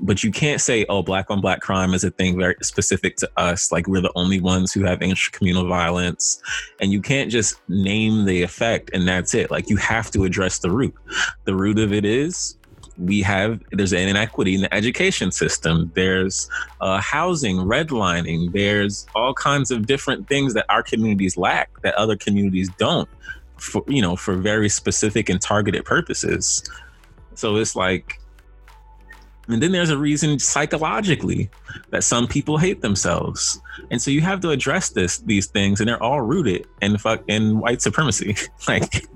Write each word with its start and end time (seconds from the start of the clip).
but 0.00 0.22
you 0.22 0.30
can't 0.30 0.60
say, 0.60 0.84
oh, 0.88 1.02
black 1.02 1.30
on 1.30 1.40
black 1.40 1.60
crime 1.60 1.94
is 1.94 2.04
a 2.04 2.10
thing 2.10 2.38
very 2.38 2.56
specific 2.62 3.16
to 3.16 3.30
us. 3.36 3.72
Like 3.72 3.86
we're 3.86 4.00
the 4.00 4.12
only 4.14 4.40
ones 4.40 4.72
who 4.72 4.84
have 4.84 5.00
intercommunal 5.00 5.68
violence. 5.68 6.40
And 6.80 6.92
you 6.92 7.00
can't 7.00 7.30
just 7.30 7.56
name 7.68 8.24
the 8.24 8.42
effect 8.42 8.90
and 8.92 9.06
that's 9.06 9.34
it. 9.34 9.50
Like 9.50 9.70
you 9.70 9.76
have 9.76 10.10
to 10.12 10.24
address 10.24 10.58
the 10.58 10.70
root. 10.70 10.94
The 11.44 11.54
root 11.54 11.78
of 11.78 11.92
it 11.92 12.04
is 12.04 12.56
we 12.98 13.20
have 13.22 13.60
there's 13.72 13.92
an 13.92 14.08
inequity 14.08 14.54
in 14.54 14.62
the 14.62 14.74
education 14.74 15.30
system 15.30 15.90
there's 15.94 16.48
uh, 16.80 16.98
housing 16.98 17.58
redlining 17.58 18.50
there's 18.52 19.06
all 19.14 19.34
kinds 19.34 19.70
of 19.70 19.86
different 19.86 20.26
things 20.28 20.54
that 20.54 20.64
our 20.70 20.82
communities 20.82 21.36
lack 21.36 21.68
that 21.82 21.94
other 21.96 22.16
communities 22.16 22.70
don't 22.78 23.08
for 23.58 23.82
you 23.86 24.00
know 24.00 24.16
for 24.16 24.34
very 24.34 24.70
specific 24.70 25.28
and 25.28 25.42
targeted 25.42 25.84
purposes 25.84 26.62
so 27.34 27.56
it's 27.56 27.76
like 27.76 28.18
and 29.48 29.62
then 29.62 29.72
there's 29.72 29.90
a 29.90 29.98
reason 29.98 30.38
psychologically 30.38 31.50
that 31.90 32.02
some 32.02 32.26
people 32.26 32.58
hate 32.58 32.80
themselves. 32.80 33.60
And 33.90 34.02
so 34.02 34.10
you 34.10 34.20
have 34.22 34.40
to 34.40 34.50
address 34.50 34.90
this 34.90 35.18
these 35.18 35.46
things 35.46 35.80
and 35.80 35.88
they're 35.88 36.02
all 36.02 36.20
rooted 36.20 36.66
in 36.82 36.98
fuck 36.98 37.22
in 37.28 37.60
white 37.60 37.80
supremacy. 37.80 38.36
like 38.68 39.06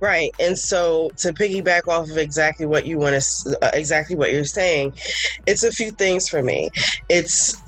Right. 0.00 0.32
And 0.40 0.58
so 0.58 1.10
to 1.18 1.32
piggyback 1.32 1.88
off 1.88 2.10
of 2.10 2.18
exactly 2.18 2.66
what 2.66 2.86
you 2.86 2.98
want 2.98 3.22
to 3.22 3.58
uh, 3.62 3.70
exactly 3.74 4.16
what 4.16 4.32
you're 4.32 4.44
saying, 4.44 4.94
it's 5.46 5.62
a 5.62 5.70
few 5.70 5.90
things 5.90 6.28
for 6.28 6.42
me. 6.42 6.70
It's 7.08 7.60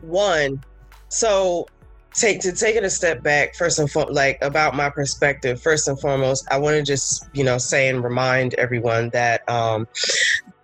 one 0.00 0.62
so 1.08 1.66
take 2.14 2.40
to 2.40 2.52
take 2.52 2.76
it 2.76 2.84
a 2.84 2.90
step 2.90 3.22
back 3.22 3.54
first 3.54 3.78
and 3.78 3.90
foremost 3.90 4.14
like 4.14 4.38
about 4.42 4.74
my 4.74 4.90
perspective 4.90 5.62
first 5.62 5.86
and 5.86 6.00
foremost 6.00 6.46
i 6.50 6.58
want 6.58 6.76
to 6.76 6.82
just 6.82 7.28
you 7.32 7.44
know 7.44 7.58
say 7.58 7.88
and 7.88 8.02
remind 8.02 8.54
everyone 8.54 9.08
that 9.10 9.48
um 9.48 9.86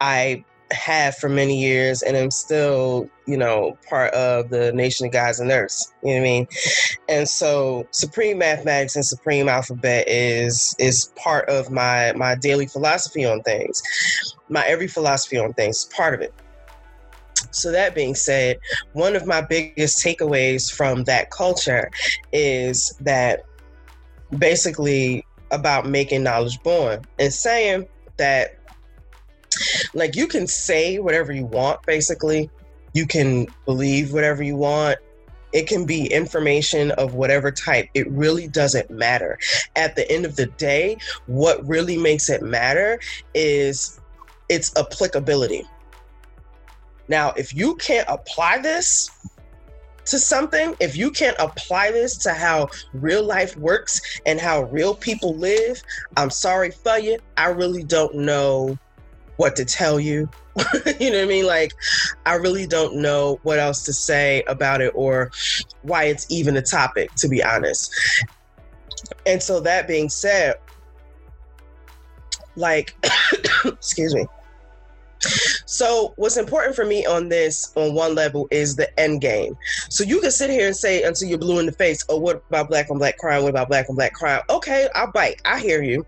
i 0.00 0.44
have 0.72 1.14
for 1.16 1.28
many 1.28 1.60
years 1.60 2.02
and 2.02 2.16
i'm 2.16 2.30
still 2.30 3.08
you 3.26 3.36
know 3.36 3.78
part 3.88 4.12
of 4.14 4.50
the 4.50 4.72
nation 4.72 5.06
of 5.06 5.12
Gods 5.12 5.38
and 5.38 5.50
Earths 5.50 5.92
you 6.02 6.10
know 6.10 6.16
what 6.16 6.20
i 6.20 6.24
mean? 6.24 6.46
And 7.08 7.28
so 7.28 7.86
supreme 7.92 8.38
mathematics 8.38 8.96
and 8.96 9.06
supreme 9.06 9.48
alphabet 9.48 10.08
is 10.08 10.74
is 10.80 11.12
part 11.14 11.48
of 11.48 11.70
my 11.70 12.12
my 12.16 12.34
daily 12.34 12.66
philosophy 12.66 13.24
on 13.24 13.42
things 13.42 13.80
my 14.48 14.64
every 14.66 14.88
philosophy 14.88 15.38
on 15.38 15.52
things 15.52 15.84
part 15.96 16.14
of 16.14 16.20
it 16.20 16.34
so, 17.50 17.70
that 17.72 17.94
being 17.94 18.14
said, 18.14 18.58
one 18.92 19.14
of 19.14 19.26
my 19.26 19.40
biggest 19.40 20.04
takeaways 20.04 20.72
from 20.72 21.04
that 21.04 21.30
culture 21.30 21.90
is 22.32 22.96
that 23.00 23.44
basically 24.38 25.24
about 25.50 25.86
making 25.86 26.22
knowledge 26.22 26.60
born 26.62 27.06
and 27.18 27.32
saying 27.32 27.86
that, 28.16 28.58
like, 29.94 30.16
you 30.16 30.26
can 30.26 30.46
say 30.46 30.98
whatever 30.98 31.32
you 31.32 31.46
want, 31.46 31.84
basically, 31.86 32.50
you 32.94 33.06
can 33.06 33.46
believe 33.64 34.12
whatever 34.12 34.42
you 34.42 34.56
want. 34.56 34.98
It 35.52 35.66
can 35.66 35.86
be 35.86 36.06
information 36.06 36.90
of 36.92 37.14
whatever 37.14 37.50
type. 37.50 37.88
It 37.94 38.10
really 38.10 38.48
doesn't 38.48 38.90
matter. 38.90 39.38
At 39.76 39.96
the 39.96 40.10
end 40.10 40.26
of 40.26 40.36
the 40.36 40.46
day, 40.46 40.98
what 41.26 41.66
really 41.66 41.96
makes 41.96 42.28
it 42.28 42.42
matter 42.42 42.98
is 43.34 44.00
its 44.48 44.76
applicability 44.76 45.64
now, 47.08 47.32
if 47.36 47.54
you 47.54 47.76
can't 47.76 48.06
apply 48.08 48.58
this 48.58 49.10
to 50.06 50.18
something, 50.18 50.74
if 50.80 50.96
you 50.96 51.10
can't 51.10 51.36
apply 51.38 51.90
this 51.90 52.16
to 52.18 52.32
how 52.32 52.68
real 52.92 53.24
life 53.24 53.56
works 53.56 54.20
and 54.26 54.40
how 54.40 54.64
real 54.64 54.94
people 54.94 55.36
live, 55.36 55.82
I'm 56.16 56.30
sorry 56.30 56.70
for 56.70 56.98
you. 56.98 57.18
I 57.36 57.48
really 57.48 57.82
don't 57.82 58.14
know 58.14 58.78
what 59.36 59.56
to 59.56 59.64
tell 59.64 60.00
you. 60.00 60.28
you 60.98 61.10
know 61.10 61.18
what 61.18 61.24
I 61.24 61.26
mean? 61.26 61.46
Like, 61.46 61.72
I 62.24 62.34
really 62.34 62.66
don't 62.66 62.96
know 62.96 63.38
what 63.42 63.58
else 63.58 63.84
to 63.84 63.92
say 63.92 64.42
about 64.48 64.80
it 64.80 64.92
or 64.94 65.30
why 65.82 66.04
it's 66.04 66.26
even 66.30 66.56
a 66.56 66.62
topic, 66.62 67.14
to 67.16 67.28
be 67.28 67.42
honest. 67.42 67.92
And 69.26 69.42
so, 69.42 69.60
that 69.60 69.86
being 69.86 70.08
said, 70.08 70.54
like, 72.56 72.96
excuse 73.66 74.14
me 74.14 74.26
so 75.20 76.12
what's 76.16 76.36
important 76.36 76.76
for 76.76 76.84
me 76.84 77.06
on 77.06 77.28
this 77.28 77.72
on 77.76 77.94
one 77.94 78.14
level 78.14 78.48
is 78.50 78.76
the 78.76 78.98
end 78.98 79.20
game. 79.20 79.56
So 79.88 80.04
you 80.04 80.20
can 80.20 80.30
sit 80.30 80.50
here 80.50 80.66
and 80.66 80.76
say 80.76 81.02
until 81.02 81.28
you're 81.28 81.38
blue 81.38 81.58
in 81.58 81.66
the 81.66 81.72
face, 81.72 82.04
oh, 82.08 82.18
what 82.18 82.42
about 82.48 82.68
black 82.68 82.90
on 82.90 82.98
black 82.98 83.18
crime? 83.18 83.42
What 83.42 83.50
about 83.50 83.68
black 83.68 83.88
on 83.88 83.96
black 83.96 84.14
crime? 84.14 84.42
Okay, 84.50 84.88
I'll 84.94 85.12
bite. 85.12 85.40
I 85.44 85.60
hear 85.60 85.82
you. 85.82 86.06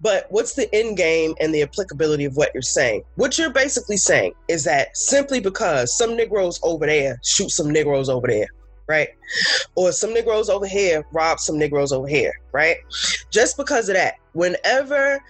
But 0.00 0.26
what's 0.30 0.54
the 0.54 0.72
end 0.74 0.96
game 0.96 1.34
and 1.40 1.54
the 1.54 1.62
applicability 1.62 2.24
of 2.24 2.36
what 2.36 2.50
you're 2.54 2.62
saying? 2.62 3.02
What 3.16 3.38
you're 3.38 3.50
basically 3.50 3.96
saying 3.96 4.34
is 4.48 4.64
that 4.64 4.96
simply 4.96 5.40
because 5.40 5.96
some 5.96 6.16
Negroes 6.16 6.60
over 6.62 6.86
there 6.86 7.18
shoot 7.24 7.50
some 7.50 7.70
Negroes 7.70 8.08
over 8.08 8.26
there, 8.26 8.46
right? 8.88 9.08
Or 9.74 9.92
some 9.92 10.12
Negroes 10.14 10.48
over 10.48 10.66
here 10.66 11.04
rob 11.12 11.40
some 11.40 11.58
Negroes 11.58 11.92
over 11.92 12.06
here, 12.06 12.32
right? 12.52 12.76
Just 13.30 13.56
because 13.56 13.88
of 13.88 13.96
that, 13.96 14.14
whenever 14.32 15.20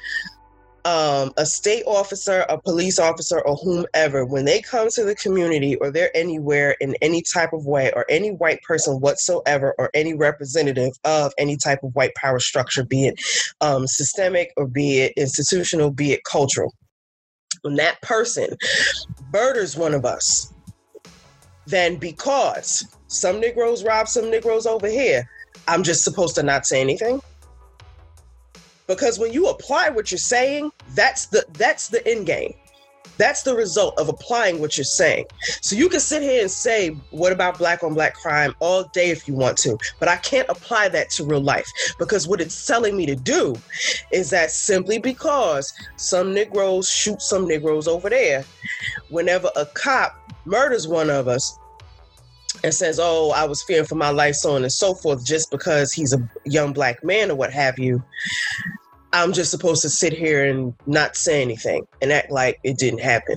um, 0.85 1.33
a 1.37 1.45
state 1.45 1.83
officer, 1.87 2.47
a 2.49 2.61
police 2.61 2.99
officer, 2.99 3.41
or 3.41 3.57
whomever, 3.57 4.25
when 4.25 4.45
they 4.45 4.61
come 4.63 4.89
to 4.91 5.05
the 5.05 5.15
community 5.15 5.77
or 5.77 5.91
they're 5.91 6.17
anywhere 6.17 6.77
in 6.81 6.95
any 7.03 7.23
type 7.23 7.53
of 7.53 7.67
way, 7.67 7.93
or 7.95 8.07
any 8.09 8.31
white 8.31 8.63
person 8.63 9.01
whatsoever, 9.01 9.75
or 9.79 9.91
any 9.95 10.15
representative 10.15 10.93
of 11.05 11.33
any 11.39 11.57
type 11.57 11.81
of 11.83 11.95
white 11.95 12.15
power 12.15 12.39
structure, 12.39 12.85
be 12.85 13.07
it 13.07 13.21
um, 13.61 13.87
systemic 13.87 14.53
or 14.57 14.67
be 14.67 14.99
it 15.01 15.13
institutional, 15.17 15.91
be 15.91 16.13
it 16.13 16.25
cultural, 16.25 16.73
when 17.63 17.75
that 17.75 18.01
person 18.03 18.49
murders 19.33 19.77
one 19.77 19.95
of 19.95 20.05
us, 20.05 20.53
then 21.67 21.97
because 21.97 22.87
some 23.09 23.41
Negroes 23.41 23.85
rob 23.85 24.09
some 24.09 24.31
Negroes 24.31 24.67
over 24.67 24.89
here, 24.89 25.29
I'm 25.67 25.83
just 25.83 26.05
supposed 26.05 26.35
to 26.37 26.43
not 26.43 26.67
say 26.67 26.81
anything? 26.81 27.21
Because 28.89 29.19
when 29.19 29.33
you 29.33 29.47
apply 29.49 29.91
what 29.91 30.11
you're 30.11 30.19
saying 30.19 30.73
that's 30.95 31.27
the 31.27 31.45
that's 31.53 31.89
the 31.89 32.07
end 32.09 32.27
game. 32.27 32.55
That's 33.19 33.43
the 33.43 33.55
result 33.55 33.99
of 33.99 34.09
applying 34.09 34.61
what 34.61 34.77
you're 34.77 34.85
saying. 34.85 35.25
So 35.61 35.75
you 35.75 35.89
can 35.89 35.99
sit 35.99 36.23
here 36.23 36.41
and 36.41 36.51
say 36.51 36.91
what 37.11 37.33
about 37.33 37.59
black 37.59 37.83
on 37.83 37.95
black 37.95 38.15
crime? 38.15 38.55
all 38.61 38.85
day 38.85 39.11
if 39.11 39.29
you 39.29 39.35
want 39.35 39.57
to 39.57 39.77
but 40.01 40.09
i 40.09 40.17
can't 40.17 40.49
apply 40.49 40.89
that 40.89 41.11
to 41.11 41.25
real 41.25 41.41
life 41.41 41.67
because 41.99 42.27
what 42.27 42.41
it's 42.41 42.67
telling 42.67 42.97
me 42.97 43.07
to 43.07 43.15
do 43.15 43.55
is 44.13 44.31
that 44.31 44.51
simply 44.51 44.99
because 44.99 45.73
some 45.97 46.33
negroes 46.33 46.89
shoot 46.89 47.21
some 47.21 47.47
negroes 47.47 47.87
over 47.87 48.09
there 48.09 48.45
whenever 49.11 49.51
a 49.57 49.67
cop 49.67 50.33
murders 50.45 50.89
one 50.89 51.11
of 51.11 51.29
us 51.29 51.59
and 52.65 52.75
says, 52.75 52.99
Oh, 53.01 53.31
I 53.31 53.45
was 53.45 53.63
fearing 53.63 53.87
for 53.87 53.95
my 53.95 54.11
life, 54.11 54.35
so 54.35 54.55
on 54.55 54.63
and 54.63 54.73
so 54.73 54.95
forth, 54.95 55.25
just 55.25 55.51
because 55.51 55.93
he's 55.93 56.13
a 56.13 56.31
young 56.45 56.73
black 56.73 57.05
man 57.05 57.31
or 57.31 57.35
what 57.35 57.53
have 57.53 57.79
you, 57.79 58.03
I'm 59.13 59.33
just 59.33 59.51
supposed 59.51 59.83
to 59.83 59.89
sit 59.89 60.13
here 60.13 60.45
and 60.45 60.75
not 60.87 61.17
say 61.17 61.43
anything 61.43 61.87
and 62.03 62.13
act 62.13 62.31
like 62.31 62.59
it 62.65 62.79
didn't 62.79 63.01
happen. 63.01 63.37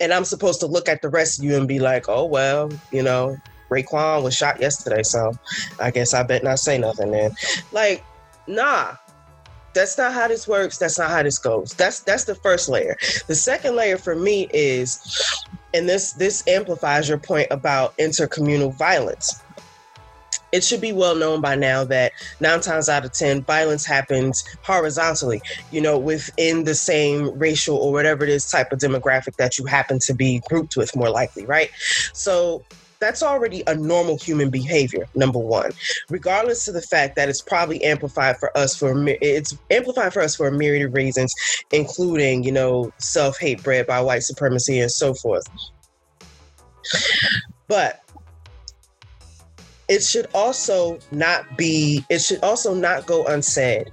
And 0.00 0.12
I'm 0.12 0.24
supposed 0.24 0.60
to 0.60 0.66
look 0.66 0.88
at 0.88 1.02
the 1.02 1.08
rest 1.08 1.38
of 1.38 1.44
you 1.44 1.56
and 1.56 1.68
be 1.68 1.78
like, 1.78 2.08
Oh, 2.08 2.24
well, 2.24 2.70
you 2.90 3.02
know, 3.02 3.36
Raekwon 3.70 4.22
was 4.22 4.36
shot 4.36 4.60
yesterday, 4.60 5.02
so 5.02 5.32
I 5.80 5.90
guess 5.90 6.14
I 6.14 6.22
bet 6.22 6.44
not 6.44 6.58
say 6.58 6.78
nothing 6.78 7.10
then. 7.10 7.34
Like, 7.72 8.04
nah, 8.46 8.94
that's 9.74 9.98
not 9.98 10.12
how 10.12 10.28
this 10.28 10.46
works. 10.46 10.78
That's 10.78 10.98
not 10.98 11.10
how 11.10 11.22
this 11.22 11.38
goes. 11.38 11.74
That's 11.74 12.00
that's 12.00 12.24
the 12.24 12.34
first 12.36 12.68
layer. 12.68 12.96
The 13.26 13.34
second 13.34 13.76
layer 13.76 13.98
for 13.98 14.14
me 14.14 14.48
is 14.52 15.44
and 15.74 15.88
this 15.88 16.12
this 16.12 16.46
amplifies 16.46 17.08
your 17.08 17.18
point 17.18 17.48
about 17.50 17.96
intercommunal 17.98 18.72
violence. 18.74 19.42
It 20.52 20.62
should 20.62 20.80
be 20.80 20.92
well 20.92 21.16
known 21.16 21.40
by 21.40 21.56
now 21.56 21.82
that 21.84 22.12
nine 22.38 22.60
times 22.60 22.88
out 22.88 23.04
of 23.04 23.12
ten 23.12 23.42
violence 23.42 23.84
happens 23.84 24.44
horizontally 24.62 25.42
you 25.72 25.80
know 25.80 25.98
within 25.98 26.62
the 26.62 26.76
same 26.76 27.36
racial 27.36 27.76
or 27.76 27.92
whatever 27.92 28.22
it 28.22 28.30
is 28.30 28.48
type 28.48 28.72
of 28.72 28.78
demographic 28.78 29.34
that 29.36 29.58
you 29.58 29.66
happen 29.66 29.98
to 29.98 30.14
be 30.14 30.40
grouped 30.48 30.76
with 30.76 30.94
more 30.94 31.10
likely 31.10 31.44
right? 31.44 31.70
So 32.12 32.64
that's 33.04 33.22
already 33.22 33.62
a 33.66 33.74
normal 33.74 34.18
human 34.18 34.48
behavior 34.50 35.06
number 35.14 35.38
one. 35.38 35.70
Regardless 36.08 36.66
of 36.68 36.74
the 36.74 36.82
fact 36.82 37.16
that 37.16 37.28
it's 37.28 37.42
probably 37.42 37.82
amplified 37.84 38.38
for 38.38 38.56
us 38.56 38.74
for 38.76 38.94
it's 39.20 39.56
amplified 39.70 40.12
for 40.12 40.22
us 40.22 40.34
for 40.34 40.48
a 40.48 40.52
myriad 40.52 40.88
of 40.88 40.94
reasons 40.94 41.34
including 41.72 42.42
you 42.42 42.52
know 42.52 42.90
self-hate 42.98 43.62
bred 43.62 43.86
by 43.86 44.00
white 44.00 44.22
supremacy 44.22 44.80
and 44.80 44.90
so 44.90 45.12
forth. 45.14 45.44
But 47.68 48.00
it 49.88 50.02
should 50.02 50.26
also 50.34 50.98
not 51.10 51.58
be 51.58 52.04
it 52.08 52.20
should 52.20 52.42
also 52.42 52.74
not 52.74 53.06
go 53.06 53.24
unsaid 53.26 53.90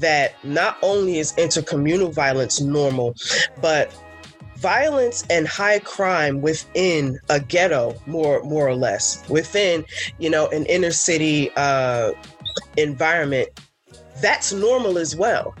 that 0.00 0.34
not 0.44 0.78
only 0.82 1.18
is 1.18 1.32
intercommunal 1.34 2.12
violence 2.12 2.60
normal 2.60 3.14
but 3.60 3.94
violence 4.64 5.26
and 5.28 5.46
high 5.46 5.78
crime 5.80 6.40
within 6.40 7.20
a 7.28 7.38
ghetto 7.38 7.94
more 8.06 8.42
more 8.44 8.66
or 8.66 8.74
less 8.74 9.22
within 9.28 9.84
you 10.18 10.30
know 10.30 10.48
an 10.48 10.64
inner 10.66 10.90
city 10.90 11.50
uh, 11.56 12.12
environment 12.78 13.50
that's 14.22 14.52
normal 14.52 14.96
as 14.96 15.14
well. 15.14 15.54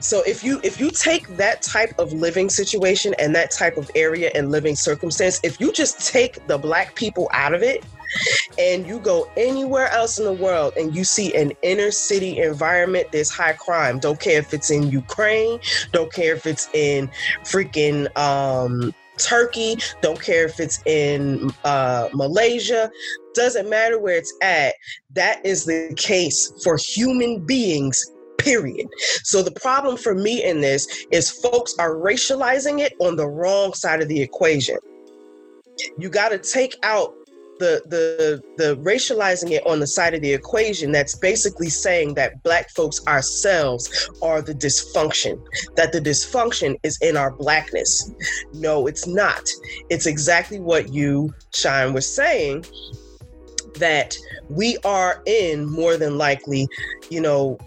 So 0.00 0.22
if 0.26 0.42
you 0.42 0.58
if 0.62 0.80
you 0.80 0.90
take 0.90 1.36
that 1.36 1.60
type 1.60 1.92
of 1.98 2.14
living 2.14 2.48
situation 2.48 3.14
and 3.18 3.34
that 3.34 3.50
type 3.50 3.76
of 3.76 3.90
area 3.94 4.30
and 4.34 4.50
living 4.50 4.74
circumstance, 4.74 5.38
if 5.42 5.60
you 5.60 5.70
just 5.70 6.06
take 6.06 6.46
the 6.46 6.56
black 6.56 6.94
people 6.94 7.28
out 7.34 7.52
of 7.52 7.62
it, 7.62 7.84
and 8.58 8.86
you 8.86 8.98
go 8.98 9.30
anywhere 9.36 9.88
else 9.90 10.18
in 10.18 10.24
the 10.24 10.32
world 10.32 10.74
and 10.76 10.94
you 10.94 11.04
see 11.04 11.34
an 11.34 11.52
inner 11.62 11.90
city 11.90 12.38
environment, 12.38 13.06
there's 13.12 13.30
high 13.30 13.52
crime. 13.52 13.98
Don't 13.98 14.20
care 14.20 14.38
if 14.38 14.52
it's 14.54 14.70
in 14.70 14.90
Ukraine, 14.90 15.60
don't 15.92 16.12
care 16.12 16.34
if 16.34 16.46
it's 16.46 16.68
in 16.74 17.08
freaking 17.44 18.16
um, 18.18 18.94
Turkey, 19.18 19.76
don't 20.02 20.20
care 20.20 20.44
if 20.44 20.60
it's 20.60 20.80
in 20.86 21.50
uh, 21.64 22.08
Malaysia, 22.12 22.90
doesn't 23.34 23.68
matter 23.68 23.98
where 23.98 24.16
it's 24.16 24.32
at. 24.42 24.74
That 25.14 25.44
is 25.44 25.64
the 25.64 25.94
case 25.96 26.52
for 26.62 26.76
human 26.76 27.44
beings 27.44 28.04
period. 28.38 28.86
So 29.24 29.42
the 29.42 29.50
problem 29.50 29.96
for 29.96 30.14
me 30.14 30.44
in 30.44 30.60
this 30.60 31.06
is 31.10 31.30
folks 31.30 31.74
are 31.78 31.94
racializing 31.94 32.80
it 32.80 32.94
on 33.00 33.16
the 33.16 33.26
wrong 33.26 33.72
side 33.74 34.00
of 34.00 34.08
the 34.08 34.20
equation. 34.20 34.78
You 35.98 36.08
got 36.08 36.30
to 36.30 36.38
take 36.38 36.76
out 36.82 37.14
the 37.58 37.82
the 37.86 38.42
the 38.56 38.76
racializing 38.76 39.50
it 39.50 39.66
on 39.66 39.80
the 39.80 39.86
side 39.86 40.14
of 40.14 40.20
the 40.20 40.32
equation 40.32 40.92
that's 40.92 41.14
basically 41.14 41.68
saying 41.68 42.14
that 42.14 42.42
black 42.42 42.70
folks 42.70 43.04
ourselves 43.06 44.10
are 44.22 44.42
the 44.42 44.54
dysfunction 44.54 45.40
that 45.76 45.92
the 45.92 46.00
dysfunction 46.00 46.76
is 46.82 46.98
in 47.00 47.16
our 47.16 47.30
blackness. 47.30 48.12
No 48.52 48.86
it's 48.86 49.06
not. 49.06 49.48
It's 49.90 50.06
exactly 50.06 50.60
what 50.60 50.92
you 50.92 51.32
shine 51.54 51.92
was 51.92 52.12
saying 52.12 52.64
that 53.74 54.16
we 54.48 54.78
are 54.84 55.22
in 55.26 55.66
more 55.66 55.96
than 55.96 56.16
likely 56.18 56.66
you 57.10 57.20
know 57.20 57.58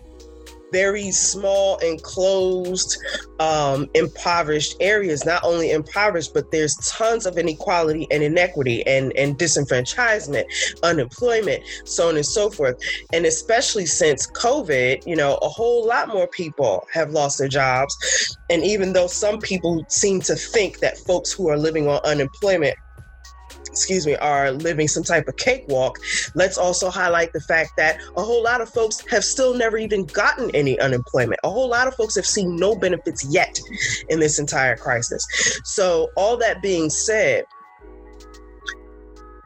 very 0.72 1.12
small, 1.12 1.78
enclosed, 1.78 2.98
um, 3.40 3.88
impoverished 3.94 4.76
areas. 4.80 5.26
Not 5.26 5.44
only 5.44 5.72
impoverished, 5.72 6.34
but 6.34 6.52
there's 6.52 6.76
tons 6.88 7.26
of 7.26 7.38
inequality 7.38 8.08
and 8.12 8.24
inequity 8.24 8.86
and, 8.86 9.16
and 9.16 9.38
disenfranchisement, 9.38 10.46
unemployment, 10.84 11.64
so 11.86 12.10
on 12.10 12.16
and 12.16 12.26
so 12.26 12.50
forth. 12.50 12.76
And 13.14 13.26
especially 13.26 13.86
since 13.86 14.30
COVID, 14.32 15.06
you 15.06 15.16
know, 15.16 15.36
a 15.42 15.50
whole 15.50 15.86
lot 15.86 16.08
more 16.10 16.28
people 16.28 16.88
have 16.94 17.12
lost 17.12 17.38
their 17.38 17.48
jobs. 17.48 18.38
And 18.50 18.64
even 18.64 18.94
though 18.94 19.08
some 19.08 19.40
people 19.40 19.86
seem 19.90 20.22
to 20.22 20.36
think 20.36 20.80
that 20.80 20.98
folks 20.98 21.32
who 21.32 21.50
are 21.50 21.58
living 21.58 21.88
on 21.88 22.00
unemployment 22.04 22.76
excuse 23.80 24.06
me, 24.06 24.16
are 24.18 24.52
living 24.52 24.88
some 24.88 25.04
type 25.04 25.28
of 25.30 25.38
cakewalk, 25.38 25.98
let's 26.36 26.58
also 26.58 26.90
highlight 26.90 27.32
the 27.32 27.40
fact 27.40 27.72
that 27.78 27.98
a 28.18 28.22
whole 28.22 28.44
lot 28.44 28.60
of 28.60 28.70
folks 28.70 29.02
have 29.10 29.24
still 29.24 29.54
never 29.54 29.78
even 29.78 30.06
gotten 30.06 30.54
any 30.54 30.78
unemployment. 30.80 31.40
A 31.46 31.50
whole 31.50 31.70
lot 31.70 31.88
of 31.88 31.96
folks 31.96 32.16
have 32.16 32.26
seen 32.26 32.58
no 32.58 32.76
benefits 32.76 33.26
yet 33.30 33.58
in 34.10 34.20
this 34.20 34.38
entire 34.38 34.76
crisis. 34.76 35.26
So, 35.64 36.10
all 36.18 36.36
that 36.38 36.62
being 36.62 36.90
said, 36.90 37.46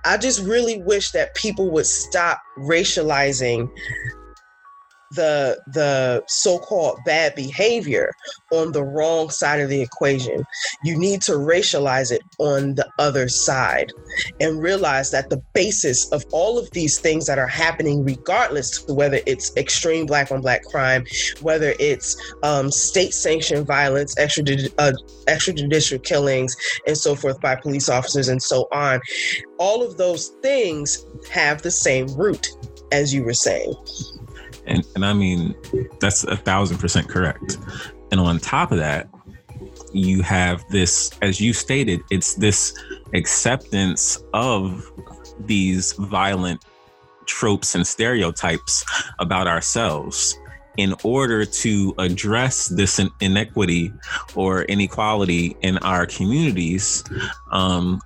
I 0.05 0.17
just 0.17 0.41
really 0.41 0.81
wish 0.81 1.11
that 1.11 1.35
people 1.35 1.69
would 1.71 1.85
stop 1.85 2.41
racializing 2.57 3.69
the 5.15 5.61
the 5.67 6.23
so-called 6.27 6.99
bad 7.05 7.35
behavior 7.35 8.11
on 8.51 8.71
the 8.71 8.83
wrong 8.83 9.29
side 9.29 9.59
of 9.59 9.69
the 9.69 9.81
equation. 9.81 10.43
You 10.83 10.97
need 10.97 11.21
to 11.23 11.33
racialize 11.33 12.11
it 12.11 12.21
on 12.39 12.75
the 12.75 12.87
other 12.99 13.27
side 13.27 13.91
and 14.39 14.61
realize 14.61 15.11
that 15.11 15.29
the 15.29 15.41
basis 15.53 16.11
of 16.11 16.23
all 16.31 16.57
of 16.57 16.69
these 16.71 16.99
things 16.99 17.25
that 17.27 17.39
are 17.39 17.47
happening, 17.47 18.03
regardless 18.03 18.83
to 18.83 18.93
whether 18.93 19.19
it's 19.25 19.55
extreme 19.57 20.05
black 20.05 20.31
on 20.31 20.41
black 20.41 20.63
crime, 20.65 21.05
whether 21.41 21.73
it's 21.79 22.15
um, 22.43 22.71
state 22.71 23.13
sanctioned 23.13 23.65
violence, 23.65 24.15
extrajudicial, 24.15 24.73
uh, 24.77 24.93
extrajudicial 25.27 26.03
killings, 26.03 26.55
and 26.87 26.97
so 26.97 27.15
forth 27.15 27.39
by 27.41 27.55
police 27.55 27.89
officers 27.89 28.27
and 28.27 28.41
so 28.41 28.67
on, 28.71 29.01
all 29.57 29.83
of 29.83 29.97
those 29.97 30.29
things 30.41 31.05
have 31.31 31.61
the 31.61 31.71
same 31.71 32.07
root, 32.15 32.47
as 32.91 33.13
you 33.13 33.23
were 33.23 33.33
saying. 33.33 33.73
And, 34.65 34.83
and 34.95 35.05
I 35.05 35.13
mean, 35.13 35.55
that's 35.99 36.23
a 36.23 36.37
thousand 36.37 36.77
percent 36.77 37.09
correct. 37.09 37.57
And 38.11 38.19
on 38.19 38.39
top 38.39 38.71
of 38.71 38.77
that, 38.79 39.09
you 39.93 40.21
have 40.21 40.63
this, 40.69 41.11
as 41.21 41.39
you 41.39 41.53
stated, 41.53 42.01
it's 42.09 42.35
this 42.35 42.73
acceptance 43.13 44.23
of 44.33 44.91
these 45.39 45.93
violent 45.93 46.63
tropes 47.25 47.75
and 47.75 47.85
stereotypes 47.85 48.83
about 49.19 49.47
ourselves 49.47 50.37
in 50.77 50.95
order 51.03 51.45
to 51.45 51.93
address 51.99 52.65
this 52.67 52.99
inequity 53.21 53.93
or 54.35 54.63
inequality 54.63 55.55
in 55.61 55.77
our 55.79 56.05
communities 56.05 57.03
um, 57.51 58.01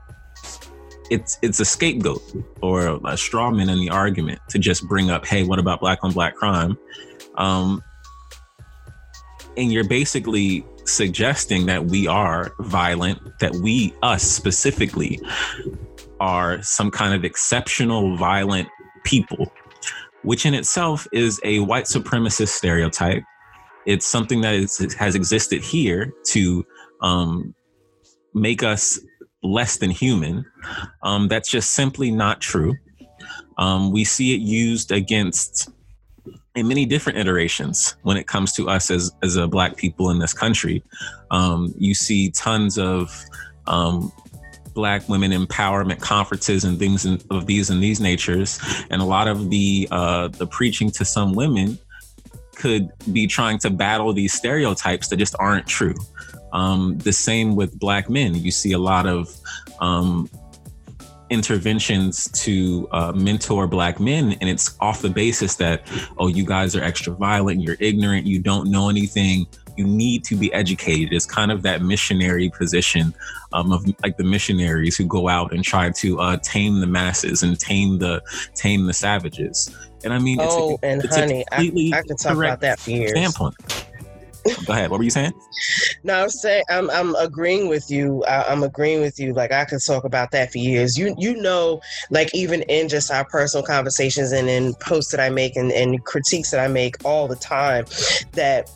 it's 1.10 1.38
it's 1.42 1.60
a 1.60 1.66
scapegoat 1.66 2.22
or 2.62 3.00
a 3.06 3.18
straw 3.18 3.52
man 3.52 3.70
in 3.70 3.80
the 3.80 3.90
argument 3.90 4.40
to 4.50 4.60
just 4.60 4.88
bring 4.88 5.10
up, 5.10 5.26
hey, 5.26 5.44
what 5.44 5.60
about 5.60 5.80
black 5.80 6.00
on 6.04 6.12
black 6.12 6.36
crime? 6.36 6.78
Um, 7.36 7.84
and 9.56 9.72
you're 9.72 9.88
basically 9.88 10.66
suggesting 10.86 11.66
that 11.66 11.86
we 11.86 12.08
are 12.08 12.54
violent, 12.60 13.20
that 13.40 13.54
we, 13.56 13.94
us 14.04 14.24
specifically, 14.24 15.20
are 16.20 16.62
some 16.62 16.92
kind 16.92 17.14
of 17.14 17.24
exceptional 17.24 18.16
violent 18.18 18.68
people, 19.04 19.52
which 20.24 20.46
in 20.46 20.54
itself 20.54 21.08
is 21.12 21.40
a 21.44 21.60
white 21.60 21.86
supremacist 21.86 22.50
stereotype. 22.50 23.24
It's 23.86 24.06
something 24.06 24.42
that 24.42 24.54
is, 24.54 24.94
has 24.96 25.16
existed 25.16 25.62
here 25.62 26.14
to 26.28 26.66
um, 27.02 27.56
make 28.34 28.64
us 28.64 29.00
less 29.52 29.78
than 29.78 29.90
human. 29.90 30.46
Um, 31.04 31.28
that's 31.28 31.50
just 31.50 31.72
simply 31.72 32.12
not 32.12 32.42
true. 32.42 32.76
Um, 33.58 33.92
we 33.92 34.04
see 34.04 34.36
it 34.36 34.42
used 34.42 34.92
against 34.92 35.70
in 36.56 36.68
many 36.68 36.86
different 36.86 37.20
iterations 37.20 37.96
when 38.02 38.18
it 38.18 38.28
comes 38.28 38.52
to 38.54 38.68
us 38.70 38.90
as 38.90 39.12
as 39.24 39.36
a 39.36 39.48
black 39.48 39.78
people 39.78 40.10
in 40.10 40.20
this 40.20 40.34
country. 40.34 40.84
Um, 41.32 41.74
you 41.78 41.94
see 41.94 42.32
tons 42.32 42.78
of 42.78 43.24
um, 43.68 44.12
black 44.74 45.08
women 45.10 45.32
empowerment 45.32 46.02
conferences 46.02 46.64
and 46.64 46.78
things 46.78 47.06
in, 47.06 47.20
of 47.32 47.46
these 47.46 47.70
and 47.70 47.82
these 47.82 48.00
natures, 48.00 48.60
and 48.90 49.02
a 49.02 49.06
lot 49.06 49.28
of 49.28 49.50
the 49.50 49.88
uh, 49.92 50.28
the 50.30 50.48
preaching 50.48 50.92
to 50.92 51.06
some 51.06 51.34
women 51.34 51.78
could 52.56 52.90
be 53.14 53.28
trying 53.28 53.60
to 53.60 53.70
battle 53.70 54.12
these 54.14 54.34
stereotypes 54.34 55.08
that 55.10 55.18
just 55.18 55.36
aren't 55.40 55.68
true. 55.68 55.94
Um, 56.58 56.98
the 56.98 57.14
same 57.14 57.56
with 57.56 57.78
black 57.78 58.10
men. 58.10 58.34
You 58.34 58.50
see 58.50 58.72
a 58.72 58.80
lot 58.80 59.06
of 59.06 59.30
um, 59.80 60.28
interventions 61.30 62.28
to 62.44 62.88
uh, 62.92 63.12
mentor 63.12 63.68
black 63.68 64.00
men 64.00 64.36
and 64.42 64.50
it's 64.50 64.76
off 64.80 65.02
the 65.02 65.10
basis 65.10 65.56
that 65.58 65.82
oh 66.18 66.28
you 66.28 66.46
guys 66.46 66.74
are 66.74 66.82
extra 66.82 67.12
violent 67.12 67.62
you're 67.62 67.76
ignorant 67.82 68.26
you 68.26 68.40
don't 68.40 68.72
know 68.72 68.88
anything 68.88 69.46
you 69.78 69.86
need 69.86 70.24
to 70.26 70.36
be 70.36 70.52
educated. 70.54 71.14
It's 71.14 71.26
kind 71.26 71.52
of 71.52 71.62
that 71.62 71.82
missionary 71.82 72.50
position 72.50 73.14
um, 73.54 73.72
of 73.72 73.86
like 74.04 74.18
the 74.18 74.24
missionaries 74.24 74.98
who 74.98 75.06
go 75.06 75.30
out 75.30 75.54
and 75.54 75.64
try 75.64 75.92
to 75.92 76.20
uh, 76.20 76.38
tame 76.38 76.80
the 76.80 76.88
masses 76.88 77.44
and 77.44 77.58
tame 77.60 78.00
the 78.00 78.22
tame 78.56 78.88
the 78.88 78.94
savages. 78.94 79.70
And 80.04 80.14
i 80.14 80.20
mean 80.20 80.38
oh 80.40 80.74
it's 80.74 80.84
a, 80.84 80.86
and 80.86 81.04
it's 81.04 81.16
honey 81.16 81.46
I, 81.52 81.98
I 81.98 82.02
could 82.04 82.20
talk 82.20 82.38
about 82.38 82.62
that 82.62 82.80
for 82.80 82.92
years. 82.92 83.12
standpoint 83.12 83.56
Go 84.66 84.74
ahead. 84.74 84.90
What 84.90 85.00
were 85.00 85.04
you 85.04 85.10
saying? 85.10 85.34
No, 86.04 86.24
I'm 86.24 86.30
saying 86.30 86.64
I'm 86.70 86.90
I'm 86.92 87.16
agreeing 87.16 87.68
with 87.68 87.90
you. 87.90 88.24
I, 88.26 88.52
am 88.52 88.64
agreeing 88.64 89.02
with 89.02 89.20
you. 89.20 89.34
Like 89.34 89.52
I 89.52 89.66
could 89.66 89.80
talk 89.86 90.04
about 90.04 90.32
that 90.32 90.52
for 90.52 90.58
years. 90.58 90.98
You 90.98 91.16
you 91.18 91.36
know, 91.36 91.82
like 92.10 92.34
even 92.34 92.62
in 92.64 92.90
just 92.90 93.12
our 93.12 93.26
personal 93.26 93.66
conversations 93.66 94.32
and 94.32 94.50
in 94.50 94.74
posts 94.76 95.12
that 95.12 95.20
I 95.20 95.30
make 95.30 95.56
and, 95.56 95.72
and 95.72 96.04
critiques 96.06 96.52
that 96.52 96.60
I 96.60 96.68
make 96.68 96.96
all 97.04 97.28
the 97.28 97.36
time, 97.36 97.86
that 98.34 98.70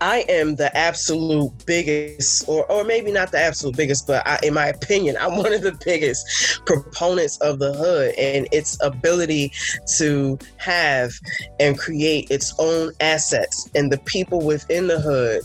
I 0.00 0.24
am 0.28 0.56
the 0.56 0.76
absolute 0.76 1.52
biggest, 1.66 2.48
or 2.48 2.70
or 2.70 2.84
maybe 2.84 3.10
not 3.10 3.32
the 3.32 3.38
absolute 3.38 3.76
biggest, 3.76 4.06
but 4.06 4.26
I, 4.26 4.38
in 4.42 4.54
my 4.54 4.66
opinion, 4.66 5.16
I'm 5.20 5.36
one 5.36 5.52
of 5.52 5.62
the 5.62 5.78
biggest 5.84 6.60
proponents 6.66 7.38
of 7.38 7.58
the 7.58 7.72
hood 7.72 8.14
and 8.16 8.48
its 8.52 8.82
ability 8.82 9.52
to 9.98 10.38
have 10.56 11.12
and 11.60 11.78
create 11.78 12.30
its 12.30 12.54
own 12.58 12.92
assets, 13.00 13.70
and 13.74 13.92
the 13.92 13.98
people 13.98 14.40
within 14.40 14.86
the 14.88 15.00
hood 15.00 15.42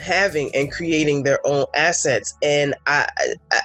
having 0.00 0.54
and 0.54 0.72
creating 0.72 1.22
their 1.22 1.38
own 1.46 1.66
assets. 1.74 2.34
And 2.42 2.74
I, 2.86 3.06
I 3.52 3.60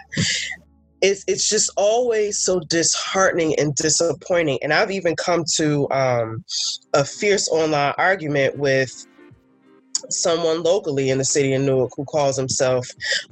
it's 1.01 1.23
it's 1.27 1.49
just 1.49 1.71
always 1.77 2.39
so 2.39 2.59
disheartening 2.59 3.55
and 3.59 3.75
disappointing. 3.75 4.59
And 4.61 4.73
I've 4.73 4.91
even 4.91 5.15
come 5.15 5.43
to 5.55 5.89
um, 5.91 6.43
a 6.93 7.05
fierce 7.05 7.47
online 7.49 7.93
argument 7.97 8.57
with 8.57 9.06
someone 10.09 10.63
locally 10.63 11.09
in 11.09 11.17
the 11.17 11.25
city 11.25 11.53
of 11.53 11.61
Newark 11.61 11.91
who 11.95 12.05
calls 12.05 12.37
himself 12.37 12.87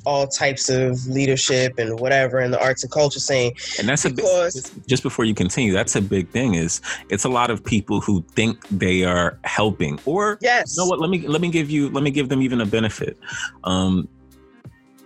all 0.05 0.27
types 0.27 0.69
of 0.69 1.05
leadership 1.07 1.77
and 1.77 1.99
whatever 1.99 2.39
in 2.39 2.51
the 2.51 2.61
arts 2.61 2.83
and 2.83 2.91
culture 2.91 3.19
scene. 3.19 3.53
And 3.79 3.87
that's 3.87 4.03
because, 4.03 4.55
a 4.55 4.73
big, 4.73 4.87
just 4.87 5.03
before 5.03 5.25
you 5.25 5.33
continue, 5.33 5.73
that's 5.73 5.95
a 5.95 6.01
big 6.01 6.29
thing. 6.29 6.55
Is 6.55 6.81
it's 7.09 7.23
a 7.23 7.29
lot 7.29 7.49
of 7.49 7.63
people 7.63 8.01
who 8.01 8.23
think 8.33 8.67
they 8.69 9.03
are 9.03 9.39
helping, 9.43 9.99
or 10.05 10.37
yes, 10.41 10.75
you 10.75 10.83
know 10.83 10.89
what? 10.89 10.99
Let 10.99 11.09
me 11.09 11.27
let 11.27 11.41
me 11.41 11.49
give 11.49 11.69
you 11.69 11.89
let 11.89 12.03
me 12.03 12.11
give 12.11 12.29
them 12.29 12.41
even 12.41 12.61
a 12.61 12.65
benefit. 12.65 13.17
Um, 13.63 14.07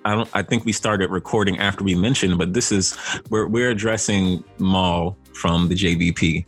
I 0.05 0.15
don't. 0.15 0.29
I 0.33 0.41
think 0.43 0.65
we 0.65 0.71
started 0.71 1.09
recording 1.09 1.59
after 1.59 1.83
we 1.83 1.95
mentioned, 1.95 2.37
but 2.37 2.53
this 2.53 2.71
is 2.71 2.97
we're 3.29 3.47
we're 3.47 3.69
addressing 3.69 4.43
Mal 4.57 5.17
from 5.39 5.69
the 5.69 5.75
JBP 5.75 6.45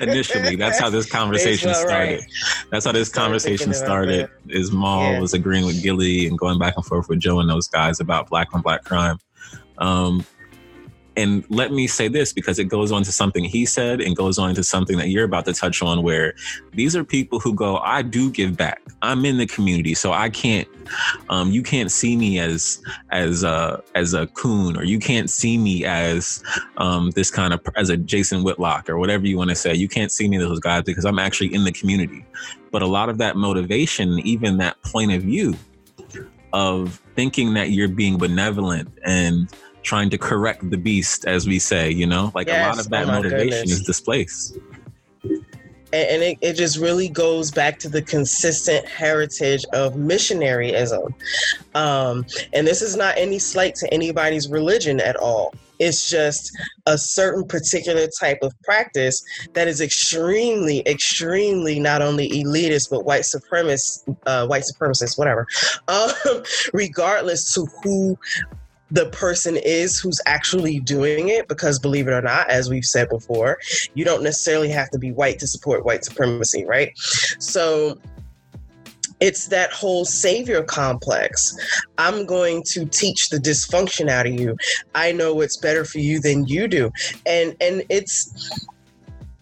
initially. 0.00 0.56
That's 0.56 0.80
how 0.80 0.88
this 0.88 1.04
conversation 1.04 1.74
started. 1.74 2.20
Right. 2.20 2.32
That's 2.70 2.86
how 2.86 2.92
this 2.92 3.10
conversation 3.10 3.74
started. 3.74 4.30
Is 4.48 4.72
Mal 4.72 5.12
yeah. 5.12 5.20
was 5.20 5.34
agreeing 5.34 5.66
with 5.66 5.82
Gilly 5.82 6.26
and 6.26 6.38
going 6.38 6.58
back 6.58 6.74
and 6.76 6.84
forth 6.84 7.10
with 7.10 7.20
Joe 7.20 7.40
and 7.40 7.50
those 7.50 7.68
guys 7.68 8.00
about 8.00 8.30
black 8.30 8.54
on 8.54 8.62
black 8.62 8.84
crime. 8.84 9.18
Um, 9.78 10.24
and 11.16 11.44
let 11.50 11.72
me 11.72 11.86
say 11.86 12.08
this 12.08 12.32
because 12.32 12.58
it 12.58 12.64
goes 12.64 12.92
on 12.92 13.02
to 13.02 13.12
something 13.12 13.44
he 13.44 13.66
said 13.66 14.00
and 14.00 14.16
goes 14.16 14.38
on 14.38 14.54
to 14.54 14.62
something 14.62 14.96
that 14.98 15.08
you're 15.08 15.24
about 15.24 15.44
to 15.44 15.52
touch 15.52 15.82
on 15.82 16.02
where 16.02 16.34
these 16.72 16.94
are 16.94 17.04
people 17.04 17.40
who 17.40 17.54
go 17.54 17.78
i 17.78 18.02
do 18.02 18.30
give 18.30 18.56
back. 18.56 18.82
I'm 19.02 19.24
in 19.24 19.38
the 19.38 19.46
community 19.46 19.94
so 19.94 20.12
i 20.12 20.28
can't 20.28 20.68
um, 21.28 21.50
you 21.50 21.62
can't 21.62 21.90
see 21.90 22.16
me 22.16 22.38
as 22.38 22.82
as 23.10 23.44
a 23.44 23.82
as 23.94 24.14
a 24.14 24.26
coon 24.28 24.76
or 24.76 24.84
you 24.84 24.98
can't 24.98 25.30
see 25.30 25.56
me 25.56 25.84
as 25.84 26.42
um, 26.78 27.10
this 27.12 27.30
kind 27.30 27.52
of 27.52 27.60
as 27.76 27.90
a 27.90 27.96
jason 27.96 28.42
whitlock 28.42 28.88
or 28.88 28.98
whatever 28.98 29.26
you 29.26 29.36
want 29.36 29.50
to 29.50 29.56
say. 29.56 29.74
You 29.74 29.88
can't 29.88 30.10
see 30.10 30.28
me 30.28 30.36
as 30.38 30.42
those 30.42 30.60
guys 30.60 30.82
because 30.84 31.04
i'm 31.04 31.18
actually 31.18 31.54
in 31.54 31.64
the 31.64 31.72
community. 31.72 32.24
But 32.70 32.82
a 32.82 32.86
lot 32.86 33.08
of 33.08 33.18
that 33.18 33.36
motivation 33.36 34.18
even 34.20 34.58
that 34.58 34.80
point 34.82 35.12
of 35.12 35.22
view 35.22 35.54
of 36.52 37.00
thinking 37.14 37.54
that 37.54 37.70
you're 37.70 37.88
being 37.88 38.18
benevolent 38.18 38.88
and 39.04 39.48
trying 39.82 40.10
to 40.10 40.18
correct 40.18 40.68
the 40.70 40.76
beast, 40.76 41.24
as 41.26 41.46
we 41.46 41.58
say, 41.58 41.90
you 41.90 42.06
know? 42.06 42.32
Like 42.34 42.48
yes, 42.48 42.64
a 42.64 42.68
lot 42.68 42.78
of 42.78 42.90
that 42.90 43.04
oh 43.04 43.12
motivation 43.12 43.50
goodness. 43.50 43.70
is 43.70 43.82
displaced. 43.82 44.58
And, 45.92 46.22
it, 46.22 46.38
it 46.40 46.52
just 46.52 46.78
really 46.78 47.08
goes 47.08 47.50
back 47.50 47.80
to 47.80 47.88
the 47.88 48.00
consistent 48.00 48.86
heritage 48.86 49.64
of 49.72 49.94
missionaryism. 49.94 51.12
Um, 51.74 52.24
and 52.52 52.64
this 52.64 52.80
is 52.80 52.94
not 52.94 53.16
any 53.18 53.40
slight 53.40 53.74
to 53.76 53.92
anybody's 53.92 54.48
religion 54.48 55.00
at 55.00 55.16
all. 55.16 55.52
It's 55.80 56.10
just 56.10 56.52
a 56.86 56.98
certain 56.98 57.44
particular 57.44 58.06
type 58.20 58.38
of 58.42 58.52
practice 58.62 59.24
that 59.54 59.66
is 59.66 59.80
extremely, 59.80 60.86
extremely 60.86 61.80
not 61.80 62.02
only 62.02 62.28
elitist 62.28 62.90
but 62.90 63.06
white 63.06 63.22
supremacist, 63.22 64.16
uh, 64.26 64.46
white 64.46 64.64
supremacist, 64.64 65.18
whatever, 65.18 65.46
um, 65.88 66.12
regardless 66.74 67.54
to 67.54 67.66
who 67.82 68.16
the 68.90 69.06
person 69.06 69.56
is 69.56 69.98
who's 69.98 70.20
actually 70.26 70.80
doing 70.80 71.28
it 71.28 71.48
because 71.48 71.78
believe 71.78 72.08
it 72.08 72.12
or 72.12 72.22
not 72.22 72.48
as 72.50 72.68
we've 72.68 72.84
said 72.84 73.08
before 73.08 73.58
you 73.94 74.04
don't 74.04 74.22
necessarily 74.22 74.68
have 74.68 74.90
to 74.90 74.98
be 74.98 75.12
white 75.12 75.38
to 75.38 75.46
support 75.46 75.84
white 75.84 76.04
supremacy 76.04 76.64
right 76.64 76.92
so 77.38 77.98
it's 79.20 79.48
that 79.48 79.70
whole 79.70 80.04
savior 80.04 80.62
complex. 80.62 81.54
I'm 81.98 82.24
going 82.24 82.62
to 82.68 82.86
teach 82.86 83.28
the 83.28 83.36
dysfunction 83.36 84.08
out 84.08 84.26
of 84.26 84.32
you. 84.32 84.56
I 84.94 85.12
know 85.12 85.34
what's 85.34 85.58
better 85.58 85.84
for 85.84 85.98
you 85.98 86.20
than 86.20 86.46
you 86.46 86.66
do. 86.66 86.90
And 87.26 87.54
and 87.60 87.84
it's 87.90 88.66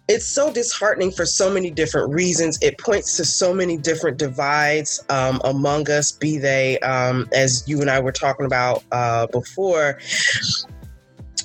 it's 0.09 0.27
so 0.27 0.50
disheartening 0.50 1.12
for 1.12 1.27
so 1.27 1.53
many 1.53 1.71
different 1.71 2.12
reasons. 2.12 2.59
It 2.62 2.79
points 2.79 3.17
to 3.19 3.25
so 3.25 3.53
many 3.53 3.77
different 3.77 4.17
divides 4.17 5.05
um, 5.11 5.41
among 5.45 5.91
us, 5.91 6.12
be 6.12 6.38
they, 6.38 6.79
um, 6.81 7.29
as 7.33 7.62
you 7.69 7.83
and 7.83 7.91
I 7.91 8.00
were 8.00 8.12
talking 8.12 8.47
about 8.47 8.83
uh, 8.91 9.27
before, 9.27 9.99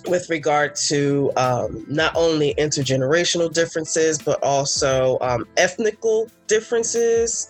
with 0.07 0.29
regard 0.29 0.75
to 0.75 1.31
um, 1.35 1.85
not 1.89 2.15
only 2.15 2.55
intergenerational 2.55 3.53
differences, 3.53 4.17
but 4.17 4.41
also 4.41 5.17
um, 5.19 5.45
ethnical 5.57 6.29
differences. 6.47 7.47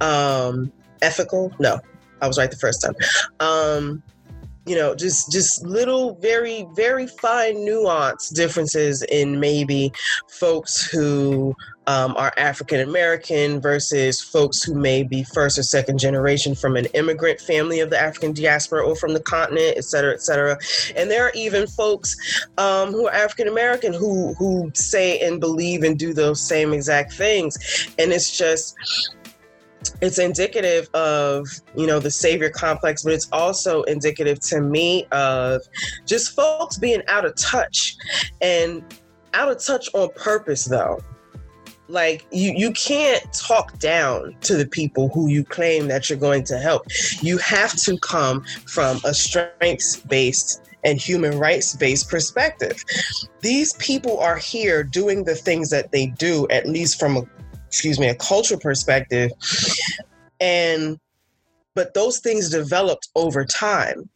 Um, 0.00 0.72
ethical? 1.02 1.52
No, 1.60 1.80
I 2.20 2.26
was 2.26 2.36
right 2.36 2.50
the 2.50 2.56
first 2.56 2.82
time. 2.82 2.94
You 4.68 4.76
know 4.76 4.94
just 4.94 5.32
just 5.32 5.64
little 5.64 6.16
very 6.16 6.66
very 6.74 7.06
fine 7.06 7.64
nuance 7.64 8.28
differences 8.28 9.02
in 9.02 9.40
maybe 9.40 9.92
folks 10.28 10.82
who 10.82 11.54
um, 11.88 12.14
are 12.18 12.34
African 12.36 12.80
American 12.80 13.62
versus 13.62 14.20
folks 14.20 14.62
who 14.62 14.74
may 14.74 15.02
be 15.02 15.24
first 15.24 15.58
or 15.58 15.62
second 15.62 15.98
generation 15.98 16.54
from 16.54 16.76
an 16.76 16.84
immigrant 16.92 17.40
family 17.40 17.80
of 17.80 17.88
the 17.88 17.98
African 17.98 18.34
diaspora 18.34 18.84
or 18.86 18.94
from 18.94 19.14
the 19.14 19.20
continent, 19.20 19.78
et 19.78 19.84
cetera, 19.84 20.12
et 20.12 20.20
cetera. 20.20 20.58
And 20.96 21.10
there 21.10 21.24
are 21.24 21.32
even 21.34 21.66
folks 21.66 22.14
um, 22.58 22.92
who 22.92 23.08
are 23.08 23.14
African 23.14 23.48
American 23.48 23.94
who 23.94 24.34
who 24.34 24.70
say 24.74 25.18
and 25.20 25.40
believe 25.40 25.82
and 25.82 25.98
do 25.98 26.12
those 26.12 26.46
same 26.46 26.74
exact 26.74 27.14
things. 27.14 27.56
And 27.98 28.12
it's 28.12 28.36
just 28.36 28.76
it's 30.00 30.18
indicative 30.18 30.88
of 30.94 31.46
you 31.76 31.86
know 31.86 31.98
the 31.98 32.10
savior 32.10 32.50
complex 32.50 33.02
but 33.02 33.12
it's 33.12 33.28
also 33.32 33.82
indicative 33.84 34.40
to 34.40 34.60
me 34.60 35.06
of 35.12 35.62
just 36.06 36.34
folks 36.34 36.76
being 36.78 37.02
out 37.08 37.24
of 37.24 37.34
touch 37.36 37.96
and 38.40 38.82
out 39.34 39.50
of 39.50 39.64
touch 39.64 39.88
on 39.94 40.08
purpose 40.16 40.64
though 40.64 41.00
like 41.88 42.26
you 42.30 42.52
you 42.54 42.72
can't 42.72 43.32
talk 43.32 43.78
down 43.78 44.36
to 44.40 44.56
the 44.56 44.66
people 44.66 45.08
who 45.10 45.28
you 45.28 45.44
claim 45.44 45.88
that 45.88 46.10
you're 46.10 46.18
going 46.18 46.44
to 46.44 46.58
help 46.58 46.82
you 47.22 47.38
have 47.38 47.74
to 47.76 47.96
come 47.98 48.42
from 48.66 49.00
a 49.04 49.14
strengths 49.14 49.96
based 49.96 50.68
and 50.84 51.00
human 51.00 51.38
rights 51.38 51.76
based 51.76 52.08
perspective. 52.08 52.84
These 53.40 53.74
people 53.74 54.18
are 54.20 54.36
here 54.36 54.82
doing 54.82 55.24
the 55.24 55.34
things 55.34 55.70
that 55.70 55.92
they 55.92 56.06
do, 56.06 56.46
at 56.50 56.68
least 56.68 56.98
from 56.98 57.16
a 57.16 57.22
excuse 57.68 58.00
me, 58.00 58.08
a 58.08 58.14
cultural 58.14 58.58
perspective. 58.58 59.30
And 60.40 60.98
but 61.74 61.94
those 61.94 62.18
things 62.18 62.50
developed 62.50 63.08
over 63.14 63.44
time. 63.44 64.08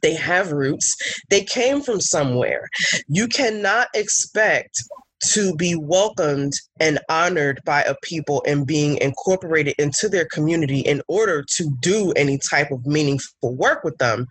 They 0.00 0.14
have 0.14 0.52
roots. 0.52 0.96
They 1.28 1.44
came 1.44 1.82
from 1.82 2.00
somewhere. 2.00 2.68
You 3.08 3.28
cannot 3.28 3.88
expect 3.94 4.82
to 5.24 5.54
be 5.54 5.76
welcomed 5.76 6.52
and 6.80 6.98
honored 7.08 7.60
by 7.64 7.82
a 7.82 7.94
people 8.02 8.42
and 8.46 8.66
being 8.66 8.96
incorporated 8.98 9.74
into 9.78 10.08
their 10.08 10.24
community 10.24 10.80
in 10.80 11.02
order 11.08 11.44
to 11.56 11.70
do 11.80 12.12
any 12.12 12.38
type 12.50 12.70
of 12.70 12.84
meaningful 12.86 13.54
work 13.54 13.84
with 13.84 13.96
them 13.98 14.26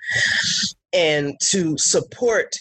and 0.92 1.36
to 1.50 1.78
support 1.78 2.56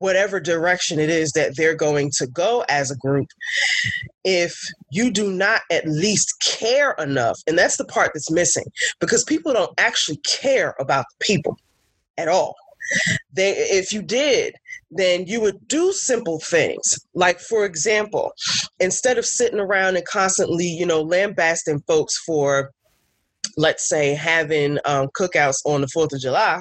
whatever 0.00 0.40
direction 0.40 0.98
it 0.98 1.10
is 1.10 1.30
that 1.32 1.56
they're 1.56 1.76
going 1.76 2.10
to 2.10 2.26
go 2.26 2.64
as 2.68 2.90
a 2.90 2.96
group 2.96 3.28
if 4.24 4.58
you 4.90 5.10
do 5.10 5.30
not 5.30 5.60
at 5.70 5.86
least 5.86 6.34
care 6.42 6.92
enough 6.98 7.38
and 7.46 7.56
that's 7.56 7.76
the 7.76 7.84
part 7.84 8.10
that's 8.12 8.30
missing 8.30 8.64
because 8.98 9.22
people 9.24 9.52
don't 9.52 9.78
actually 9.78 10.16
care 10.18 10.74
about 10.80 11.04
the 11.10 11.24
people 11.24 11.56
at 12.18 12.28
all. 12.28 12.54
They 13.32 13.52
if 13.52 13.92
you 13.92 14.02
did 14.02 14.54
then 14.90 15.26
you 15.26 15.40
would 15.40 15.68
do 15.68 15.92
simple 15.92 16.40
things. 16.40 16.98
Like 17.14 17.38
for 17.38 17.64
example 17.64 18.32
instead 18.80 19.18
of 19.18 19.26
sitting 19.26 19.60
around 19.60 19.96
and 19.96 20.06
constantly 20.06 20.66
you 20.66 20.86
know 20.86 21.02
lambasting 21.02 21.80
folks 21.86 22.18
for 22.18 22.72
let's 23.56 23.88
say 23.88 24.14
having 24.14 24.78
um, 24.84 25.08
cookouts 25.18 25.58
on 25.64 25.80
the 25.80 25.88
fourth 25.88 26.12
of 26.12 26.20
july 26.20 26.60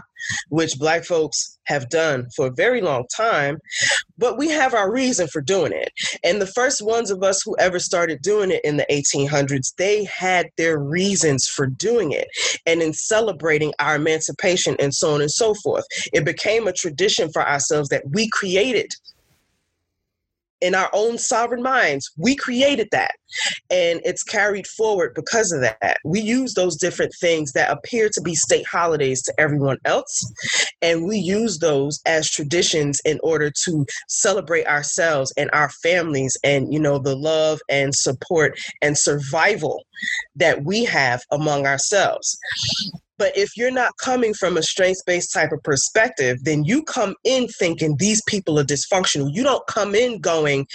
which 0.49 0.77
black 0.77 1.05
folks 1.05 1.57
have 1.65 1.89
done 1.89 2.27
for 2.35 2.47
a 2.47 2.53
very 2.53 2.81
long 2.81 3.05
time, 3.15 3.57
but 4.17 4.37
we 4.37 4.49
have 4.49 4.73
our 4.73 4.91
reason 4.91 5.27
for 5.27 5.41
doing 5.41 5.71
it. 5.71 5.91
And 6.23 6.41
the 6.41 6.47
first 6.47 6.81
ones 6.81 7.11
of 7.11 7.23
us 7.23 7.41
who 7.43 7.55
ever 7.57 7.79
started 7.79 8.21
doing 8.21 8.51
it 8.51 8.61
in 8.63 8.77
the 8.77 8.85
1800s, 8.91 9.75
they 9.77 10.05
had 10.05 10.47
their 10.57 10.79
reasons 10.79 11.47
for 11.47 11.67
doing 11.67 12.11
it 12.11 12.27
and 12.65 12.81
in 12.81 12.93
celebrating 12.93 13.73
our 13.79 13.95
emancipation 13.95 14.75
and 14.79 14.93
so 14.93 15.13
on 15.13 15.21
and 15.21 15.31
so 15.31 15.53
forth. 15.55 15.85
It 16.11 16.25
became 16.25 16.67
a 16.67 16.73
tradition 16.73 17.31
for 17.31 17.47
ourselves 17.47 17.89
that 17.89 18.03
we 18.09 18.29
created 18.29 18.91
in 20.61 20.75
our 20.75 20.89
own 20.93 21.17
sovereign 21.17 21.61
minds. 21.61 22.11
We 22.17 22.35
created 22.35 22.87
that. 22.91 23.11
And 23.69 24.01
it's 24.03 24.23
carried 24.23 24.67
forward 24.67 25.13
because 25.15 25.51
of 25.51 25.61
that. 25.61 25.97
We 26.03 26.19
use 26.19 26.53
those 26.53 26.77
different 26.77 27.13
things 27.19 27.51
that 27.53 27.69
appear 27.69 28.09
to 28.09 28.21
be 28.21 28.35
state 28.35 28.65
holidays 28.67 29.21
to 29.23 29.33
everyone 29.37 29.77
else. 29.85 30.33
And 30.81 31.05
we 31.05 31.17
use 31.17 31.59
those 31.59 31.99
as 32.05 32.29
traditions 32.29 32.99
in 33.05 33.19
order 33.21 33.51
to 33.65 33.85
celebrate 34.07 34.65
ourselves 34.65 35.33
and 35.37 35.49
our 35.53 35.69
families 35.69 36.37
and, 36.43 36.73
you 36.73 36.79
know, 36.79 36.99
the 36.99 37.15
love 37.15 37.59
and 37.69 37.93
support 37.93 38.57
and 38.81 38.97
survival 38.97 39.83
that 40.35 40.63
we 40.63 40.85
have 40.85 41.21
among 41.31 41.65
ourselves 41.65 42.37
But 43.19 43.37
if 43.37 43.57
you're 43.57 43.69
not 43.69 43.91
coming 43.97 44.33
from 44.33 44.57
a 44.57 44.63
strengths 44.63 45.03
based 45.03 45.33
type 45.33 45.51
of 45.51 45.61
perspective, 45.61 46.37
then 46.43 46.63
you 46.63 46.81
come 46.83 47.15
in 47.25 47.47
thinking 47.49 47.97
these 47.97 48.21
people 48.27 48.57
are 48.57 48.63
dysfunctional. 48.63 49.29
You 49.31 49.43
don't 49.43 49.67
come 49.67 49.93
in 49.93 50.21
going, 50.21 50.65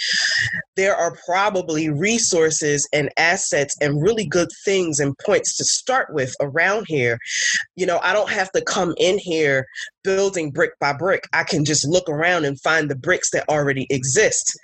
there 0.75 0.95
are 0.95 1.17
probably 1.25 1.89
resources 1.89 2.87
and 2.93 3.09
assets 3.17 3.75
and 3.81 4.01
really 4.01 4.25
good 4.25 4.49
things 4.63 4.99
and 4.99 5.17
points 5.17 5.57
to 5.57 5.65
start 5.65 6.13
with 6.13 6.35
around 6.39 6.85
here. 6.87 7.17
You 7.75 7.87
know, 7.87 7.99
I 8.03 8.13
don't 8.13 8.29
have 8.29 8.51
to 8.51 8.61
come 8.61 8.93
in 8.97 9.17
here 9.17 9.65
building 10.03 10.51
brick 10.51 10.77
by 10.79 10.93
brick. 10.93 11.27
I 11.33 11.43
can 11.43 11.65
just 11.65 11.87
look 11.87 12.07
around 12.07 12.45
and 12.45 12.61
find 12.61 12.89
the 12.89 12.95
bricks 12.95 13.31
that 13.31 13.49
already 13.49 13.87
exist 13.89 14.57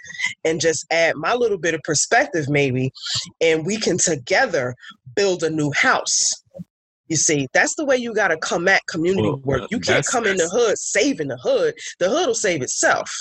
and 0.46 0.62
just 0.62 0.86
add 0.92 1.16
my 1.16 1.34
little 1.34 1.58
bit 1.58 1.74
of 1.74 1.82
perspective, 1.84 2.48
maybe, 2.48 2.92
and 3.42 3.66
we 3.66 3.78
can 3.78 3.98
together 3.98 4.76
build 5.16 5.44
a 5.44 5.50
new 5.50 5.72
house. 5.72 6.41
You 7.12 7.18
see, 7.18 7.50
that's 7.52 7.76
the 7.76 7.84
way 7.84 7.98
you 7.98 8.14
got 8.14 8.30
to 8.30 8.38
come 8.38 8.70
at 8.70 8.88
community 8.88 9.28
well, 9.28 9.42
work. 9.44 9.70
You 9.70 9.82
can't 9.82 10.06
come 10.06 10.26
in 10.26 10.38
the 10.38 10.48
hood 10.48 10.78
saving 10.78 11.28
the 11.28 11.36
hood. 11.36 11.74
The 12.00 12.10
hood 12.10 12.28
will 12.28 12.34
save 12.34 12.62
itself. 12.62 13.12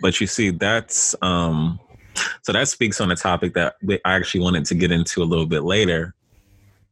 But 0.00 0.20
you 0.20 0.28
see, 0.28 0.50
that's 0.50 1.16
um 1.22 1.80
so 2.42 2.52
that 2.52 2.68
speaks 2.68 3.00
on 3.00 3.10
a 3.10 3.16
topic 3.16 3.54
that 3.54 3.74
I 4.04 4.14
actually 4.14 4.42
wanted 4.42 4.64
to 4.66 4.76
get 4.76 4.92
into 4.92 5.24
a 5.24 5.26
little 5.26 5.46
bit 5.46 5.64
later. 5.64 6.14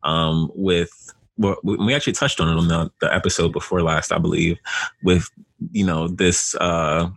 Um, 0.02 0.50
with 0.57 0.90
well, 1.37 1.54
we 1.62 1.95
actually 1.95 2.14
touched 2.14 2.40
on 2.40 2.49
it 2.49 2.59
on 2.59 2.66
the, 2.66 2.90
the 3.00 3.14
episode 3.14 3.52
before 3.52 3.80
last, 3.83 4.11
I 4.11 4.19
believe, 4.19 4.59
with 5.04 5.30
you 5.71 5.87
know 5.87 6.09
this 6.09 6.57
uh, 6.57 7.11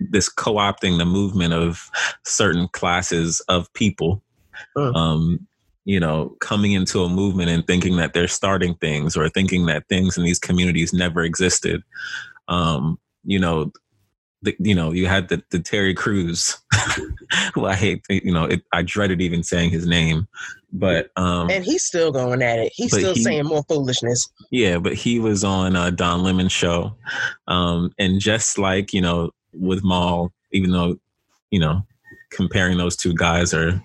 this 0.00 0.30
co-opting 0.30 0.96
the 0.96 1.04
movement 1.04 1.52
of 1.52 1.90
certain 2.24 2.68
classes 2.68 3.42
of 3.48 3.70
people. 3.74 4.22
Uh. 4.74 4.92
Um, 4.94 5.46
you 5.84 5.98
know, 5.98 6.36
coming 6.40 6.72
into 6.72 7.02
a 7.02 7.08
movement 7.08 7.50
and 7.50 7.66
thinking 7.66 7.96
that 7.96 8.12
they're 8.12 8.28
starting 8.28 8.74
things 8.76 9.16
or 9.16 9.28
thinking 9.28 9.66
that 9.66 9.88
things 9.88 10.16
in 10.16 10.24
these 10.24 10.38
communities 10.38 10.92
never 10.92 11.22
existed. 11.22 11.82
Um, 12.48 12.98
you 13.24 13.38
know, 13.38 13.72
the, 14.42 14.56
you 14.58 14.74
know, 14.74 14.92
you 14.92 15.06
had 15.06 15.28
the, 15.28 15.42
the 15.50 15.60
Terry 15.60 15.94
Crews, 15.94 16.56
who 17.54 17.66
I 17.66 17.74
hate, 17.74 18.04
you 18.08 18.32
know, 18.32 18.44
it, 18.44 18.62
I 18.72 18.82
dreaded 18.82 19.20
even 19.20 19.42
saying 19.42 19.70
his 19.70 19.86
name, 19.86 20.26
but 20.72 21.10
um, 21.16 21.50
and 21.50 21.64
he's 21.64 21.84
still 21.84 22.10
going 22.10 22.42
at 22.42 22.58
it. 22.58 22.72
He's 22.74 22.92
still 22.92 23.14
he, 23.14 23.22
saying 23.22 23.44
more 23.44 23.62
foolishness. 23.68 24.28
Yeah, 24.50 24.78
but 24.78 24.94
he 24.94 25.18
was 25.18 25.44
on 25.44 25.76
uh, 25.76 25.90
Don 25.90 26.22
Lemon 26.22 26.48
show, 26.48 26.96
um, 27.46 27.92
and 27.98 28.20
just 28.20 28.58
like 28.58 28.92
you 28.92 29.00
know, 29.00 29.30
with 29.52 29.84
Mal, 29.84 30.32
even 30.52 30.72
though 30.72 30.96
you 31.50 31.60
know, 31.60 31.86
comparing 32.34 32.78
those 32.78 32.96
two 32.96 33.14
guys 33.14 33.54
are 33.54 33.82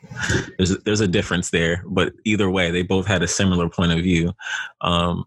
there's 0.57 0.77
there's 0.79 1.01
a 1.01 1.07
difference 1.07 1.49
there, 1.49 1.83
but 1.85 2.13
either 2.25 2.49
way, 2.49 2.71
they 2.71 2.81
both 2.81 3.05
had 3.05 3.23
a 3.23 3.27
similar 3.27 3.69
point 3.69 3.91
of 3.91 3.99
view. 3.99 4.33
Um, 4.81 5.25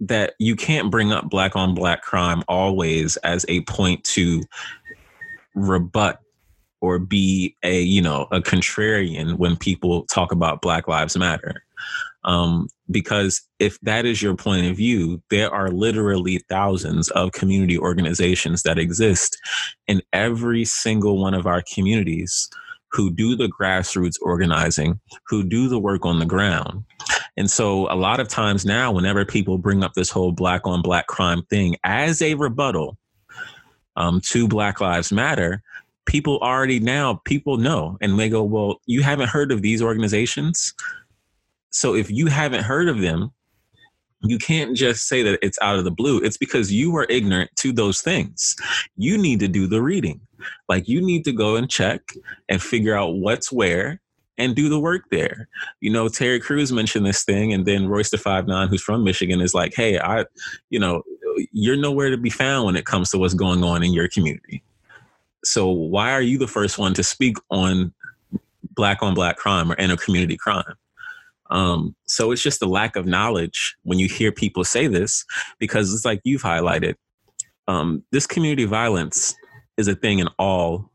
that 0.00 0.32
you 0.38 0.56
can't 0.56 0.90
bring 0.90 1.12
up 1.12 1.28
black 1.28 1.54
on 1.56 1.74
black 1.74 2.02
crime 2.02 2.42
always 2.48 3.18
as 3.18 3.44
a 3.48 3.60
point 3.62 4.02
to 4.04 4.42
rebut 5.54 6.20
or 6.80 6.98
be 6.98 7.54
a 7.62 7.82
you 7.82 8.00
know 8.00 8.26
a 8.30 8.40
contrarian 8.40 9.36
when 9.36 9.56
people 9.56 10.04
talk 10.06 10.32
about 10.32 10.62
black 10.62 10.88
lives 10.88 11.16
matter 11.16 11.62
um, 12.24 12.68
because 12.90 13.42
if 13.58 13.78
that 13.80 14.04
is 14.04 14.22
your 14.22 14.36
point 14.36 14.66
of 14.66 14.76
view 14.76 15.22
there 15.30 15.50
are 15.50 15.70
literally 15.70 16.38
thousands 16.48 17.08
of 17.10 17.32
community 17.32 17.78
organizations 17.78 18.62
that 18.62 18.78
exist 18.78 19.38
in 19.86 20.02
every 20.12 20.64
single 20.64 21.20
one 21.20 21.34
of 21.34 21.46
our 21.46 21.62
communities 21.72 22.48
who 22.92 23.10
do 23.10 23.36
the 23.36 23.48
grassroots 23.48 24.16
organizing 24.20 24.98
who 25.26 25.42
do 25.42 25.68
the 25.68 25.78
work 25.78 26.04
on 26.04 26.18
the 26.18 26.26
ground 26.26 26.84
and 27.36 27.50
so 27.50 27.90
a 27.90 27.96
lot 27.96 28.20
of 28.20 28.28
times 28.28 28.66
now, 28.66 28.92
whenever 28.92 29.24
people 29.24 29.58
bring 29.58 29.82
up 29.82 29.94
this 29.94 30.10
whole 30.10 30.32
black 30.32 30.66
on 30.66 30.82
black 30.82 31.06
crime 31.06 31.42
thing 31.48 31.76
as 31.84 32.20
a 32.20 32.34
rebuttal 32.34 32.98
um, 33.96 34.20
to 34.26 34.48
Black 34.48 34.80
Lives 34.80 35.12
Matter, 35.12 35.62
people 36.06 36.38
already 36.38 36.80
now, 36.80 37.20
people 37.24 37.56
know. 37.56 37.96
And 38.00 38.18
they 38.18 38.28
go, 38.28 38.42
well, 38.42 38.80
you 38.86 39.02
haven't 39.02 39.30
heard 39.30 39.52
of 39.52 39.62
these 39.62 39.80
organizations? 39.80 40.74
So 41.70 41.94
if 41.94 42.10
you 42.10 42.26
haven't 42.26 42.64
heard 42.64 42.88
of 42.88 43.00
them, 43.00 43.32
you 44.22 44.38
can't 44.38 44.76
just 44.76 45.08
say 45.08 45.22
that 45.22 45.38
it's 45.42 45.58
out 45.62 45.78
of 45.78 45.84
the 45.84 45.90
blue. 45.90 46.18
It's 46.18 46.36
because 46.36 46.72
you 46.72 46.94
are 46.96 47.06
ignorant 47.08 47.50
to 47.56 47.72
those 47.72 48.02
things. 48.02 48.54
You 48.96 49.16
need 49.16 49.40
to 49.40 49.48
do 49.48 49.66
the 49.66 49.80
reading. 49.80 50.20
Like 50.68 50.88
you 50.88 51.00
need 51.00 51.24
to 51.24 51.32
go 51.32 51.56
and 51.56 51.70
check 51.70 52.02
and 52.48 52.62
figure 52.62 52.94
out 52.94 53.14
what's 53.14 53.50
where 53.50 54.00
and 54.36 54.56
do 54.56 54.68
the 54.68 54.80
work 54.80 55.04
there. 55.10 55.48
You 55.80 55.90
know, 55.90 56.08
Terry 56.08 56.40
Crews 56.40 56.72
mentioned 56.72 57.04
this 57.06 57.24
thing, 57.24 57.52
and 57.52 57.66
then 57.66 57.88
Royce 57.88 58.10
the 58.10 58.18
Five 58.18 58.46
Nine, 58.46 58.68
who's 58.68 58.82
from 58.82 59.04
Michigan, 59.04 59.40
is 59.40 59.54
like, 59.54 59.74
"Hey, 59.74 59.98
I, 59.98 60.24
you 60.70 60.78
know, 60.78 61.02
you're 61.52 61.76
nowhere 61.76 62.10
to 62.10 62.16
be 62.16 62.30
found 62.30 62.66
when 62.66 62.76
it 62.76 62.86
comes 62.86 63.10
to 63.10 63.18
what's 63.18 63.34
going 63.34 63.62
on 63.62 63.82
in 63.82 63.92
your 63.92 64.08
community. 64.08 64.62
So 65.44 65.68
why 65.68 66.12
are 66.12 66.22
you 66.22 66.38
the 66.38 66.48
first 66.48 66.78
one 66.78 66.94
to 66.94 67.02
speak 67.02 67.36
on 67.50 67.92
black 68.74 69.02
on 69.02 69.14
black 69.14 69.36
crime 69.36 69.70
or 69.70 69.74
inter 69.74 69.96
community 69.96 70.36
crime?" 70.36 70.74
Um, 71.50 71.94
so 72.06 72.30
it's 72.30 72.42
just 72.42 72.62
a 72.62 72.66
lack 72.66 72.96
of 72.96 73.06
knowledge 73.06 73.76
when 73.82 73.98
you 73.98 74.08
hear 74.08 74.32
people 74.32 74.64
say 74.64 74.86
this, 74.86 75.24
because 75.58 75.92
it's 75.92 76.04
like 76.04 76.20
you've 76.24 76.42
highlighted. 76.42 76.94
Um, 77.68 78.04
this 78.10 78.26
community 78.26 78.64
violence 78.64 79.34
is 79.76 79.88
a 79.88 79.94
thing 79.94 80.18
in 80.18 80.28
all 80.38 80.90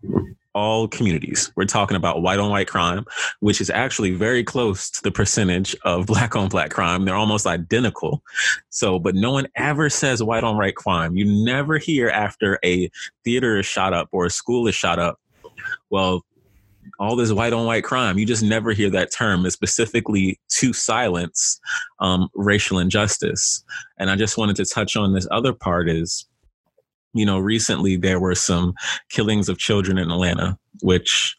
all 0.56 0.88
communities. 0.88 1.52
We're 1.58 1.66
talking 1.66 1.98
about 1.98 2.22
white 2.22 2.40
on 2.40 2.50
white 2.50 2.70
crime, 2.70 3.06
which 3.42 3.60
is 3.60 3.70
actually 3.70 4.12
very 4.12 4.42
close 4.44 4.90
to 4.92 5.04
the 5.04 5.12
percentage 5.12 5.76
of 5.84 6.06
black 6.08 6.36
on 6.36 6.48
black 6.48 6.72
crime. 6.72 7.04
They're 7.04 7.14
almost 7.14 7.46
identical. 7.46 8.24
So, 8.70 8.98
but 8.98 9.16
no 9.16 9.34
one 9.34 9.48
ever 9.58 9.90
says 9.90 10.24
white 10.24 10.46
on 10.46 10.58
white 10.58 10.76
crime. 10.76 11.18
You 11.18 11.26
never 11.44 11.78
hear 11.78 12.08
after 12.10 12.58
a 12.64 12.90
theater 13.26 13.60
is 13.60 13.66
shot 13.66 13.94
up 13.94 14.08
or 14.14 14.26
a 14.26 14.30
school 14.30 14.66
is 14.68 14.76
shot 14.76 14.98
up, 14.98 15.20
well, 15.90 16.26
all 17.00 17.16
this 17.16 17.32
white 17.32 17.54
on 17.54 17.66
white 17.66 17.84
crime. 17.84 18.18
You 18.18 18.26
just 18.26 18.44
never 18.44 18.72
hear 18.72 18.90
that 18.92 19.12
term. 19.12 19.46
It's 19.46 19.54
specifically 19.54 20.40
to 20.60 20.74
silence 20.74 21.60
um, 22.00 22.30
racial 22.36 22.80
injustice. 22.80 23.64
And 24.00 24.10
I 24.10 24.16
just 24.16 24.38
wanted 24.38 24.56
to 24.58 24.66
touch 24.66 24.96
on 24.96 25.14
this 25.14 25.28
other 25.32 25.54
part 25.54 25.90
is 25.90 26.26
you 27.16 27.26
know, 27.26 27.40
recently 27.40 27.96
there 27.96 28.20
were 28.20 28.36
some 28.36 28.76
killings 29.10 29.50
of 29.50 29.58
children 29.58 29.98
in 29.98 30.12
Atlanta, 30.12 30.60
which 30.82 31.36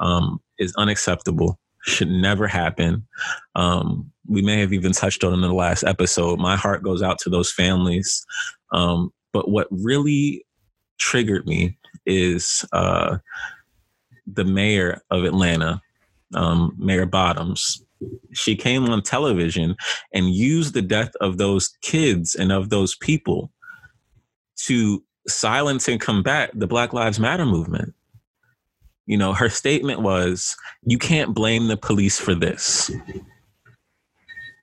um, 0.00 0.40
is 0.58 0.74
unacceptable, 0.76 1.60
should 1.82 2.08
never 2.08 2.46
happen. 2.46 3.06
Um, 3.54 4.10
we 4.26 4.40
may 4.40 4.58
have 4.60 4.72
even 4.72 4.92
touched 4.92 5.22
on 5.22 5.34
in 5.34 5.42
the 5.42 5.52
last 5.52 5.84
episode. 5.84 6.40
My 6.40 6.56
heart 6.56 6.82
goes 6.82 7.02
out 7.02 7.18
to 7.20 7.30
those 7.30 7.52
families. 7.52 8.24
Um, 8.72 9.12
but 9.32 9.50
what 9.50 9.68
really 9.70 10.44
triggered 10.98 11.46
me 11.46 11.76
is 12.06 12.64
uh, 12.72 13.18
the 14.34 14.44
mayor 14.44 15.02
of 15.10 15.24
Atlanta, 15.24 15.80
um, 16.34 16.74
Mayor 16.78 17.06
Bottoms. 17.06 17.82
She 18.32 18.56
came 18.56 18.86
on 18.88 19.02
television 19.02 19.76
and 20.14 20.34
used 20.34 20.74
the 20.74 20.82
death 20.82 21.12
of 21.20 21.38
those 21.38 21.76
kids 21.82 22.34
and 22.34 22.50
of 22.50 22.70
those 22.70 22.94
people 22.96 23.50
to 24.64 25.02
silence 25.28 25.88
and 25.88 26.00
combat 26.00 26.50
the 26.54 26.66
Black 26.66 26.92
Lives 26.92 27.20
Matter 27.20 27.46
movement. 27.46 27.94
You 29.06 29.16
know, 29.16 29.32
her 29.32 29.48
statement 29.48 30.00
was, 30.02 30.56
you 30.84 30.98
can't 30.98 31.34
blame 31.34 31.68
the 31.68 31.76
police 31.76 32.18
for 32.18 32.34
this. 32.34 32.90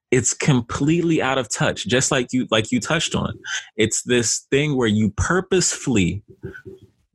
It's 0.09 0.33
completely 0.33 1.21
out 1.21 1.37
of 1.37 1.49
touch, 1.49 1.85
just 1.85 2.11
like 2.11 2.31
you 2.31 2.47
like 2.49 2.71
you 2.71 2.79
touched 2.79 3.13
on. 3.13 3.37
It's 3.75 4.03
this 4.03 4.47
thing 4.49 4.77
where 4.77 4.87
you 4.87 5.11
purposefully 5.17 6.23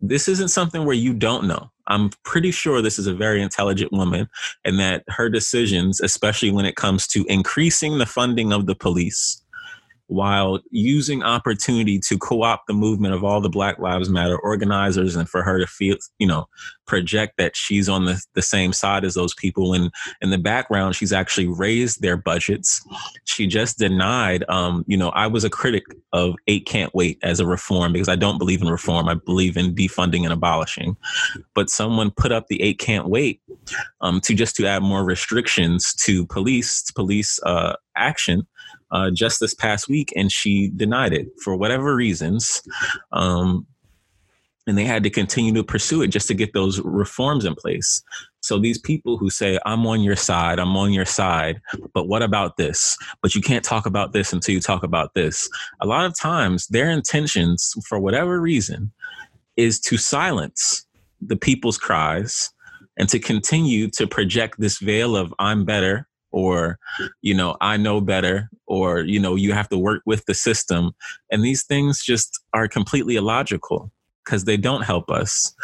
this 0.02 0.28
isn't 0.28 0.48
something 0.48 0.84
where 0.84 0.96
you 0.96 1.14
don't 1.14 1.46
know. 1.46 1.70
I'm 1.88 2.10
pretty 2.24 2.50
sure 2.50 2.80
this 2.80 2.98
is 2.98 3.06
a 3.06 3.14
very 3.14 3.42
intelligent 3.42 3.92
woman 3.92 4.28
and 4.64 4.78
that 4.78 5.04
her 5.08 5.28
decisions, 5.28 6.00
especially 6.00 6.50
when 6.50 6.64
it 6.64 6.76
comes 6.76 7.06
to 7.08 7.24
increasing 7.28 7.98
the 7.98 8.06
funding 8.06 8.52
of 8.52 8.66
the 8.66 8.74
police, 8.74 9.41
while 10.12 10.60
using 10.70 11.22
opportunity 11.22 11.98
to 11.98 12.18
co-opt 12.18 12.66
the 12.66 12.74
movement 12.74 13.14
of 13.14 13.24
all 13.24 13.40
the 13.40 13.48
black 13.48 13.78
lives 13.78 14.08
matter 14.08 14.38
organizers 14.38 15.16
and 15.16 15.28
for 15.28 15.42
her 15.42 15.58
to 15.58 15.66
feel 15.66 15.96
you 16.18 16.26
know 16.26 16.46
project 16.86 17.34
that 17.38 17.56
she's 17.56 17.88
on 17.88 18.04
the, 18.04 18.20
the 18.34 18.42
same 18.42 18.72
side 18.72 19.04
as 19.04 19.14
those 19.14 19.34
people. 19.34 19.72
And 19.72 19.90
in 20.20 20.30
the 20.30 20.38
background 20.38 20.96
she's 20.96 21.12
actually 21.12 21.48
raised 21.48 22.02
their 22.02 22.16
budgets. 22.16 22.82
She 23.24 23.46
just 23.46 23.78
denied 23.78 24.44
um, 24.48 24.84
you 24.86 24.96
know 24.96 25.10
i 25.10 25.26
was 25.26 25.44
a 25.44 25.50
critic 25.50 25.84
of 26.12 26.34
eight 26.46 26.66
can't 26.66 26.94
wait 26.94 27.18
as 27.22 27.40
a 27.40 27.46
reform 27.46 27.92
because 27.92 28.08
i 28.08 28.16
don't 28.16 28.38
believe 28.38 28.62
in 28.62 28.68
reform. 28.68 29.08
I 29.08 29.14
believe 29.14 29.56
in 29.56 29.74
defunding 29.74 30.24
and 30.24 30.32
abolishing. 30.32 30.96
But 31.54 31.70
someone 31.70 32.10
put 32.10 32.32
up 32.32 32.46
the 32.48 32.60
eight 32.62 32.78
can't 32.78 33.08
wait 33.08 33.40
um, 34.00 34.20
to 34.22 34.34
just 34.34 34.56
to 34.56 34.66
add 34.66 34.82
more 34.82 35.04
restrictions 35.04 35.94
to 36.04 36.26
police 36.26 36.82
to 36.84 36.92
police 36.92 37.40
uh, 37.44 37.74
action 37.96 38.46
uh, 38.92 39.10
just 39.10 39.40
this 39.40 39.54
past 39.54 39.88
week, 39.88 40.12
and 40.14 40.30
she 40.30 40.68
denied 40.68 41.12
it 41.12 41.28
for 41.42 41.56
whatever 41.56 41.96
reasons. 41.96 42.62
Um, 43.10 43.66
and 44.66 44.78
they 44.78 44.84
had 44.84 45.02
to 45.02 45.10
continue 45.10 45.52
to 45.54 45.64
pursue 45.64 46.02
it 46.02 46.08
just 46.08 46.28
to 46.28 46.34
get 46.34 46.52
those 46.52 46.78
reforms 46.80 47.44
in 47.44 47.54
place. 47.56 48.00
So 48.42 48.58
these 48.58 48.78
people 48.78 49.18
who 49.18 49.28
say, 49.28 49.58
I'm 49.66 49.86
on 49.86 50.02
your 50.02 50.14
side, 50.14 50.60
I'm 50.60 50.76
on 50.76 50.92
your 50.92 51.04
side, 51.04 51.60
but 51.92 52.06
what 52.06 52.22
about 52.22 52.56
this? 52.56 52.96
But 53.22 53.34
you 53.34 53.40
can't 53.40 53.64
talk 53.64 53.86
about 53.86 54.12
this 54.12 54.32
until 54.32 54.54
you 54.54 54.60
talk 54.60 54.84
about 54.84 55.14
this. 55.14 55.48
A 55.80 55.86
lot 55.86 56.06
of 56.06 56.16
times, 56.16 56.68
their 56.68 56.90
intentions, 56.90 57.74
for 57.88 57.98
whatever 57.98 58.40
reason, 58.40 58.92
is 59.56 59.80
to 59.80 59.96
silence 59.96 60.86
the 61.20 61.36
people's 61.36 61.78
cries 61.78 62.50
and 62.96 63.08
to 63.08 63.18
continue 63.18 63.88
to 63.90 64.06
project 64.06 64.60
this 64.60 64.78
veil 64.78 65.16
of 65.16 65.34
I'm 65.38 65.64
better 65.64 66.08
or 66.32 66.78
you 67.20 67.34
know 67.34 67.56
I 67.60 67.76
know 67.76 68.00
better 68.00 68.50
or 68.66 69.00
you 69.00 69.20
know 69.20 69.34
you 69.34 69.52
have 69.52 69.68
to 69.70 69.78
work 69.78 70.02
with 70.06 70.24
the 70.26 70.34
system. 70.34 70.92
And 71.30 71.44
these 71.44 71.64
things 71.64 72.02
just 72.02 72.40
are 72.52 72.68
completely 72.68 73.16
illogical 73.16 73.90
because 74.24 74.44
they 74.44 74.56
don't 74.56 74.82
help 74.82 75.10
us. 75.10 75.54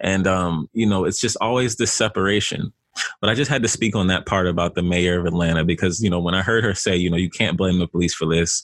And 0.00 0.26
um 0.26 0.68
you 0.72 0.86
know 0.86 1.04
it's 1.04 1.20
just 1.20 1.36
always 1.40 1.76
this 1.76 1.92
separation. 1.92 2.72
But 3.20 3.28
I 3.28 3.34
just 3.34 3.50
had 3.50 3.62
to 3.62 3.68
speak 3.68 3.96
on 3.96 4.06
that 4.06 4.24
part 4.24 4.46
about 4.46 4.76
the 4.76 4.82
mayor 4.82 5.18
of 5.18 5.26
Atlanta 5.26 5.64
because 5.64 6.00
you 6.02 6.10
know 6.10 6.20
when 6.20 6.34
I 6.34 6.42
heard 6.42 6.64
her 6.64 6.74
say 6.74 6.96
you 6.96 7.10
know 7.10 7.16
you 7.16 7.30
can't 7.30 7.56
blame 7.56 7.78
the 7.78 7.88
police 7.88 8.14
for 8.14 8.26
this 8.26 8.62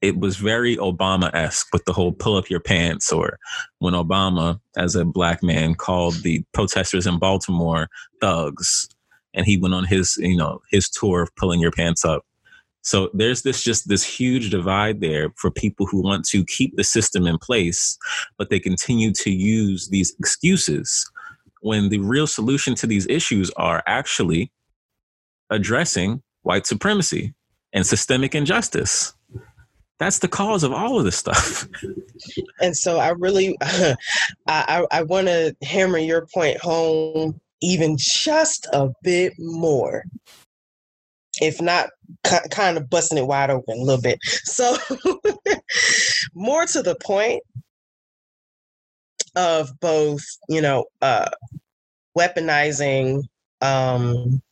it 0.00 0.18
was 0.18 0.36
very 0.36 0.76
Obama 0.76 1.32
esque 1.34 1.68
with 1.72 1.84
the 1.84 1.92
whole 1.92 2.12
pull 2.12 2.36
up 2.36 2.50
your 2.50 2.60
pants, 2.60 3.12
or 3.12 3.38
when 3.78 3.94
Obama, 3.94 4.60
as 4.76 4.94
a 4.94 5.04
black 5.04 5.42
man, 5.42 5.74
called 5.74 6.22
the 6.22 6.44
protesters 6.52 7.06
in 7.06 7.18
Baltimore 7.18 7.88
thugs, 8.20 8.88
and 9.38 9.46
he 9.46 9.56
went 9.56 9.72
on 9.72 9.84
his, 9.84 10.16
you 10.18 10.36
know, 10.36 10.60
his 10.70 10.90
tour 10.90 11.22
of 11.22 11.34
pulling 11.36 11.60
your 11.60 11.70
pants 11.70 12.04
up. 12.04 12.24
So 12.82 13.10
there's 13.14 13.42
this 13.42 13.62
just 13.62 13.88
this 13.88 14.04
huge 14.04 14.50
divide 14.50 15.00
there 15.00 15.30
for 15.36 15.50
people 15.50 15.86
who 15.86 16.02
want 16.02 16.24
to 16.26 16.44
keep 16.44 16.76
the 16.76 16.84
system 16.84 17.26
in 17.26 17.38
place, 17.38 17.96
but 18.36 18.50
they 18.50 18.60
continue 18.60 19.12
to 19.12 19.30
use 19.30 19.88
these 19.88 20.14
excuses 20.18 21.10
when 21.60 21.88
the 21.88 21.98
real 21.98 22.26
solution 22.26 22.74
to 22.76 22.86
these 22.86 23.06
issues 23.08 23.50
are 23.52 23.82
actually 23.86 24.52
addressing 25.50 26.22
white 26.42 26.66
supremacy 26.66 27.34
and 27.72 27.86
systemic 27.86 28.34
injustice 28.34 29.14
that's 29.98 30.20
the 30.20 30.28
cause 30.28 30.62
of 30.62 30.72
all 30.72 30.98
of 30.98 31.04
this 31.04 31.16
stuff. 31.16 31.68
and 32.60 32.76
so 32.76 32.98
I 32.98 33.10
really, 33.10 33.56
I, 33.60 33.96
I, 34.46 34.86
I 34.92 35.02
want 35.02 35.26
to 35.26 35.54
hammer 35.62 35.98
your 35.98 36.26
point 36.32 36.58
home 36.58 37.40
even 37.60 37.96
just 37.98 38.66
a 38.72 38.90
bit 39.02 39.32
more. 39.38 40.04
If 41.40 41.60
not, 41.60 41.90
kind 42.50 42.76
of 42.76 42.90
busting 42.90 43.18
it 43.18 43.26
wide 43.26 43.50
open 43.50 43.78
a 43.78 43.82
little 43.82 44.02
bit. 44.02 44.18
So, 44.22 44.76
more 46.34 46.66
to 46.66 46.82
the 46.82 46.96
point 46.96 47.42
of 49.36 49.70
both, 49.80 50.22
you 50.48 50.60
know, 50.60 50.86
uh, 51.00 51.30
weaponizing 52.16 53.22
um, 53.60 54.42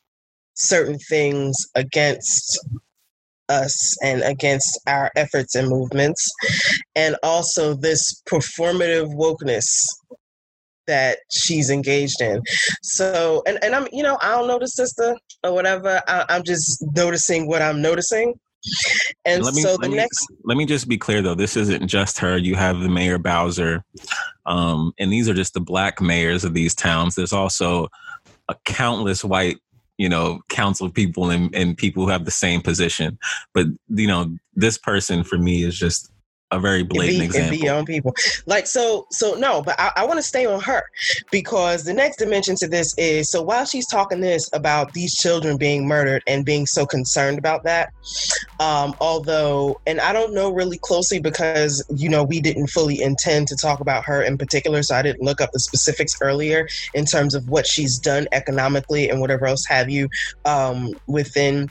certain 0.55 0.99
things 0.99 1.57
against 1.75 2.59
us 3.49 3.97
and 4.03 4.23
against 4.23 4.81
our 4.87 5.11
efforts 5.17 5.55
and 5.55 5.69
movements, 5.69 6.29
and 6.95 7.17
also 7.23 7.75
this 7.75 8.23
performative 8.29 9.15
wokeness 9.15 9.67
that 10.87 11.19
she's 11.31 11.71
engaged 11.71 12.21
in. 12.21 12.43
So, 12.83 13.43
and, 13.47 13.59
and 13.63 13.75
I'm, 13.75 13.89
you 13.93 14.03
know, 14.03 14.19
I 14.21 14.31
don't 14.31 14.49
know 14.49 14.59
the 14.59 14.69
sister 14.69 15.17
or 15.45 15.53
whatever. 15.53 16.03
I, 16.09 16.25
am 16.29 16.43
just 16.45 16.85
noticing 16.95 17.47
what 17.47 17.63
I'm 17.63 17.81
noticing. 17.83 18.35
And 19.25 19.45
let 19.45 19.55
me, 19.55 19.63
so 19.63 19.77
the 19.77 19.89
me, 19.89 19.97
next. 19.97 20.27
Let 20.45 20.57
me 20.57 20.67
just 20.67 20.89
be 20.89 20.99
clear 20.99 21.23
though, 21.23 21.35
this 21.35 21.57
isn't 21.57 21.87
just 21.87 22.19
her. 22.19 22.37
You 22.37 22.57
have 22.57 22.81
the 22.81 22.89
Mayor 22.89 23.19
Bowser, 23.19 23.85
um, 24.45 24.93
and 24.99 25.13
these 25.13 25.29
are 25.29 25.35
just 25.35 25.55
the 25.55 25.61
black 25.61 26.01
mayors 26.01 26.45
of 26.45 26.53
these 26.53 26.75
towns. 26.75 27.15
There's 27.15 27.33
also 27.33 27.89
a 28.49 28.57
countless 28.65 29.25
white 29.25 29.59
you 29.99 30.09
know, 30.09 30.41
council 30.49 30.91
people 30.91 31.31
and, 31.31 31.55
and 31.55 31.77
people 31.77 32.05
who 32.05 32.11
have 32.11 32.25
the 32.25 32.31
same 32.31 32.61
position. 32.61 33.19
But, 33.55 33.67
you 33.89 34.07
know, 34.07 34.37
this 34.55 34.79
person 34.79 35.25
for 35.25 35.39
me 35.39 35.63
is 35.63 35.79
just 35.79 36.11
a 36.53 36.61
very 36.61 36.83
blatant 36.85 37.19
be, 37.19 37.25
example. 37.25 37.59
be 37.59 37.69
on 37.69 37.85
people. 37.85 38.15
Like 38.47 38.67
so, 38.67 39.07
so 39.11 39.35
no, 39.35 39.63
but 39.63 39.75
I, 39.79 39.91
I 39.97 40.07
want 40.07 40.19
to 40.19 40.23
stay 40.23 40.47
on 40.47 40.61
her 40.61 40.83
because 41.31 41.85
the 41.85 41.93
next 41.93 42.17
dimension 42.17 42.55
to 42.57 42.69
this 42.69 42.95
is 42.97 43.31
so 43.31 43.43
while 43.43 43.65
she's 43.65 43.87
talking 43.87 44.21
this 44.21 44.49
about 44.53 44.93
these 44.93 45.15
children 45.15 45.57
being 45.57 45.89
murdered 45.89 46.23
and 46.27 46.45
being 46.45 46.67
so 46.67 46.87
concerned 46.87 47.39
about 47.39 47.65
that, 47.65 47.93
um, 48.61 48.95
although, 49.01 49.81
and 49.87 50.01
I 50.01 50.13
don't 50.13 50.35
know 50.35 50.51
really 50.53 50.79
closely 50.79 51.19
because 51.19 51.85
you 51.95 52.09
know 52.09 52.23
we 52.23 52.41
didn't 52.41 52.69
fully 52.69 53.03
intend 53.03 53.49
to 53.49 53.57
talk 53.57 53.81
about 53.81 54.05
her 54.05 54.23
in 54.23 54.39
particular, 54.39 54.83
so 54.83 54.95
I 54.95 55.03
didn't 55.03 55.23
look 55.23 55.41
up 55.41 55.51
the 55.53 55.61
specifics 55.61 56.17
earlier 56.21 56.69
in 56.95 57.07
terms 57.07 57.35
of 57.35 57.49
what 57.49 57.67
she's 57.67 57.99
done 57.99 58.29
economically 58.31 59.11
and 59.11 59.21
whatever 59.21 59.47
else 59.47 59.67
have 59.67 59.91
you 59.91 60.09
um, 60.45 60.95
within 61.09 61.69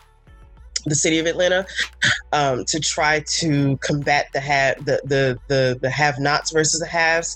the 0.85 0.95
city 0.95 1.19
of 1.19 1.25
Atlanta 1.25 1.65
um, 2.31 2.65
to 2.65 2.79
try 2.79 3.23
to 3.39 3.77
combat 3.77 4.27
the 4.33 4.39
have 4.39 4.83
the 4.85 5.01
the 5.05 5.39
the, 5.47 5.79
the 5.81 5.89
have 5.89 6.19
nots 6.19 6.51
versus 6.51 6.79
the 6.79 6.87
haves, 6.87 7.35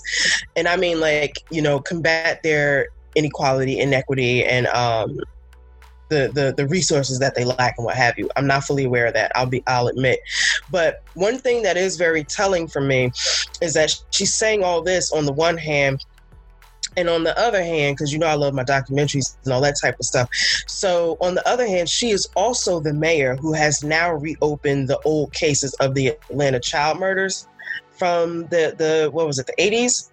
and 0.56 0.68
I 0.68 0.76
mean 0.76 1.00
like 1.00 1.34
you 1.50 1.62
know 1.62 1.80
combat 1.80 2.42
their 2.42 2.88
inequality, 3.14 3.78
inequity, 3.78 4.44
and 4.44 4.66
um, 4.68 5.18
the, 6.10 6.30
the 6.34 6.54
the 6.56 6.68
resources 6.68 7.18
that 7.20 7.34
they 7.34 7.44
lack 7.44 7.74
and 7.78 7.84
what 7.84 7.96
have 7.96 8.18
you. 8.18 8.28
I'm 8.36 8.46
not 8.46 8.64
fully 8.64 8.84
aware 8.84 9.06
of 9.06 9.14
that. 9.14 9.32
I'll 9.34 9.46
be 9.46 9.62
I'll 9.66 9.88
admit, 9.88 10.20
but 10.68 11.02
one 11.14 11.38
thing 11.38 11.62
that 11.62 11.76
is 11.76 11.96
very 11.96 12.24
telling 12.24 12.68
for 12.68 12.80
me 12.80 13.12
is 13.60 13.74
that 13.74 13.92
she's 14.10 14.34
saying 14.34 14.62
all 14.62 14.82
this 14.82 15.12
on 15.12 15.24
the 15.24 15.32
one 15.32 15.56
hand 15.56 16.04
and 16.96 17.08
on 17.08 17.24
the 17.24 17.38
other 17.38 17.62
hand, 17.62 17.96
because 17.96 18.12
you 18.12 18.18
know 18.18 18.26
I 18.26 18.34
love 18.34 18.54
my 18.54 18.64
documentaries 18.64 19.36
and 19.44 19.52
all 19.52 19.60
that 19.62 19.76
type 19.80 19.96
of 19.98 20.06
stuff. 20.06 20.28
So 20.66 21.16
on 21.20 21.34
the 21.34 21.48
other 21.48 21.66
hand, 21.66 21.88
she 21.88 22.10
is 22.10 22.28
also 22.36 22.80
the 22.80 22.92
mayor 22.92 23.36
who 23.36 23.52
has 23.52 23.82
now 23.82 24.12
reopened 24.12 24.88
the 24.88 25.00
old 25.04 25.32
cases 25.32 25.74
of 25.74 25.94
the 25.94 26.08
Atlanta 26.08 26.60
child 26.60 26.98
murders 26.98 27.46
from 28.00 28.46
the 28.46 28.74
the 28.78 29.10
what 29.12 29.26
was 29.26 29.38
it 29.38 29.46
the 29.46 29.54
80s 29.58 30.08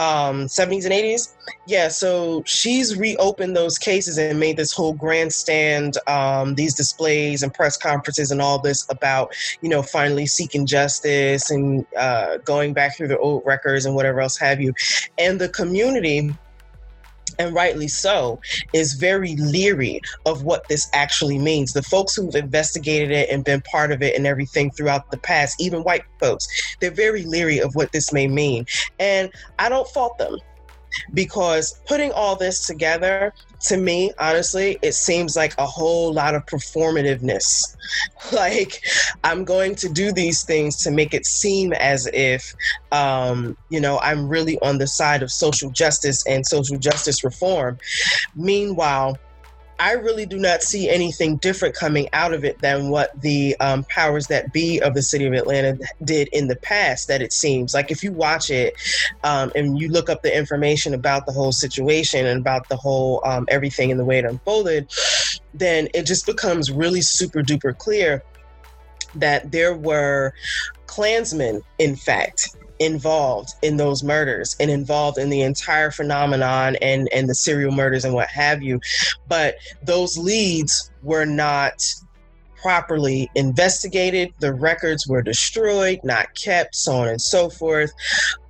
um 0.00 0.46
70s 0.46 0.84
and 0.84 0.92
80s 0.92 1.34
yeah 1.68 1.86
so 1.86 2.42
she's 2.44 2.98
reopened 2.98 3.56
those 3.56 3.78
cases 3.78 4.18
and 4.18 4.40
made 4.40 4.56
this 4.56 4.72
whole 4.72 4.92
grandstand 4.92 5.96
um 6.08 6.56
these 6.56 6.74
displays 6.74 7.44
and 7.44 7.54
press 7.54 7.76
conferences 7.76 8.32
and 8.32 8.42
all 8.42 8.58
this 8.58 8.84
about 8.90 9.32
you 9.60 9.68
know 9.68 9.82
finally 9.82 10.26
seeking 10.26 10.66
justice 10.66 11.50
and 11.50 11.86
uh 11.96 12.38
going 12.38 12.72
back 12.72 12.96
through 12.96 13.08
the 13.08 13.18
old 13.18 13.42
records 13.46 13.86
and 13.86 13.94
whatever 13.94 14.20
else 14.20 14.38
have 14.38 14.60
you. 14.60 14.74
And 15.18 15.40
the 15.40 15.48
community 15.48 16.34
and 17.38 17.54
rightly 17.54 17.88
so, 17.88 18.40
is 18.72 18.94
very 18.94 19.36
leery 19.36 20.00
of 20.26 20.44
what 20.44 20.68
this 20.68 20.88
actually 20.92 21.38
means. 21.38 21.72
The 21.72 21.82
folks 21.82 22.14
who've 22.14 22.34
investigated 22.34 23.10
it 23.10 23.30
and 23.30 23.44
been 23.44 23.60
part 23.62 23.92
of 23.92 24.02
it 24.02 24.16
and 24.16 24.26
everything 24.26 24.70
throughout 24.70 25.10
the 25.10 25.18
past, 25.18 25.60
even 25.60 25.82
white 25.82 26.04
folks, 26.20 26.46
they're 26.80 26.90
very 26.90 27.24
leery 27.24 27.58
of 27.58 27.74
what 27.74 27.92
this 27.92 28.12
may 28.12 28.26
mean. 28.26 28.66
And 28.98 29.30
I 29.58 29.68
don't 29.68 29.88
fault 29.88 30.18
them 30.18 30.38
because 31.14 31.80
putting 31.86 32.12
all 32.12 32.36
this 32.36 32.66
together 32.66 33.32
to 33.60 33.76
me 33.76 34.12
honestly 34.18 34.78
it 34.82 34.94
seems 34.94 35.36
like 35.36 35.54
a 35.58 35.66
whole 35.66 36.12
lot 36.12 36.34
of 36.34 36.44
performativeness. 36.46 37.76
Like 38.32 38.80
i'm 39.24 39.44
going 39.44 39.74
to 39.76 39.88
do 39.88 40.12
these 40.12 40.44
things 40.44 40.76
to 40.84 40.90
make 40.90 41.12
it 41.12 41.26
seem 41.26 41.72
as 41.74 42.08
if 42.14 42.54
um, 42.90 43.56
you 43.68 43.80
know 43.80 43.98
i'm 44.00 44.28
really 44.28 44.58
on 44.60 44.78
the 44.78 44.86
side 44.86 45.22
of 45.22 45.30
social 45.30 45.70
justice 45.70 46.24
and 46.26 46.46
social 46.46 46.78
justice 46.78 47.24
reform. 47.24 47.78
Meanwhile 48.34 49.18
I 49.78 49.92
really 49.92 50.26
do 50.26 50.38
not 50.38 50.62
see 50.62 50.88
anything 50.88 51.36
different 51.36 51.74
coming 51.74 52.08
out 52.12 52.32
of 52.32 52.44
it 52.44 52.60
than 52.60 52.90
what 52.90 53.18
the 53.20 53.56
um, 53.60 53.84
powers 53.84 54.26
that 54.28 54.52
be 54.52 54.80
of 54.80 54.94
the 54.94 55.02
city 55.02 55.26
of 55.26 55.32
Atlanta 55.32 55.78
did 56.04 56.28
in 56.28 56.48
the 56.48 56.56
past. 56.56 57.08
That 57.08 57.22
it 57.22 57.32
seems 57.32 57.74
like 57.74 57.90
if 57.90 58.04
you 58.04 58.12
watch 58.12 58.50
it 58.50 58.74
um, 59.24 59.50
and 59.54 59.78
you 59.78 59.88
look 59.88 60.08
up 60.08 60.22
the 60.22 60.36
information 60.36 60.94
about 60.94 61.26
the 61.26 61.32
whole 61.32 61.52
situation 61.52 62.26
and 62.26 62.40
about 62.40 62.68
the 62.68 62.76
whole 62.76 63.20
um, 63.24 63.46
everything 63.48 63.90
and 63.90 63.98
the 63.98 64.04
way 64.04 64.18
it 64.18 64.24
unfolded, 64.24 64.90
then 65.54 65.88
it 65.94 66.06
just 66.06 66.26
becomes 66.26 66.70
really 66.70 67.00
super 67.00 67.42
duper 67.42 67.76
clear 67.76 68.22
that 69.14 69.50
there 69.52 69.74
were 69.74 70.32
Klansmen, 70.86 71.62
in 71.78 71.96
fact, 71.96 72.56
involved 72.82 73.54
in 73.62 73.76
those 73.76 74.02
murders 74.02 74.56
and 74.60 74.70
involved 74.70 75.18
in 75.18 75.30
the 75.30 75.42
entire 75.42 75.90
phenomenon 75.90 76.76
and 76.82 77.08
and 77.12 77.28
the 77.28 77.34
serial 77.34 77.72
murders 77.72 78.04
and 78.04 78.14
what 78.14 78.28
have 78.28 78.62
you. 78.62 78.80
But 79.28 79.56
those 79.82 80.18
leads 80.18 80.90
were 81.02 81.24
not 81.24 81.84
properly 82.62 83.30
investigated. 83.34 84.32
The 84.38 84.54
records 84.54 85.06
were 85.06 85.22
destroyed, 85.22 86.00
not 86.04 86.34
kept, 86.34 86.74
so 86.76 86.92
on 86.92 87.08
and 87.08 87.20
so 87.20 87.50
forth. 87.50 87.92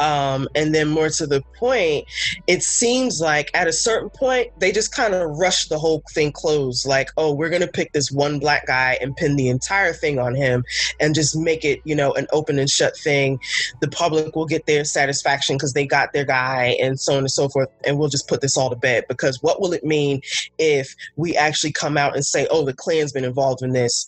Um, 0.00 0.48
and 0.54 0.74
then, 0.74 0.88
more 0.88 1.08
to 1.08 1.26
the 1.26 1.42
point, 1.58 2.06
it 2.46 2.62
seems 2.62 3.20
like 3.20 3.50
at 3.54 3.68
a 3.68 3.72
certain 3.72 4.10
point, 4.10 4.48
they 4.58 4.70
just 4.72 4.94
kind 4.94 5.14
of 5.14 5.30
rushed 5.38 5.68
the 5.68 5.78
whole 5.78 6.02
thing 6.12 6.32
closed. 6.32 6.86
Like, 6.86 7.08
oh, 7.16 7.32
we're 7.32 7.48
going 7.48 7.62
to 7.62 7.68
pick 7.68 7.92
this 7.92 8.10
one 8.10 8.38
black 8.38 8.66
guy 8.66 8.98
and 9.00 9.16
pin 9.16 9.36
the 9.36 9.48
entire 9.48 9.92
thing 9.92 10.18
on 10.18 10.34
him 10.34 10.64
and 11.00 11.14
just 11.14 11.36
make 11.36 11.64
it, 11.64 11.80
you 11.84 11.94
know, 11.94 12.12
an 12.12 12.26
open 12.32 12.58
and 12.58 12.68
shut 12.68 12.96
thing. 12.96 13.38
The 13.80 13.88
public 13.88 14.36
will 14.36 14.46
get 14.46 14.66
their 14.66 14.84
satisfaction 14.84 15.56
because 15.56 15.72
they 15.72 15.86
got 15.86 16.12
their 16.12 16.24
guy 16.24 16.76
and 16.80 17.00
so 17.00 17.14
on 17.14 17.20
and 17.20 17.30
so 17.30 17.48
forth. 17.48 17.68
And 17.84 17.98
we'll 17.98 18.08
just 18.08 18.28
put 18.28 18.40
this 18.40 18.56
all 18.56 18.70
to 18.70 18.76
bed 18.76 19.04
because 19.08 19.42
what 19.42 19.60
will 19.60 19.72
it 19.72 19.84
mean 19.84 20.20
if 20.58 20.94
we 21.16 21.36
actually 21.36 21.72
come 21.72 21.96
out 21.96 22.14
and 22.14 22.24
say, 22.24 22.46
oh, 22.50 22.64
the 22.64 22.74
Klan's 22.74 23.12
been 23.12 23.24
involved 23.24 23.62
in 23.62 23.72
this? 23.72 24.01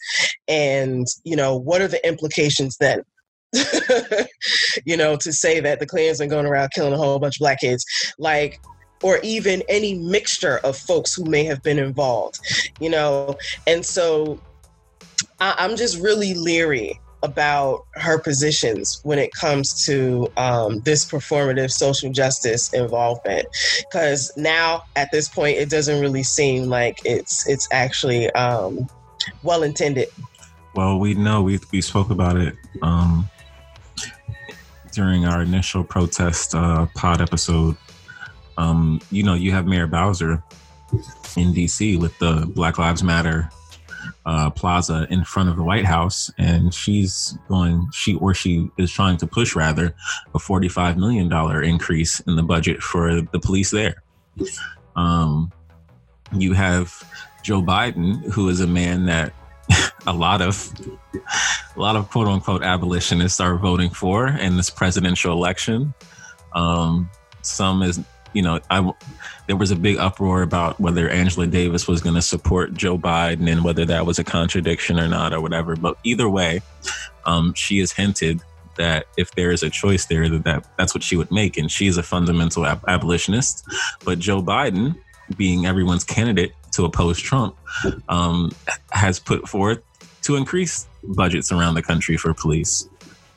And, 0.49 1.07
you 1.25 1.37
know, 1.37 1.57
what 1.57 1.81
are 1.81 1.89
the 1.89 2.07
implications 2.07 2.77
then? 2.79 3.03
you 4.85 4.97
know, 4.97 5.17
to 5.17 5.33
say 5.33 5.61
that 5.61 5.79
the 5.81 5.87
Klans 5.87 6.21
are 6.21 6.27
going 6.27 6.47
around 6.47 6.71
killing 6.75 6.93
a 6.93 6.97
whole 6.97 7.19
bunch 7.19 7.37
of 7.37 7.41
black 7.41 7.61
kids. 7.61 7.85
Like, 8.19 8.61
or 9.03 9.19
even 9.23 9.63
any 9.69 9.95
mixture 9.95 10.59
of 10.59 10.77
folks 10.77 11.15
who 11.15 11.25
may 11.25 11.45
have 11.45 11.63
been 11.63 11.79
involved, 11.79 12.39
you 12.81 12.89
know? 12.89 13.37
And 13.67 13.85
so 13.85 14.41
I, 15.41 15.55
I'm 15.59 15.77
just 15.77 16.01
really 16.01 16.35
leery 16.35 16.99
about 17.23 17.87
her 17.95 18.19
positions 18.19 19.01
when 19.03 19.19
it 19.19 19.33
comes 19.33 19.85
to 19.87 20.29
um, 20.37 20.81
this 20.81 21.05
performative 21.05 21.71
social 21.71 22.13
justice 22.13 22.73
involvement 22.75 23.47
because 23.79 24.31
now 24.37 24.83
at 24.95 25.11
this 25.11 25.27
point 25.27 25.57
it 25.57 25.71
doesn't 25.71 26.03
really 26.03 26.23
seem 26.23 26.67
like 26.67 26.99
it's 27.07 27.49
it's 27.49 27.67
actually 27.73 28.31
um, 28.33 28.87
well 29.43 29.63
intended 29.63 30.09
well 30.75 30.99
we 30.99 31.15
know. 31.15 31.43
We, 31.43 31.61
we 31.73 31.81
spoke 31.81 32.11
about 32.11 32.37
it 32.37 32.57
um, 32.83 33.29
during 34.93 35.25
our 35.25 35.43
initial 35.43 35.85
protest 35.85 36.55
uh, 36.55 36.87
pod 36.95 37.21
episode. 37.21 37.77
Um, 38.59 39.01
you 39.11 39.23
know 39.23 39.35
you 39.35 39.53
have 39.53 39.67
mayor 39.67 39.87
bowser 39.87 40.43
in 41.37 41.53
dc 41.53 41.99
with 41.99 42.17
the 42.21 42.47
black 42.55 42.79
lives 42.79 43.03
matter 43.03 43.51
uh, 44.27 44.51
plaza 44.51 45.07
in 45.11 45.25
front 45.25 45.49
of 45.49 45.57
the 45.57 45.63
White 45.63 45.85
House, 45.85 46.31
and 46.39 46.73
she's 46.73 47.37
going, 47.49 47.89
she 47.93 48.15
or 48.17 48.33
she 48.33 48.71
is 48.79 48.93
trying 48.93 49.17
to 49.19 49.27
push 49.27 49.57
rather 49.57 49.95
a 50.35 50.39
$45 50.39 50.97
million 50.97 51.33
increase 51.65 52.21
in 52.21 52.37
the 52.37 52.43
budget 52.43 52.83
for 52.83 53.21
the 53.21 53.41
police 53.41 53.71
there. 53.71 54.03
Um, 54.95 55.51
you 56.33 56.53
have 56.53 57.03
Joe 57.45 57.63
Biden, 57.63 58.25
who 58.33 58.49
is 58.49 58.61
a 58.61 58.67
man 58.67 59.05
that 59.05 59.33
a 60.07 60.13
lot 60.13 60.41
of 60.41 60.73
a 61.77 61.81
lot 61.81 61.95
of 61.95 62.11
quote 62.11 62.27
unquote 62.27 62.63
abolitionists 62.63 63.39
are 63.39 63.57
voting 63.57 63.91
for 63.91 64.27
in 64.29 64.57
this 64.57 64.71
presidential 64.71 65.33
election. 65.33 65.95
Um, 66.55 67.11
some 67.43 67.83
is 67.83 68.01
you 68.33 68.43
know, 68.43 68.61
I 68.71 68.93
there 69.47 69.57
was 69.57 69.71
a 69.71 69.77
big 69.77 69.99
uproar 69.99 70.43
about 70.43 70.81
whether 70.81 71.09
Angela 71.09 71.47
Davis 71.47 71.87
was 71.87 72.01
going 72.01 72.17
to 72.17 72.23
support 72.23 72.75
Joe 72.75 72.99
Biden 72.99 73.49
and 73.51 73.63
whether 73.63 73.85
that 73.85 74.07
was 74.07 74.19
a 74.19 74.25
contradiction 74.25 74.99
or 74.99 75.07
not 75.07 75.33
or 75.33 75.41
whatever. 75.41 75.77
But 75.77 75.99
either 76.03 76.29
way, 76.29 76.63
um, 77.27 77.53
she 77.55 77.79
has 77.79 77.93
hinted 77.93 78.43
that 78.77 79.07
if 79.17 79.31
there 79.33 79.53
is 79.53 79.63
a 79.63 79.71
choice 79.71 80.07
there, 80.07 80.29
that, 80.29 80.45
that 80.45 80.67
that's 80.77 80.95
what 80.95 81.05
she 81.05 81.17
would 81.17 81.31
make, 81.31 81.57
and 81.57 81.71
she 81.71 81.87
is 81.87 81.97
a 81.97 82.03
fundamental 82.03 82.67
ab- 82.67 82.85
abolitionist. 82.89 83.65
But 84.05 84.19
Joe 84.19 84.43
Biden, 84.43 84.97
being 85.37 85.67
everyone's 85.67 86.05
candidate 86.05 86.53
to 86.75 86.85
oppose 86.85 87.19
Trump, 87.19 87.57
um, 88.09 88.51
has 88.91 89.19
put 89.19 89.49
forth 89.49 89.83
to 90.23 90.37
increase 90.37 90.87
budgets 91.03 91.53
around 91.53 91.75
the 91.75 91.83
country 91.83 92.17
for 92.17 92.33
police. 92.35 92.89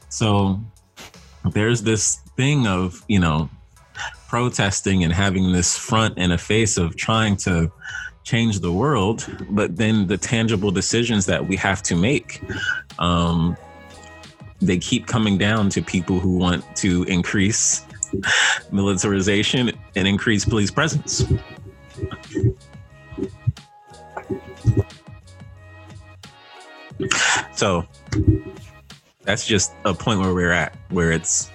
So 0.10 0.60
there's 1.52 1.84
this 1.84 2.18
thing 2.36 2.68
of 2.68 3.04
you 3.08 3.20
know 3.20 3.50
protesting 4.28 5.04
and 5.04 5.14
having 5.14 5.52
this 5.54 5.78
front 5.78 6.16
and 6.18 6.34
a 6.34 6.38
face 6.38 6.78
of 6.78 6.96
trying 6.96 7.38
to 7.38 7.72
change 8.24 8.60
the 8.60 8.72
world, 8.72 9.26
but 9.50 9.78
then 9.78 10.08
the 10.08 10.18
tangible 10.18 10.70
decisions 10.70 11.26
that 11.26 11.48
we 11.48 11.56
have 11.56 11.82
to 11.82 11.96
make, 11.96 12.42
um, 13.00 13.56
they 14.62 14.78
keep 14.78 15.08
coming 15.08 15.38
down 15.38 15.70
to 15.70 15.82
people 15.82 16.20
who 16.20 16.38
want 16.38 16.64
to 16.76 17.04
increase 17.04 17.86
militarization 18.72 19.72
and 19.96 20.08
increase 20.08 20.44
police 20.44 20.72
presence. 20.72 21.24
So 27.54 27.86
that's 29.24 29.46
just 29.46 29.74
a 29.86 29.94
point 29.94 30.20
where 30.20 30.34
we're 30.34 30.52
at, 30.52 30.76
where 30.90 31.12
it's 31.12 31.52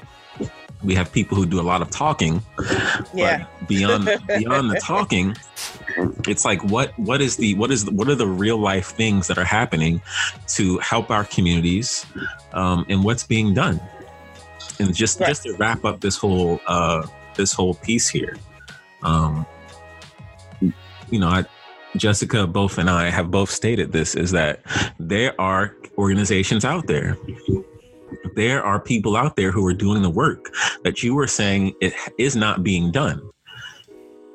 we 0.84 0.94
have 0.94 1.12
people 1.12 1.36
who 1.36 1.46
do 1.46 1.60
a 1.60 1.62
lot 1.62 1.80
of 1.80 1.90
talking. 1.90 2.42
Yeah. 3.14 3.46
beyond 3.68 4.04
beyond 4.26 4.70
the 4.70 4.80
talking, 4.82 5.36
it's 6.26 6.44
like 6.44 6.62
what 6.64 6.96
what 6.98 7.20
is 7.20 7.36
the 7.36 7.54
what 7.54 7.70
is 7.70 7.84
the, 7.84 7.92
what 7.92 8.08
are 8.08 8.14
the 8.14 8.26
real 8.26 8.58
life 8.58 8.88
things 8.88 9.26
that 9.28 9.38
are 9.38 9.44
happening 9.44 10.00
to 10.48 10.78
help 10.78 11.10
our 11.10 11.24
communities, 11.24 12.06
um, 12.52 12.84
and 12.88 13.04
what's 13.04 13.26
being 13.26 13.54
done, 13.54 13.80
and 14.78 14.94
just 14.94 15.20
right. 15.20 15.28
just 15.28 15.44
to 15.44 15.54
wrap 15.54 15.84
up 15.84 16.00
this 16.00 16.16
whole 16.16 16.60
uh, 16.66 17.06
this 17.36 17.52
whole 17.52 17.74
piece 17.74 18.08
here, 18.08 18.36
um, 19.02 19.46
you 20.60 21.18
know, 21.18 21.28
I, 21.28 21.44
Jessica, 21.96 22.46
both 22.46 22.78
and 22.78 22.88
I 22.88 23.10
have 23.10 23.30
both 23.30 23.50
stated 23.50 23.92
this 23.92 24.14
is 24.14 24.30
that 24.30 24.62
there 24.98 25.38
are 25.40 25.76
organizations 25.98 26.64
out 26.64 26.86
there 26.86 27.16
there 28.34 28.64
are 28.64 28.80
people 28.80 29.16
out 29.16 29.36
there 29.36 29.50
who 29.50 29.66
are 29.66 29.74
doing 29.74 30.02
the 30.02 30.10
work 30.10 30.54
that 30.84 31.02
you 31.02 31.14
were 31.14 31.26
saying 31.26 31.74
it 31.80 31.92
is 32.18 32.36
not 32.36 32.62
being 32.62 32.90
done. 32.90 33.20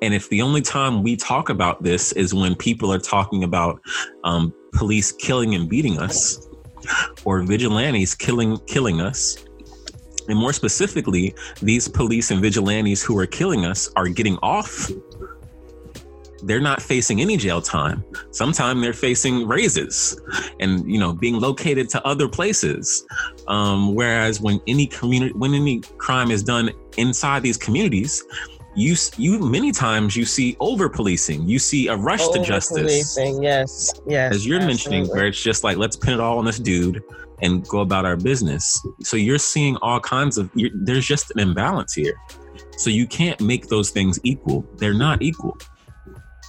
And 0.02 0.13
if 0.13 0.30
the 0.30 0.41
only 0.41 0.62
time 0.62 1.02
we 1.02 1.15
talk 1.15 1.50
about 1.50 1.82
this 1.82 2.12
is 2.12 2.34
when 2.34 2.56
people 2.56 2.93
are 2.93 3.00
talking 3.00 3.43
about 3.43 3.82
um, 4.24 4.54
police 4.74 5.12
killing 5.12 5.56
and 5.56 5.67
beating 5.67 5.98
us, 5.98 6.48
or 7.26 7.41
vigilantes 7.41 8.13
killing 8.13 8.58
killing 8.67 9.02
us, 9.02 9.43
and 10.30 10.38
more 10.38 10.54
specifically, 10.54 11.34
these 11.62 11.88
police 11.88 12.32
and 12.32 12.41
vigilantes 12.41 13.02
who 13.02 13.17
are 13.17 13.26
killing 13.26 13.65
us 13.65 13.89
are 13.96 14.08
getting 14.08 14.38
off 14.43 14.89
they're 16.43 16.62
not 16.62 16.82
facing 16.82 17.21
any 17.21 17.38
jail 17.38 17.62
time. 17.62 18.04
Sometimes 18.32 18.82
they're 18.82 18.93
facing 18.93 19.47
raises 19.47 20.19
and 20.60 20.89
you 20.91 21.00
know 21.00 21.13
being 21.13 21.39
located 21.39 21.89
to 21.89 22.06
other 22.06 22.28
places. 22.28 23.06
Um, 23.47 23.95
whereas 23.95 24.41
when 24.41 24.60
any 24.67 24.88
community 24.88 25.34
when 25.34 25.54
any 25.54 25.82
crime 25.97 26.32
is 26.32 26.43
done 26.43 26.71
inside 26.97 27.43
these 27.43 27.58
communities, 27.58 28.23
you 28.76 28.95
you 29.17 29.39
many 29.39 29.71
times 29.71 30.15
you 30.15 30.26
see 30.26 30.56
over 30.60 30.88
policing. 30.88 31.47
You 31.47 31.60
see 31.60 31.88
a 31.88 31.95
rush 31.95 32.26
to 32.30 32.43
justice. 32.43 32.78
Policing, 32.78 33.41
yes, 33.41 33.91
yes. 34.06 34.36
As 34.36 34.45
you're 34.45 34.58
absolutely. 34.58 34.67
mentioning, 34.67 35.08
where 35.08 35.28
it's 35.28 35.41
just 35.41 35.63
like 35.63 35.78
let's 35.78 35.95
pin 35.95 36.13
it 36.13 36.19
all 36.19 36.38
on 36.38 36.45
this 36.45 36.60
dude 36.60 37.04
and 37.41 37.67
go 37.67 37.80
about 37.80 38.06
our 38.06 38.15
business. 38.15 38.80
So 39.02 39.17
you're 39.17 39.39
seeing 39.39 39.78
all 39.78 40.00
kinds 40.00 40.38
of. 40.38 40.52
There's 40.73 41.06
just 41.06 41.32
an 41.32 41.39
imbalance 41.39 41.93
here. 41.93 42.13
So 42.78 42.91
you 42.91 43.08
can't 43.08 43.39
make 43.41 43.67
those 43.67 43.89
things 43.89 44.19
equal. 44.23 44.63
They're 44.76 44.93
not 44.93 45.21
equal. 45.23 45.58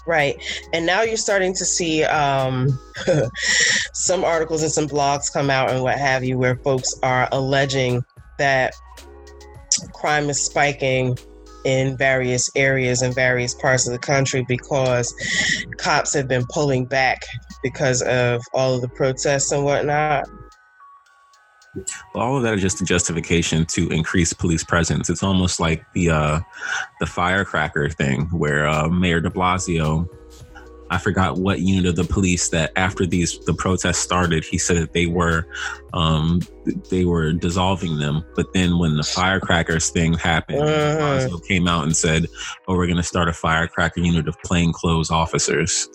Right. 0.09 0.43
And 0.73 0.87
now 0.87 1.03
you're 1.03 1.19
starting 1.19 1.53
to 1.53 1.67
see 1.67 2.03
um, 2.05 2.79
some 3.93 4.25
articles 4.25 4.63
and 4.63 4.73
some 4.73 4.89
blogs 4.89 5.31
come 5.31 5.51
out 5.51 5.69
and 5.71 5.83
what 5.83 5.99
have 5.99 6.25
you, 6.25 6.39
where 6.39 6.57
folks 6.57 6.99
are 7.03 7.29
alleging 7.31 8.03
that 8.39 8.73
crime 9.93 10.31
is 10.31 10.43
spiking 10.43 11.19
in 11.67 11.95
various 11.99 12.49
areas 12.57 13.03
in 13.03 13.13
various 13.13 13.53
parts 13.53 13.87
of 13.87 13.93
the 13.93 13.99
country 13.99 14.47
because 14.49 15.15
cops 15.77 16.15
have 16.15 16.27
been 16.27 16.47
pulling 16.49 16.87
back 16.87 17.27
because 17.63 18.01
of 18.01 18.41
all 18.55 18.77
of 18.77 18.81
the 18.81 18.89
protests 18.89 19.53
and 19.53 19.63
whatnot. 19.63 20.27
Well, 22.15 22.25
all 22.25 22.37
of 22.37 22.43
that 22.43 22.55
is 22.55 22.63
just 22.63 22.81
a 22.81 22.85
justification 22.85 23.65
to 23.67 23.89
increase 23.91 24.33
police 24.33 24.65
presence. 24.65 25.11
It's 25.11 25.23
almost 25.23 25.61
like 25.61 25.85
the 25.95 26.11
uh, 26.11 26.41
the 27.01 27.07
firecracker 27.07 27.89
thing, 27.89 28.27
where 28.27 28.67
uh, 28.67 28.89
Mayor 28.89 29.21
De 29.21 29.31
Blasio, 29.31 30.09
I 30.91 30.99
forgot 30.99 31.39
what 31.39 31.61
unit 31.61 31.87
of 31.87 31.97
the 31.97 32.05
police 32.05 32.49
that 32.51 32.73
after 32.77 33.05
these 33.05 33.39
the 33.41 33.55
protests 33.55 33.99
started, 33.99 34.45
he 34.45 34.59
said 34.59 34.79
that 34.79 34.93
they 34.93 35.07
were 35.07 35.47
um, 35.93 36.41
they 36.91 37.05
were 37.05 37.33
dissolving 37.33 37.99
them. 37.99 38.25
But 38.35 38.53
then 38.53 38.79
when 38.79 38.97
the 38.97 39.03
firecrackers 39.03 39.91
thing 39.91 40.15
happened, 40.15 40.63
uh-huh. 40.63 40.99
Blasio 40.99 41.47
came 41.47 41.69
out 41.69 41.85
and 41.85 41.97
said, 41.97 42.27
"Oh, 42.67 42.77
we're 42.77 42.87
going 42.87 42.97
to 42.97 43.03
start 43.03 43.29
a 43.29 43.33
firecracker 43.33 44.01
unit 44.01 44.29
of 44.29 44.41
plainclothes 44.43 45.11
officers." 45.11 45.89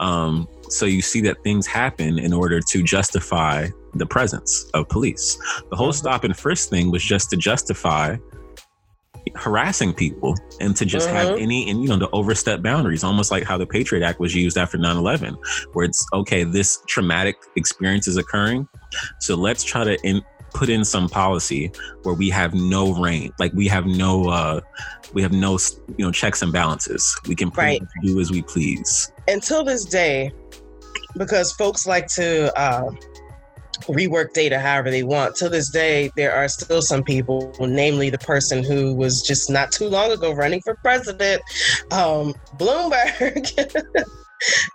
Um, 0.00 0.46
so 0.68 0.86
you 0.86 1.02
see 1.02 1.20
that 1.22 1.42
things 1.42 1.66
happen 1.66 2.18
in 2.18 2.32
order 2.32 2.60
to 2.60 2.82
justify 2.82 3.68
the 3.98 4.06
presence 4.06 4.64
of 4.74 4.88
police. 4.88 5.36
The 5.70 5.76
whole 5.76 5.88
mm-hmm. 5.88 5.96
stop 5.96 6.24
and 6.24 6.36
frisk 6.36 6.70
thing 6.70 6.90
was 6.90 7.02
just 7.02 7.30
to 7.30 7.36
justify, 7.36 8.16
harassing 9.34 9.92
people 9.92 10.34
and 10.58 10.74
to 10.74 10.86
just 10.86 11.06
have 11.10 11.28
Mhm. 11.36 11.42
any 11.42 11.70
and 11.70 11.82
you 11.82 11.88
know 11.88 11.98
to 11.98 12.08
overstep 12.12 12.62
boundaries 12.62 13.04
almost 13.04 13.30
like 13.30 13.42
how 13.42 13.58
the 13.58 13.66
patriot 13.66 14.02
act 14.02 14.18
was 14.20 14.34
used 14.34 14.56
after 14.56 14.78
9-11 14.78 15.36
where 15.74 15.84
it's 15.84 16.06
okay 16.14 16.44
this 16.44 16.78
traumatic 16.86 17.36
experience 17.54 18.08
is 18.08 18.16
occurring 18.16 18.66
so 19.20 19.34
let's 19.34 19.62
try 19.62 19.84
to 19.84 19.98
in, 20.02 20.22
put 20.54 20.70
in 20.70 20.82
some 20.82 21.10
policy 21.10 21.70
where 22.04 22.14
we 22.14 22.30
have 22.30 22.54
no 22.54 22.94
reign 22.94 23.30
like 23.38 23.52
we 23.52 23.68
have 23.68 23.84
no 23.84 24.30
uh 24.30 24.60
we 25.12 25.20
have 25.20 25.32
no 25.32 25.58
you 25.98 26.06
know 26.06 26.10
checks 26.10 26.40
and 26.40 26.50
balances 26.52 27.14
we 27.28 27.34
can 27.34 27.50
Right. 27.50 27.82
do 28.02 28.18
as 28.20 28.30
we 28.30 28.40
please 28.40 29.12
until 29.26 29.62
this 29.62 29.84
day, 29.84 30.32
because 31.16 31.52
folks 31.52 31.86
like 31.86 32.06
to 32.14 32.56
uh, 32.58 32.90
rework 33.82 34.32
data 34.32 34.58
however 34.58 34.90
they 34.90 35.02
want, 35.02 35.36
To 35.36 35.48
this 35.48 35.70
day, 35.70 36.10
there 36.16 36.34
are 36.34 36.48
still 36.48 36.82
some 36.82 37.02
people, 37.02 37.54
namely 37.60 38.10
the 38.10 38.18
person 38.18 38.62
who 38.62 38.94
was 38.94 39.22
just 39.22 39.50
not 39.50 39.72
too 39.72 39.88
long 39.88 40.10
ago 40.10 40.32
running 40.32 40.60
for 40.62 40.74
president, 40.76 41.42
um, 41.90 42.34
Bloomberg. 42.56 43.52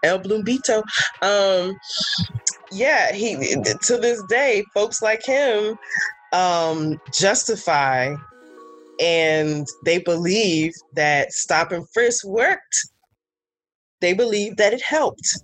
El 0.04 0.20
Bloombito. 0.20 0.84
Um, 1.22 1.78
yeah, 2.70 3.14
he 3.14 3.36
to 3.38 3.98
this 3.98 4.22
day, 4.28 4.66
folks 4.74 5.02
like 5.02 5.26
him 5.26 5.78
um, 6.34 7.00
justify 7.14 8.14
and 9.00 9.66
they 9.86 10.00
believe 10.00 10.74
that 10.94 11.32
stop 11.32 11.72
and 11.72 11.88
frisk 11.94 12.26
worked 12.26 12.88
they 14.04 14.14
believe 14.14 14.58
that 14.58 14.74
it 14.74 14.82
helped, 14.82 15.42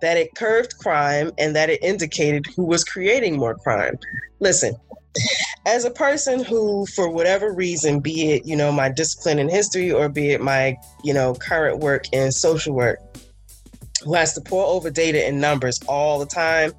that 0.00 0.16
it 0.16 0.34
curbed 0.34 0.78
crime, 0.78 1.32
and 1.38 1.54
that 1.56 1.70
it 1.70 1.82
indicated 1.82 2.46
who 2.54 2.64
was 2.64 2.84
creating 2.84 3.36
more 3.36 3.54
crime. 3.54 3.98
Listen, 4.40 4.74
as 5.66 5.84
a 5.84 5.90
person 5.90 6.44
who, 6.44 6.86
for 6.86 7.10
whatever 7.10 7.52
reason, 7.52 8.00
be 8.00 8.32
it, 8.32 8.46
you 8.46 8.56
know, 8.56 8.70
my 8.70 8.88
discipline 8.88 9.38
in 9.38 9.48
history 9.48 9.90
or 9.92 10.08
be 10.08 10.30
it 10.30 10.40
my, 10.40 10.76
you 11.02 11.12
know, 11.12 11.34
current 11.34 11.78
work 11.78 12.04
in 12.12 12.30
social 12.30 12.74
work, 12.74 12.98
who 14.04 14.14
has 14.14 14.34
to 14.34 14.40
pour 14.40 14.64
over 14.66 14.90
data 14.90 15.26
and 15.26 15.40
numbers 15.40 15.80
all 15.88 16.18
the 16.18 16.26
time, 16.26 16.72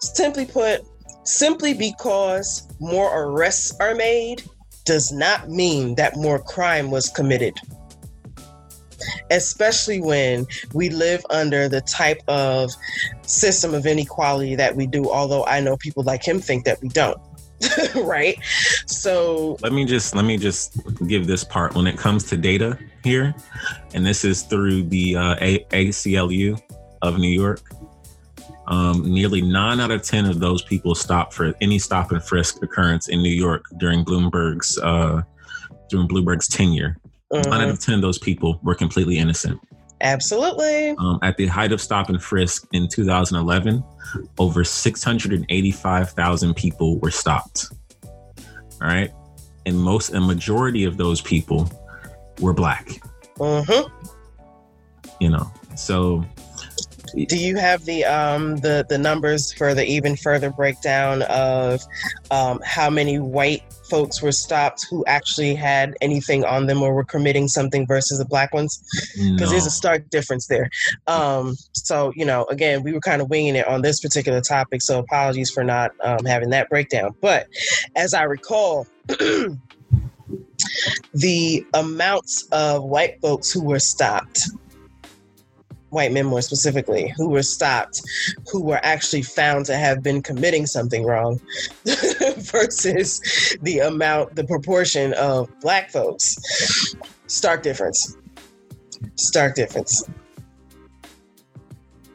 simply 0.00 0.46
put, 0.46 0.82
simply 1.24 1.74
because 1.74 2.68
more 2.80 3.10
arrests 3.22 3.74
are 3.80 3.94
made 3.94 4.44
does 4.84 5.10
not 5.10 5.48
mean 5.48 5.94
that 5.94 6.14
more 6.16 6.38
crime 6.38 6.90
was 6.90 7.08
committed 7.08 7.54
especially 9.30 10.00
when 10.00 10.46
we 10.72 10.90
live 10.90 11.24
under 11.30 11.68
the 11.68 11.80
type 11.82 12.20
of 12.28 12.70
system 13.22 13.74
of 13.74 13.86
inequality 13.86 14.54
that 14.54 14.74
we 14.74 14.86
do 14.86 15.10
although 15.10 15.44
i 15.46 15.60
know 15.60 15.76
people 15.76 16.02
like 16.02 16.22
him 16.22 16.40
think 16.40 16.64
that 16.64 16.80
we 16.82 16.88
don't 16.88 17.20
right? 17.94 18.36
So 18.86 19.56
let 19.62 19.72
me 19.72 19.86
just 19.86 20.14
let 20.14 20.24
me 20.24 20.36
just 20.36 20.76
give 21.06 21.26
this 21.26 21.44
part. 21.44 21.74
When 21.74 21.86
it 21.86 21.96
comes 21.96 22.24
to 22.24 22.36
data 22.36 22.76
here 23.04 23.34
and 23.92 24.04
this 24.04 24.24
is 24.24 24.42
through 24.42 24.82
the 24.84 25.14
uh, 25.14 25.36
A- 25.40 25.64
aclu 25.70 26.60
of 27.02 27.18
new 27.18 27.28
york 27.28 27.60
um, 28.66 29.04
nearly 29.04 29.42
nine 29.42 29.78
out 29.78 29.90
of 29.90 30.02
ten 30.02 30.24
of 30.24 30.40
those 30.40 30.62
people 30.62 30.94
stopped 30.94 31.34
for 31.34 31.54
any 31.60 31.78
stop 31.78 32.10
and 32.10 32.22
frisk 32.22 32.62
occurrence 32.62 33.08
in 33.08 33.22
new 33.22 33.28
york 33.28 33.66
during 33.76 34.04
bloomberg's 34.04 34.78
uh, 34.78 35.22
during 35.90 36.08
bloomberg's 36.08 36.48
tenure 36.48 36.96
mhm, 37.32 37.48
nine 37.50 37.60
out 37.62 37.68
of 37.68 37.80
ten 37.80 37.94
of 37.94 38.02
those 38.02 38.18
people 38.18 38.60
were 38.62 38.74
completely 38.74 39.18
innocent 39.18 39.60
absolutely 40.00 40.90
um, 40.98 41.18
at 41.22 41.36
the 41.36 41.46
height 41.46 41.72
of 41.72 41.80
stop 41.80 42.08
and 42.10 42.22
frisk 42.22 42.66
in 42.72 42.86
2011, 42.88 43.82
over 44.38 44.62
685,000 44.64 46.54
people 46.54 46.98
were 46.98 47.10
stopped. 47.10 47.66
All 48.82 48.88
right. 48.88 49.10
And 49.64 49.78
most, 49.78 50.12
a 50.12 50.20
majority 50.20 50.84
of 50.84 50.98
those 50.98 51.20
people 51.22 51.70
were 52.40 52.52
black, 52.52 52.88
Mhm. 53.38 53.90
you 55.20 55.30
know. 55.30 55.50
So, 55.74 56.22
do 57.28 57.38
you 57.38 57.56
have 57.56 57.84
the 57.84 58.04
um 58.04 58.56
the 58.58 58.84
the 58.88 58.98
numbers 58.98 59.52
for 59.52 59.74
the 59.74 59.84
even 59.84 60.16
further 60.16 60.50
breakdown 60.50 61.22
of 61.22 61.80
um 62.30 62.60
how 62.64 62.90
many 62.90 63.18
white 63.18 63.62
folks 63.88 64.22
were 64.22 64.32
stopped 64.32 64.86
who 64.90 65.04
actually 65.06 65.54
had 65.54 65.94
anything 66.00 66.44
on 66.44 66.66
them 66.66 66.82
or 66.82 66.94
were 66.94 67.04
committing 67.04 67.46
something 67.46 67.86
versus 67.86 68.18
the 68.18 68.24
black 68.24 68.52
ones 68.52 68.82
because 69.14 69.40
no. 69.40 69.46
there's 69.50 69.66
a 69.66 69.70
stark 69.70 70.08
difference 70.10 70.46
there. 70.46 70.68
Um, 71.06 71.54
so, 71.72 72.12
you 72.16 72.24
know, 72.24 72.44
again, 72.50 72.82
we 72.82 72.92
were 72.92 73.00
kind 73.00 73.20
of 73.22 73.30
winging 73.30 73.56
it 73.56 73.66
on 73.68 73.82
this 73.82 74.00
particular 74.00 74.40
topic, 74.40 74.82
so 74.82 74.98
apologies 74.98 75.50
for 75.50 75.62
not 75.64 75.92
um, 76.02 76.24
having 76.24 76.50
that 76.50 76.68
breakdown. 76.70 77.14
But 77.20 77.48
as 77.94 78.14
I 78.14 78.22
recall, 78.24 78.86
the 81.14 81.66
amounts 81.74 82.48
of 82.52 82.84
white 82.84 83.20
folks 83.20 83.52
who 83.52 83.62
were 83.64 83.80
stopped, 83.80 84.40
white 85.94 86.12
men 86.12 86.26
more 86.26 86.42
specifically, 86.42 87.12
who 87.16 87.30
were 87.30 87.42
stopped, 87.42 88.02
who 88.52 88.62
were 88.62 88.80
actually 88.82 89.22
found 89.22 89.64
to 89.66 89.76
have 89.76 90.02
been 90.02 90.22
committing 90.22 90.66
something 90.66 91.04
wrong 91.04 91.40
versus 92.36 93.56
the 93.62 93.78
amount, 93.78 94.34
the 94.36 94.44
proportion 94.44 95.14
of 95.14 95.48
black 95.60 95.90
folks, 95.90 96.36
stark 97.26 97.62
difference 97.62 98.16
stark 99.16 99.54
difference. 99.54 100.08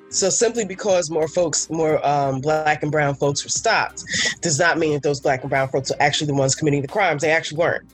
So 0.09 0.29
simply 0.29 0.65
because 0.65 1.11
more 1.11 1.27
folks, 1.27 1.69
more 1.69 2.05
um, 2.05 2.41
black 2.41 2.81
and 2.81 2.91
brown 2.91 3.13
folks 3.13 3.43
were 3.43 3.49
stopped, 3.49 4.03
does 4.41 4.57
not 4.57 4.79
mean 4.79 4.93
that 4.93 5.03
those 5.03 5.19
black 5.19 5.41
and 5.41 5.49
brown 5.49 5.67
folks 5.69 5.91
are 5.91 5.97
actually 5.99 6.27
the 6.27 6.33
ones 6.33 6.55
committing 6.55 6.81
the 6.81 6.87
crimes. 6.87 7.21
They 7.21 7.31
actually 7.31 7.59
weren't. 7.59 7.87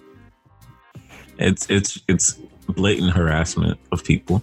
it's, 1.38 1.70
it's, 1.70 2.00
it's 2.08 2.40
blatant 2.74 3.12
harassment 3.12 3.80
of 3.92 4.04
people. 4.04 4.42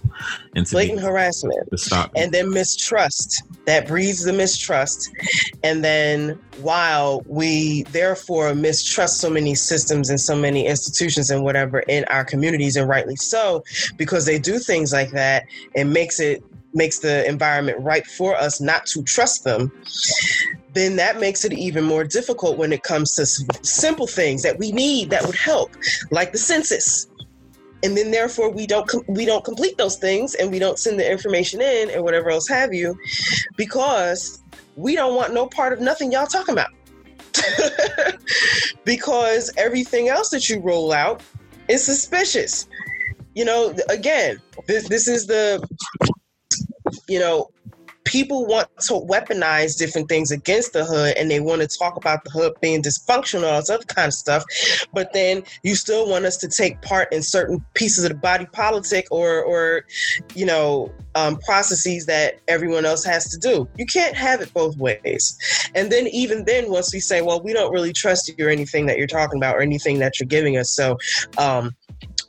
And 0.55 0.69
Blatant 0.69 0.99
be, 0.99 1.05
harassment. 1.05 1.69
to 1.69 1.77
stop. 1.77 2.11
And 2.15 2.31
then 2.31 2.51
mistrust. 2.51 3.43
That 3.65 3.87
breeds 3.87 4.23
the 4.23 4.33
mistrust. 4.33 5.09
And 5.63 5.83
then 5.83 6.39
while 6.61 7.23
we 7.25 7.83
therefore 7.83 8.53
mistrust 8.55 9.19
so 9.19 9.29
many 9.29 9.55
systems 9.55 10.09
and 10.09 10.19
so 10.19 10.35
many 10.35 10.67
institutions 10.67 11.29
and 11.29 11.43
whatever 11.43 11.79
in 11.81 12.05
our 12.05 12.25
communities, 12.25 12.75
and 12.75 12.87
rightly 12.87 13.15
so, 13.15 13.63
because 13.97 14.25
they 14.25 14.39
do 14.39 14.59
things 14.59 14.93
like 14.93 15.11
that, 15.11 15.45
it 15.75 15.85
makes 15.85 16.19
it 16.19 16.43
makes 16.75 16.99
the 16.99 17.27
environment 17.27 17.79
ripe 17.81 18.07
for 18.07 18.35
us 18.35 18.59
not 18.59 18.85
to 18.87 19.03
trust 19.03 19.43
them 19.43 19.71
then 20.73 20.95
that 20.95 21.19
makes 21.19 21.45
it 21.45 21.53
even 21.53 21.83
more 21.83 22.03
difficult 22.03 22.57
when 22.57 22.73
it 22.73 22.83
comes 22.83 23.15
to 23.15 23.25
simple 23.63 24.07
things 24.07 24.41
that 24.41 24.57
we 24.57 24.71
need 24.71 25.09
that 25.09 25.25
would 25.25 25.35
help 25.35 25.71
like 26.11 26.31
the 26.31 26.37
census 26.37 27.07
and 27.83 27.97
then 27.97 28.11
therefore 28.11 28.49
we 28.49 28.65
don't 28.65 28.87
com- 28.87 29.03
we 29.07 29.25
don't 29.25 29.43
complete 29.43 29.77
those 29.77 29.97
things 29.97 30.35
and 30.35 30.51
we 30.51 30.57
don't 30.57 30.79
send 30.79 30.99
the 30.99 31.11
information 31.11 31.61
in 31.61 31.89
and 31.89 32.03
whatever 32.03 32.29
else 32.29 32.47
have 32.47 32.73
you 32.73 32.97
because 33.57 34.41
we 34.75 34.95
don't 34.95 35.15
want 35.15 35.33
no 35.33 35.45
part 35.45 35.73
of 35.73 35.79
nothing 35.79 36.11
y'all 36.11 36.25
talking 36.25 36.53
about. 36.53 36.69
Because 38.85 39.49
everything 39.55 40.09
else 40.09 40.29
that 40.31 40.49
you 40.49 40.59
roll 40.59 40.91
out 40.91 41.23
is 41.69 41.83
suspicious. 41.83 42.67
You 43.33 43.45
know 43.45 43.73
again 43.89 44.41
this, 44.67 44.87
this 44.89 45.07
is 45.07 45.25
the 45.25 45.65
you 47.07 47.19
know 47.19 47.49
people 48.05 48.45
want 48.45 48.67
to 48.79 48.93
weaponize 48.93 49.77
different 49.77 50.09
things 50.09 50.31
against 50.31 50.73
the 50.73 50.85
hood 50.85 51.15
and 51.17 51.29
they 51.29 51.39
want 51.39 51.61
to 51.61 51.67
talk 51.67 51.95
about 51.95 52.23
the 52.23 52.29
hood 52.29 52.53
being 52.61 52.81
dysfunctional 52.81 53.51
all 53.51 53.59
this 53.59 53.69
other 53.69 53.83
kind 53.85 54.07
of 54.07 54.13
stuff 54.13 54.43
but 54.93 55.11
then 55.13 55.43
you 55.63 55.75
still 55.75 56.09
want 56.09 56.25
us 56.25 56.37
to 56.37 56.47
take 56.47 56.81
part 56.81 57.11
in 57.13 57.21
certain 57.21 57.63
pieces 57.73 58.03
of 58.03 58.09
the 58.09 58.17
body 58.17 58.45
politic 58.47 59.07
or 59.11 59.43
or 59.43 59.85
you 60.35 60.45
know 60.45 60.91
um, 61.15 61.37
processes 61.37 62.05
that 62.07 62.39
everyone 62.47 62.85
else 62.85 63.03
has 63.03 63.29
to 63.29 63.37
do. 63.37 63.67
You 63.77 63.85
can't 63.85 64.15
have 64.15 64.41
it 64.41 64.53
both 64.53 64.77
ways. 64.77 65.37
And 65.75 65.91
then 65.91 66.07
even 66.07 66.45
then 66.45 66.71
once 66.71 66.93
we 66.93 66.99
say 66.99 67.21
well 67.21 67.41
we 67.41 67.53
don't 67.53 67.71
really 67.71 67.93
trust 67.93 68.31
you 68.37 68.45
or 68.45 68.49
anything 68.49 68.85
that 68.87 68.97
you're 68.97 69.07
talking 69.07 69.37
about 69.37 69.55
or 69.55 69.61
anything 69.61 69.99
that 69.99 70.19
you're 70.19 70.27
giving 70.27 70.57
us 70.57 70.69
so 70.69 70.97
um, 71.37 71.75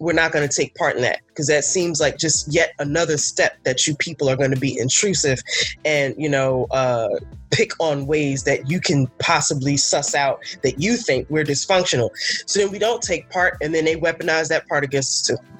we're 0.04 0.12
not 0.12 0.32
going 0.32 0.46
to 0.46 0.54
take 0.54 0.74
part 0.74 0.96
in 0.96 1.02
that 1.02 1.20
because 1.28 1.46
that 1.46 1.64
seems 1.64 2.00
like 2.00 2.18
just 2.18 2.52
yet 2.52 2.72
another 2.78 3.16
step 3.16 3.56
that 3.64 3.86
you 3.86 3.96
people 3.96 4.28
are 4.28 4.36
going 4.36 4.52
to 4.52 4.60
be 4.60 4.78
intrusive 4.78 5.40
and 5.84 6.14
you 6.18 6.28
know 6.28 6.66
uh, 6.70 7.08
pick 7.50 7.72
on 7.80 8.06
ways 8.06 8.44
that 8.44 8.68
you 8.70 8.80
can 8.80 9.06
possibly 9.18 9.76
suss 9.76 10.14
out 10.14 10.40
that 10.62 10.80
you 10.80 10.96
think 10.96 11.28
we're 11.30 11.44
dysfunctional 11.44 12.10
so 12.46 12.60
then 12.60 12.70
we 12.70 12.78
don't 12.78 13.02
take 13.02 13.28
part 13.30 13.56
and 13.60 13.74
then 13.74 13.84
they 13.84 13.96
weaponize 13.96 14.48
that 14.48 14.66
part 14.68 14.84
against 14.84 15.30
us 15.30 15.38
too 15.38 15.54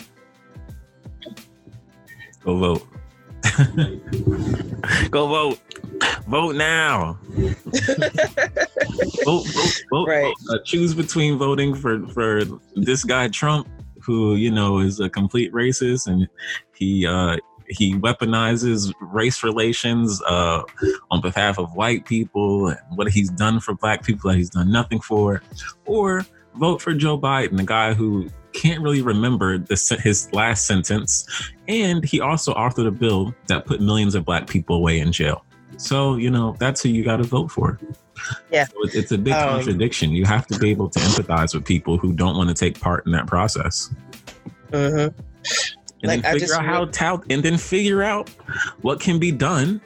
Go 2.45 2.59
vote. 2.59 2.87
Go 5.11 5.29
vote. 5.29 5.61
Vote 6.29 6.57
now. 6.57 7.19
vote, 9.25 9.47
vote, 9.47 9.85
vote. 9.91 10.09
Right. 10.09 10.35
Uh, 10.51 10.59
choose 10.65 10.95
between 10.95 11.39
voting 11.39 11.75
for 11.75 12.07
for 12.09 12.43
this 12.75 13.03
guy 13.03 13.29
Trump, 13.29 13.67
who 14.05 14.35
you 14.37 14.51
know 14.51 14.79
is 14.79 15.01
a 15.01 15.09
complete 15.09 15.53
racist, 15.53 16.07
and 16.07 16.29
he 16.75 17.07
uh, 17.07 17.37
he 17.69 17.95
weaponizes 17.95 18.93
race 19.01 19.43
relations 19.43 20.21
uh, 20.23 20.63
on 21.11 21.21
behalf 21.21 21.59
of 21.59 21.75
white 21.75 22.05
people 22.05 22.69
and 22.69 22.79
what 22.95 23.11
he's 23.11 23.31
done 23.31 23.61
for 23.61 23.75
black 23.75 24.05
people 24.05 24.31
that 24.31 24.37
he's 24.37 24.51
done 24.51 24.71
nothing 24.71 25.01
for, 25.01 25.43
or 25.87 26.27
vote 26.57 26.81
for 26.81 26.95
Joe 26.95 27.19
Biden, 27.19 27.57
the 27.57 27.65
guy 27.65 27.95
who 27.95 28.29
can't 28.53 28.81
really 28.81 29.03
remember 29.03 29.59
the, 29.59 30.01
his 30.03 30.33
last 30.33 30.67
sentence. 30.67 31.27
And 31.69 32.05
he 32.05 32.21
also 32.21 32.55
authored 32.55 32.87
a 32.87 32.93
bill 32.93 33.35
that 33.49 33.67
put 33.67 33.81
millions 33.81 34.15
of 34.15 34.25
black 34.25 34.47
people 34.47 34.77
away 34.77 35.01
in 35.01 35.13
jail. 35.13 35.45
So, 35.77 36.17
you 36.17 36.31
know, 36.31 36.55
that's 36.59 36.83
who 36.83 36.89
you 36.89 37.03
got 37.03 37.17
to 37.17 37.25
vote 37.25 37.51
for. 37.51 37.79
Yeah. 38.51 38.67
So 38.67 38.75
it's 38.83 39.13
a 39.13 39.19
big 39.19 39.35
um, 39.35 39.57
contradiction. 39.57 40.11
You 40.11 40.25
have 40.25 40.47
to 40.49 40.59
be 40.59 40.71
able 40.71 40.89
to 40.91 40.99
empathize 40.99 41.55
with 41.55 41.65
people 41.65 41.99
who 41.99 42.13
don't 42.13 42.37
want 42.37 42.49
to 42.49 42.55
take 42.55 42.81
part 42.81 43.07
in 43.07 43.13
that 43.13 43.27
process. 43.27 43.91
Mm-hmm. 44.71 45.19
And 46.03 46.09
like, 46.11 46.23
then 46.23 46.39
figure 46.39 46.55
out 46.55 46.65
how, 46.65 46.89
how, 46.95 47.23
and 47.31 47.43
then 47.43 47.57
figure 47.57 48.03
out 48.03 48.29
what 48.83 49.01
can 49.01 49.19
be 49.19 49.33
done 49.33 49.81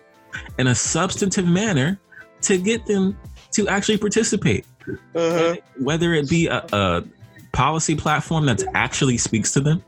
in 0.59 0.66
a 0.66 0.74
substantive 0.74 1.47
manner 1.47 2.01
to 2.43 2.59
get 2.59 2.87
them 2.87 3.16
to 3.53 3.68
actually 3.68 3.99
participate. 3.99 4.66
Mm-hmm. 5.14 5.85
Whether 5.85 6.14
it 6.14 6.29
be 6.29 6.47
a, 6.47 6.64
a 6.72 7.05
policy 7.53 7.95
platform 7.95 8.47
that 8.47 8.62
actually 8.74 9.18
speaks 9.18 9.53
to 9.53 9.61
them, 9.61 9.85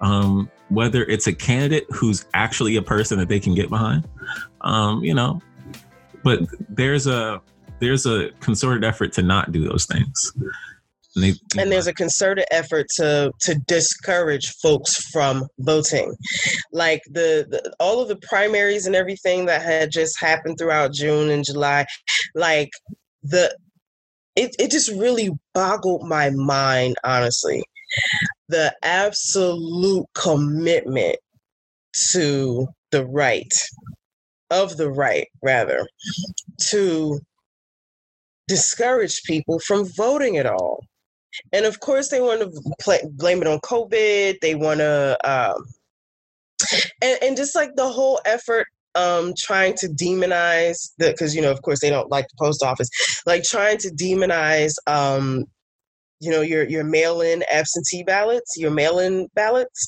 um, 0.00 0.50
whether 0.68 1.04
it's 1.04 1.26
a 1.26 1.32
candidate 1.32 1.86
who's 1.90 2.26
actually 2.34 2.76
a 2.76 2.82
person 2.82 3.18
that 3.18 3.28
they 3.28 3.40
can 3.40 3.54
get 3.54 3.68
behind, 3.68 4.06
um, 4.60 5.02
you 5.02 5.14
know. 5.14 5.40
But 6.22 6.40
there's 6.68 7.06
a 7.06 7.40
there's 7.80 8.06
a 8.06 8.30
concerted 8.40 8.84
effort 8.84 9.12
to 9.14 9.22
not 9.22 9.52
do 9.52 9.68
those 9.68 9.86
things. 9.86 10.32
And, 11.14 11.24
they, 11.24 11.34
and 11.60 11.72
there's 11.72 11.86
a 11.86 11.94
concerted 11.94 12.44
effort 12.50 12.86
to 12.96 13.32
to 13.40 13.54
discourage 13.66 14.50
folks 14.62 15.10
from 15.10 15.46
voting, 15.58 16.14
like 16.72 17.02
the, 17.06 17.46
the 17.48 17.74
all 17.80 18.00
of 18.00 18.08
the 18.08 18.16
primaries 18.16 18.86
and 18.86 18.94
everything 18.94 19.46
that 19.46 19.62
had 19.62 19.90
just 19.90 20.20
happened 20.20 20.58
throughout 20.58 20.92
June 20.92 21.30
and 21.30 21.44
July, 21.44 21.86
like 22.34 22.70
the 23.22 23.56
it, 24.36 24.54
it 24.58 24.70
just 24.70 24.90
really 24.90 25.30
boggled 25.52 26.06
my 26.06 26.30
mind, 26.30 26.96
honestly. 27.02 27.64
The 28.48 28.74
absolute 28.82 30.06
commitment 30.14 31.16
to 32.12 32.68
the 32.92 33.04
right, 33.06 33.52
of 34.50 34.76
the 34.76 34.90
right, 34.90 35.26
rather, 35.42 35.88
to 36.68 37.18
discourage 38.48 39.22
people 39.22 39.60
from 39.60 39.86
voting 39.96 40.38
at 40.38 40.46
all. 40.46 40.84
And 41.52 41.66
of 41.66 41.78
course, 41.80 42.08
they 42.08 42.20
want 42.20 42.40
to 42.40 43.08
blame 43.12 43.42
it 43.42 43.46
on 43.46 43.60
COVID. 43.60 44.40
They 44.40 44.54
want 44.54 44.80
to, 44.80 45.16
um, 45.24 45.64
and, 47.02 47.18
and 47.22 47.36
just 47.36 47.54
like 47.54 47.76
the 47.76 47.88
whole 47.88 48.20
effort 48.24 48.66
um, 48.94 49.34
trying 49.36 49.74
to 49.74 49.88
demonize 49.88 50.90
the 50.98 51.10
because 51.10 51.34
you 51.34 51.42
know 51.42 51.52
of 51.52 51.62
course 51.62 51.80
they 51.80 51.90
don't 51.90 52.10
like 52.10 52.26
the 52.28 52.36
post 52.38 52.64
office 52.64 52.88
like 53.26 53.44
trying 53.44 53.78
to 53.78 53.90
demonize 53.90 54.74
um, 54.86 55.44
you 56.20 56.30
know 56.30 56.40
your 56.40 56.68
your 56.68 56.84
mail-in 56.84 57.44
absentee 57.52 58.02
ballots 58.02 58.56
your 58.56 58.70
mail-in 58.70 59.28
ballots 59.34 59.86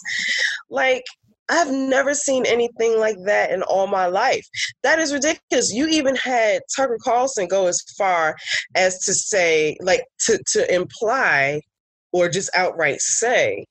like 0.68 1.04
I've 1.50 1.70
never 1.70 2.14
seen 2.14 2.46
anything 2.46 2.98
like 2.98 3.18
that 3.26 3.50
in 3.50 3.62
all 3.62 3.86
my 3.86 4.06
life. 4.06 4.46
That 4.82 4.98
is 4.98 5.12
ridiculous. 5.12 5.72
You 5.72 5.88
even 5.88 6.16
had 6.16 6.62
Tucker 6.74 6.98
Carlson 7.02 7.48
go 7.48 7.66
as 7.66 7.82
far 7.98 8.36
as 8.76 8.98
to 9.00 9.12
say, 9.12 9.76
like, 9.80 10.04
to, 10.20 10.40
to 10.52 10.74
imply 10.74 11.60
or 12.12 12.28
just 12.28 12.50
outright 12.54 13.00
say 13.00 13.66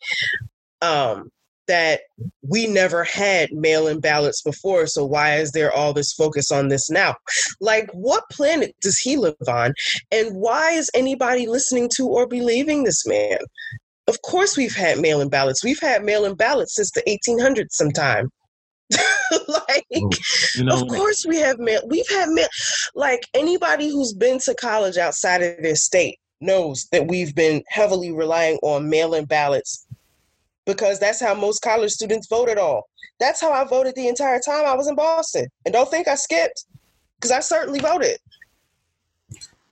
um, 0.81 1.29
that 1.67 2.01
we 2.41 2.67
never 2.67 3.03
had 3.03 3.51
mail 3.51 3.87
in 3.87 3.99
ballots 3.99 4.41
before, 4.41 4.87
so 4.87 5.05
why 5.05 5.35
is 5.35 5.51
there 5.51 5.71
all 5.71 5.93
this 5.93 6.13
focus 6.13 6.51
on 6.51 6.67
this 6.67 6.89
now? 6.89 7.15
Like, 7.61 7.89
what 7.93 8.23
planet 8.31 8.75
does 8.81 8.97
he 8.97 9.17
live 9.17 9.35
on? 9.47 9.73
And 10.11 10.35
why 10.35 10.71
is 10.71 10.89
anybody 10.93 11.47
listening 11.47 11.89
to 11.95 12.07
or 12.07 12.27
believing 12.27 12.83
this 12.83 13.05
man? 13.05 13.37
Of 14.09 14.19
course, 14.23 14.57
we've 14.57 14.75
had 14.75 14.97
mail 14.97 15.21
in 15.21 15.29
ballots. 15.29 15.63
We've 15.63 15.79
had 15.79 16.03
mail 16.03 16.25
in 16.25 16.33
ballots 16.33 16.75
since 16.75 16.89
the 16.89 17.03
1800s, 17.03 17.73
sometime. 17.73 18.31
like, 19.47 19.85
you 19.91 20.63
know, 20.63 20.81
of 20.81 20.87
course, 20.87 21.23
we 21.27 21.37
have 21.37 21.59
mail. 21.59 21.81
We've 21.85 22.09
had 22.09 22.29
mail. 22.29 22.47
Like, 22.95 23.21
anybody 23.35 23.87
who's 23.87 24.13
been 24.13 24.39
to 24.39 24.55
college 24.55 24.97
outside 24.97 25.43
of 25.43 25.61
their 25.61 25.75
state 25.75 26.19
knows 26.41 26.87
that 26.91 27.07
we've 27.07 27.35
been 27.35 27.61
heavily 27.67 28.11
relying 28.11 28.57
on 28.63 28.89
mail 28.89 29.13
in 29.13 29.25
ballots 29.25 29.85
because 30.65 30.99
that's 30.99 31.21
how 31.21 31.35
most 31.35 31.61
college 31.61 31.91
students 31.91 32.27
vote 32.27 32.49
at 32.49 32.57
all. 32.57 32.89
That's 33.19 33.39
how 33.39 33.51
I 33.51 33.63
voted 33.63 33.93
the 33.93 34.07
entire 34.07 34.39
time 34.39 34.65
I 34.65 34.75
was 34.75 34.87
in 34.87 34.95
Boston. 34.95 35.45
And 35.65 35.73
don't 35.73 35.91
think 35.91 36.07
I 36.07 36.15
skipped 36.15 36.65
because 37.17 37.29
I 37.29 37.41
certainly 37.41 37.79
voted. 37.79 38.17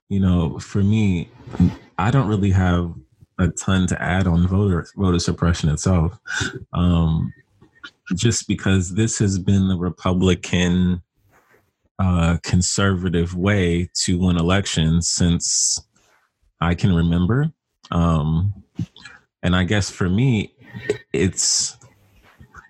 You 0.09 0.19
know, 0.19 0.59
for 0.59 0.83
me, 0.83 1.31
I 1.97 2.11
don't 2.11 2.27
really 2.27 2.51
have 2.51 2.93
a 3.39 3.49
ton 3.49 3.87
to 3.87 4.01
add 4.01 4.27
on 4.27 4.47
voter 4.47 4.87
voter 4.95 5.19
suppression 5.19 5.69
itself. 5.69 6.19
Um, 6.73 7.33
just 8.15 8.47
because 8.47 8.95
this 8.95 9.19
has 9.19 9.37
been 9.37 9.67
the 9.67 9.77
Republican 9.77 11.01
uh, 11.99 12.37
conservative 12.43 13.35
way 13.35 13.89
to 14.05 14.19
win 14.19 14.37
elections 14.37 15.09
since 15.09 15.79
I 16.61 16.75
can 16.75 16.93
remember. 16.93 17.51
Um, 17.91 18.63
and 19.43 19.55
I 19.55 19.63
guess 19.63 19.89
for 19.89 20.09
me, 20.09 20.53
it's 21.13 21.77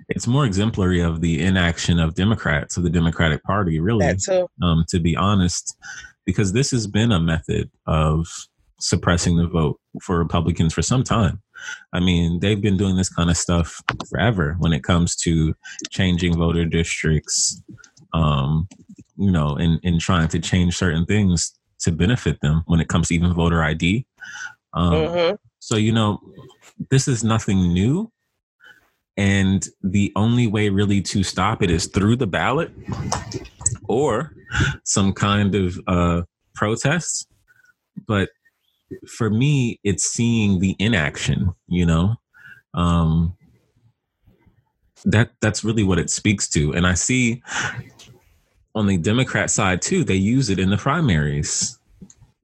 it's 0.09 0.27
more 0.27 0.45
exemplary 0.45 1.01
of 1.01 1.19
the 1.19 1.41
inaction 1.41 1.99
of 1.99 2.15
Democrats 2.15 2.77
of 2.77 2.83
the 2.83 2.89
Democratic 2.89 3.43
Party, 3.43 3.79
really. 3.79 4.05
Um, 4.61 4.85
to 4.89 4.99
be 4.99 5.15
honest, 5.17 5.77
because 6.25 6.53
this 6.53 6.71
has 6.71 6.87
been 6.87 7.11
a 7.11 7.19
method 7.19 7.69
of 7.85 8.27
suppressing 8.79 9.37
the 9.37 9.47
vote 9.47 9.79
for 10.01 10.17
Republicans 10.17 10.73
for 10.73 10.81
some 10.81 11.03
time. 11.03 11.41
I 11.93 11.99
mean, 11.99 12.39
they've 12.39 12.61
been 12.61 12.77
doing 12.77 12.95
this 12.95 13.09
kind 13.09 13.29
of 13.29 13.37
stuff 13.37 13.81
forever 14.09 14.55
when 14.59 14.73
it 14.73 14.83
comes 14.83 15.15
to 15.17 15.55
changing 15.89 16.37
voter 16.37 16.65
districts, 16.65 17.61
um, 18.13 18.67
you 19.17 19.31
know, 19.31 19.55
and, 19.55 19.79
and 19.83 19.99
trying 19.99 20.27
to 20.29 20.39
change 20.39 20.77
certain 20.77 21.05
things 21.05 21.53
to 21.79 21.91
benefit 21.91 22.39
them 22.41 22.63
when 22.65 22.79
it 22.79 22.89
comes 22.89 23.07
to 23.07 23.15
even 23.15 23.33
voter 23.33 23.63
ID. 23.63 24.05
Um, 24.73 24.93
mm-hmm. 24.93 25.35
So, 25.59 25.75
you 25.75 25.91
know, 25.91 26.19
this 26.89 27.07
is 27.07 27.23
nothing 27.23 27.73
new. 27.73 28.11
And 29.15 29.67
the 29.81 30.11
only 30.15 30.45
way 30.45 30.69
really 30.69 31.01
to 31.01 31.23
stop 31.23 31.63
it 31.63 31.71
is 31.71 31.87
through 31.87 32.17
the 32.17 32.27
ballot 32.27 32.71
or 33.87 34.33
some 34.83 35.11
kind 35.11 35.55
of 35.55 35.79
uh, 35.87 36.21
protest. 36.53 37.27
But 38.05 38.29
for 39.07 39.29
me, 39.29 39.79
it's 39.83 40.03
seeing 40.03 40.59
the 40.59 40.75
inaction, 40.79 41.53
you 41.67 41.85
know? 41.85 42.15
Um, 42.73 43.35
that 45.05 45.31
that's 45.41 45.63
really 45.63 45.83
what 45.83 45.99
it 45.99 46.09
speaks 46.09 46.47
to. 46.49 46.73
And 46.73 46.85
I 46.85 46.93
see 46.93 47.41
on 48.75 48.87
the 48.87 48.97
Democrat 48.97 49.49
side 49.49 49.81
too, 49.81 50.03
they 50.03 50.15
use 50.15 50.49
it 50.49 50.59
in 50.59 50.69
the 50.69 50.77
primaries 50.77 51.77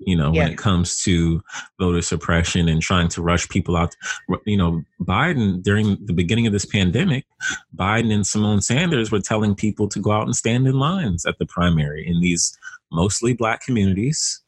you 0.05 0.15
know, 0.15 0.33
yeah. 0.33 0.43
when 0.43 0.51
it 0.51 0.57
comes 0.57 1.01
to 1.03 1.41
voter 1.79 2.01
suppression 2.01 2.67
and 2.67 2.81
trying 2.81 3.07
to 3.09 3.21
rush 3.21 3.47
people 3.49 3.75
out. 3.75 3.95
You 4.45 4.57
know, 4.57 4.83
Biden, 5.01 5.61
during 5.61 5.97
the 6.05 6.13
beginning 6.13 6.47
of 6.47 6.53
this 6.53 6.65
pandemic, 6.65 7.25
Biden 7.75 8.13
and 8.13 8.23
Symone 8.23 8.63
Sanders 8.63 9.11
were 9.11 9.21
telling 9.21 9.55
people 9.55 9.87
to 9.89 9.99
go 9.99 10.11
out 10.11 10.25
and 10.25 10.35
stand 10.35 10.67
in 10.67 10.73
lines 10.73 11.25
at 11.25 11.37
the 11.39 11.45
primary 11.45 12.07
in 12.07 12.19
these 12.21 12.57
mostly 12.91 13.33
black 13.33 13.61
communities 13.61 14.41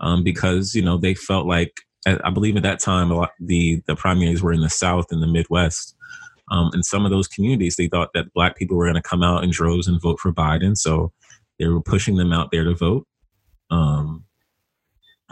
um, 0.00 0.22
because, 0.22 0.74
you 0.74 0.82
know, 0.82 0.96
they 0.96 1.14
felt 1.14 1.46
like, 1.46 1.80
I 2.06 2.30
believe 2.30 2.56
at 2.56 2.62
that 2.62 2.78
time, 2.78 3.10
lot, 3.10 3.32
the, 3.40 3.82
the 3.86 3.96
primaries 3.96 4.42
were 4.42 4.52
in 4.52 4.60
the 4.60 4.70
South 4.70 5.06
and 5.10 5.22
the 5.22 5.26
Midwest. 5.26 5.96
Um, 6.52 6.70
some 6.82 7.04
of 7.04 7.10
those 7.10 7.26
communities, 7.26 7.74
they 7.74 7.88
thought 7.88 8.10
that 8.14 8.32
black 8.32 8.56
people 8.56 8.76
were 8.76 8.84
going 8.84 8.94
to 8.94 9.02
come 9.02 9.24
out 9.24 9.42
in 9.42 9.50
droves 9.50 9.88
and 9.88 10.00
vote 10.00 10.20
for 10.20 10.32
Biden. 10.32 10.76
So 10.76 11.12
they 11.58 11.66
were 11.66 11.80
pushing 11.80 12.14
them 12.16 12.32
out 12.32 12.50
there 12.52 12.62
to 12.62 12.74
vote. 12.74 13.06
Um, 13.70 14.24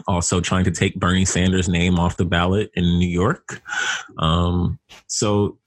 also 0.07 0.41
trying 0.41 0.65
to 0.65 0.71
take 0.71 0.99
Bernie 0.99 1.23
Sanders' 1.23 1.69
name 1.69 1.97
off 1.97 2.17
the 2.17 2.25
ballot 2.25 2.69
in 2.75 2.83
New 2.83 3.07
York. 3.07 3.61
Um, 4.17 4.77
so 5.07 5.57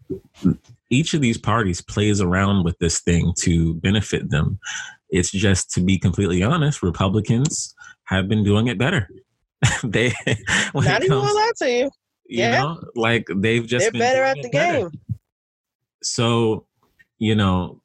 each 0.90 1.14
of 1.14 1.22
these 1.22 1.38
parties 1.38 1.80
plays 1.80 2.20
around 2.20 2.64
with 2.64 2.78
this 2.78 3.00
thing 3.00 3.32
to 3.40 3.74
benefit 3.74 4.30
them. 4.30 4.58
It's 5.10 5.30
just 5.30 5.70
to 5.72 5.80
be 5.80 5.98
completely 5.98 6.42
honest, 6.42 6.82
Republicans 6.82 7.74
have 8.08 8.28
been 8.28 8.44
doing 8.44 8.66
it 8.66 8.78
better. 8.78 9.08
they 9.84 10.12
not 10.74 11.02
even 11.02 11.08
gonna 11.08 11.32
lie 11.32 11.52
to 11.58 11.70
you. 11.70 11.90
Yeah, 12.28 12.60
know, 12.60 12.82
like 12.94 13.26
they've 13.34 13.66
just 13.66 13.92
they're 13.92 14.00
better 14.00 14.22
at 14.22 14.36
the 14.42 14.50
better. 14.50 14.90
game. 14.90 15.00
So, 16.02 16.66
you 17.18 17.34
know, 17.34 17.80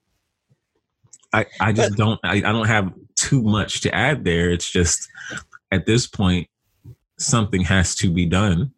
I 1.34 1.46
I 1.60 1.72
just 1.72 1.92
but, 1.92 1.98
don't 1.98 2.20
I, 2.24 2.38
I 2.38 2.52
don't 2.52 2.68
have 2.68 2.94
too 3.16 3.42
much 3.42 3.82
to 3.82 3.96
add 3.96 4.26
there. 4.26 4.52
It's 4.52 4.70
just 4.70 5.08
at 5.72 5.86
this 5.86 6.08
point, 6.08 6.48
something 7.18 7.62
has 7.62 7.96
to 7.96 8.12
be 8.12 8.26
done 8.26 8.72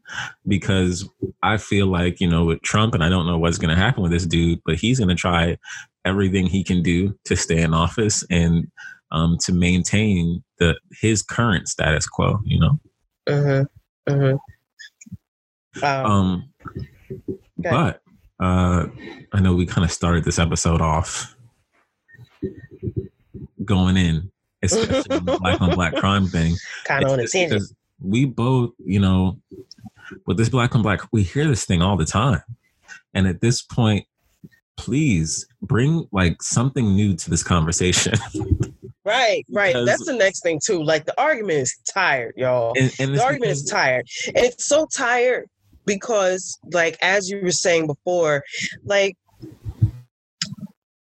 because 0.48 1.08
I 1.43 1.58
feel 1.58 1.88
like, 1.88 2.22
you 2.22 2.28
know, 2.28 2.46
with 2.46 2.62
Trump, 2.62 2.93
and 2.93 3.04
I 3.04 3.10
don't 3.10 3.26
know 3.26 3.38
what's 3.38 3.58
going 3.58 3.76
to 3.76 3.82
happen 3.82 4.04
with 4.04 4.12
this 4.12 4.26
dude, 4.26 4.62
but 4.66 4.76
he's 4.76 5.00
going 5.00 5.10
to 5.10 5.16
try 5.16 5.58
everything 6.06 6.46
he 6.46 6.64
can 6.64 6.84
do 6.84 7.18
to 7.26 7.36
stay 7.36 7.62
in 7.62 7.74
office 7.74 8.24
and 8.30 8.72
um, 9.12 9.38
to 9.41 9.53
maintain 9.53 10.43
the 10.60 10.76
his 11.01 11.22
current 11.22 11.68
status 11.68 12.08
quo, 12.08 12.39
you 12.45 12.60
know? 12.60 12.80
Mm-hmm. 13.28 14.14
Mm-hmm. 14.14 15.86
Um, 15.86 16.06
Um, 16.06 16.49
but 17.58 18.01
uh, 18.39 18.88
I 19.34 19.39
know 19.39 19.56
we 19.56 19.66
kind 19.66 19.86
of 19.86 19.91
started 19.91 20.24
this 20.24 20.39
episode 20.39 20.82
off 20.82 21.36
going 23.64 23.97
in, 23.97 24.32
especially 24.62 25.16
on 25.16 25.26
the 25.26 25.38
black 25.41 25.62
on 25.62 25.76
black 25.76 25.95
crime 25.95 26.28
thing. 26.28 26.56
kind 26.86 27.03
of 27.03 27.12
on 27.12 27.20
a 27.20 27.28
tangent. 27.28 27.51
because 27.51 27.74
we 28.01 28.26
both, 28.26 28.72
you 28.84 28.99
know, 28.99 29.39
with 30.28 30.38
this 30.38 30.49
black 30.49 30.76
on 30.76 30.82
black, 30.82 31.01
we 31.12 31.24
hear 31.24 31.47
this 31.47 31.66
thing 31.66 31.82
all 31.82 31.97
the 31.97 32.06
time. 32.06 32.41
And 33.14 33.28
at 33.28 33.41
this 33.41 33.62
point, 33.62 34.06
please 34.78 35.47
bring 35.62 36.08
like 36.12 36.41
something 36.43 36.95
new 36.95 37.16
to 37.16 37.30
this 37.30 37.43
conversation. 37.43 38.14
Right, 39.06 39.45
right. 39.53 39.74
Because- 39.74 39.86
That's 39.86 40.06
the 40.06 40.14
next 40.16 40.41
thing 40.41 40.60
too. 40.66 40.84
Like 40.84 41.06
the 41.06 41.20
argument 41.22 41.60
is 41.60 41.76
tired, 41.93 42.34
y'all. 42.38 42.74
and, 42.78 42.91
and 42.99 43.16
the 43.16 43.24
argument 43.24 43.51
is 43.51 43.64
tired 43.64 44.06
and 44.28 44.38
it's 44.38 44.66
so 44.68 44.88
tired 44.95 45.47
because 45.86 46.58
like 46.74 46.97
as 47.01 47.30
you 47.30 47.39
were 47.43 47.51
saying 47.51 47.86
before 47.86 48.43
like 48.84 49.16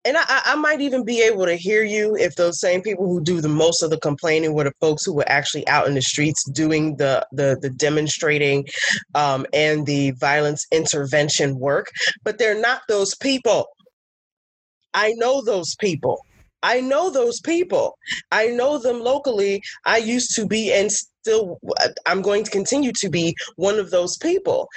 and 0.05 0.15
I, 0.15 0.23
I- 0.27 0.41
I 0.45 0.55
might 0.55 0.79
even 0.79 1.03
be 1.03 1.21
able 1.21 1.45
to 1.45 1.55
hear 1.55 1.83
you 1.83 2.15
if 2.15 2.35
those 2.35 2.61
same 2.61 2.81
people 2.81 3.05
who 3.05 3.21
do 3.21 3.41
the 3.41 3.49
most 3.49 3.83
of 3.83 3.89
the 3.89 3.97
complaining 3.99 4.53
were 4.53 4.63
the 4.63 4.71
folks 4.79 5.03
who 5.05 5.13
were 5.13 5.27
actually 5.29 5.67
out 5.67 5.87
in 5.87 5.93
the 5.95 6.01
streets 6.01 6.41
doing 6.51 6.95
the 6.95 7.27
the, 7.33 7.57
the 7.61 7.69
demonstrating 7.69 8.65
um, 9.15 9.45
and 9.51 9.85
the 9.85 10.11
violence 10.11 10.65
intervention 10.71 11.59
work, 11.59 11.87
but 12.23 12.37
they're 12.37 12.59
not 12.59 12.81
those 12.87 13.13
people. 13.15 13.67
I 14.93 15.11
know 15.17 15.41
those 15.43 15.75
people. 15.75 16.19
I 16.63 16.81
know 16.81 17.09
those 17.09 17.39
people. 17.39 17.97
I 18.31 18.47
know 18.47 18.77
them 18.77 19.01
locally. 19.01 19.61
I 19.85 19.97
used 19.97 20.35
to 20.35 20.45
be 20.45 20.73
and 20.73 20.91
still 20.91 21.59
I'm 22.05 22.21
going 22.21 22.43
to 22.43 22.51
continue 22.51 22.91
to 22.93 23.09
be 23.09 23.35
one 23.55 23.79
of 23.79 23.91
those 23.91 24.17
people. 24.17 24.67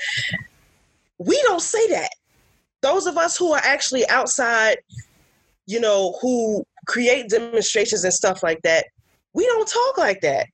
We 1.18 1.41
don't 1.43 1.62
say 1.62 1.89
that. 1.89 2.11
Those 2.83 3.07
of 3.07 3.16
us 3.16 3.37
who 3.37 3.53
are 3.53 3.61
actually 3.62 4.09
outside, 4.09 4.78
you 5.66 5.80
know, 5.80 6.18
who 6.20 6.64
create 6.87 7.28
demonstrations 7.28 8.05
and 8.05 8.12
stuff 8.12 8.43
like 8.43 8.61
that, 8.62 8.87
we 9.35 9.47
don't 9.47 9.68
talk 9.68 9.99
like 9.99 10.20
that. 10.22 10.47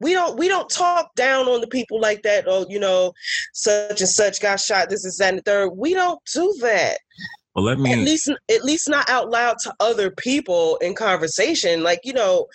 We 0.00 0.14
don't 0.14 0.36
we 0.36 0.48
don't 0.48 0.68
talk 0.68 1.14
down 1.14 1.46
on 1.46 1.60
the 1.60 1.68
people 1.68 2.00
like 2.00 2.22
that. 2.22 2.44
Oh, 2.48 2.66
you 2.68 2.80
know, 2.80 3.12
such 3.52 4.00
and 4.00 4.08
such 4.08 4.40
got 4.40 4.58
shot. 4.58 4.90
This 4.90 5.04
is 5.04 5.16
that 5.18 5.28
and 5.28 5.38
the 5.38 5.42
third. 5.42 5.70
We 5.70 5.94
don't 5.94 6.20
do 6.32 6.52
that 6.60 6.98
well, 7.54 7.64
let 7.64 7.78
at 7.78 7.82
me 7.82 7.96
least 7.96 8.28
at 8.28 8.64
least 8.64 8.88
not 8.88 9.08
out 9.10 9.30
loud 9.30 9.56
to 9.58 9.72
other 9.80 10.10
people 10.10 10.76
in 10.78 10.94
conversation 10.94 11.82
like 11.82 12.00
you 12.04 12.12
know 12.12 12.46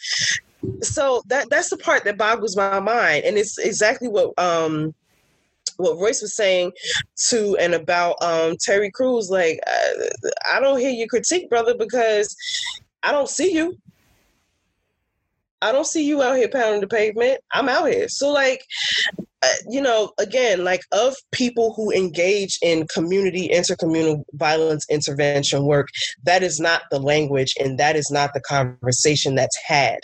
so 0.81 1.21
that 1.27 1.49
that's 1.49 1.69
the 1.69 1.77
part 1.77 2.03
that 2.03 2.17
boggles 2.17 2.57
my 2.57 2.79
mind 2.79 3.23
and 3.23 3.37
it's 3.37 3.57
exactly 3.57 4.07
what 4.07 4.37
um 4.39 4.93
what 5.77 5.97
Royce 5.97 6.21
was 6.21 6.35
saying 6.35 6.71
to 7.29 7.55
and 7.57 7.73
about 7.73 8.15
um 8.21 8.55
Terry 8.59 8.91
Crews 8.91 9.29
like 9.29 9.59
uh, 9.67 10.29
I 10.51 10.59
don't 10.59 10.79
hear 10.79 10.89
your 10.89 11.07
critique 11.07 11.49
brother 11.49 11.75
because 11.77 12.35
I 13.03 13.11
don't 13.11 13.29
see 13.29 13.53
you. 13.53 13.77
I 15.61 15.71
don't 15.71 15.87
see 15.87 16.05
you 16.05 16.21
out 16.21 16.37
here 16.37 16.49
pounding 16.49 16.81
the 16.81 16.87
pavement. 16.87 17.39
I'm 17.51 17.69
out 17.69 17.85
here. 17.85 18.07
So 18.09 18.31
like 18.31 18.63
Uh, 19.43 19.47
you 19.69 19.79
know, 19.79 20.11
again, 20.19 20.63
like 20.63 20.81
of 20.91 21.15
people 21.31 21.73
who 21.75 21.91
engage 21.91 22.57
in 22.63 22.87
community 22.87 23.49
intercommunal 23.53 24.23
violence 24.33 24.85
intervention 24.89 25.63
work, 25.63 25.87
that 26.23 26.41
is 26.41 26.59
not 26.59 26.81
the 26.89 26.99
language 26.99 27.53
and 27.59 27.77
that 27.77 27.95
is 27.95 28.09
not 28.09 28.31
the 28.33 28.41
conversation 28.41 29.35
that's 29.35 29.57
had. 29.67 29.99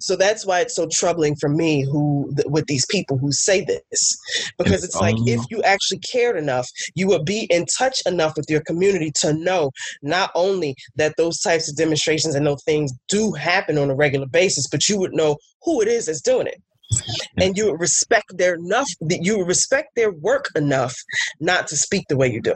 So 0.00 0.16
that's 0.16 0.46
why 0.46 0.60
it's 0.60 0.74
so 0.74 0.88
troubling 0.90 1.36
for 1.36 1.48
me 1.48 1.82
who 1.82 2.32
th- 2.36 2.46
with 2.48 2.66
these 2.66 2.86
people 2.86 3.18
who 3.18 3.32
say 3.32 3.64
this 3.64 4.52
because 4.58 4.84
It's 4.84 4.94
it's 4.94 5.00
like 5.00 5.16
if 5.26 5.40
um 5.40 5.46
you 5.50 5.62
actually 5.62 5.98
cared 5.98 6.36
enough 6.36 6.68
you 6.94 7.06
would 7.08 7.24
be 7.24 7.46
in 7.50 7.66
touch 7.66 8.00
enough 8.06 8.34
with 8.36 8.48
your 8.48 8.62
community 8.62 9.12
to 9.20 9.34
know 9.34 9.70
not 10.02 10.30
only 10.34 10.74
that 10.96 11.14
those 11.16 11.40
types 11.40 11.68
of 11.68 11.76
demonstrations 11.76 12.34
and 12.34 12.46
those 12.46 12.62
things 12.64 12.92
do 13.08 13.32
happen 13.32 13.78
on 13.78 13.90
a 13.90 13.94
regular 13.94 14.26
basis 14.26 14.66
but 14.68 14.88
you 14.88 14.98
would 14.98 15.12
know 15.12 15.36
who 15.62 15.80
it 15.82 15.88
is 15.88 16.06
that's 16.06 16.22
doing 16.22 16.46
it 16.46 16.62
and 17.38 17.56
you 17.56 17.74
respect 17.76 18.36
their 18.36 18.54
enough 18.54 18.88
you 19.08 19.44
respect 19.44 19.94
their 19.96 20.12
work 20.12 20.46
enough 20.54 20.94
not 21.40 21.66
to 21.66 21.76
speak 21.76 22.04
the 22.08 22.16
way 22.16 22.30
you 22.30 22.40
do 22.40 22.54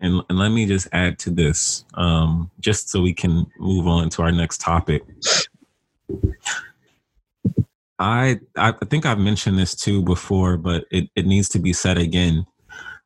and, 0.00 0.22
and 0.28 0.38
let 0.38 0.50
me 0.50 0.66
just 0.66 0.88
add 0.92 1.18
to 1.20 1.30
this, 1.30 1.84
um, 1.94 2.50
just 2.60 2.88
so 2.88 3.02
we 3.02 3.12
can 3.12 3.46
move 3.58 3.86
on 3.86 4.10
to 4.10 4.22
our 4.22 4.32
next 4.32 4.60
topic. 4.60 5.02
I 7.98 8.38
I 8.56 8.72
think 8.88 9.06
I've 9.06 9.18
mentioned 9.18 9.58
this 9.58 9.74
too 9.74 10.02
before, 10.02 10.56
but 10.56 10.84
it, 10.90 11.10
it 11.16 11.26
needs 11.26 11.48
to 11.50 11.58
be 11.58 11.72
said 11.72 11.98
again. 11.98 12.46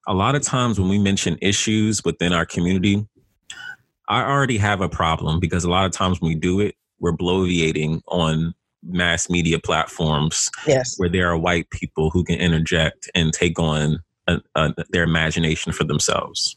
A 0.06 0.12
lot 0.12 0.34
of 0.34 0.42
times 0.42 0.78
when 0.78 0.88
we 0.88 0.98
mention 0.98 1.38
issues 1.40 2.04
within 2.04 2.32
our 2.32 2.44
community, 2.44 3.06
I 4.08 4.22
already 4.24 4.58
have 4.58 4.82
a 4.82 4.88
problem 4.88 5.40
because 5.40 5.64
a 5.64 5.70
lot 5.70 5.86
of 5.86 5.92
times 5.92 6.20
when 6.20 6.30
we 6.30 6.34
do 6.34 6.60
it, 6.60 6.74
we're 6.98 7.16
bloviating 7.16 8.02
on 8.08 8.54
mass 8.84 9.30
media 9.30 9.58
platforms 9.58 10.50
yes 10.66 10.94
where 10.98 11.08
there 11.08 11.30
are 11.30 11.38
white 11.38 11.70
people 11.70 12.10
who 12.10 12.24
can 12.24 12.38
interject 12.38 13.10
and 13.14 13.32
take 13.32 13.58
on 13.58 14.02
uh 14.28 14.38
uh 14.54 14.72
their 14.90 15.04
imagination 15.04 15.72
for 15.72 15.84
themselves. 15.84 16.56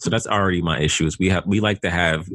So 0.00 0.10
that's 0.10 0.26
already 0.26 0.62
my 0.62 0.80
issue. 0.80 1.06
Is 1.06 1.18
we 1.18 1.28
have 1.28 1.46
we 1.46 1.60
like 1.60 1.80
to 1.82 1.90
have 1.90 2.28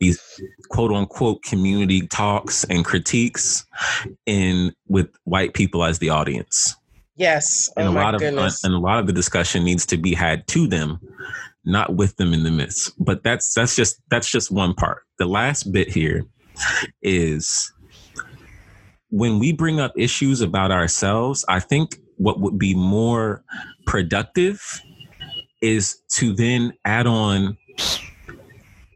these 0.00 0.20
quote 0.68 0.92
unquote 0.92 1.42
community 1.42 2.06
talks 2.06 2.64
and 2.64 2.84
critiques 2.84 3.66
in 4.26 4.72
with 4.88 5.08
white 5.24 5.54
people 5.54 5.84
as 5.84 5.98
the 5.98 6.10
audience, 6.10 6.76
yes 7.16 7.68
and 7.76 7.88
oh 7.88 7.90
a 7.90 7.94
lot 7.94 8.14
of 8.14 8.22
uh, 8.22 8.30
goodness 8.30 8.64
and 8.64 8.74
a 8.74 8.78
lot 8.78 8.98
of 8.98 9.06
the 9.06 9.12
discussion 9.12 9.64
needs 9.64 9.84
to 9.86 9.96
be 9.96 10.14
had 10.14 10.46
to 10.48 10.66
them, 10.66 11.00
not 11.64 11.96
with 11.96 12.16
them 12.16 12.32
in 12.32 12.44
the 12.44 12.50
midst. 12.50 12.92
But 12.98 13.22
that's 13.24 13.54
that's 13.54 13.74
just 13.74 14.00
that's 14.08 14.30
just 14.30 14.50
one 14.50 14.74
part. 14.74 15.02
The 15.18 15.26
last 15.26 15.72
bit 15.72 15.88
here 15.88 16.24
is 17.02 17.72
when 19.12 19.38
we 19.38 19.52
bring 19.52 19.78
up 19.78 19.92
issues 19.94 20.40
about 20.40 20.72
ourselves, 20.72 21.44
I 21.46 21.60
think 21.60 22.00
what 22.16 22.40
would 22.40 22.58
be 22.58 22.74
more 22.74 23.44
productive 23.86 24.80
is 25.60 26.00
to 26.14 26.32
then 26.34 26.72
add 26.86 27.06
on 27.06 27.58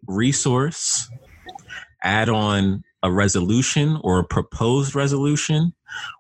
resource, 0.09 1.11
add 2.03 2.31
on 2.31 2.83
a 3.03 3.13
resolution 3.13 4.01
or 4.03 4.19
a 4.19 4.25
proposed 4.25 4.95
resolution 4.95 5.75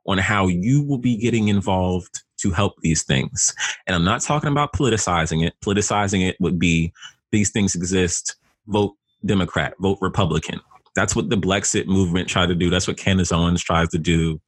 on 0.07 0.19
how 0.19 0.47
you 0.47 0.83
will 0.83 0.99
be 0.99 1.17
getting 1.17 1.49
involved 1.49 2.23
to 2.37 2.51
help 2.51 2.75
these 2.83 3.03
things. 3.03 3.55
And 3.87 3.97
I'm 3.97 4.05
not 4.05 4.21
talking 4.21 4.51
about 4.51 4.75
politicizing 4.75 5.45
it. 5.45 5.55
Politicizing 5.65 6.29
it 6.29 6.37
would 6.39 6.59
be 6.59 6.93
these 7.33 7.51
things 7.51 7.75
exist, 7.75 8.37
vote 8.67 8.95
Democrat, 9.25 9.73
vote 9.81 9.97
Republican. 10.03 10.61
That's 10.97 11.15
what 11.15 11.31
the 11.31 11.37
Blexit 11.37 11.87
movement 11.87 12.29
tried 12.29 12.47
to 12.47 12.55
do. 12.57 12.71
That's 12.71 12.89
what 12.89 12.97
Candace 12.97 13.31
Owens 13.31 13.63
tries 13.63 13.91
to 13.91 13.99
do. 13.99 14.41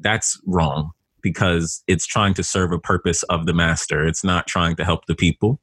That's 0.00 0.40
wrong 0.46 0.92
because 1.20 1.82
it's 1.86 2.06
trying 2.06 2.34
to 2.34 2.42
serve 2.42 2.72
a 2.72 2.78
purpose 2.78 3.22
of 3.24 3.46
the 3.46 3.52
master. 3.52 4.06
It's 4.06 4.24
not 4.24 4.46
trying 4.46 4.76
to 4.76 4.84
help 4.84 5.06
the 5.06 5.14
people. 5.14 5.60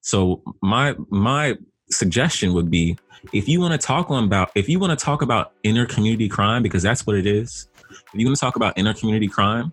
So 0.00 0.42
my 0.62 0.96
my 1.08 1.56
suggestion 1.90 2.54
would 2.54 2.70
be 2.70 2.98
if 3.32 3.48
you 3.48 3.60
want 3.60 3.78
to 3.78 3.86
talk 3.86 4.10
on 4.10 4.24
about 4.24 4.50
if 4.54 4.68
you 4.68 4.78
want 4.78 4.98
to 4.98 5.02
talk 5.02 5.22
about 5.22 5.52
inner 5.62 5.86
community 5.86 6.28
crime 6.28 6.62
because 6.62 6.82
that's 6.82 7.06
what 7.06 7.16
it 7.16 7.26
is. 7.26 7.68
If 7.90 8.20
you 8.20 8.26
want 8.26 8.36
to 8.36 8.40
talk 8.40 8.56
about 8.56 8.76
inner 8.76 8.94
community 8.94 9.28
crime, 9.28 9.72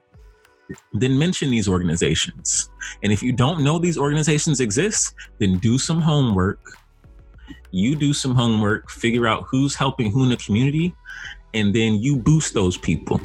then 0.94 1.18
mention 1.18 1.50
these 1.50 1.68
organizations. 1.68 2.70
And 3.04 3.12
if 3.12 3.22
you 3.24 3.34
don't 3.34 3.64
know 3.64 3.80
these 3.80 3.98
organizations 3.98 4.60
exist, 4.60 5.14
then 5.40 5.58
do 5.58 5.78
some 5.78 6.02
homework. 6.02 6.60
You 7.72 7.96
do 7.96 8.14
some 8.14 8.36
homework, 8.36 8.90
figure 8.90 9.28
out 9.28 9.46
who's 9.50 9.76
helping 9.76 10.12
who 10.12 10.24
in 10.24 10.30
the 10.30 10.38
community, 10.38 10.94
and 11.54 11.74
then 11.74 11.96
you 11.96 12.18
boost 12.18 12.54
those 12.54 12.78
people. 12.78 13.20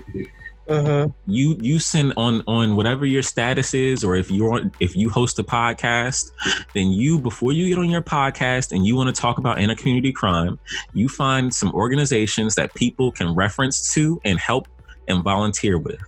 Hmm 0.68 1.06
you 1.26 1.56
you 1.60 1.78
send 1.78 2.12
on 2.16 2.42
on 2.46 2.76
whatever 2.76 3.04
your 3.04 3.22
status 3.22 3.74
is 3.74 4.04
or 4.04 4.16
if 4.16 4.30
you're 4.30 4.52
on, 4.52 4.72
if 4.80 4.96
you 4.96 5.10
host 5.10 5.38
a 5.38 5.44
podcast 5.44 6.30
then 6.74 6.90
you 6.90 7.18
before 7.18 7.52
you 7.52 7.68
get 7.68 7.78
on 7.78 7.90
your 7.90 8.02
podcast 8.02 8.72
and 8.72 8.86
you 8.86 8.96
want 8.96 9.14
to 9.14 9.20
talk 9.20 9.38
about 9.38 9.60
inner 9.60 9.74
community 9.74 10.12
crime 10.12 10.58
you 10.94 11.08
find 11.08 11.52
some 11.52 11.72
organizations 11.72 12.54
that 12.54 12.72
people 12.74 13.10
can 13.10 13.34
reference 13.34 13.92
to 13.92 14.20
and 14.24 14.38
help 14.38 14.68
and 15.08 15.22
volunteer 15.22 15.78
with 15.78 16.00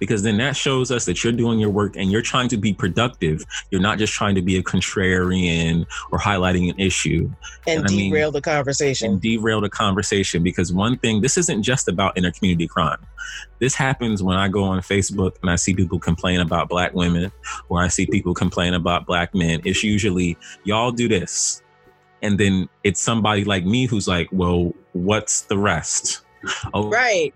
because 0.00 0.22
then 0.22 0.38
that 0.38 0.56
shows 0.56 0.90
us 0.90 1.04
that 1.04 1.22
you're 1.22 1.32
doing 1.32 1.60
your 1.60 1.70
work 1.70 1.94
and 1.94 2.10
you're 2.10 2.22
trying 2.22 2.48
to 2.48 2.56
be 2.56 2.72
productive. 2.72 3.44
You're 3.70 3.82
not 3.82 3.98
just 3.98 4.12
trying 4.12 4.34
to 4.34 4.42
be 4.42 4.56
a 4.56 4.62
contrarian 4.62 5.86
or 6.10 6.18
highlighting 6.18 6.70
an 6.70 6.80
issue. 6.80 7.30
And 7.66 7.84
I 7.86 7.90
mean- 7.90 8.10
derail 8.10 8.32
the 8.32 8.40
conversation. 8.40 9.12
and 9.12 9.20
derail 9.20 9.60
the 9.60 9.68
conversation. 9.68 10.42
Because 10.42 10.72
one 10.72 10.98
thing 10.98 11.20
this 11.20 11.36
isn't 11.36 11.62
just 11.62 11.86
about 11.86 12.16
inner 12.16 12.32
community 12.32 12.66
crime. 12.66 12.98
This 13.58 13.74
happens 13.74 14.22
when 14.22 14.38
i 14.38 14.48
go 14.48 14.64
on 14.64 14.80
facebook 14.80 15.36
and 15.42 15.50
i 15.50 15.56
see 15.56 15.74
people 15.74 15.98
complain 15.98 16.40
about 16.40 16.68
black 16.68 16.94
women 16.94 17.30
or 17.68 17.80
i 17.80 17.88
see 17.88 18.06
people 18.06 18.34
complain 18.34 18.74
about 18.74 19.06
black 19.06 19.34
men. 19.34 19.60
It's 19.64 19.84
usually 19.84 20.36
y'all 20.64 20.90
do 20.90 21.08
this. 21.08 21.62
And 22.22 22.38
then 22.38 22.68
it's 22.84 23.00
somebody 23.00 23.44
like 23.44 23.64
me 23.64 23.86
who's 23.86 24.08
like 24.08 24.28
well 24.32 24.72
what's 24.92 25.42
the 25.42 25.58
rest? 25.58 26.22
Oh 26.72 26.88
right 26.88 27.34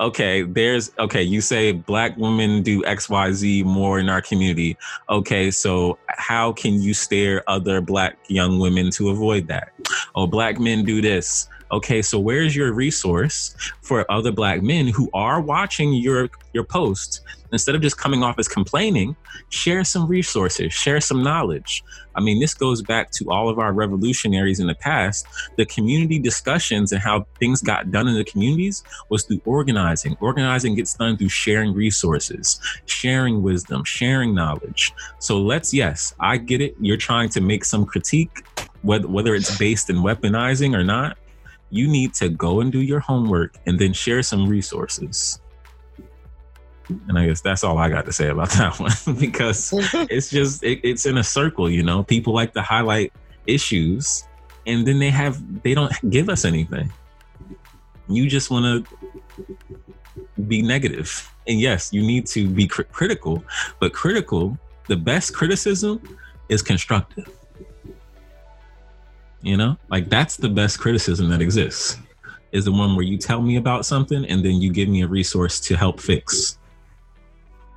okay, 0.00 0.42
there's 0.42 0.90
okay, 0.98 1.22
you 1.22 1.40
say 1.40 1.72
black 1.72 2.16
women 2.16 2.62
do 2.62 2.82
XYZ 2.82 3.64
more 3.64 3.98
in 3.98 4.08
our 4.08 4.22
community. 4.22 4.76
Okay, 5.08 5.50
so 5.50 5.98
how 6.08 6.52
can 6.52 6.80
you 6.80 6.94
stare 6.94 7.42
other 7.48 7.80
black 7.80 8.18
young 8.28 8.58
women 8.58 8.90
to 8.92 9.10
avoid 9.10 9.46
that? 9.48 9.72
Oh, 10.14 10.26
black 10.26 10.58
men 10.58 10.84
do 10.84 11.00
this. 11.00 11.48
Okay, 11.72 12.02
so 12.02 12.20
where's 12.20 12.54
your 12.54 12.74
resource 12.74 13.56
for 13.80 14.10
other 14.12 14.30
black 14.30 14.62
men 14.62 14.88
who 14.88 15.08
are 15.14 15.40
watching 15.40 15.94
your 15.94 16.28
your 16.52 16.64
post? 16.64 17.22
Instead 17.50 17.74
of 17.74 17.80
just 17.80 17.96
coming 17.96 18.22
off 18.22 18.38
as 18.38 18.46
complaining, 18.46 19.16
share 19.48 19.82
some 19.82 20.06
resources, 20.06 20.72
share 20.72 21.00
some 21.00 21.22
knowledge. 21.22 21.82
I 22.14 22.20
mean, 22.20 22.40
this 22.40 22.52
goes 22.52 22.82
back 22.82 23.10
to 23.12 23.30
all 23.30 23.48
of 23.48 23.58
our 23.58 23.72
revolutionaries 23.72 24.60
in 24.60 24.66
the 24.66 24.74
past. 24.74 25.26
The 25.56 25.64
community 25.64 26.18
discussions 26.18 26.92
and 26.92 27.00
how 27.00 27.26
things 27.38 27.62
got 27.62 27.90
done 27.90 28.06
in 28.06 28.14
the 28.14 28.24
communities 28.24 28.82
was 29.08 29.24
through 29.24 29.40
organizing. 29.46 30.16
Organizing 30.20 30.74
gets 30.74 30.94
done 30.94 31.16
through 31.16 31.30
sharing 31.30 31.72
resources, 31.74 32.60
sharing 32.84 33.42
wisdom, 33.42 33.84
sharing 33.84 34.34
knowledge. 34.34 34.92
So 35.18 35.40
let's, 35.40 35.72
yes, 35.72 36.14
I 36.20 36.36
get 36.36 36.60
it. 36.60 36.74
You're 36.80 36.98
trying 36.98 37.30
to 37.30 37.40
make 37.40 37.64
some 37.64 37.86
critique, 37.86 38.44
whether, 38.82 39.08
whether 39.08 39.34
it's 39.34 39.56
based 39.58 39.88
in 39.88 39.96
weaponizing 39.96 40.74
or 40.74 40.84
not 40.84 41.16
you 41.72 41.88
need 41.88 42.12
to 42.12 42.28
go 42.28 42.60
and 42.60 42.70
do 42.70 42.82
your 42.82 43.00
homework 43.00 43.56
and 43.66 43.78
then 43.78 43.94
share 43.94 44.22
some 44.22 44.46
resources. 44.46 45.40
And 47.08 47.18
I 47.18 47.26
guess 47.26 47.40
that's 47.40 47.64
all 47.64 47.78
I 47.78 47.88
got 47.88 48.04
to 48.04 48.12
say 48.12 48.28
about 48.28 48.50
that 48.58 48.78
one 48.78 49.16
because 49.18 49.72
it's 50.10 50.28
just 50.28 50.62
it, 50.62 50.80
it's 50.84 51.06
in 51.06 51.16
a 51.16 51.24
circle, 51.24 51.70
you 51.70 51.82
know. 51.82 52.02
People 52.02 52.34
like 52.34 52.52
to 52.52 52.60
highlight 52.60 53.14
issues, 53.46 54.28
and 54.66 54.86
then 54.86 54.98
they 54.98 55.08
have 55.08 55.62
they 55.62 55.72
don't 55.72 55.92
give 56.10 56.28
us 56.28 56.44
anything. 56.44 56.92
You 58.06 58.28
just 58.28 58.50
want 58.50 58.86
to 58.86 59.56
be 60.46 60.60
negative, 60.60 61.32
and 61.46 61.58
yes, 61.58 61.90
you 61.90 62.02
need 62.02 62.26
to 62.26 62.48
be 62.48 62.66
cr- 62.66 62.82
critical, 62.82 63.42
but 63.80 63.94
critical. 63.94 64.58
The 64.88 64.96
best 64.96 65.34
criticism 65.34 66.18
is 66.50 66.60
constructive. 66.60 67.32
You 69.42 69.56
know, 69.56 69.76
like 69.90 70.08
that's 70.08 70.36
the 70.36 70.48
best 70.48 70.78
criticism 70.78 71.28
that 71.30 71.42
exists 71.42 71.98
is 72.52 72.64
the 72.64 72.72
one 72.72 72.94
where 72.94 73.04
you 73.04 73.18
tell 73.18 73.42
me 73.42 73.56
about 73.56 73.84
something 73.84 74.24
and 74.26 74.44
then 74.44 74.60
you 74.60 74.72
give 74.72 74.88
me 74.88 75.02
a 75.02 75.08
resource 75.08 75.58
to 75.58 75.76
help 75.76 76.00
fix. 76.00 76.58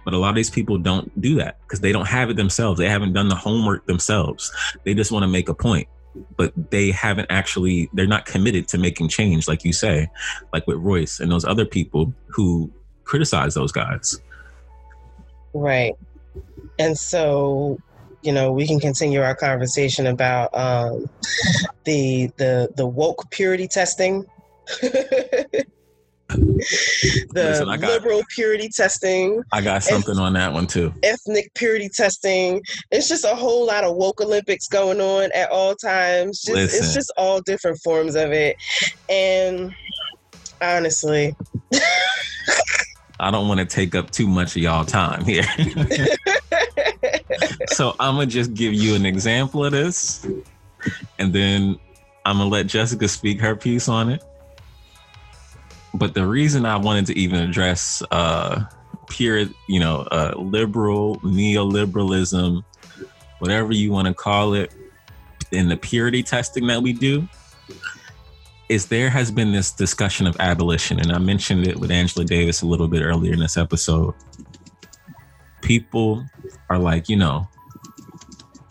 But 0.04 0.14
a 0.14 0.18
lot 0.18 0.30
of 0.30 0.36
these 0.36 0.52
people 0.52 0.78
don't 0.78 1.10
do 1.20 1.36
that 1.36 1.60
because 1.62 1.80
they 1.80 1.92
don't 1.92 2.08
have 2.08 2.30
it 2.30 2.36
themselves. 2.36 2.78
They 2.78 2.90
haven't 2.90 3.14
done 3.14 3.30
the 3.30 3.36
homework 3.36 3.88
themselves. 3.88 4.52
They 4.84 4.94
just 4.94 5.12
want 5.12 5.24
to 5.24 5.28
make 5.28 5.50
a 5.50 5.54
point, 5.56 5.88
but 6.38 6.54
they 6.70 6.92
haven't 6.92 7.28
actually, 7.32 7.90
they're 7.94 8.06
not 8.06 8.26
committed 8.26 8.68
to 8.68 8.78
making 8.78 9.08
change, 9.08 9.48
like 9.48 9.64
you 9.64 9.74
say, 9.74 10.08
like 10.54 10.68
with 10.68 10.78
Royce 10.78 11.20
and 11.20 11.32
those 11.32 11.46
other 11.46 11.66
people 11.66 12.14
who 12.28 12.72
criticize 13.06 13.56
those 13.56 13.72
guys. 13.72 14.22
Right. 15.54 15.94
And 16.78 16.98
so 16.98 17.80
you 18.26 18.32
know 18.32 18.52
we 18.52 18.68
can 18.68 18.80
continue 18.80 19.22
our 19.22 19.36
conversation 19.36 20.08
about 20.08 20.50
um, 20.54 21.06
the 21.84 22.30
the 22.38 22.70
the 22.76 22.86
woke 22.86 23.30
purity 23.32 23.68
testing 23.68 24.26
the 26.28 27.34
Listen, 27.34 27.68
got, 27.68 27.82
liberal 27.82 28.24
purity 28.34 28.70
testing. 28.70 29.44
I 29.52 29.62
got 29.62 29.84
something 29.84 30.18
on 30.18 30.34
that 30.34 30.52
one 30.54 30.68
too. 30.68 30.94
Ethnic 31.04 31.54
purity 31.54 31.90
testing. 31.90 32.62
It's 32.92 33.08
just 33.08 33.26
a 33.26 33.36
whole 33.36 33.66
lot 33.66 33.84
of 33.84 33.96
woke 33.96 34.22
Olympics 34.22 34.68
going 34.68 35.00
on 35.00 35.30
at 35.34 35.52
all 35.52 35.76
times. 35.76 36.42
Just, 36.42 36.76
it's 36.76 36.94
just 36.94 37.12
all 37.18 37.42
different 37.42 37.80
forms 37.84 38.16
of 38.16 38.32
it. 38.32 38.56
And 39.10 39.74
honestly, 40.62 41.36
I 43.20 43.32
don't 43.32 43.48
want 43.48 43.60
to 43.60 43.66
take 43.66 43.96
up 43.96 44.12
too 44.12 44.28
much 44.28 44.56
of 44.56 44.62
y'all 44.62 44.86
time 44.86 45.24
here. 45.24 45.44
so 47.68 47.96
I'm 48.00 48.16
gonna 48.16 48.26
just 48.26 48.54
give 48.54 48.74
you 48.74 48.96
an 48.96 49.06
example 49.06 49.64
of 49.66 49.72
this, 49.72 50.28
and 51.18 51.34
then 51.34 51.80
I'm 52.26 52.38
gonna 52.38 52.50
let 52.50 52.68
Jessica 52.68 53.08
speak 53.08 53.40
her 53.42 53.56
piece 53.56 53.88
on 53.88 54.10
it. 54.10 54.24
But 55.94 56.14
the 56.14 56.28
reason 56.28 56.66
I 56.66 56.76
wanted 56.76 57.06
to 57.08 57.18
even 57.18 57.40
address 57.40 58.04
uh, 58.12 58.66
pure, 59.08 59.46
you 59.70 59.80
know, 59.80 60.08
uh, 60.12 60.34
liberal 60.36 61.18
neoliberalism, 61.22 62.64
whatever 63.40 63.72
you 63.72 63.92
want 63.92 64.08
to 64.08 64.14
call 64.14 64.54
it, 64.54 64.74
in 65.52 65.70
the 65.70 65.78
purity 65.78 66.22
testing 66.22 66.68
that 66.68 66.82
we 66.82 66.92
do, 66.92 67.28
is 68.70 68.88
there 68.88 69.10
has 69.10 69.32
been 69.32 69.52
this 69.52 69.72
discussion 69.72 70.28
of 70.28 70.36
abolition, 70.40 71.00
and 71.00 71.12
I 71.12 71.20
mentioned 71.20 71.68
it 71.68 71.80
with 71.80 71.92
Angela 71.92 72.26
Davis 72.26 72.62
a 72.62 72.66
little 72.66 72.88
bit 72.88 73.02
earlier 73.02 73.34
in 73.34 73.40
this 73.40 73.58
episode. 73.58 74.14
People 75.62 76.26
are 76.70 76.80
like, 76.80 77.10
you 77.10 77.16
know, 77.16 77.48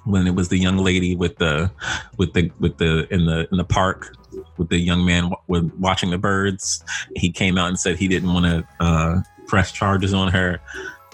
when 0.04 0.26
it 0.26 0.34
was 0.34 0.48
the 0.48 0.58
young 0.58 0.78
lady 0.78 1.16
with 1.16 1.36
the 1.36 1.70
with 2.18 2.32
the 2.32 2.50
with 2.60 2.76
the 2.78 3.06
in 3.12 3.24
the 3.24 3.48
in 3.50 3.56
the 3.56 3.64
park 3.64 4.16
with 4.58 4.68
the 4.68 4.78
young 4.78 5.04
man 5.04 5.30
with 5.48 5.72
watching 5.78 6.10
the 6.10 6.18
birds 6.18 6.84
he 7.16 7.30
came 7.30 7.56
out 7.56 7.68
and 7.68 7.78
said 7.78 7.96
he 7.96 8.08
didn't 8.08 8.32
want 8.32 8.44
to 8.44 8.66
uh, 8.80 9.20
press 9.46 9.72
charges 9.72 10.12
on 10.12 10.30
her 10.30 10.60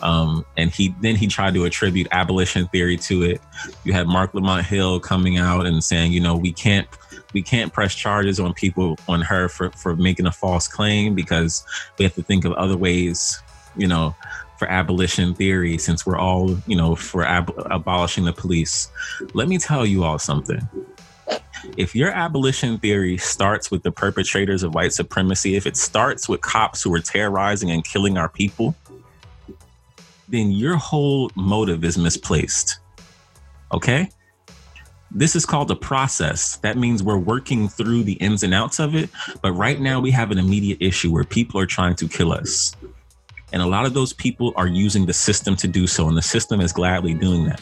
um, 0.03 0.45
and 0.57 0.71
he 0.71 0.95
then 1.01 1.17
he 1.17 1.27
tried 1.27 1.55
to 1.55 1.65
attribute 1.65 2.07
abolition 2.13 2.67
theory 2.69 2.97
to 2.97 3.23
it 3.23 3.41
you 3.85 3.93
had 3.93 4.07
Marc 4.07 4.35
Lamont 4.35 4.67
Hill 4.67 5.01
coming 5.01 5.39
out 5.39 5.67
and 5.67 5.83
saying 5.83 6.13
you 6.13 6.21
know 6.21 6.37
we 6.37 6.53
can't 6.53 6.89
we 7.33 7.43
can't 7.43 7.73
press 7.73 7.95
charges 7.95 8.41
on 8.41 8.55
people 8.55 8.99
on 9.09 9.21
her 9.21 9.49
for 9.49 9.71
for 9.73 9.97
making 9.97 10.27
a 10.27 10.33
false 10.33 10.67
claim 10.67 11.15
because 11.15 11.65
we 11.99 12.05
have 12.05 12.15
to 12.15 12.23
think 12.23 12.45
of 12.45 12.53
other 12.53 12.77
ways 12.77 13.43
you 13.77 13.87
know 13.87 14.15
for 14.61 14.71
abolition 14.71 15.35
theory 15.35 15.79
since 15.79 16.05
we're 16.05 16.19
all, 16.19 16.55
you 16.67 16.77
know, 16.77 16.95
for 16.95 17.25
ab- 17.25 17.55
abolishing 17.71 18.27
the 18.27 18.33
police. 18.33 18.89
Let 19.33 19.49
me 19.49 19.57
tell 19.57 19.87
you 19.87 20.05
all 20.05 20.19
something. 20.19 20.61
If 21.79 21.97
your 21.97 22.11
abolition 22.11 22.79
theory 22.79 23.17
starts 23.17 23.71
with 23.71 23.85
the 23.85 23.91
perpetrators 23.91 24.63
of 24.63 24.75
white 24.75 24.93
supremacy, 24.93 25.57
if 25.57 25.67
it 25.67 25.79
starts 25.79 26.29
with 26.29 26.43
cops 26.43 26.83
who 26.83 26.93
are 26.93 27.01
terrorizing 27.01 27.71
and 27.71 27.83
killing 27.83 28.19
our 28.19 28.29
people, 28.29 28.77
then 30.31 30.51
your 30.51 30.77
whole 30.77 31.31
motive 31.35 31.85
is 31.85 31.99
misplaced. 31.99 32.79
Okay? 33.73 34.09
This 35.11 35.35
is 35.35 35.45
called 35.45 35.71
a 35.71 35.77
process. 35.77 36.57
That 36.59 36.79
means 36.79 37.03
we're 37.03 37.19
working 37.19 37.69
through 37.69 38.05
the 38.05 38.13
ins 38.15 38.45
and 38.45 38.55
outs 38.55 38.79
of 38.79 38.95
it. 38.95 39.11
But 39.43 39.53
right 39.53 39.81
now, 39.81 40.01
we 40.01 40.13
have 40.13 40.31
an 40.31 40.39
immediate 40.39 40.79
issue 40.81 41.13
where 41.13 41.25
people 41.25 41.61
are 41.61 41.67
trying 41.67 41.97
to 41.97 42.09
kill 42.09 42.33
us. 42.33 42.77
And 43.53 43.61
a 43.61 43.67
lot 43.67 43.87
of 43.87 43.95
those 43.95 44.13
people 44.13 44.53
are 44.55 44.69
using 44.69 45.07
the 45.07 45.13
system 45.13 45.57
to 45.57 45.67
do 45.67 45.89
so, 45.89 46.07
and 46.09 46.17
the 46.17 46.23
system 46.23 46.61
is 46.61 46.73
gladly 46.73 47.15
doing 47.15 47.45
that. 47.47 47.61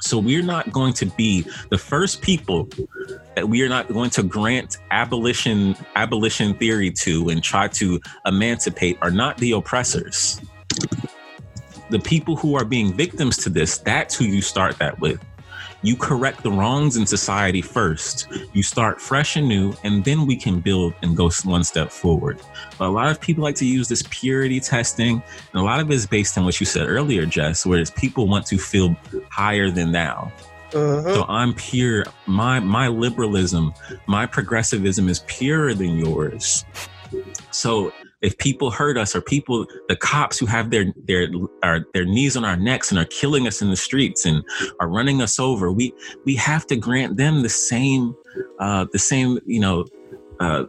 So 0.00 0.18
we're 0.18 0.42
not 0.42 0.72
going 0.72 0.92
to 0.94 1.06
be 1.06 1.46
the 1.70 1.78
first 1.78 2.22
people 2.22 2.68
that 3.36 3.48
we 3.48 3.62
are 3.62 3.68
not 3.68 3.88
going 3.88 4.10
to 4.10 4.22
grant 4.22 4.76
abolition 4.90 5.74
abolition 5.96 6.54
theory 6.54 6.90
to 6.90 7.30
and 7.30 7.42
try 7.42 7.68
to 7.68 8.00
emancipate 8.26 8.98
are 9.00 9.10
not 9.10 9.38
the 9.38 9.52
oppressors. 9.52 10.40
The 11.94 12.00
people 12.00 12.34
who 12.34 12.56
are 12.56 12.64
being 12.64 12.92
victims 12.92 13.36
to 13.36 13.48
this, 13.48 13.78
that's 13.78 14.16
who 14.16 14.24
you 14.24 14.42
start 14.42 14.78
that 14.78 14.98
with. 14.98 15.24
You 15.82 15.94
correct 15.94 16.42
the 16.42 16.50
wrongs 16.50 16.96
in 16.96 17.06
society 17.06 17.62
first. 17.62 18.26
You 18.52 18.64
start 18.64 19.00
fresh 19.00 19.36
and 19.36 19.46
new, 19.46 19.74
and 19.84 20.04
then 20.04 20.26
we 20.26 20.34
can 20.34 20.58
build 20.58 20.94
and 21.02 21.16
go 21.16 21.30
one 21.44 21.62
step 21.62 21.92
forward. 21.92 22.40
But 22.78 22.88
a 22.88 22.90
lot 22.90 23.12
of 23.12 23.20
people 23.20 23.44
like 23.44 23.54
to 23.56 23.64
use 23.64 23.86
this 23.86 24.02
purity 24.10 24.58
testing, 24.58 25.22
and 25.52 25.62
a 25.62 25.62
lot 25.62 25.78
of 25.78 25.88
it 25.88 25.94
is 25.94 26.04
based 26.04 26.36
on 26.36 26.44
what 26.44 26.58
you 26.58 26.66
said 26.66 26.88
earlier, 26.88 27.26
Jess, 27.26 27.64
whereas 27.64 27.92
people 27.92 28.26
want 28.26 28.44
to 28.46 28.58
feel 28.58 28.96
higher 29.30 29.70
than 29.70 29.92
thou. 29.92 30.32
Uh-huh. 30.74 31.14
So 31.14 31.24
I'm 31.28 31.54
pure. 31.54 32.06
My 32.26 32.58
my 32.58 32.88
liberalism, 32.88 33.72
my 34.08 34.26
progressivism 34.26 35.08
is 35.08 35.20
purer 35.28 35.74
than 35.74 35.96
yours. 35.96 36.64
So 37.52 37.92
if 38.24 38.38
people 38.38 38.70
hurt 38.70 38.96
us 38.96 39.14
or 39.14 39.20
people 39.20 39.66
the 39.88 39.94
cops 39.94 40.38
who 40.38 40.46
have 40.46 40.70
their 40.70 40.86
their 41.04 41.28
are, 41.62 41.86
their 41.92 42.06
knees 42.06 42.36
on 42.36 42.44
our 42.44 42.56
necks 42.56 42.90
and 42.90 42.98
are 42.98 43.04
killing 43.04 43.46
us 43.46 43.60
in 43.60 43.68
the 43.68 43.76
streets 43.76 44.24
and 44.24 44.42
are 44.80 44.88
running 44.88 45.20
us 45.20 45.38
over 45.38 45.70
we 45.70 45.92
we 46.24 46.34
have 46.34 46.66
to 46.66 46.74
grant 46.74 47.18
them 47.18 47.42
the 47.42 47.48
same 47.48 48.16
uh 48.58 48.86
the 48.92 48.98
same 48.98 49.38
you 49.44 49.60
know 49.60 49.84
uh 50.40 50.64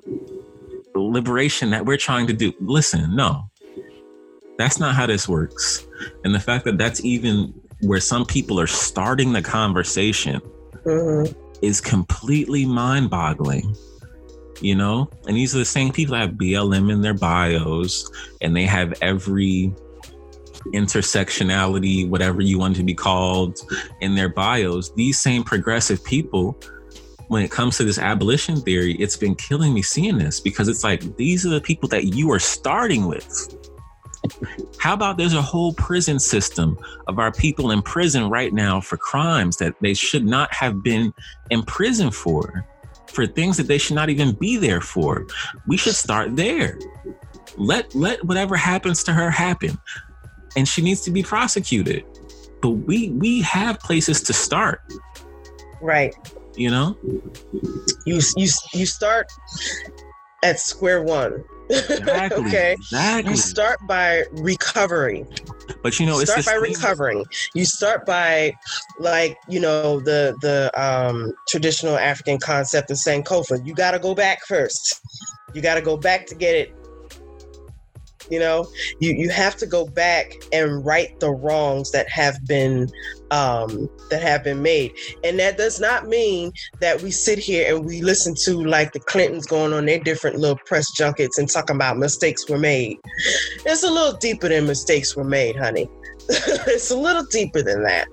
liberation 0.96 1.72
that 1.72 1.86
we're 1.86 1.98
trying 1.98 2.28
to 2.28 2.34
do. 2.34 2.54
Listen 2.60 3.16
no 3.16 3.50
that's 4.58 4.80
not 4.80 4.96
how 4.96 5.06
this 5.06 5.28
works. 5.28 5.86
And 6.24 6.34
the 6.34 6.40
fact 6.40 6.64
that 6.66 6.78
that's 6.78 7.04
even 7.04 7.54
where 7.82 8.00
some 8.00 8.26
people 8.26 8.58
are 8.60 8.68
starting 8.68 9.34
the 9.34 9.42
conversation 9.42 10.40
mm-hmm. 10.86 11.38
is 11.62 11.82
completely 11.82 12.66
mind-boggling 12.66 13.76
you 14.62 14.76
know? 14.76 15.10
And 15.28 15.36
these 15.36 15.56
are 15.56 15.60
the 15.60 15.66
same 15.66 15.92
people 15.92 16.14
that 16.14 16.22
have 16.22 16.32
BLM 16.32 16.92
in 16.92 17.02
their 17.02 17.14
bios 17.14 18.10
and 18.42 18.56
they 18.56 18.66
have 18.66 18.94
every 19.02 19.74
intersectionality, 20.74 22.10
whatever 22.10 22.42
you 22.42 22.58
want 22.58 22.76
to 22.76 22.84
be 22.84 22.94
called, 22.94 23.60
in 24.02 24.16
their 24.16 24.30
bios. 24.30 24.92
These 24.94 25.20
same 25.20 25.44
progressive 25.44 26.04
people 26.04 26.60
when 27.28 27.44
it 27.44 27.52
comes 27.52 27.78
to 27.78 27.84
this 27.84 27.98
abolition 27.98 28.62
theory, 28.62 28.94
it's 28.96 29.18
been 29.18 29.36
killing 29.36 29.74
me 29.74 29.82
seeing 29.82 30.18
this 30.18 30.40
because 30.40 30.68
it's 30.68 30.84
like 30.84 31.18
these 31.18 31.46
are 31.46 31.50
the 31.50 31.62
people 31.62 31.90
that 31.90 32.06
you 32.06 32.32
are 32.32 32.40
starting 32.40 33.08
with. 33.08 33.58
How 34.78 34.94
about 34.94 35.18
there's 35.18 35.34
a 35.34 35.42
whole 35.42 35.74
prison 35.74 36.20
system 36.20 36.78
of 37.08 37.20
our 37.20 37.32
people 37.32 37.72
in 37.72 37.82
prison 37.82 38.30
right 38.30 38.54
now 38.54 38.82
for 38.82 38.98
crimes 38.98 39.58
that 39.58 39.76
they 39.82 39.94
should 39.94 40.26
not 40.26 40.54
have 40.54 40.84
been 40.84 41.14
in 41.50 41.64
prison 41.64 42.12
for, 42.12 42.66
for 43.08 43.26
things 43.26 43.58
that 43.58 43.68
they 43.68 43.78
should 43.78 43.96
not 43.96 44.10
even 44.10 44.34
be 44.34 44.58
there 44.58 44.82
for? 44.82 45.26
We 45.68 45.78
should 45.78 45.96
start 45.96 46.36
there. 46.36 46.78
Let 47.58 47.94
let 47.96 48.24
whatever 48.26 48.56
happens 48.56 49.04
to 49.06 49.14
her 49.14 49.30
happen. 49.30 49.78
And 50.58 50.68
she 50.68 50.82
needs 50.82 51.02
to 51.02 51.12
be 51.12 51.24
prosecuted. 51.24 52.06
But 52.62 52.72
we 52.72 53.10
we 53.10 53.42
have 53.42 53.80
places 53.80 54.22
to 54.24 54.34
start. 54.34 54.82
Right. 55.82 56.16
You 56.56 56.72
know? 56.72 56.98
You 58.06 58.22
you 58.36 58.50
you 58.74 58.86
start 58.86 59.32
at 60.44 60.60
square 60.60 61.02
one. 61.04 61.44
Exactly. 61.70 62.46
okay. 62.46 62.74
Exactly. 62.74 63.32
You 63.32 63.38
start 63.38 63.80
by 63.88 64.24
recovering. 64.32 65.28
But 65.82 66.00
you 66.00 66.06
know, 66.06 66.20
you 66.20 66.26
start 66.26 66.46
by 66.46 66.54
recovering. 66.56 67.26
You 67.54 67.66
start 67.66 68.06
by 68.06 68.56
like, 69.00 69.38
you 69.48 69.60
know, 69.60 70.00
the 70.00 70.36
the 70.42 70.72
um 70.80 71.34
traditional 71.48 71.98
African 71.98 72.40
concept 72.40 72.92
of 72.92 72.98
Sankofa. 72.98 73.66
You 73.66 73.74
gotta 73.74 74.00
go 74.00 74.14
back 74.16 74.46
first. 74.46 75.02
You 75.54 75.62
gotta 75.62 75.82
go 75.82 75.98
back 75.98 76.26
to 76.28 76.36
get 76.36 76.56
it. 76.56 76.76
You 78.30 78.40
know, 78.40 78.68
you, 79.00 79.14
you 79.14 79.30
have 79.30 79.56
to 79.58 79.66
go 79.66 79.86
back 79.86 80.34
and 80.52 80.86
right 80.86 81.18
the 81.20 81.32
wrongs 81.32 81.92
that 81.92 82.10
have 82.10 82.38
been 82.46 82.90
um 83.32 83.90
that 84.10 84.22
have 84.22 84.44
been 84.44 84.62
made. 84.62 84.92
And 85.24 85.40
that 85.40 85.58
does 85.58 85.80
not 85.80 86.08
mean 86.08 86.52
that 86.80 87.02
we 87.02 87.12
sit 87.12 87.40
here 87.40 87.76
and 87.76 87.86
we 87.86 88.02
listen 88.02 88.36
to 88.44 88.64
like 88.64 88.94
the 88.94 89.00
Clintons 89.00 89.46
going 89.48 89.74
on 89.74 89.86
their 89.86 90.00
different 90.00 90.38
little 90.38 90.60
press 90.66 90.92
junkets 90.92 91.38
and 91.38 91.50
talking 91.50 91.76
about 91.76 91.98
mistakes 91.98 92.48
were 92.50 92.60
made. 92.60 92.98
It's 93.66 93.84
a 93.84 93.90
little 93.90 94.18
deeper 94.18 94.50
than 94.50 94.68
mistakes 94.68 95.16
were 95.16 95.24
made, 95.24 95.56
honey. 95.56 95.90
it's 96.68 96.92
a 96.92 96.98
little 96.98 97.24
deeper 97.26 97.62
than 97.62 97.84
that. 97.84 98.08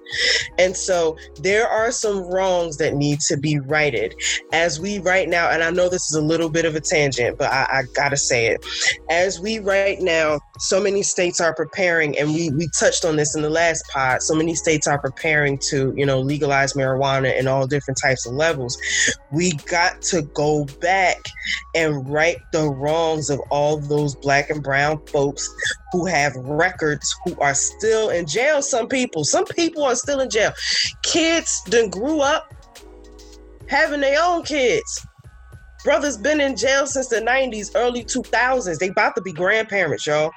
And 0.58 0.76
so 0.76 1.16
there 1.40 1.66
are 1.66 1.90
some 1.90 2.22
wrongs 2.22 2.76
that 2.76 2.94
need 2.94 3.20
to 3.20 3.36
be 3.36 3.58
righted. 3.58 4.14
As 4.52 4.78
we 4.78 4.98
right 4.98 5.28
now, 5.28 5.50
and 5.50 5.62
I 5.62 5.70
know 5.70 5.88
this 5.88 6.10
is 6.10 6.16
a 6.16 6.20
little 6.20 6.50
bit 6.50 6.64
of 6.64 6.74
a 6.74 6.80
tangent, 6.80 7.38
but 7.38 7.50
I, 7.50 7.66
I 7.70 7.82
gotta 7.94 8.16
say 8.16 8.48
it. 8.48 8.64
As 9.10 9.40
we 9.40 9.60
right 9.60 10.00
now, 10.00 10.40
so 10.58 10.80
many 10.80 11.02
states 11.02 11.40
are 11.40 11.54
preparing, 11.54 12.18
and 12.18 12.34
we, 12.34 12.50
we 12.50 12.68
touched 12.78 13.04
on 13.04 13.16
this 13.16 13.34
in 13.34 13.42
the 13.42 13.50
last 13.50 13.88
pod, 13.88 14.22
so 14.22 14.34
many 14.34 14.54
states 14.54 14.86
are 14.86 14.98
preparing 14.98 15.58
to, 15.70 15.94
you 15.96 16.04
know, 16.04 16.20
legalize 16.20 16.74
marijuana 16.74 17.38
in 17.38 17.48
all 17.48 17.66
different 17.66 17.98
types 18.02 18.26
of 18.26 18.34
levels. 18.34 18.78
We 19.30 19.52
got 19.68 20.02
to 20.02 20.22
go 20.22 20.66
back 20.80 21.16
and 21.74 22.08
right 22.08 22.36
the 22.52 22.68
wrongs 22.68 23.30
of 23.30 23.40
all 23.50 23.78
those 23.78 24.14
black 24.16 24.50
and 24.50 24.62
brown 24.62 25.04
folks 25.06 25.48
who 25.92 26.06
have 26.06 26.34
records 26.36 27.14
who 27.24 27.38
are 27.40 27.54
still 27.54 28.01
in 28.10 28.26
jail. 28.26 28.62
Some 28.62 28.88
people, 28.88 29.24
some 29.24 29.44
people 29.44 29.84
are 29.84 29.94
still 29.94 30.20
in 30.20 30.30
jail. 30.30 30.52
Kids 31.02 31.62
done 31.66 31.90
grew 31.90 32.20
up 32.20 32.52
having 33.68 34.00
their 34.00 34.22
own 34.22 34.42
kids. 34.44 35.06
Brothers 35.84 36.16
been 36.16 36.40
in 36.40 36.56
jail 36.56 36.86
since 36.86 37.08
the 37.08 37.20
90s, 37.20 37.72
early 37.74 38.04
2000s. 38.04 38.78
They 38.78 38.88
about 38.88 39.16
to 39.16 39.22
be 39.22 39.32
grandparents, 39.32 40.06
y'all. 40.06 40.30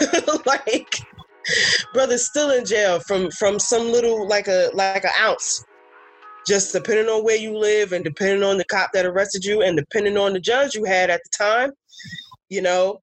like 0.46 1.00
brothers 1.92 2.26
still 2.26 2.50
in 2.50 2.64
jail 2.64 3.00
from 3.00 3.30
from 3.32 3.58
some 3.58 3.90
little 3.90 4.28
like 4.28 4.46
a 4.46 4.70
like 4.74 5.04
an 5.04 5.10
ounce 5.20 5.64
just 6.46 6.72
depending 6.72 7.06
on 7.06 7.24
where 7.24 7.36
you 7.36 7.56
live 7.56 7.92
and 7.92 8.04
depending 8.04 8.42
on 8.42 8.58
the 8.58 8.64
cop 8.66 8.90
that 8.92 9.06
arrested 9.06 9.44
you 9.44 9.62
and 9.62 9.76
depending 9.76 10.16
on 10.16 10.32
the 10.32 10.40
judge 10.40 10.74
you 10.74 10.84
had 10.84 11.10
at 11.10 11.20
the 11.24 11.30
time 11.36 11.70
you 12.48 12.62
know 12.62 13.00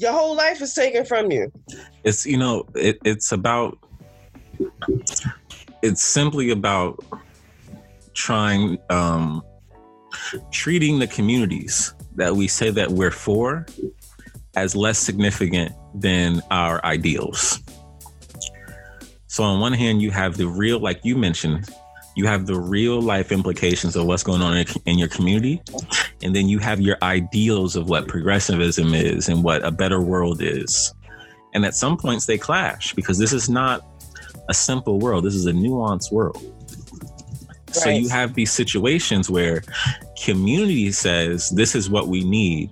your 0.00 0.12
whole 0.12 0.34
life 0.34 0.62
is 0.62 0.72
taken 0.72 1.04
from 1.04 1.30
you. 1.30 1.52
It's 2.04 2.24
you 2.24 2.38
know 2.38 2.64
it, 2.74 2.98
it's 3.04 3.32
about 3.32 3.78
it's 5.82 6.02
simply 6.02 6.50
about 6.50 7.04
trying 8.14 8.78
um 8.88 9.42
treating 10.50 10.98
the 10.98 11.06
communities 11.06 11.94
that 12.16 12.34
we 12.34 12.48
say 12.48 12.70
that 12.70 12.90
we're 12.90 13.10
for 13.10 13.66
as 14.56 14.74
less 14.74 14.98
significant 14.98 15.72
than 15.94 16.42
our 16.50 16.84
ideals. 16.84 17.60
So 19.26 19.44
on 19.44 19.60
one 19.60 19.74
hand 19.74 20.00
you 20.00 20.10
have 20.10 20.38
the 20.38 20.48
real 20.48 20.80
like 20.80 21.04
you 21.04 21.16
mentioned 21.16 21.68
you 22.16 22.26
have 22.26 22.46
the 22.46 22.58
real 22.58 23.00
life 23.00 23.32
implications 23.32 23.96
of 23.96 24.06
what's 24.06 24.22
going 24.22 24.42
on 24.42 24.64
in, 24.86 24.98
your 24.98 25.08
community 25.08 25.62
and 26.22 26.34
then 26.34 26.48
you 26.48 26.58
have 26.58 26.80
your 26.80 26.98
ideals 27.02 27.76
of 27.76 27.88
what 27.88 28.08
progressivism 28.08 28.94
is 28.94 29.28
and 29.28 29.42
what 29.42 29.64
a 29.64 29.70
better 29.70 30.00
world 30.00 30.42
is. 30.42 30.92
And 31.54 31.64
at 31.64 31.74
some 31.74 31.96
points 31.96 32.26
they 32.26 32.38
clash 32.38 32.94
because 32.94 33.18
this 33.18 33.32
is 33.32 33.48
not 33.48 33.86
a 34.48 34.54
simple 34.54 34.98
world. 34.98 35.24
This 35.24 35.34
is 35.34 35.46
a 35.46 35.52
nuanced 35.52 36.12
world. 36.12 36.42
So 37.72 37.88
you 37.88 38.08
have 38.08 38.34
these 38.34 38.52
situations 38.52 39.30
where 39.30 39.62
community 40.22 40.90
says 40.90 41.50
this 41.50 41.74
is 41.74 41.88
what 41.88 42.08
we 42.08 42.24
need 42.24 42.70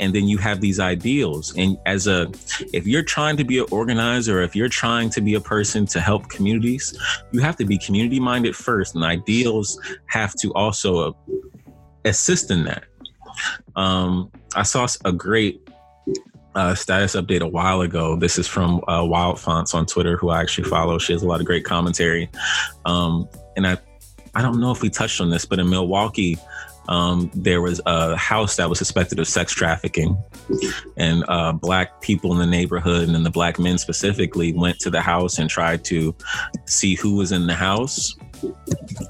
and 0.00 0.14
then 0.14 0.28
you 0.28 0.38
have 0.38 0.60
these 0.60 0.80
ideals 0.80 1.54
and 1.56 1.76
as 1.86 2.06
a 2.06 2.30
if 2.72 2.86
you're 2.86 3.02
trying 3.02 3.36
to 3.36 3.44
be 3.44 3.58
an 3.58 3.66
organizer 3.70 4.40
or 4.40 4.42
if 4.42 4.54
you're 4.54 4.68
trying 4.68 5.10
to 5.10 5.20
be 5.20 5.34
a 5.34 5.40
person 5.40 5.86
to 5.86 6.00
help 6.00 6.28
communities 6.28 6.96
you 7.32 7.40
have 7.40 7.56
to 7.56 7.64
be 7.64 7.78
community 7.78 8.20
minded 8.20 8.54
first 8.54 8.94
and 8.94 9.04
ideals 9.04 9.80
have 10.06 10.34
to 10.34 10.52
also 10.54 11.16
assist 12.04 12.50
in 12.50 12.64
that 12.64 12.84
um 13.76 14.30
i 14.54 14.62
saw 14.62 14.86
a 15.04 15.12
great 15.12 15.66
uh, 16.56 16.74
status 16.74 17.14
update 17.14 17.42
a 17.42 17.46
while 17.46 17.82
ago. 17.82 18.16
This 18.16 18.38
is 18.38 18.48
from 18.48 18.82
uh, 18.88 19.04
Wild 19.04 19.38
Fonts 19.38 19.74
on 19.74 19.84
Twitter, 19.84 20.16
who 20.16 20.30
I 20.30 20.40
actually 20.40 20.68
follow. 20.68 20.98
She 20.98 21.12
has 21.12 21.22
a 21.22 21.26
lot 21.26 21.38
of 21.38 21.46
great 21.46 21.64
commentary. 21.64 22.30
Um, 22.86 23.28
and 23.56 23.66
I, 23.66 23.76
I 24.34 24.40
don't 24.40 24.58
know 24.58 24.70
if 24.70 24.80
we 24.80 24.88
touched 24.88 25.20
on 25.20 25.28
this, 25.28 25.44
but 25.44 25.58
in 25.58 25.68
Milwaukee, 25.68 26.38
um, 26.88 27.30
there 27.34 27.60
was 27.60 27.80
a 27.86 28.16
house 28.16 28.56
that 28.56 28.68
was 28.68 28.78
suspected 28.78 29.18
of 29.18 29.26
sex 29.28 29.52
trafficking, 29.52 30.16
and 30.96 31.24
uh, 31.28 31.52
black 31.52 32.00
people 32.00 32.32
in 32.32 32.38
the 32.38 32.46
neighborhood 32.46 33.08
and 33.08 33.26
the 33.26 33.30
black 33.30 33.58
men 33.58 33.78
specifically 33.78 34.52
went 34.52 34.78
to 34.80 34.90
the 34.90 35.00
house 35.00 35.38
and 35.38 35.50
tried 35.50 35.84
to 35.86 36.14
see 36.66 36.94
who 36.94 37.16
was 37.16 37.32
in 37.32 37.46
the 37.46 37.54
house. 37.54 38.14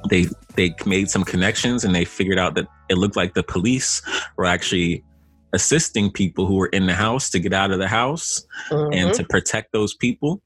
They 0.09 0.27
they 0.55 0.75
made 0.87 1.11
some 1.11 1.25
connections 1.25 1.85
and 1.85 1.95
they 1.95 2.05
figured 2.05 2.39
out 2.39 2.55
that 2.55 2.67
it 2.89 2.97
looked 2.97 3.17
like 3.17 3.35
the 3.35 3.43
police 3.43 4.01
were 4.37 4.47
actually 4.47 5.05
assisting 5.53 6.11
people 6.11 6.47
who 6.47 6.55
were 6.55 6.69
in 6.69 6.87
the 6.87 6.95
house 6.95 7.31
to 7.31 7.39
get 7.39 7.53
out 7.53 7.71
of 7.71 7.79
the 7.79 7.89
house 7.89 8.47
and 8.71 9.11
Mhm. 9.11 9.17
to 9.17 9.25
protect 9.25 9.73
those 9.73 9.95
people. 9.95 10.43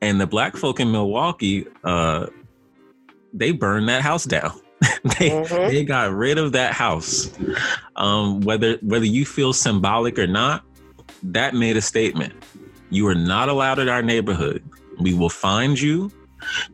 And 0.00 0.20
the 0.20 0.26
black 0.26 0.56
folk 0.56 0.78
in 0.78 0.92
Milwaukee, 0.92 1.66
uh, 1.84 2.26
they 3.32 3.50
burned 3.52 3.88
that 3.88 4.02
house 4.02 4.24
down. 4.24 4.52
they 5.18 5.30
Mhm. 5.30 5.70
they 5.70 5.84
got 5.84 6.12
rid 6.12 6.38
of 6.38 6.52
that 6.52 6.72
house. 6.72 7.30
Um, 7.96 8.40
whether 8.40 8.78
whether 8.82 9.04
you 9.06 9.24
feel 9.26 9.52
symbolic 9.52 10.18
or 10.18 10.26
not, 10.26 10.64
that 11.22 11.54
made 11.54 11.76
a 11.76 11.80
statement. 11.82 12.32
You 12.90 13.06
are 13.08 13.14
not 13.14 13.48
allowed 13.48 13.78
in 13.80 13.88
our 13.88 14.02
neighborhood. 14.02 14.62
We 15.00 15.14
will 15.14 15.28
find 15.30 15.78
you. 15.80 16.10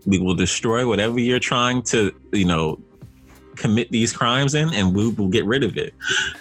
We 0.06 0.18
will 0.18 0.34
destroy 0.34 0.86
whatever 0.86 1.18
you're 1.18 1.40
trying 1.40 1.82
to, 1.84 2.12
you 2.32 2.44
know, 2.44 2.78
commit 3.56 3.90
these 3.90 4.12
crimes 4.12 4.54
in, 4.54 4.72
and 4.74 4.94
we 4.94 5.08
will 5.08 5.28
get 5.28 5.44
rid 5.46 5.64
of 5.64 5.76
it. 5.76 5.94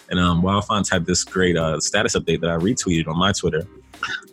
And 0.10 0.20
um, 0.20 0.42
Wild 0.42 0.66
Fonts 0.66 0.90
had 0.90 1.06
this 1.06 1.24
great 1.24 1.56
uh, 1.58 1.80
status 1.80 2.16
update 2.16 2.42
that 2.42 2.50
I 2.50 2.58
retweeted 2.58 3.08
on 3.08 3.18
my 3.18 3.32
Twitter. 3.32 3.66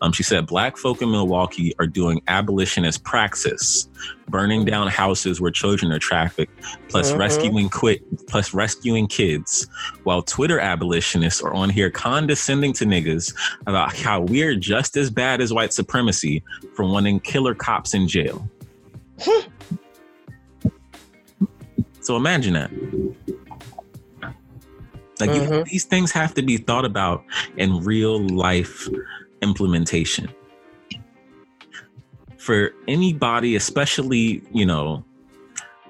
Um, 0.01 0.13
she 0.13 0.23
said, 0.23 0.47
Black 0.47 0.77
folk 0.77 1.03
in 1.03 1.11
Milwaukee 1.11 1.75
are 1.79 1.87
doing 1.87 2.23
abolitionist 2.29 3.05
praxis, 3.05 3.89
burning 4.29 4.65
down 4.65 4.87
houses 4.89 5.41
where 5.41 5.51
children 5.51 5.93
are 5.93 5.99
trafficked, 5.99 6.53
plus 6.89 7.13
Mhm. 7.13 7.19
rescuing 7.19 7.69
quit, 7.69 8.03
plus 8.29 8.55
rescuing 8.55 9.07
kids, 9.07 9.67
while 10.05 10.23
Twitter 10.23 10.59
abolitionists 10.61 11.43
are 11.43 11.53
on 11.55 11.71
here 11.71 11.91
condescending 11.91 12.73
to 12.75 12.85
niggas 12.85 13.35
about 13.67 13.95
how 13.95 14.21
we're 14.21 14.55
just 14.57 14.97
as 14.97 15.11
bad 15.11 15.41
as 15.41 15.53
white 15.53 15.73
supremacy 15.73 16.43
for 16.75 16.85
wanting 16.85 17.21
killer 17.21 17.55
cops 17.55 17.95
in 17.95 18.07
jail. 18.09 18.49
so 22.01 22.17
imagine 22.17 22.55
that. 22.55 22.71
Like 25.21 25.35
you, 25.35 25.43
Mhm. 25.43 25.65
these 25.67 25.85
things 25.85 26.13
have 26.13 26.33
to 26.35 26.43
be 26.43 26.57
thought 26.57 26.87
about 26.87 27.25
in 27.59 27.85
real 27.85 28.27
life 28.29 28.89
implementation. 29.43 30.29
For 32.39 32.73
anybody, 32.89 33.57
especially, 33.57 34.43
you 34.53 34.65
know, 34.65 35.05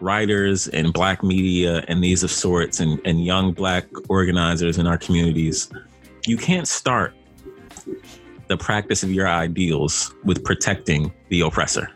writers 0.01 0.67
and 0.69 0.93
black 0.93 1.23
media 1.23 1.85
and 1.89 2.03
these 2.03 2.23
of 2.23 2.31
sorts 2.31 2.81
and, 2.81 3.01
and 3.05 3.25
young 3.25 3.53
black 3.53 3.87
organizers 4.09 4.79
in 4.79 4.87
our 4.87 4.99
communities, 4.99 5.71
you 6.27 6.37
can't 6.37 6.67
start 6.67 7.15
the 8.49 8.57
practice 8.57 9.03
of 9.03 9.13
your 9.13 9.29
ideals 9.29 10.13
with 10.25 10.43
protecting 10.45 11.13
the 11.29 11.41
oppressor. 11.41 11.89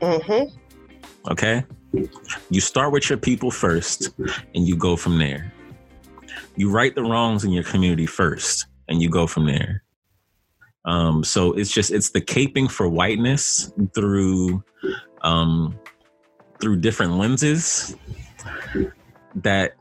Mhm. 0.00 0.52
Okay? 1.30 1.64
You 2.50 2.60
start 2.60 2.92
with 2.92 3.08
your 3.08 3.18
people 3.18 3.50
first 3.50 4.10
and 4.54 4.66
you 4.68 4.76
go 4.76 4.96
from 4.96 5.18
there. 5.18 5.52
You 6.56 6.70
right 6.70 6.94
the 6.94 7.02
wrongs 7.02 7.44
in 7.44 7.50
your 7.50 7.64
community 7.64 8.06
first 8.06 8.66
and 8.88 9.00
you 9.00 9.08
go 9.08 9.26
from 9.26 9.46
there. 9.46 9.82
Um, 10.86 11.24
so 11.24 11.52
it's 11.52 11.70
just 11.70 11.90
it's 11.90 12.10
the 12.10 12.20
caping 12.20 12.70
for 12.70 12.88
whiteness 12.88 13.72
through 13.94 14.62
um, 15.22 15.78
through 16.60 16.76
different 16.76 17.14
lenses 17.14 17.96
that 19.34 19.74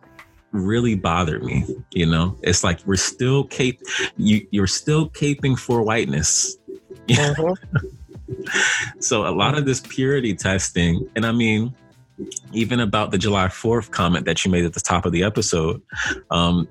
really 0.51 0.95
bothered 0.95 1.43
me. 1.43 1.66
You 1.91 2.08
know, 2.08 2.38
it's 2.41 2.64
like 2.64 2.80
we're 2.86 2.95
still 2.95 3.45
cape 3.45 3.82
you 4.18 4.47
you're 4.51 4.68
still 4.68 5.10
caping 5.10 5.58
for 5.58 5.84
whiteness. 5.84 6.58
Uh-huh. 7.10 7.53
so 8.99 9.28
a 9.28 9.34
lot 9.34 9.58
of 9.58 9.66
this 9.66 9.82
purity 9.82 10.34
testing, 10.34 11.08
and 11.16 11.26
I 11.26 11.32
mean, 11.32 11.76
even 12.53 12.80
about 12.80 13.12
the 13.12 13.18
July 13.18 13.47
4th 13.47 13.91
comment 13.91 14.26
that 14.26 14.43
you 14.43 14.51
made 14.51 14.66
at 14.66 14.74
the 14.74 14.80
top 14.80 15.06
of 15.06 15.12
the 15.12 15.24
episode, 15.24 15.82
um, 16.32 16.68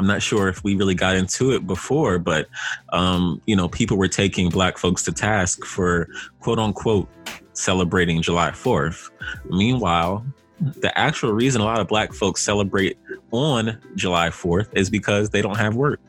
I'm 0.00 0.06
not 0.06 0.22
sure 0.22 0.48
if 0.48 0.64
we 0.64 0.76
really 0.76 0.94
got 0.94 1.14
into 1.14 1.52
it 1.52 1.66
before, 1.66 2.18
but 2.18 2.48
um, 2.94 3.42
you 3.44 3.54
know, 3.54 3.68
people 3.68 3.98
were 3.98 4.08
taking 4.08 4.48
black 4.48 4.78
folks 4.78 5.02
to 5.02 5.12
task 5.12 5.62
for 5.66 6.08
quote 6.40 6.58
unquote 6.58 7.06
celebrating 7.52 8.22
July 8.22 8.50
4th. 8.50 9.10
Meanwhile, 9.50 10.24
the 10.58 10.96
actual 10.98 11.34
reason 11.34 11.60
a 11.60 11.64
lot 11.64 11.80
of 11.80 11.86
black 11.86 12.14
folks 12.14 12.42
celebrate 12.42 12.96
on 13.30 13.78
July 13.94 14.30
4th 14.30 14.68
is 14.72 14.88
because 14.88 15.28
they 15.28 15.42
don't 15.42 15.58
have 15.58 15.76
work 15.76 16.00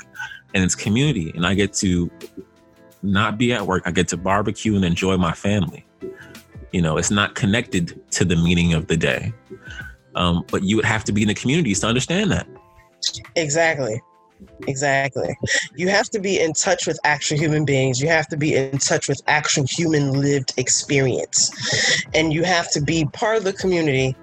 and 0.53 0.63
it's 0.63 0.73
community. 0.73 1.33
And 1.35 1.45
I 1.45 1.53
get 1.53 1.73
to 1.73 2.09
not 3.03 3.37
be 3.37 3.51
at 3.51 3.67
work. 3.67 3.83
I 3.85 3.91
get 3.91 4.07
to 4.09 4.17
barbecue 4.17 4.73
and 4.73 4.85
enjoy 4.85 5.17
my 5.17 5.33
family. 5.33 5.85
You 6.71 6.81
know, 6.81 6.95
it's 6.95 7.11
not 7.11 7.35
connected 7.35 8.01
to 8.11 8.23
the 8.23 8.37
meaning 8.37 8.73
of 8.73 8.87
the 8.87 8.95
day. 8.95 9.33
Um, 10.15 10.45
but 10.49 10.63
you 10.63 10.77
would 10.77 10.85
have 10.85 11.03
to 11.03 11.11
be 11.11 11.23
in 11.23 11.27
the 11.27 11.33
communities 11.33 11.81
to 11.81 11.87
understand 11.87 12.31
that. 12.31 12.47
Exactly. 13.35 14.01
Exactly. 14.67 15.35
You 15.75 15.89
have 15.89 16.09
to 16.09 16.19
be 16.19 16.39
in 16.39 16.53
touch 16.53 16.87
with 16.87 16.99
actual 17.03 17.37
human 17.37 17.65
beings. 17.65 18.01
You 18.01 18.07
have 18.09 18.27
to 18.29 18.37
be 18.37 18.55
in 18.55 18.77
touch 18.79 19.07
with 19.07 19.21
actual 19.27 19.65
human 19.69 20.13
lived 20.13 20.53
experience. 20.57 21.51
And 22.13 22.33
you 22.33 22.43
have 22.43 22.71
to 22.71 22.81
be 22.81 23.05
part 23.05 23.37
of 23.37 23.43
the 23.43 23.53
community. 23.53 24.15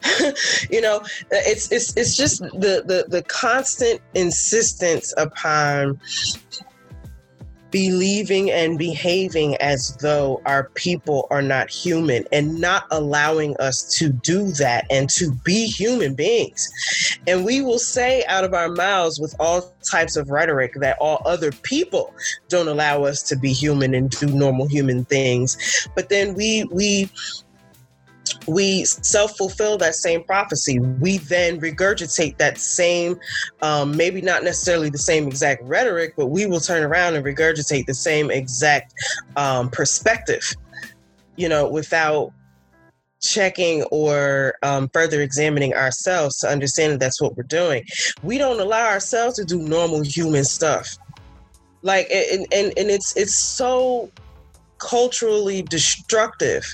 you 0.70 0.80
know, 0.80 1.02
it's 1.30 1.72
it's 1.72 1.96
it's 1.96 2.16
just 2.16 2.40
the 2.40 2.84
the 2.86 3.06
the 3.08 3.22
constant 3.24 4.00
insistence 4.14 5.12
upon 5.16 6.00
believing 7.70 8.50
and 8.50 8.78
behaving 8.78 9.56
as 9.56 9.96
though 9.96 10.40
our 10.46 10.70
people 10.70 11.26
are 11.30 11.42
not 11.42 11.70
human 11.70 12.24
and 12.32 12.60
not 12.60 12.84
allowing 12.90 13.56
us 13.58 13.82
to 13.98 14.10
do 14.10 14.50
that 14.52 14.86
and 14.90 15.10
to 15.10 15.32
be 15.44 15.66
human 15.66 16.14
beings. 16.14 16.68
And 17.26 17.44
we 17.44 17.60
will 17.60 17.78
say 17.78 18.24
out 18.26 18.44
of 18.44 18.54
our 18.54 18.68
mouths 18.68 19.20
with 19.20 19.34
all 19.38 19.74
types 19.90 20.16
of 20.16 20.30
rhetoric 20.30 20.74
that 20.76 20.96
all 21.00 21.22
other 21.24 21.52
people 21.52 22.14
don't 22.48 22.68
allow 22.68 23.04
us 23.04 23.22
to 23.24 23.36
be 23.36 23.52
human 23.52 23.94
and 23.94 24.10
do 24.10 24.26
normal 24.26 24.66
human 24.66 25.04
things. 25.04 25.88
But 25.94 26.08
then 26.08 26.34
we 26.34 26.64
we 26.70 27.10
we 28.48 28.84
self 28.84 29.36
fulfill 29.36 29.76
that 29.78 29.94
same 29.94 30.24
prophecy. 30.24 30.78
We 30.78 31.18
then 31.18 31.60
regurgitate 31.60 32.38
that 32.38 32.58
same, 32.58 33.18
um, 33.62 33.96
maybe 33.96 34.20
not 34.20 34.42
necessarily 34.42 34.90
the 34.90 34.98
same 34.98 35.26
exact 35.28 35.62
rhetoric, 35.64 36.14
but 36.16 36.26
we 36.26 36.46
will 36.46 36.60
turn 36.60 36.82
around 36.82 37.14
and 37.14 37.24
regurgitate 37.24 37.86
the 37.86 37.94
same 37.94 38.30
exact 38.30 38.94
um, 39.36 39.70
perspective, 39.70 40.54
you 41.36 41.48
know, 41.48 41.68
without 41.68 42.32
checking 43.20 43.82
or 43.84 44.54
um, 44.62 44.88
further 44.92 45.20
examining 45.20 45.74
ourselves 45.74 46.38
to 46.38 46.48
understand 46.48 46.92
that 46.92 47.00
that's 47.00 47.20
what 47.20 47.36
we're 47.36 47.42
doing. 47.42 47.84
We 48.22 48.38
don't 48.38 48.60
allow 48.60 48.86
ourselves 48.86 49.36
to 49.36 49.44
do 49.44 49.60
normal 49.60 50.02
human 50.02 50.44
stuff. 50.44 50.96
Like, 51.82 52.08
and, 52.10 52.46
and, 52.52 52.72
and 52.76 52.90
it's, 52.90 53.16
it's 53.16 53.36
so 53.36 54.10
culturally 54.78 55.62
destructive 55.62 56.64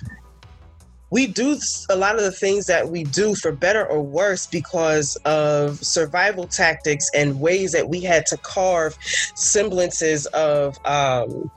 we 1.15 1.29
do 1.29 1.57
a 1.91 1.97
lot 1.97 2.17
of 2.17 2.23
the 2.23 2.33
things 2.33 2.67
that 2.67 2.89
we 2.89 3.05
do 3.05 3.37
for 3.37 3.53
better 3.53 3.87
or 3.87 4.03
worse 4.03 4.49
because 4.49 5.17
of 5.25 5.77
survival 5.77 6.49
tactics 6.49 7.09
and 7.15 7.39
ways 7.39 7.71
that 7.71 7.89
we 7.89 8.03
had 8.03 8.27
to 8.27 8.37
carve 8.39 8.97
semblances 9.37 10.27
of 10.35 10.75
um, 10.85 11.49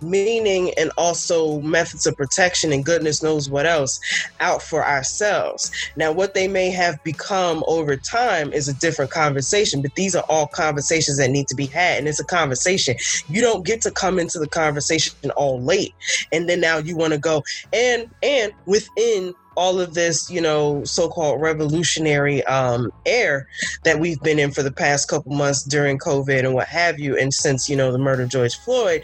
meaning 0.00 0.72
and 0.78 0.92
also 0.96 1.60
methods 1.62 2.06
of 2.06 2.14
protection 2.16 2.72
and 2.72 2.84
goodness 2.84 3.20
knows 3.20 3.50
what 3.50 3.66
else 3.66 3.98
out 4.38 4.62
for 4.62 4.86
ourselves. 4.86 5.68
Now, 5.96 6.12
what 6.12 6.34
they 6.34 6.46
may 6.46 6.70
have 6.70 6.96
become 7.02 7.64
over 7.66 7.96
time 7.96 8.52
is 8.52 8.68
a 8.68 8.74
different 8.74 9.10
conversation, 9.10 9.82
but 9.82 9.90
these 9.96 10.14
are 10.14 10.24
all 10.28 10.46
conversations 10.54 11.18
that 11.18 11.32
need 11.32 11.48
to 11.48 11.56
be 11.56 11.66
had. 11.66 11.98
And 11.98 12.06
it's 12.06 12.20
a 12.20 12.26
conversation. 12.26 12.94
You 13.26 13.40
don't 13.40 13.66
get 13.66 13.80
to 13.82 13.90
come 13.90 14.20
into 14.20 14.38
the 14.38 14.48
conversation 14.48 15.12
all 15.36 15.60
late. 15.64 15.94
And 16.32 16.48
then 16.48 16.60
now 16.60 16.78
you 16.78 16.96
want 16.96 17.12
to 17.12 17.18
go 17.18 17.42
and, 17.72 18.06
and 18.22 18.52
within 18.66 18.99
in 19.00 19.34
all 19.56 19.80
of 19.80 19.94
this, 19.94 20.30
you 20.30 20.40
know, 20.40 20.84
so-called 20.84 21.40
revolutionary 21.40 22.44
um, 22.44 22.92
air 23.06 23.48
that 23.84 23.98
we've 23.98 24.20
been 24.20 24.38
in 24.38 24.50
for 24.50 24.62
the 24.62 24.70
past 24.70 25.08
couple 25.08 25.32
months 25.32 25.64
during 25.64 25.98
COVID 25.98 26.40
and 26.40 26.54
what 26.54 26.68
have 26.68 27.00
you, 27.00 27.16
and 27.16 27.32
since 27.32 27.68
you 27.68 27.76
know 27.76 27.90
the 27.90 27.98
murder 27.98 28.22
of 28.22 28.28
George 28.28 28.56
Floyd, 28.58 29.02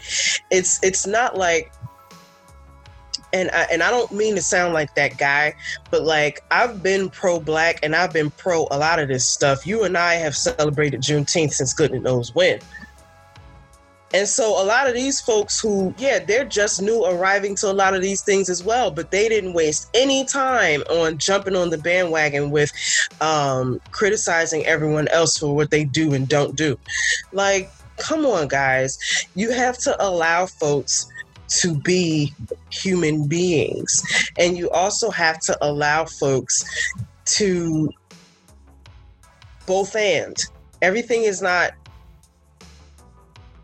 it's 0.51 0.81
it's 0.83 1.07
not 1.07 1.37
like. 1.37 1.71
And 3.33 3.51
I, 3.51 3.63
and 3.63 3.83
I 3.83 3.91
don't 3.91 4.09
mean 4.13 4.35
to 4.35 4.41
sound 4.41 4.73
like 4.73 4.95
that 4.95 5.17
guy, 5.17 5.53
but 5.91 6.03
like 6.03 6.41
I've 6.49 6.81
been 6.81 7.09
pro 7.09 7.41
black 7.41 7.77
and 7.83 7.93
I've 7.93 8.13
been 8.13 8.31
pro 8.31 8.69
a 8.71 8.77
lot 8.79 8.99
of 8.99 9.09
this 9.09 9.27
stuff. 9.27 9.67
You 9.67 9.83
and 9.83 9.97
I 9.97 10.13
have 10.13 10.33
celebrated 10.33 11.01
Juneteenth 11.01 11.51
since 11.51 11.73
goodness 11.73 12.03
knows 12.03 12.33
when. 12.33 12.61
And 14.13 14.27
so 14.27 14.61
a 14.61 14.63
lot 14.63 14.87
of 14.87 14.93
these 14.93 15.19
folks 15.19 15.59
who, 15.59 15.93
yeah, 15.97 16.19
they're 16.19 16.45
just 16.45 16.81
new 16.81 17.03
arriving 17.03 17.55
to 17.57 17.71
a 17.71 17.73
lot 17.73 17.93
of 17.93 18.01
these 18.01 18.21
things 18.21 18.49
as 18.49 18.63
well, 18.63 18.89
but 18.89 19.11
they 19.11 19.27
didn't 19.27 19.53
waste 19.53 19.89
any 19.93 20.23
time 20.23 20.81
on 20.89 21.17
jumping 21.17 21.55
on 21.55 21.69
the 21.69 21.77
bandwagon 21.77 22.49
with 22.49 22.71
um, 23.19 23.81
criticizing 23.91 24.65
everyone 24.65 25.09
else 25.09 25.37
for 25.37 25.53
what 25.53 25.71
they 25.71 25.83
do 25.83 26.13
and 26.13 26.29
don't 26.29 26.55
do. 26.55 26.79
Like, 27.33 27.69
come 27.97 28.25
on, 28.25 28.47
guys. 28.47 28.97
You 29.35 29.51
have 29.51 29.77
to 29.79 29.95
allow 30.03 30.45
folks 30.45 31.07
to 31.49 31.75
be 31.75 32.33
human 32.69 33.27
beings. 33.27 34.01
And 34.37 34.57
you 34.57 34.69
also 34.69 35.09
have 35.09 35.39
to 35.41 35.57
allow 35.61 36.05
folks 36.05 36.63
to 37.25 37.89
both 39.65 39.95
and. 39.95 40.37
Everything 40.81 41.23
is 41.23 41.41
not 41.41 41.71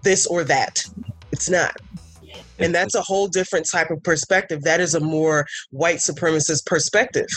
this 0.03 0.27
or 0.27 0.43
that. 0.45 0.83
It's 1.31 1.49
not. 1.49 1.75
And 2.59 2.73
that's 2.73 2.95
a 2.95 3.01
whole 3.01 3.27
different 3.27 3.67
type 3.69 3.89
of 3.89 4.03
perspective. 4.03 4.61
That 4.61 4.79
is 4.79 4.93
a 4.93 4.99
more 4.99 5.45
white 5.71 5.97
supremacist 5.97 6.65
perspective 6.65 7.27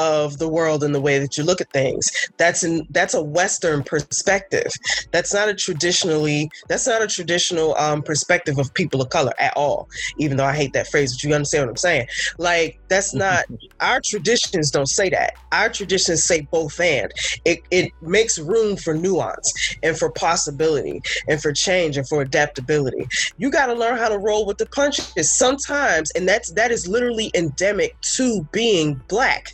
of 0.00 0.38
the 0.38 0.48
world 0.48 0.82
and 0.82 0.94
the 0.94 1.00
way 1.00 1.18
that 1.18 1.36
you 1.36 1.44
look 1.44 1.60
at 1.60 1.70
things. 1.72 2.08
That's 2.38 2.62
an 2.62 2.86
that's 2.90 3.12
a 3.12 3.22
Western 3.22 3.82
perspective. 3.84 4.72
That's 5.12 5.34
not 5.34 5.50
a 5.50 5.54
traditionally 5.54 6.48
that's 6.68 6.86
not 6.86 7.02
a 7.02 7.06
traditional 7.06 7.76
um, 7.76 8.02
perspective 8.02 8.58
of 8.58 8.72
people 8.74 9.02
of 9.02 9.10
color 9.10 9.34
at 9.38 9.54
all. 9.56 9.88
Even 10.16 10.38
though 10.38 10.46
I 10.46 10.56
hate 10.56 10.72
that 10.72 10.88
phrase, 10.88 11.14
but 11.14 11.28
you 11.28 11.34
understand 11.34 11.64
what 11.64 11.70
I'm 11.70 11.76
saying. 11.76 12.06
Like 12.38 12.80
that's 12.88 13.14
not 13.14 13.44
our 13.80 14.00
traditions 14.04 14.70
don't 14.70 14.88
say 14.88 15.10
that. 15.10 15.34
Our 15.52 15.68
traditions 15.68 16.24
say 16.24 16.46
both 16.50 16.80
and. 16.80 17.12
It 17.44 17.60
it 17.70 17.92
makes 18.00 18.38
room 18.38 18.76
for 18.76 18.94
nuance 18.94 19.76
and 19.82 19.98
for 19.98 20.10
possibility 20.12 21.02
and 21.28 21.42
for 21.42 21.52
change 21.52 21.98
and 21.98 22.08
for 22.08 22.22
adaptability. 22.22 23.06
You 23.36 23.50
got 23.50 23.66
to 23.66 23.74
learn 23.74 23.98
how 23.98 24.08
to 24.08 24.18
roll 24.18 24.46
with 24.46 24.56
the 24.56 24.66
punches 24.66 25.36
sometimes, 25.36 26.10
and 26.16 26.26
that's 26.26 26.52
that 26.52 26.70
is 26.70 26.88
literally 26.88 27.30
endemic 27.34 28.00
to 28.16 28.48
being 28.52 29.02
black 29.08 29.44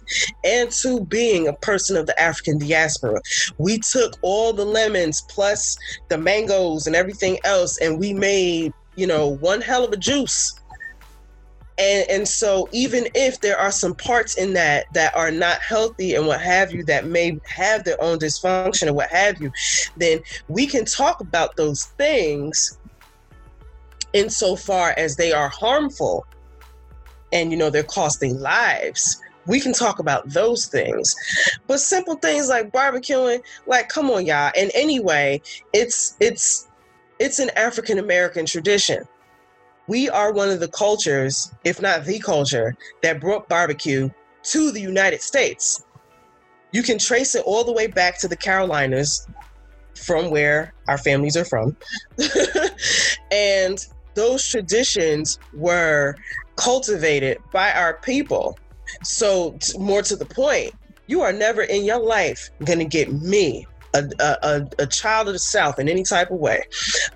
and 0.44 0.70
to 0.70 1.00
being 1.04 1.48
a 1.48 1.52
person 1.54 1.96
of 1.96 2.06
the 2.06 2.20
African 2.20 2.58
diaspora. 2.58 3.20
We 3.58 3.78
took 3.78 4.14
all 4.22 4.52
the 4.52 4.64
lemons 4.64 5.22
plus 5.28 5.76
the 6.08 6.18
mangoes 6.18 6.86
and 6.86 6.94
everything 6.94 7.38
else, 7.44 7.78
and 7.78 7.98
we 7.98 8.12
made, 8.12 8.72
you 8.94 9.06
know, 9.06 9.28
one 9.36 9.60
hell 9.60 9.84
of 9.84 9.92
a 9.92 9.96
juice. 9.96 10.58
And, 11.78 12.08
and 12.08 12.28
so 12.28 12.70
even 12.72 13.06
if 13.14 13.40
there 13.40 13.58
are 13.58 13.70
some 13.70 13.94
parts 13.94 14.36
in 14.38 14.54
that 14.54 14.86
that 14.94 15.14
are 15.14 15.30
not 15.30 15.60
healthy 15.60 16.14
and 16.14 16.26
what 16.26 16.40
have 16.40 16.72
you 16.72 16.82
that 16.84 17.06
may 17.06 17.38
have 17.44 17.84
their 17.84 18.02
own 18.02 18.18
dysfunction 18.18 18.88
or 18.88 18.94
what 18.94 19.10
have 19.10 19.42
you 19.42 19.52
then 19.98 20.20
we 20.48 20.66
can 20.66 20.86
talk 20.86 21.20
about 21.20 21.54
those 21.56 21.84
things 21.98 22.78
insofar 24.14 24.94
as 24.96 25.16
they 25.16 25.32
are 25.32 25.50
harmful 25.50 26.26
and 27.32 27.50
you 27.50 27.58
know 27.58 27.68
they're 27.68 27.82
costing 27.82 28.40
lives 28.40 29.20
we 29.46 29.60
can 29.60 29.72
talk 29.72 29.98
about 29.98 30.28
those 30.28 30.66
things. 30.66 31.14
But 31.66 31.80
simple 31.80 32.16
things 32.16 32.48
like 32.48 32.72
barbecuing, 32.72 33.42
like 33.66 33.88
come 33.88 34.10
on 34.10 34.26
y'all. 34.26 34.52
And 34.56 34.70
anyway, 34.74 35.40
it's 35.72 36.16
it's 36.20 36.68
it's 37.18 37.38
an 37.38 37.50
African 37.56 37.98
American 37.98 38.46
tradition. 38.46 39.04
We 39.88 40.10
are 40.10 40.32
one 40.32 40.50
of 40.50 40.60
the 40.60 40.68
cultures, 40.68 41.52
if 41.64 41.80
not 41.80 42.04
the 42.04 42.18
culture, 42.18 42.76
that 43.02 43.20
brought 43.20 43.48
barbecue 43.48 44.10
to 44.44 44.72
the 44.72 44.80
United 44.80 45.22
States. 45.22 45.84
You 46.72 46.82
can 46.82 46.98
trace 46.98 47.34
it 47.34 47.44
all 47.46 47.64
the 47.64 47.72
way 47.72 47.86
back 47.86 48.18
to 48.20 48.28
the 48.28 48.36
Carolinas 48.36 49.26
from 49.94 50.30
where 50.30 50.74
our 50.88 50.98
families 50.98 51.36
are 51.36 51.44
from. 51.44 51.76
and 53.30 53.86
those 54.14 54.46
traditions 54.46 55.38
were 55.54 56.16
cultivated 56.56 57.38
by 57.52 57.72
our 57.72 57.94
people. 57.94 58.58
So, 59.02 59.58
more 59.78 60.02
to 60.02 60.16
the 60.16 60.26
point, 60.26 60.74
you 61.06 61.22
are 61.22 61.32
never 61.32 61.62
in 61.62 61.84
your 61.84 62.00
life 62.00 62.50
going 62.64 62.78
to 62.78 62.84
get 62.84 63.12
me 63.12 63.66
a, 63.96 64.36
a, 64.42 64.68
a, 64.78 64.86
child 64.86 65.28
of 65.28 65.34
the 65.34 65.38
South 65.38 65.78
in 65.78 65.88
any 65.88 66.02
type 66.02 66.30
of 66.30 66.38
way, 66.38 66.62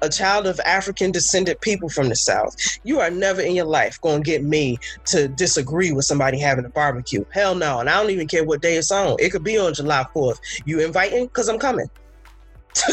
a 0.03 0.09
child 0.09 0.47
of 0.47 0.61
African 0.61 1.11
descended 1.11 1.61
people 1.61 1.89
from 1.89 2.09
the 2.09 2.16
South, 2.16 2.57
you 2.85 3.01
are 3.01 3.11
never 3.11 3.41
in 3.41 3.55
your 3.55 3.66
life 3.66 4.01
going 4.01 4.23
to 4.23 4.31
get 4.31 4.43
me 4.43 4.79
to 5.07 5.29
disagree 5.29 5.93
with 5.93 6.05
somebody 6.05 6.39
having 6.39 6.64
a 6.64 6.71
barbecue. 6.71 7.25
Hell 7.33 7.55
no. 7.55 7.81
And 7.81 7.89
I 7.89 8.01
don't 8.01 8.11
even 8.11 8.29
care 8.29 8.45
what 8.45 8.62
day 8.62 8.77
it's 8.77 8.91
on. 8.91 9.16
It 9.18 9.31
could 9.31 9.45
be 9.45 9.59
on 9.59 9.75
July 9.75 10.07
4th. 10.14 10.39
You 10.64 10.81
inviting? 10.81 11.27
Because 11.27 11.49
I'm 11.49 11.59
coming. 11.59 11.91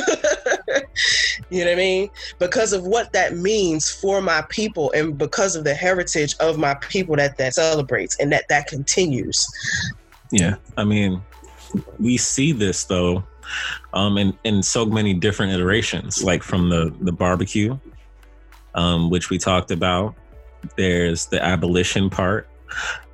you 1.50 1.60
know 1.60 1.66
what 1.66 1.74
I 1.74 1.76
mean? 1.76 2.10
Because 2.40 2.74
of 2.74 2.84
what 2.86 3.14
that 3.14 3.36
means 3.36 3.90
for 3.90 4.22
my 4.22 4.44
people 4.50 4.92
and 4.94 5.18
because 5.18 5.56
of 5.56 5.64
the 5.64 5.74
heritage 5.74 6.36
of 6.40 6.58
my 6.58 6.74
people 6.76 7.16
that 7.16 7.38
that 7.38 7.54
celebrates 7.54 8.18
and 8.20 8.32
that 8.32 8.48
that 8.50 8.68
continues. 8.68 9.46
Yeah. 10.32 10.56
I 10.78 10.84
mean, 10.84 11.22
we 12.00 12.18
see 12.18 12.52
this 12.52 12.86
though 12.86 13.24
um, 13.94 14.18
in, 14.18 14.38
in 14.44 14.64
so 14.64 14.86
many 14.86 15.14
different 15.14 15.54
iterations, 15.54 16.24
like 16.24 16.44
from 16.44 16.70
the, 16.70 16.94
the 17.02 17.12
barbecue, 17.12 17.78
um, 18.76 19.10
which 19.10 19.30
we 19.30 19.38
talked 19.38 19.72
about. 19.72 20.16
There's 20.76 21.28
the 21.28 21.44
abolition 21.44 22.10
part. 22.10 22.48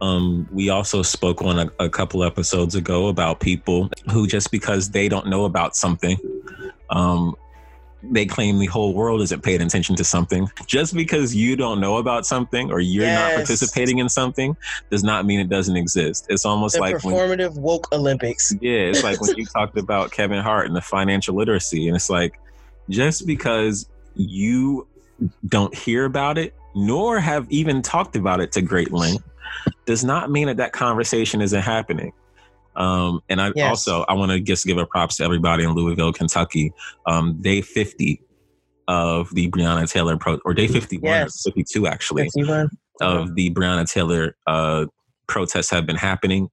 Um, 0.02 0.48
we 0.52 0.70
also 0.70 1.02
spoke 1.02 1.42
on 1.42 1.60
a, 1.60 1.72
a 1.80 1.90
couple 1.90 2.24
episodes 2.24 2.76
ago 2.76 3.08
about 3.08 3.40
people 3.40 3.90
who 4.12 4.28
just 4.28 4.52
because 4.52 4.92
they 4.92 5.10
don't 5.10 5.28
know 5.28 5.46
about 5.46 5.76
something 5.76 6.18
um, 6.90 7.36
they 8.12 8.26
claim 8.26 8.60
the 8.60 8.66
whole 8.66 8.94
world 8.94 9.22
isn't 9.22 9.42
paying 9.44 9.62
attention 9.62 9.96
to 9.96 10.04
something. 10.04 10.50
Just 10.68 10.94
because 10.94 11.34
you 11.34 11.56
don't 11.56 11.80
know 11.80 11.98
about 11.98 12.26
something 12.26 12.72
or 12.72 12.80
you're 12.80 13.06
yes. 13.06 13.32
not 13.32 13.36
participating 13.36 14.00
in 14.00 14.10
something 14.10 14.58
does 14.90 15.04
not 15.04 15.26
mean 15.26 15.40
it 15.40 15.50
doesn't 15.50 15.78
exist. 15.78 16.26
It's 16.30 16.46
almost 16.46 16.76
the 16.76 16.82
like 16.82 16.96
performative 16.98 17.54
when, 17.54 17.62
woke 17.62 17.88
Olympics. 17.94 18.54
Yeah, 18.62 18.80
it's 18.80 19.04
like 19.04 19.22
when 19.22 19.34
you 19.38 19.46
talked 19.46 19.78
about 19.78 20.12
Kevin 20.12 20.42
Hart 20.42 20.68
and 20.68 20.76
the 20.76 20.82
financial 20.82 21.36
literacy, 21.36 21.88
and 21.88 21.96
it's 21.96 22.10
like 22.10 22.40
just 22.90 23.26
because 23.26 23.88
you 24.16 24.88
don't 25.48 25.74
hear 25.74 26.06
about 26.06 26.38
it 26.38 26.54
nor 26.76 27.20
have 27.20 27.50
even 27.50 27.82
talked 27.82 28.16
about 28.16 28.42
it 28.42 28.52
to 28.52 28.62
great 28.62 28.92
length 28.92 29.24
does 29.86 30.04
not 30.04 30.32
mean 30.32 30.48
that 30.48 30.58
that 30.58 30.74
conversation 30.74 31.42
isn't 31.42 31.62
happening. 31.62 32.14
Um, 32.76 33.22
and 33.30 33.40
I 33.42 33.52
yes. 33.56 33.70
also 33.70 34.04
I 34.08 34.14
want 34.14 34.32
to 34.32 34.40
just 34.40 34.66
give 34.66 34.78
a 34.78 34.86
props 34.86 35.18
to 35.18 35.24
everybody 35.24 35.64
in 35.64 35.72
Louisville, 35.72 36.14
Kentucky. 36.14 36.74
Um, 37.06 37.42
day 37.42 37.62
50 37.62 38.22
of 38.88 39.34
the 39.34 39.50
Breonna 39.50 39.90
Taylor 39.90 40.18
pro 40.18 40.40
or 40.46 40.54
day 40.54 40.68
51 40.68 41.10
yes. 41.10 41.44
52 41.46 41.88
actually 41.88 42.24
51. 42.24 42.70
of 43.02 43.36
the 43.36 43.50
Breonna 43.52 43.90
Taylor 43.90 44.36
uh, 44.48 44.86
protests 45.28 45.70
have 45.70 45.86
been 45.86 45.96
happening. 45.96 46.50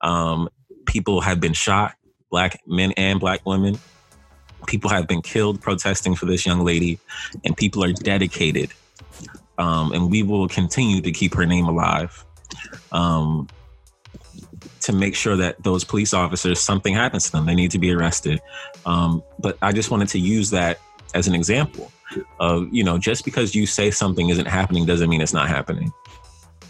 Um, 0.00 0.48
people 0.86 1.20
have 1.20 1.40
been 1.40 1.52
shot, 1.52 1.94
black 2.30 2.60
men 2.66 2.92
and 2.96 3.20
black 3.20 3.44
women. 3.44 3.78
People 4.66 4.90
have 4.90 5.06
been 5.06 5.20
killed 5.20 5.60
protesting 5.60 6.14
for 6.14 6.24
this 6.24 6.46
young 6.46 6.64
lady, 6.64 6.98
and 7.44 7.54
people 7.54 7.84
are 7.84 7.92
dedicated. 7.92 8.70
Um, 9.58 9.92
and 9.92 10.10
we 10.10 10.22
will 10.22 10.48
continue 10.48 11.00
to 11.02 11.12
keep 11.12 11.34
her 11.34 11.46
name 11.46 11.66
alive. 11.66 12.24
Um, 12.92 13.48
to 14.84 14.92
make 14.92 15.14
sure 15.14 15.34
that 15.36 15.62
those 15.62 15.82
police 15.82 16.12
officers, 16.12 16.60
something 16.60 16.94
happens 16.94 17.24
to 17.24 17.32
them. 17.32 17.46
They 17.46 17.54
need 17.54 17.70
to 17.70 17.78
be 17.78 17.90
arrested. 17.90 18.40
Um, 18.84 19.22
but 19.38 19.56
I 19.62 19.72
just 19.72 19.90
wanted 19.90 20.08
to 20.08 20.18
use 20.18 20.50
that 20.50 20.78
as 21.14 21.26
an 21.26 21.34
example 21.34 21.90
of, 22.38 22.68
you 22.72 22.84
know, 22.84 22.98
just 22.98 23.24
because 23.24 23.54
you 23.54 23.66
say 23.66 23.90
something 23.90 24.28
isn't 24.28 24.46
happening 24.46 24.84
doesn't 24.84 25.08
mean 25.08 25.22
it's 25.22 25.32
not 25.32 25.48
happening. 25.48 25.90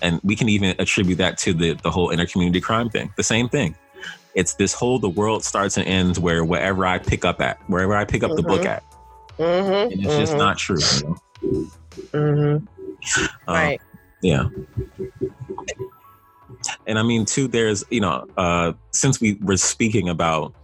And 0.00 0.20
we 0.22 0.36
can 0.36 0.48
even 0.48 0.76
attribute 0.78 1.18
that 1.18 1.38
to 1.38 1.52
the, 1.52 1.72
the 1.82 1.90
whole 1.90 2.10
intercommunity 2.10 2.62
crime 2.62 2.88
thing. 2.88 3.12
The 3.16 3.24
same 3.24 3.48
thing. 3.48 3.74
It's 4.34 4.54
this 4.54 4.72
whole 4.72 4.98
the 4.98 5.08
world 5.08 5.44
starts 5.44 5.76
and 5.76 5.86
ends 5.86 6.20
where 6.20 6.44
wherever 6.44 6.86
I 6.86 6.98
pick 6.98 7.24
up 7.24 7.40
at, 7.40 7.58
wherever 7.68 7.96
I 7.96 8.04
pick 8.04 8.22
up 8.22 8.30
mm-hmm. 8.30 8.36
the 8.36 8.42
book 8.42 8.60
mm-hmm. 8.60 8.68
at. 8.68 8.84
Mm-hmm. 9.38 9.92
And 9.92 9.92
it's 9.92 10.02
mm-hmm. 10.02 10.20
just 10.20 10.36
not 10.36 10.58
true. 10.58 10.78
You 10.78 11.08
know? 11.42 11.70
Mm-hmm. 12.12 13.24
Um, 13.24 13.28
right. 13.48 13.80
Yeah 14.24 14.48
and 16.86 16.98
I 16.98 17.02
mean, 17.02 17.24
too, 17.24 17.48
there's, 17.48 17.84
you 17.90 18.00
know, 18.00 18.26
uh, 18.36 18.72
since 18.90 19.20
we 19.20 19.34
were 19.34 19.56
speaking 19.56 20.08
about 20.08 20.54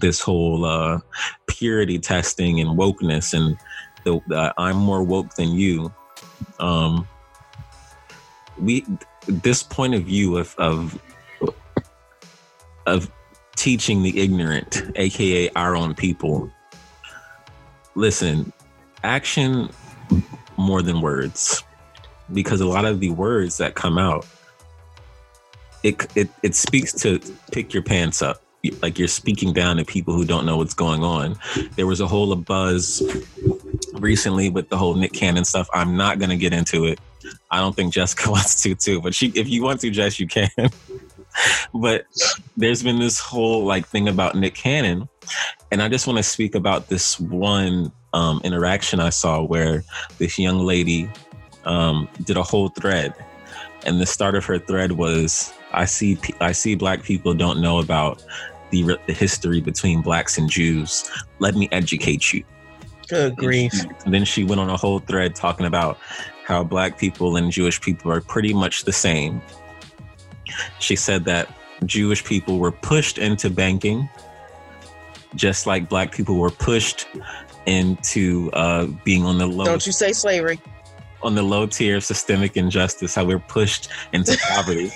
this 0.00 0.20
whole 0.20 0.64
uh, 0.64 1.00
purity 1.46 1.98
testing 1.98 2.60
and 2.60 2.78
wokeness 2.78 3.34
and 3.34 3.56
the, 4.04 4.52
I'm 4.58 4.76
more 4.76 5.02
woke 5.02 5.34
than 5.34 5.50
you, 5.50 5.92
um, 6.58 7.06
we, 8.58 8.84
this 9.26 9.62
point 9.62 9.94
of 9.94 10.04
view 10.04 10.36
of, 10.36 10.54
of, 10.58 11.00
of 12.86 13.10
teaching 13.56 14.02
the 14.02 14.20
ignorant, 14.20 14.82
aka 14.96 15.50
our 15.50 15.76
own 15.76 15.94
people. 15.94 16.50
Listen, 17.94 18.52
action 19.04 19.68
more 20.56 20.82
than 20.82 21.00
words, 21.00 21.62
because 22.32 22.60
a 22.60 22.66
lot 22.66 22.84
of 22.84 23.00
the 23.00 23.10
words 23.10 23.58
that 23.58 23.74
come 23.74 23.98
out 23.98 24.26
it, 25.82 26.06
it 26.16 26.28
it 26.42 26.54
speaks 26.54 26.92
to 26.92 27.18
pick 27.50 27.74
your 27.74 27.82
pants 27.82 28.22
up. 28.22 28.42
Like 28.80 28.98
you're 28.98 29.08
speaking 29.08 29.52
down 29.52 29.76
to 29.78 29.84
people 29.84 30.14
who 30.14 30.24
don't 30.24 30.46
know 30.46 30.56
what's 30.56 30.74
going 30.74 31.02
on. 31.02 31.36
There 31.74 31.86
was 31.86 32.00
a 32.00 32.06
whole 32.06 32.34
buzz 32.36 33.02
recently 33.94 34.48
with 34.48 34.68
the 34.68 34.78
whole 34.78 34.94
nick 34.94 35.12
cannon 35.12 35.44
stuff. 35.44 35.68
I'm 35.74 35.96
not 35.96 36.18
going 36.18 36.30
to 36.30 36.36
get 36.36 36.52
into 36.52 36.84
it. 36.84 37.00
I 37.50 37.58
don't 37.58 37.74
think 37.74 37.92
jessica 37.92 38.30
wants 38.30 38.62
to 38.62 38.74
too 38.74 39.00
but 39.00 39.14
she 39.14 39.28
if 39.34 39.48
you 39.48 39.62
want 39.62 39.80
to 39.80 39.90
jess 39.90 40.20
you 40.20 40.26
can. 40.26 40.50
But 41.72 42.04
there's 42.58 42.82
been 42.82 42.98
this 42.98 43.18
whole 43.18 43.64
like 43.64 43.86
thing 43.86 44.06
about 44.06 44.34
nick 44.34 44.54
cannon 44.54 45.08
and 45.70 45.82
i 45.82 45.88
just 45.88 46.06
want 46.06 46.18
to 46.18 46.22
speak 46.22 46.54
about 46.54 46.88
this 46.88 47.18
one 47.18 47.90
um, 48.12 48.42
interaction 48.44 49.00
i 49.00 49.08
saw 49.08 49.42
where 49.42 49.82
this 50.18 50.38
young 50.38 50.58
lady 50.58 51.08
um, 51.64 52.08
did 52.24 52.36
a 52.36 52.42
whole 52.42 52.68
thread 52.68 53.14
and 53.84 54.00
the 54.00 54.06
start 54.06 54.34
of 54.34 54.44
her 54.44 54.58
thread 54.58 54.92
was 54.92 55.52
I 55.72 55.84
see 55.84 56.18
I 56.40 56.52
see 56.52 56.74
black 56.74 57.02
people 57.02 57.34
don't 57.34 57.60
know 57.60 57.78
about 57.78 58.22
the, 58.70 58.98
the 59.06 59.12
history 59.12 59.60
between 59.60 60.02
blacks 60.02 60.38
and 60.38 60.48
Jews. 60.48 61.10
Let 61.38 61.54
me 61.54 61.68
educate 61.72 62.32
you. 62.32 62.44
Good 63.08 63.36
grief. 63.36 63.72
And, 63.74 63.94
and 64.04 64.14
then 64.14 64.24
she 64.24 64.44
went 64.44 64.60
on 64.60 64.70
a 64.70 64.76
whole 64.76 65.00
thread 65.00 65.34
talking 65.34 65.66
about 65.66 65.98
how 66.44 66.64
black 66.64 66.98
people 66.98 67.36
and 67.36 67.50
Jewish 67.50 67.80
people 67.80 68.10
are 68.10 68.20
pretty 68.20 68.54
much 68.54 68.84
the 68.84 68.92
same. 68.92 69.42
She 70.78 70.96
said 70.96 71.24
that 71.24 71.52
Jewish 71.84 72.24
people 72.24 72.58
were 72.58 72.72
pushed 72.72 73.18
into 73.18 73.50
banking, 73.50 74.08
just 75.34 75.66
like 75.66 75.88
black 75.88 76.12
people 76.12 76.38
were 76.38 76.50
pushed 76.50 77.06
into 77.66 78.50
uh, 78.52 78.86
being 79.04 79.24
on 79.24 79.38
the 79.38 79.46
low. 79.46 79.64
Don't 79.64 79.86
you 79.86 79.92
say 79.92 80.12
slavery? 80.12 80.60
On 81.22 81.34
the 81.34 81.42
low 81.42 81.66
tier 81.66 81.96
of 81.96 82.04
systemic 82.04 82.56
injustice, 82.56 83.14
how 83.14 83.24
we're 83.24 83.38
pushed 83.38 83.88
into 84.12 84.36
poverty. 84.48 84.90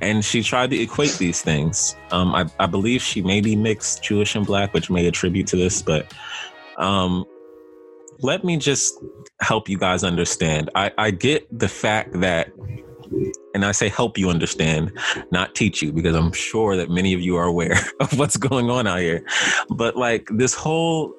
and 0.00 0.24
she 0.24 0.42
tried 0.42 0.70
to 0.70 0.80
equate 0.80 1.12
these 1.12 1.40
things. 1.40 1.96
Um, 2.10 2.34
I, 2.34 2.46
I, 2.58 2.66
believe 2.66 3.00
she 3.00 3.22
may 3.22 3.40
be 3.40 3.56
mixed 3.56 4.02
Jewish 4.02 4.34
and 4.34 4.44
black, 4.44 4.74
which 4.74 4.90
may 4.90 5.06
attribute 5.06 5.46
to 5.48 5.56
this, 5.56 5.80
but 5.80 6.12
um, 6.76 7.24
let 8.20 8.44
me 8.44 8.56
just 8.56 8.94
help 9.40 9.68
you 9.68 9.78
guys 9.78 10.04
understand. 10.04 10.70
I, 10.74 10.92
I 10.98 11.10
get 11.10 11.46
the 11.56 11.68
fact 11.68 12.20
that, 12.20 12.50
and 13.54 13.64
I 13.64 13.72
say 13.72 13.88
help 13.88 14.18
you 14.18 14.30
understand, 14.30 14.92
not 15.30 15.54
teach 15.54 15.82
you, 15.82 15.92
because 15.92 16.14
I'm 16.14 16.32
sure 16.32 16.76
that 16.76 16.90
many 16.90 17.14
of 17.14 17.20
you 17.20 17.36
are 17.36 17.44
aware 17.44 17.78
of 18.00 18.18
what's 18.18 18.36
going 18.36 18.70
on 18.70 18.86
out 18.86 19.00
here. 19.00 19.24
But 19.70 19.96
like 19.96 20.28
this 20.30 20.54
whole 20.54 21.14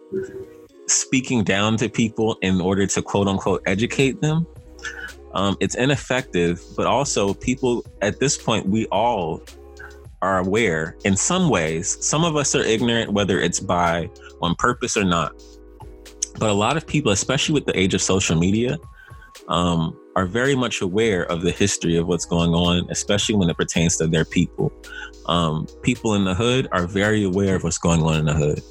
speaking 0.87 1.43
down 1.43 1.77
to 1.77 1.89
people 1.89 2.37
in 2.41 2.61
order 2.61 2.85
to 2.85 3.01
quote 3.01 3.27
unquote 3.27 3.61
educate 3.65 4.21
them 4.21 4.45
um, 5.35 5.57
it's 5.59 5.75
ineffective, 5.75 6.63
but 6.75 6.87
also 6.87 7.33
people 7.33 7.85
at 8.01 8.19
this 8.19 8.37
point, 8.37 8.67
we 8.67 8.87
all 8.87 9.43
are 10.21 10.39
aware 10.39 10.95
in 11.03 11.15
some 11.17 11.49
ways. 11.49 11.97
Some 12.03 12.23
of 12.23 12.37
us 12.37 12.55
are 12.55 12.63
ignorant, 12.63 13.11
whether 13.11 13.39
it's 13.39 13.59
by 13.59 14.09
on 14.41 14.55
purpose 14.55 14.95
or 14.95 15.03
not. 15.03 15.33
But 16.39 16.49
a 16.49 16.53
lot 16.53 16.77
of 16.77 16.87
people, 16.87 17.11
especially 17.11 17.53
with 17.53 17.65
the 17.65 17.77
age 17.77 17.93
of 17.93 18.01
social 18.01 18.37
media, 18.37 18.77
um, 19.49 19.99
are 20.15 20.25
very 20.25 20.55
much 20.55 20.81
aware 20.81 21.23
of 21.25 21.41
the 21.41 21.51
history 21.51 21.97
of 21.97 22.07
what's 22.07 22.25
going 22.25 22.51
on, 22.51 22.87
especially 22.89 23.35
when 23.35 23.49
it 23.49 23.57
pertains 23.57 23.97
to 23.97 24.07
their 24.07 24.25
people. 24.25 24.71
Um, 25.25 25.67
people 25.81 26.15
in 26.15 26.23
the 26.23 26.33
hood 26.33 26.69
are 26.71 26.87
very 26.87 27.25
aware 27.25 27.55
of 27.55 27.63
what's 27.63 27.77
going 27.77 28.01
on 28.01 28.19
in 28.19 28.25
the 28.25 28.33
hood. 28.33 28.61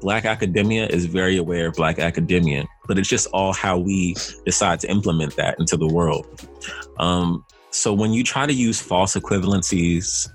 Black 0.00 0.24
academia 0.24 0.86
is 0.86 1.06
very 1.06 1.36
aware 1.36 1.68
of 1.68 1.74
Black 1.74 1.98
academia, 1.98 2.66
but 2.86 2.98
it's 2.98 3.08
just 3.08 3.26
all 3.32 3.52
how 3.52 3.78
we 3.78 4.14
decide 4.44 4.80
to 4.80 4.90
implement 4.90 5.36
that 5.36 5.58
into 5.58 5.76
the 5.76 5.86
world. 5.86 6.26
Um, 6.98 7.44
so 7.70 7.94
when 7.94 8.12
you 8.12 8.22
try 8.22 8.44
to 8.44 8.52
use 8.52 8.80
false 8.82 9.16
equivalencies 9.16 10.28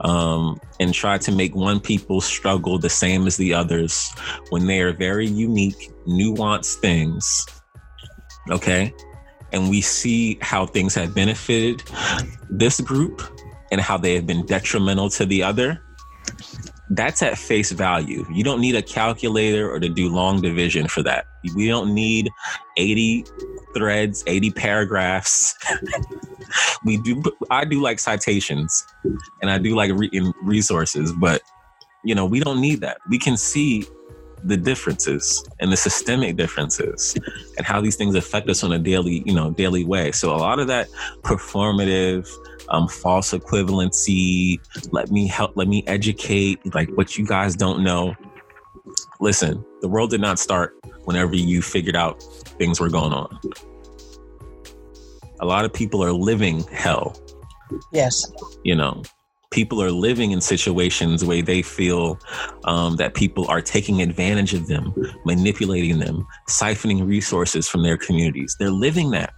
um, 0.00 0.58
and 0.80 0.94
try 0.94 1.18
to 1.18 1.30
make 1.30 1.54
one 1.54 1.80
people's 1.80 2.24
struggle 2.24 2.78
the 2.78 2.88
same 2.88 3.26
as 3.26 3.36
the 3.36 3.52
others 3.52 4.10
when 4.48 4.66
they 4.66 4.80
are 4.80 4.92
very 4.92 5.26
unique, 5.26 5.92
nuanced 6.06 6.76
things, 6.76 7.46
okay? 8.50 8.92
And 9.52 9.68
we 9.68 9.82
see 9.82 10.38
how 10.40 10.64
things 10.64 10.94
have 10.94 11.14
benefited 11.14 11.82
this 12.48 12.80
group 12.80 13.22
and 13.70 13.80
how 13.80 13.98
they 13.98 14.14
have 14.14 14.26
been 14.26 14.46
detrimental 14.46 15.10
to 15.10 15.26
the 15.26 15.42
other. 15.42 15.82
That's 16.94 17.22
at 17.22 17.38
face 17.38 17.72
value. 17.72 18.26
You 18.30 18.44
don't 18.44 18.60
need 18.60 18.74
a 18.74 18.82
calculator 18.82 19.70
or 19.70 19.80
to 19.80 19.88
do 19.88 20.10
long 20.10 20.42
division 20.42 20.88
for 20.88 21.02
that. 21.04 21.26
We 21.54 21.68
don't 21.68 21.94
need 21.94 22.30
80 22.76 23.24
threads, 23.74 24.22
80 24.26 24.50
paragraphs. 24.50 25.54
we 26.84 26.98
do, 26.98 27.22
I 27.50 27.64
do 27.64 27.80
like 27.80 27.98
citations 27.98 28.86
and 29.40 29.50
I 29.50 29.58
do 29.58 29.74
like 29.74 29.90
re- 29.94 30.32
resources, 30.42 31.12
but 31.12 31.42
you 32.04 32.14
know, 32.14 32.26
we 32.26 32.40
don't 32.40 32.60
need 32.60 32.80
that. 32.82 32.98
We 33.08 33.18
can 33.18 33.36
see 33.36 33.86
the 34.44 34.56
differences 34.56 35.44
and 35.60 35.70
the 35.70 35.76
systemic 35.76 36.36
differences 36.36 37.16
and 37.56 37.66
how 37.66 37.80
these 37.80 37.96
things 37.96 38.14
affect 38.14 38.48
us 38.50 38.64
on 38.64 38.72
a 38.72 38.78
daily, 38.78 39.22
you 39.24 39.34
know, 39.34 39.50
daily 39.52 39.84
way. 39.84 40.10
So 40.12 40.34
a 40.34 40.36
lot 40.36 40.58
of 40.58 40.66
that 40.66 40.88
performative, 41.22 42.28
um, 42.72 42.88
false 42.88 43.32
equivalency, 43.32 44.58
let 44.92 45.10
me 45.10 45.26
help, 45.28 45.52
let 45.56 45.68
me 45.68 45.84
educate, 45.86 46.58
like 46.74 46.88
what 46.96 47.16
you 47.16 47.24
guys 47.24 47.54
don't 47.54 47.84
know. 47.84 48.14
Listen, 49.20 49.64
the 49.80 49.88
world 49.88 50.10
did 50.10 50.20
not 50.20 50.38
start 50.38 50.74
whenever 51.04 51.36
you 51.36 51.62
figured 51.62 51.94
out 51.94 52.22
things 52.58 52.80
were 52.80 52.88
going 52.88 53.12
on. 53.12 53.38
A 55.40 55.46
lot 55.46 55.64
of 55.64 55.72
people 55.72 56.02
are 56.02 56.12
living 56.12 56.64
hell. 56.64 57.16
Yes. 57.92 58.30
You 58.64 58.74
know, 58.74 59.02
people 59.50 59.82
are 59.82 59.90
living 59.90 60.30
in 60.32 60.40
situations 60.40 61.24
where 61.24 61.42
they 61.42 61.62
feel 61.62 62.18
um, 62.64 62.96
that 62.96 63.14
people 63.14 63.48
are 63.48 63.60
taking 63.60 64.02
advantage 64.02 64.54
of 64.54 64.66
them, 64.66 64.94
manipulating 65.24 65.98
them, 65.98 66.26
siphoning 66.48 67.06
resources 67.06 67.68
from 67.68 67.82
their 67.82 67.96
communities. 67.96 68.56
They're 68.58 68.70
living 68.70 69.10
that. 69.10 69.32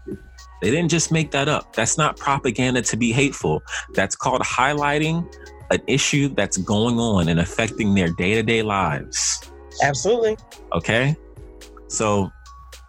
They 0.64 0.70
didn't 0.70 0.88
just 0.88 1.12
make 1.12 1.30
that 1.32 1.46
up. 1.46 1.74
That's 1.74 1.98
not 1.98 2.16
propaganda 2.16 2.80
to 2.80 2.96
be 2.96 3.12
hateful. 3.12 3.62
That's 3.92 4.16
called 4.16 4.40
highlighting 4.40 5.30
an 5.70 5.82
issue 5.86 6.28
that's 6.28 6.56
going 6.56 6.98
on 6.98 7.28
and 7.28 7.38
affecting 7.38 7.94
their 7.94 8.08
day 8.08 8.32
to 8.32 8.42
day 8.42 8.62
lives. 8.62 9.42
Absolutely. 9.82 10.38
Okay. 10.72 11.16
So, 11.88 12.32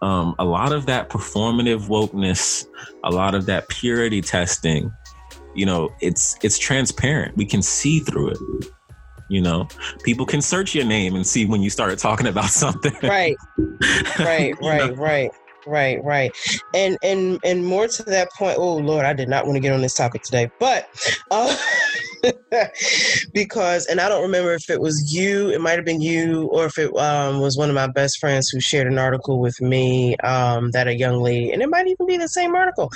um, 0.01 0.35
a 0.39 0.45
lot 0.45 0.71
of 0.71 0.85
that 0.85 1.09
performative 1.09 1.89
wokeness, 1.89 2.65
a 3.03 3.11
lot 3.11 3.35
of 3.35 3.45
that 3.47 3.67
purity 3.67 4.21
testing, 4.21 4.89
you 5.53 5.65
know, 5.65 5.93
it's 5.99 6.37
it's 6.43 6.57
transparent. 6.57 7.35
We 7.35 7.45
can 7.45 7.61
see 7.61 7.99
through 7.99 8.29
it. 8.29 8.37
You 9.27 9.41
know, 9.41 9.67
people 10.03 10.25
can 10.25 10.41
search 10.41 10.73
your 10.73 10.85
name 10.85 11.13
and 11.13 11.27
see 11.27 11.45
when 11.45 11.61
you 11.61 11.69
started 11.69 11.99
talking 11.99 12.27
about 12.27 12.51
something. 12.51 12.95
Right. 13.03 13.35
Right. 14.17 14.55
right. 14.61 14.91
know? 14.91 14.95
Right. 14.95 15.31
Right, 15.65 16.03
right. 16.03 16.31
And 16.73 16.97
and 17.03 17.39
and 17.43 17.65
more 17.65 17.87
to 17.87 18.03
that 18.03 18.31
point, 18.33 18.57
oh 18.59 18.77
Lord, 18.77 19.05
I 19.05 19.13
did 19.13 19.29
not 19.29 19.45
want 19.45 19.55
to 19.55 19.59
get 19.59 19.73
on 19.73 19.81
this 19.81 19.95
topic 19.95 20.21
today. 20.21 20.51
But 20.59 20.87
uh 21.31 21.55
because, 23.33 23.85
and 23.85 23.99
I 23.99 24.09
don't 24.09 24.21
remember 24.21 24.53
if 24.53 24.69
it 24.69 24.81
was 24.81 25.13
you, 25.13 25.49
it 25.49 25.61
might 25.61 25.75
have 25.77 25.85
been 25.85 26.01
you, 26.01 26.47
or 26.47 26.65
if 26.65 26.77
it 26.77 26.95
um, 26.97 27.41
was 27.41 27.57
one 27.57 27.69
of 27.69 27.75
my 27.75 27.87
best 27.87 28.19
friends 28.19 28.49
who 28.49 28.59
shared 28.59 28.87
an 28.87 28.97
article 28.97 29.39
with 29.39 29.59
me 29.61 30.15
um, 30.17 30.71
that 30.71 30.87
a 30.87 30.95
young 30.95 31.21
lady, 31.21 31.51
and 31.51 31.61
it 31.61 31.69
might 31.69 31.87
even 31.87 32.05
be 32.05 32.17
the 32.17 32.27
same 32.27 32.55
article, 32.55 32.91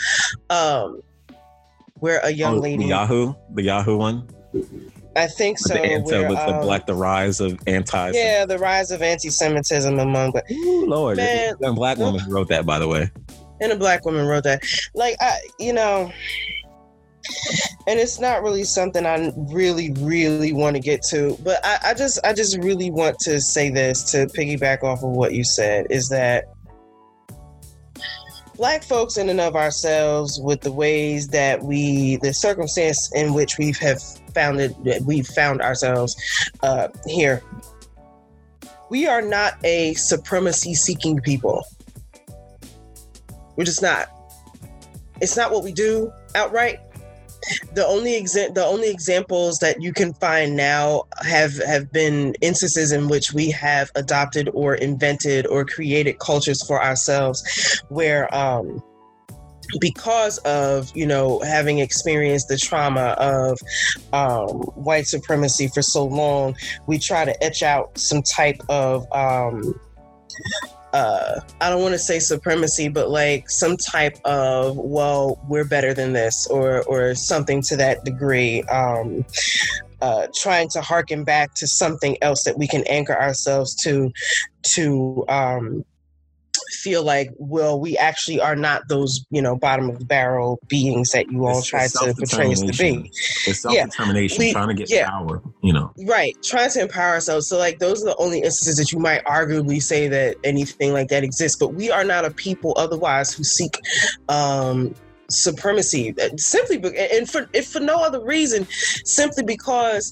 um, 0.50 1.02
where 1.96 2.20
a 2.24 2.32
young 2.32 2.58
oh, 2.58 2.62
lady. 2.62 2.84
The 2.84 2.90
Yahoo, 2.90 3.34
the 3.54 3.64
Yahoo 3.64 3.98
one. 3.98 4.28
I 5.20 5.28
think 5.28 5.60
so. 5.60 5.74
The 5.74 5.82
anti, 5.82 6.28
with 6.28 6.38
the 6.38 6.56
um, 6.56 6.62
black, 6.62 6.86
the 6.86 6.96
rise 6.96 7.42
of 7.42 7.60
anti. 7.68 8.12
Yeah, 8.12 8.46
the 8.46 8.58
rise 8.58 8.90
of 8.90 9.02
anti-Semitism 9.02 10.00
among. 10.00 10.32
But 10.32 10.50
Ooh, 10.50 10.86
Lord, 10.86 11.18
man, 11.18 11.56
a 11.62 11.74
black 11.74 11.98
woman 11.98 12.22
wrote 12.30 12.48
that, 12.48 12.66
by 12.66 12.80
the 12.80 12.88
way. 12.88 13.12
And 13.60 13.74
a 13.74 13.76
black 13.76 14.06
woman 14.06 14.26
wrote 14.26 14.46
that. 14.46 14.64
Like 14.94 15.18
I, 15.20 15.40
you 15.60 15.74
know, 15.74 16.10
and 17.86 18.00
it's 18.00 18.18
not 18.20 18.44
really 18.44 18.64
something 18.64 19.06
I 19.06 19.34
really, 19.36 19.92
really 20.00 20.54
want 20.54 20.78
to 20.78 20.82
get 20.82 21.02
to. 21.10 21.38
But 21.44 21.60
I, 21.66 21.80
I 21.88 21.94
just, 21.94 22.20
I 22.24 22.32
just 22.32 22.58
really 22.60 22.90
want 22.90 23.20
to 23.20 23.42
say 23.42 23.70
this 23.70 24.10
to 24.12 24.28
piggyback 24.28 24.84
off 24.84 25.04
of 25.04 25.10
what 25.10 25.34
you 25.34 25.44
said 25.44 25.88
is 25.90 26.08
that 26.10 26.46
black 28.60 28.84
folks 28.84 29.16
in 29.16 29.30
and 29.30 29.40
of 29.40 29.56
ourselves 29.56 30.38
with 30.42 30.60
the 30.60 30.72
ways 30.72 31.30
that 31.30 31.64
we 31.64 32.18
the 32.18 32.34
circumstance 32.34 33.10
in 33.16 33.34
which 33.34 33.58
we 33.58 33.74
have 33.80 34.02
found 34.34 34.60
it 34.60 34.76
we've 35.06 35.28
found 35.28 35.62
ourselves 35.62 36.14
uh, 36.62 36.90
here. 37.08 37.42
We 38.90 39.08
are 39.08 39.22
not 39.22 39.54
a 39.64 39.94
supremacy 39.94 40.74
seeking 40.74 41.22
people. 41.22 41.64
We're 43.56 43.64
just 43.64 43.82
not. 43.82 44.10
It's 45.22 45.38
not 45.38 45.54
what 45.54 45.64
we 45.64 45.72
do 45.72 46.12
outright 46.36 46.82
the 47.74 47.86
only 47.86 48.22
exa- 48.22 48.54
the 48.54 48.66
only 48.66 48.90
examples 48.90 49.60
that 49.60 49.82
you 49.82 49.94
can 49.94 50.14
find 50.16 50.56
now 50.56 51.04
have 51.22 51.56
have 51.64 51.92
been 51.92 52.36
instances 52.42 52.92
in 52.92 53.08
which 53.08 53.34
we 53.34 53.50
have 53.52 53.90
adopted 53.96 54.50
or 54.54 54.76
invented 54.76 55.48
or 55.48 55.66
created 55.66 56.20
cultures 56.20 56.66
for 56.66 56.84
ourselves 56.84 57.82
where 57.90 58.34
um 58.36 58.82
because 59.80 60.38
of 60.40 60.92
you 60.96 61.06
know 61.06 61.40
having 61.42 61.80
experienced 61.80 62.48
the 62.48 62.58
trauma 62.58 63.16
of 63.20 63.60
um, 64.14 64.50
white 64.76 65.08
supremacy 65.08 65.68
for 65.68 65.82
so 65.82 66.06
long 66.06 66.56
we 66.88 66.98
try 66.98 67.24
to 67.26 67.44
etch 67.44 67.62
out 67.62 67.96
some 67.98 68.22
type 68.24 68.60
of 68.70 69.06
um, 69.12 69.80
uh, 70.94 71.40
I 71.62 71.70
don't 71.70 71.82
want 71.82 71.94
to 71.94 72.00
say 72.00 72.20
supremacy, 72.20 72.90
but 72.90 73.10
like 73.10 73.50
some 73.50 73.78
type 73.78 74.18
of 74.26 74.78
well, 74.78 75.40
we're 75.48 75.66
better 75.66 75.94
than 75.94 76.14
this, 76.14 76.48
or 76.48 76.84
or 76.84 77.16
something 77.16 77.62
to 77.64 77.78
that 77.78 78.04
degree. 78.06 78.64
Um, 78.64 79.26
uh, 80.02 80.28
trying 80.34 80.70
to 80.70 80.82
harken 80.82 81.24
back 81.26 81.54
to 81.54 81.68
something 81.68 82.18
else 82.22 82.44
that 82.44 82.58
we 82.58 82.66
can 82.68 82.86
anchor 82.88 83.20
ourselves 83.20 83.76
to, 83.76 84.10
to 84.64 85.26
um, 85.28 85.84
feel 86.80 87.04
like, 87.04 87.32
well, 87.38 87.80
we 87.80 87.98
actually 87.98 88.40
are 88.40 88.56
not 88.56 88.88
those, 88.88 89.26
you 89.30 89.42
know, 89.42 89.56
bottom 89.56 89.90
of 89.90 90.00
the 90.00 90.06
barrel 90.06 90.60
beings 90.68 91.12
that 91.12 91.32
you 91.32 91.46
all 91.46 91.60
it's, 91.60 91.68
try 91.68 91.88
to 91.88 92.14
portray 92.16 92.52
us 92.52 92.62
to 92.62 92.74
be. 92.74 93.12
It's 93.48 93.62
self 93.62 93.76
determination, 93.76 94.46
yeah. 94.46 94.54
trying 94.54 94.70
to 94.70 94.74
get 94.74 94.90
yeah. 94.90 95.10
power, 95.10 95.42
you 95.62 95.74
know. 95.74 95.92
Right, 96.06 96.36
trying 96.44 96.72
to 96.72 96.82
empower 96.82 97.14
ourselves. 97.14 97.48
So, 97.48 97.58
like, 97.58 97.80
those 97.80 98.02
are 98.04 98.06
the 98.06 98.18
only 98.18 98.40
instances 98.40 98.78
that 98.78 98.92
you 98.92 99.00
might 99.00 99.24
arguably 99.26 99.82
say 99.82 100.08
that 100.08 100.38
anything 100.44 100.94
like 100.94 101.10
that 101.10 101.24
exists. 101.24 101.58
But 101.58 101.74
we 101.74 101.92
are 101.92 102.04
not 102.04 102.26
a 102.26 102.32
people 102.32 102.74
otherwise 102.78 103.34
who 103.34 103.44
seek 103.44 103.80
um, 104.30 104.96
supremacy 105.30 106.16
simply 106.38 106.82
and 106.98 107.30
for 107.30 107.48
if 107.54 107.68
for 107.68 107.80
no 107.80 108.04
other 108.04 108.24
reason 108.24 108.68
simply 109.04 109.44
because 109.44 110.12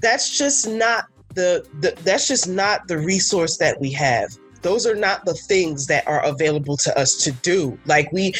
that's 0.00 0.38
just 0.38 0.66
not 0.66 1.04
the, 1.34 1.66
the 1.80 1.92
that's 2.02 2.28
just 2.28 2.48
not 2.48 2.86
the 2.88 2.96
resource 2.96 3.58
that 3.58 3.78
we 3.80 3.90
have 3.90 4.30
those 4.64 4.86
are 4.86 4.96
not 4.96 5.24
the 5.24 5.34
things 5.34 5.86
that 5.86 6.08
are 6.08 6.24
available 6.24 6.76
to 6.78 6.98
us 6.98 7.14
to 7.22 7.30
do. 7.30 7.78
Like 7.84 8.10
we, 8.10 8.32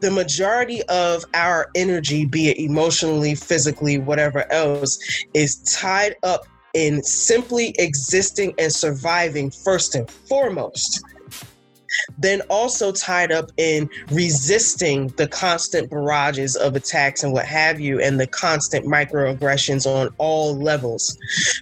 the 0.00 0.10
majority 0.10 0.82
of 0.84 1.24
our 1.34 1.68
energy, 1.74 2.24
be 2.24 2.48
it 2.48 2.58
emotionally, 2.58 3.34
physically, 3.34 3.98
whatever 3.98 4.50
else, 4.50 4.98
is 5.34 5.56
tied 5.78 6.16
up 6.22 6.46
in 6.74 7.02
simply 7.02 7.74
existing 7.78 8.54
and 8.58 8.72
surviving 8.72 9.50
first 9.50 9.94
and 9.94 10.10
foremost 10.10 11.02
then 12.18 12.40
also 12.42 12.92
tied 12.92 13.32
up 13.32 13.50
in 13.56 13.88
resisting 14.10 15.08
the 15.16 15.28
constant 15.28 15.90
barrages 15.90 16.56
of 16.56 16.76
attacks 16.76 17.22
and 17.22 17.32
what 17.32 17.44
have 17.44 17.80
you, 17.80 18.00
and 18.00 18.18
the 18.18 18.26
constant 18.26 18.86
microaggressions 18.86 19.86
on 19.86 20.08
all 20.18 20.56
levels, 20.56 21.16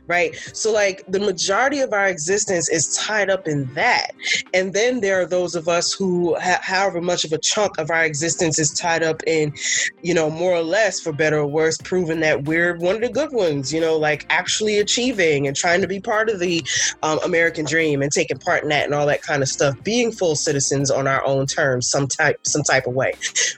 right? 0.06 0.34
So, 0.54 0.72
like, 0.72 1.04
the 1.08 1.20
majority 1.20 1.80
of 1.80 1.92
our 1.92 2.06
existence 2.06 2.68
is 2.70 2.96
tied 2.96 3.30
up 3.30 3.46
in 3.46 3.72
that. 3.74 4.12
And 4.54 4.72
then 4.72 5.00
there 5.00 5.20
are 5.20 5.26
those 5.26 5.54
of 5.54 5.68
us 5.68 5.92
who, 5.92 6.36
ha- 6.40 6.60
however 6.62 7.00
much 7.00 7.24
of 7.24 7.32
a 7.32 7.38
chunk 7.38 7.78
of 7.78 7.90
our 7.90 8.04
existence 8.04 8.58
is 8.58 8.72
tied 8.72 9.02
up 9.02 9.22
in, 9.26 9.52
you 10.02 10.14
know, 10.14 10.30
more 10.30 10.52
or 10.52 10.62
less, 10.62 11.00
for 11.00 11.12
better 11.12 11.38
or 11.38 11.46
worse, 11.46 11.78
proving 11.78 12.20
that 12.20 12.44
we're 12.44 12.76
one 12.78 12.96
of 12.96 13.02
the 13.02 13.08
good 13.08 13.32
ones, 13.32 13.72
you 13.72 13.80
know, 13.80 13.96
like 13.96 14.26
actually 14.30 14.78
achieving 14.78 15.46
and 15.46 15.56
trying 15.56 15.80
to 15.80 15.88
be 15.88 16.00
part 16.00 16.28
of 16.28 16.38
the 16.38 16.62
um, 17.02 17.18
American 17.24 17.64
dream 17.64 18.02
and 18.02 18.12
taking 18.12 18.38
part 18.38 18.62
in 18.62 18.68
that 18.68 18.84
and 18.84 18.94
all 18.94 19.06
that 19.06 19.22
kind 19.22 19.42
of 19.42 19.48
stuff, 19.48 19.74
being 19.82 20.12
full 20.20 20.36
citizens 20.36 20.90
on 20.90 21.08
our 21.08 21.24
own 21.26 21.46
terms 21.46 21.90
some 21.90 22.06
type 22.06 22.38
some 22.46 22.62
type 22.62 22.86
of 22.86 22.94
way 22.94 23.12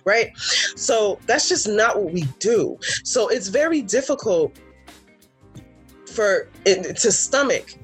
right? 0.04 0.36
So 0.76 1.18
that's 1.26 1.48
just 1.48 1.68
not 1.68 2.02
what 2.02 2.12
we 2.12 2.22
do. 2.38 2.78
So 3.04 3.28
it's 3.28 3.48
very 3.48 3.82
difficult 3.82 4.58
for 6.12 6.48
it 6.66 6.96
to 6.98 7.12
stomach 7.12 7.74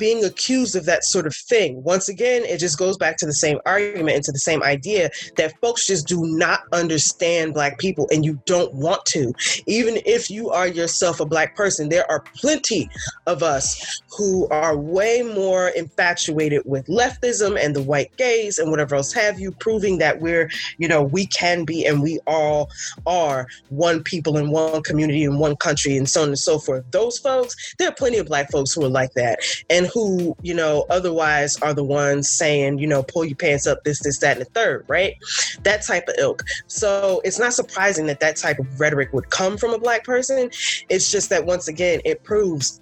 being 0.00 0.24
accused 0.24 0.74
of 0.74 0.86
that 0.86 1.04
sort 1.04 1.26
of 1.26 1.36
thing. 1.36 1.80
Once 1.84 2.08
again, 2.08 2.42
it 2.44 2.58
just 2.58 2.78
goes 2.78 2.96
back 2.96 3.18
to 3.18 3.26
the 3.26 3.34
same 3.34 3.60
argument 3.66 4.16
and 4.16 4.24
to 4.24 4.32
the 4.32 4.38
same 4.38 4.62
idea 4.62 5.10
that 5.36 5.52
folks 5.60 5.86
just 5.86 6.08
do 6.08 6.22
not 6.24 6.62
understand 6.72 7.54
Black 7.54 7.78
people 7.78 8.08
and 8.10 8.24
you 8.24 8.40
don't 8.46 8.74
want 8.74 9.04
to. 9.06 9.32
Even 9.66 10.00
if 10.06 10.30
you 10.30 10.50
are 10.50 10.66
yourself 10.66 11.20
a 11.20 11.26
Black 11.26 11.54
person, 11.54 11.90
there 11.90 12.10
are 12.10 12.24
plenty 12.34 12.88
of 13.26 13.42
us 13.42 14.00
who 14.16 14.48
are 14.48 14.76
way 14.76 15.22
more 15.22 15.68
infatuated 15.68 16.62
with 16.64 16.86
leftism 16.86 17.62
and 17.62 17.76
the 17.76 17.82
white 17.82 18.16
gaze 18.16 18.58
and 18.58 18.70
whatever 18.70 18.96
else 18.96 19.12
have 19.12 19.38
you, 19.38 19.52
proving 19.52 19.98
that 19.98 20.20
we're, 20.20 20.50
you 20.78 20.88
know, 20.88 21.02
we 21.02 21.26
can 21.26 21.64
be 21.64 21.84
and 21.84 22.02
we 22.02 22.18
all 22.26 22.70
are 23.06 23.46
one 23.68 24.02
people 24.02 24.38
in 24.38 24.50
one 24.50 24.82
community 24.82 25.24
in 25.24 25.38
one 25.38 25.56
country 25.56 25.98
and 25.98 26.08
so 26.08 26.22
on 26.22 26.28
and 26.28 26.38
so 26.38 26.58
forth. 26.58 26.84
Those 26.90 27.18
folks, 27.18 27.74
there 27.78 27.88
are 27.88 27.94
plenty 27.94 28.16
of 28.16 28.26
Black 28.26 28.50
folks 28.50 28.72
who 28.72 28.82
are 28.82 28.88
like 28.88 29.12
that 29.12 29.40
and 29.68 29.89
who, 29.92 30.36
you 30.42 30.54
know, 30.54 30.86
otherwise 30.90 31.56
are 31.62 31.74
the 31.74 31.84
ones 31.84 32.30
saying, 32.30 32.78
you 32.78 32.86
know, 32.86 33.02
pull 33.02 33.24
your 33.24 33.36
pants 33.36 33.66
up, 33.66 33.84
this, 33.84 34.00
this, 34.02 34.18
that, 34.18 34.36
and 34.36 34.46
the 34.46 34.50
third, 34.50 34.84
right? 34.88 35.16
That 35.62 35.82
type 35.84 36.08
of 36.08 36.14
ilk. 36.18 36.42
So 36.66 37.20
it's 37.24 37.38
not 37.38 37.52
surprising 37.52 38.06
that 38.06 38.20
that 38.20 38.36
type 38.36 38.58
of 38.58 38.80
rhetoric 38.80 39.12
would 39.12 39.30
come 39.30 39.56
from 39.56 39.72
a 39.72 39.78
black 39.78 40.04
person. 40.04 40.50
It's 40.88 41.10
just 41.10 41.30
that 41.30 41.44
once 41.44 41.68
again, 41.68 42.00
it 42.04 42.22
proves 42.24 42.80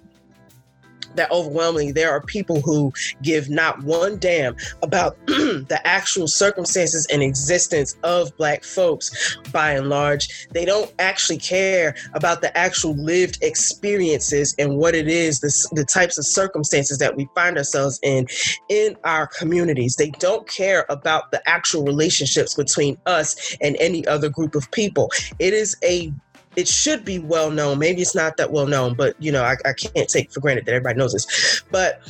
that 1.15 1.31
overwhelmingly 1.31 1.91
there 1.91 2.11
are 2.11 2.21
people 2.21 2.61
who 2.61 2.91
give 3.21 3.49
not 3.49 3.81
one 3.83 4.17
damn 4.17 4.55
about 4.81 5.17
the 5.27 5.79
actual 5.83 6.27
circumstances 6.27 7.05
and 7.11 7.21
existence 7.21 7.95
of 8.03 8.35
black 8.37 8.63
folks 8.63 9.37
by 9.51 9.71
and 9.71 9.89
large. 9.89 10.47
They 10.51 10.65
don't 10.65 10.93
actually 10.99 11.39
care 11.39 11.95
about 12.13 12.41
the 12.41 12.55
actual 12.57 12.95
lived 12.95 13.39
experiences 13.41 14.55
and 14.57 14.77
what 14.77 14.95
it 14.95 15.07
is 15.07 15.39
the, 15.39 15.75
the 15.75 15.85
types 15.85 16.17
of 16.17 16.25
circumstances 16.25 16.97
that 16.99 17.15
we 17.15 17.27
find 17.35 17.57
ourselves 17.57 17.99
in 18.03 18.27
in 18.69 18.95
our 19.03 19.27
communities. 19.27 19.95
They 19.95 20.11
don't 20.11 20.47
care 20.47 20.85
about 20.89 21.31
the 21.31 21.47
actual 21.47 21.83
relationships 21.83 22.55
between 22.55 22.97
us 23.05 23.55
and 23.61 23.75
any 23.79 24.05
other 24.07 24.29
group 24.29 24.55
of 24.55 24.69
people. 24.71 25.11
It 25.39 25.53
is 25.53 25.75
a 25.83 26.13
it 26.55 26.67
should 26.67 27.05
be 27.05 27.19
well 27.19 27.51
known. 27.51 27.79
Maybe 27.79 28.01
it's 28.01 28.15
not 28.15 28.37
that 28.37 28.51
well 28.51 28.67
known, 28.67 28.95
but 28.95 29.15
you 29.19 29.31
know, 29.31 29.43
I, 29.43 29.55
I 29.65 29.73
can't 29.73 30.09
take 30.09 30.31
for 30.31 30.39
granted 30.39 30.65
that 30.65 30.73
everybody 30.73 30.97
knows 30.97 31.13
this. 31.13 31.63
But 31.71 32.01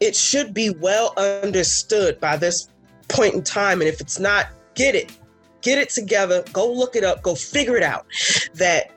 it 0.00 0.14
should 0.14 0.52
be 0.52 0.70
well 0.70 1.14
understood 1.16 2.20
by 2.20 2.36
this 2.36 2.68
point 3.08 3.34
in 3.34 3.42
time. 3.42 3.80
And 3.80 3.88
if 3.88 4.00
it's 4.00 4.18
not, 4.18 4.48
get 4.74 4.94
it, 4.94 5.16
get 5.62 5.78
it 5.78 5.90
together, 5.90 6.44
go 6.52 6.70
look 6.70 6.96
it 6.96 7.04
up, 7.04 7.22
go 7.22 7.34
figure 7.34 7.76
it 7.76 7.82
out. 7.82 8.06
That 8.54 8.90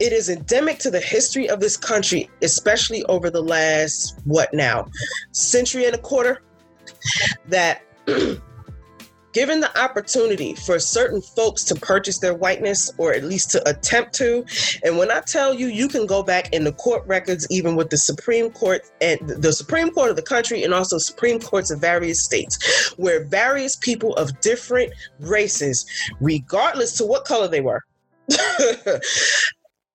it 0.00 0.12
is 0.12 0.28
endemic 0.28 0.78
to 0.80 0.90
the 0.90 1.00
history 1.00 1.48
of 1.48 1.60
this 1.60 1.76
country, 1.76 2.30
especially 2.42 3.04
over 3.04 3.30
the 3.30 3.42
last, 3.42 4.20
what 4.24 4.52
now, 4.54 4.86
century 5.32 5.86
and 5.86 5.94
a 5.94 5.98
quarter, 5.98 6.42
that 7.48 7.82
given 9.38 9.60
the 9.60 9.80
opportunity 9.80 10.52
for 10.52 10.80
certain 10.80 11.22
folks 11.22 11.62
to 11.62 11.76
purchase 11.76 12.18
their 12.18 12.34
whiteness 12.34 12.92
or 12.98 13.14
at 13.14 13.22
least 13.22 13.52
to 13.52 13.68
attempt 13.68 14.12
to 14.12 14.44
and 14.82 14.98
when 14.98 15.12
i 15.12 15.20
tell 15.20 15.54
you 15.54 15.68
you 15.68 15.86
can 15.86 16.06
go 16.06 16.24
back 16.24 16.52
in 16.52 16.64
the 16.64 16.72
court 16.72 17.06
records 17.06 17.46
even 17.48 17.76
with 17.76 17.88
the 17.88 17.96
supreme 17.96 18.50
court 18.50 18.82
and 19.00 19.20
the 19.28 19.52
supreme 19.52 19.90
court 19.92 20.10
of 20.10 20.16
the 20.16 20.22
country 20.22 20.64
and 20.64 20.74
also 20.74 20.98
supreme 20.98 21.38
courts 21.38 21.70
of 21.70 21.80
various 21.80 22.20
states 22.20 22.92
where 22.96 23.22
various 23.26 23.76
people 23.76 24.12
of 24.16 24.40
different 24.40 24.92
races 25.20 25.86
regardless 26.20 26.96
to 26.96 27.06
what 27.06 27.24
color 27.24 27.46
they 27.46 27.60
were 27.60 27.84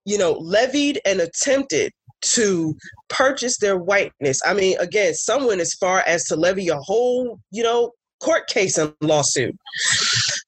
you 0.05 0.17
know 0.17 0.31
levied 0.39 1.01
and 1.05 1.19
attempted 1.19 1.91
to 2.21 2.73
purchase 3.09 3.57
their 3.57 3.77
whiteness. 3.77 4.39
I 4.45 4.53
mean, 4.53 4.77
again, 4.79 5.13
someone 5.13 5.59
as 5.59 5.73
far 5.73 6.05
as 6.07 6.23
to 6.27 6.37
levy 6.37 6.69
a 6.69 6.77
whole, 6.77 7.37
you 7.51 7.63
know, 7.63 7.91
court 8.23 8.47
case 8.47 8.77
and 8.77 8.93
lawsuit, 9.01 9.55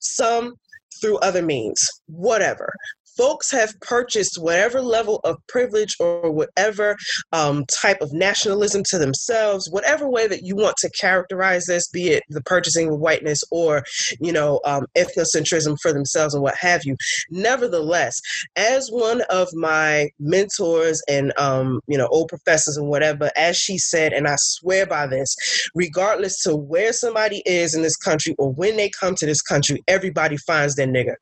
some 0.00 0.54
through 1.00 1.18
other 1.18 1.42
means, 1.42 1.78
whatever 2.06 2.72
folks 3.16 3.50
have 3.50 3.78
purchased 3.80 4.40
whatever 4.40 4.80
level 4.80 5.20
of 5.24 5.36
privilege 5.48 5.96
or 6.00 6.30
whatever 6.30 6.96
um, 7.32 7.64
type 7.66 8.00
of 8.00 8.12
nationalism 8.12 8.82
to 8.84 8.98
themselves, 8.98 9.68
whatever 9.70 10.08
way 10.08 10.26
that 10.26 10.42
you 10.42 10.56
want 10.56 10.76
to 10.78 10.90
characterize 10.90 11.66
this, 11.66 11.88
be 11.88 12.08
it 12.08 12.22
the 12.28 12.42
purchasing 12.42 12.88
of 12.88 12.98
whiteness 12.98 13.42
or, 13.50 13.82
you 14.20 14.32
know, 14.32 14.60
um, 14.64 14.86
ethnocentrism 14.96 15.76
for 15.80 15.92
themselves 15.92 16.34
and 16.34 16.42
what 16.42 16.56
have 16.56 16.84
you. 16.84 16.96
Nevertheless, 17.30 18.20
as 18.56 18.88
one 18.90 19.22
of 19.30 19.48
my 19.54 20.08
mentors 20.18 21.02
and, 21.08 21.32
um, 21.38 21.80
you 21.86 21.98
know, 21.98 22.08
old 22.08 22.28
professors 22.28 22.76
and 22.76 22.88
whatever, 22.88 23.30
as 23.36 23.56
she 23.56 23.78
said, 23.78 24.12
and 24.12 24.26
I 24.26 24.34
swear 24.36 24.86
by 24.86 25.06
this, 25.06 25.36
regardless 25.74 26.42
to 26.42 26.54
where 26.54 26.92
somebody 26.92 27.42
is 27.46 27.74
in 27.74 27.82
this 27.82 27.96
country 27.96 28.34
or 28.38 28.52
when 28.52 28.76
they 28.76 28.90
come 28.90 29.14
to 29.16 29.26
this 29.26 29.42
country, 29.42 29.82
everybody 29.88 30.36
finds 30.36 30.74
their 30.74 30.86
nigger. 30.86 31.14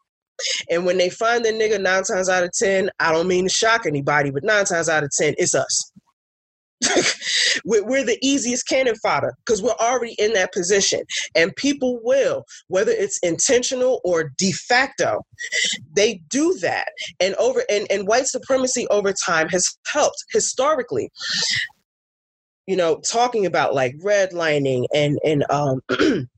And 0.70 0.84
when 0.84 0.98
they 0.98 1.10
find 1.10 1.44
the 1.44 1.50
nigga 1.50 1.80
nine 1.80 2.04
times 2.04 2.28
out 2.28 2.44
of 2.44 2.50
10, 2.52 2.90
I 3.00 3.12
don't 3.12 3.28
mean 3.28 3.44
to 3.44 3.52
shock 3.52 3.86
anybody, 3.86 4.30
but 4.30 4.44
nine 4.44 4.64
times 4.64 4.88
out 4.88 5.04
of 5.04 5.10
10, 5.10 5.34
it's 5.38 5.54
us. 5.54 5.92
we're 7.64 8.04
the 8.04 8.18
easiest 8.20 8.68
cannon 8.68 8.94
fodder 9.02 9.34
because 9.44 9.62
we're 9.62 9.70
already 9.80 10.14
in 10.18 10.32
that 10.34 10.52
position. 10.52 11.00
And 11.34 11.54
people 11.56 12.00
will, 12.02 12.44
whether 12.68 12.92
it's 12.92 13.18
intentional 13.22 14.00
or 14.04 14.32
de 14.36 14.52
facto, 14.52 15.20
they 15.96 16.20
do 16.28 16.54
that. 16.60 16.88
And 17.20 17.34
over 17.36 17.62
and, 17.70 17.86
and 17.90 18.06
white 18.06 18.26
supremacy 18.26 18.86
over 18.90 19.14
time 19.26 19.48
has 19.48 19.64
helped 19.86 20.24
historically 20.32 21.10
you 22.66 22.76
know, 22.76 23.00
talking 23.00 23.46
about 23.46 23.74
like 23.74 23.94
redlining 24.02 24.86
and 24.94 25.18
and 25.24 25.44
um 25.50 25.80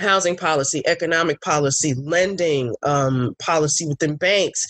housing 0.00 0.36
policy, 0.36 0.82
economic 0.86 1.40
policy, 1.40 1.94
lending 1.94 2.74
um, 2.82 3.36
policy 3.38 3.86
within 3.86 4.16
banks 4.16 4.66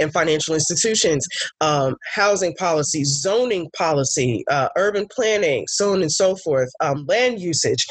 and 0.00 0.12
financial 0.12 0.54
institutions, 0.54 1.26
um, 1.60 1.96
housing 2.12 2.54
policy, 2.54 3.04
zoning 3.04 3.70
policy, 3.76 4.44
uh, 4.50 4.68
urban 4.76 5.06
planning, 5.10 5.66
so 5.68 5.92
on 5.92 6.02
and 6.02 6.12
so 6.12 6.36
forth, 6.36 6.70
um, 6.80 7.04
land 7.06 7.40
usage. 7.40 7.86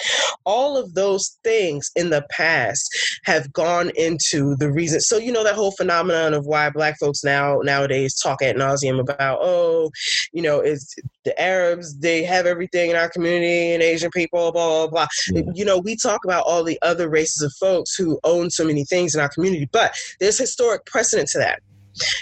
All 0.46 0.78
of 0.78 0.94
those 0.96 1.38
things 1.44 1.92
in 1.96 2.10
the 2.10 2.26
past 2.32 2.90
have 3.26 3.52
gone 3.54 3.92
into 3.96 4.56
the 4.58 4.72
reason. 4.72 5.00
So 5.02 5.18
you 5.18 5.32
know 5.32 5.44
that 5.44 5.56
whole 5.56 5.72
phenomenon 5.72 6.34
of 6.34 6.46
why 6.46 6.70
Black 6.70 6.98
folks 7.00 7.24
now 7.24 7.60
nowadays 7.64 8.20
talk 8.20 8.42
at 8.42 8.56
nauseum 8.56 9.00
about, 9.00 9.40
oh, 9.42 9.92
you 10.34 10.42
know, 10.42 10.62
is 10.62 10.96
the 11.26 11.40
Arabs 11.40 11.98
they 12.00 12.24
have 12.24 12.46
everything 12.46 12.90
in 12.90 12.96
our 12.96 13.10
community 13.10 13.74
and 13.74 13.84
Asian 13.84 14.12
people, 14.12 14.52
blah 14.52 14.88
blah 14.88 14.88
blah. 14.88 15.08
Yeah. 15.32 15.42
You 15.54 15.66
know, 15.66 15.78
we 15.78 15.96
talk 15.96 16.22
about 16.26 16.46
all 16.46 16.64
the 16.64 16.80
other 16.82 17.10
races 17.10 17.42
of 17.42 17.54
folks 17.60 17.96
who 17.96 18.20
own 18.24 18.50
so 18.50 18.66
many 18.66 18.86
things 18.86 19.16
in 19.16 19.22
our 19.22 19.30
community, 19.30 19.70
but 19.72 19.94
there's 20.20 20.38
historic 20.38 20.86
precedent 20.86 21.30
to 21.30 21.38
that. 21.40 21.62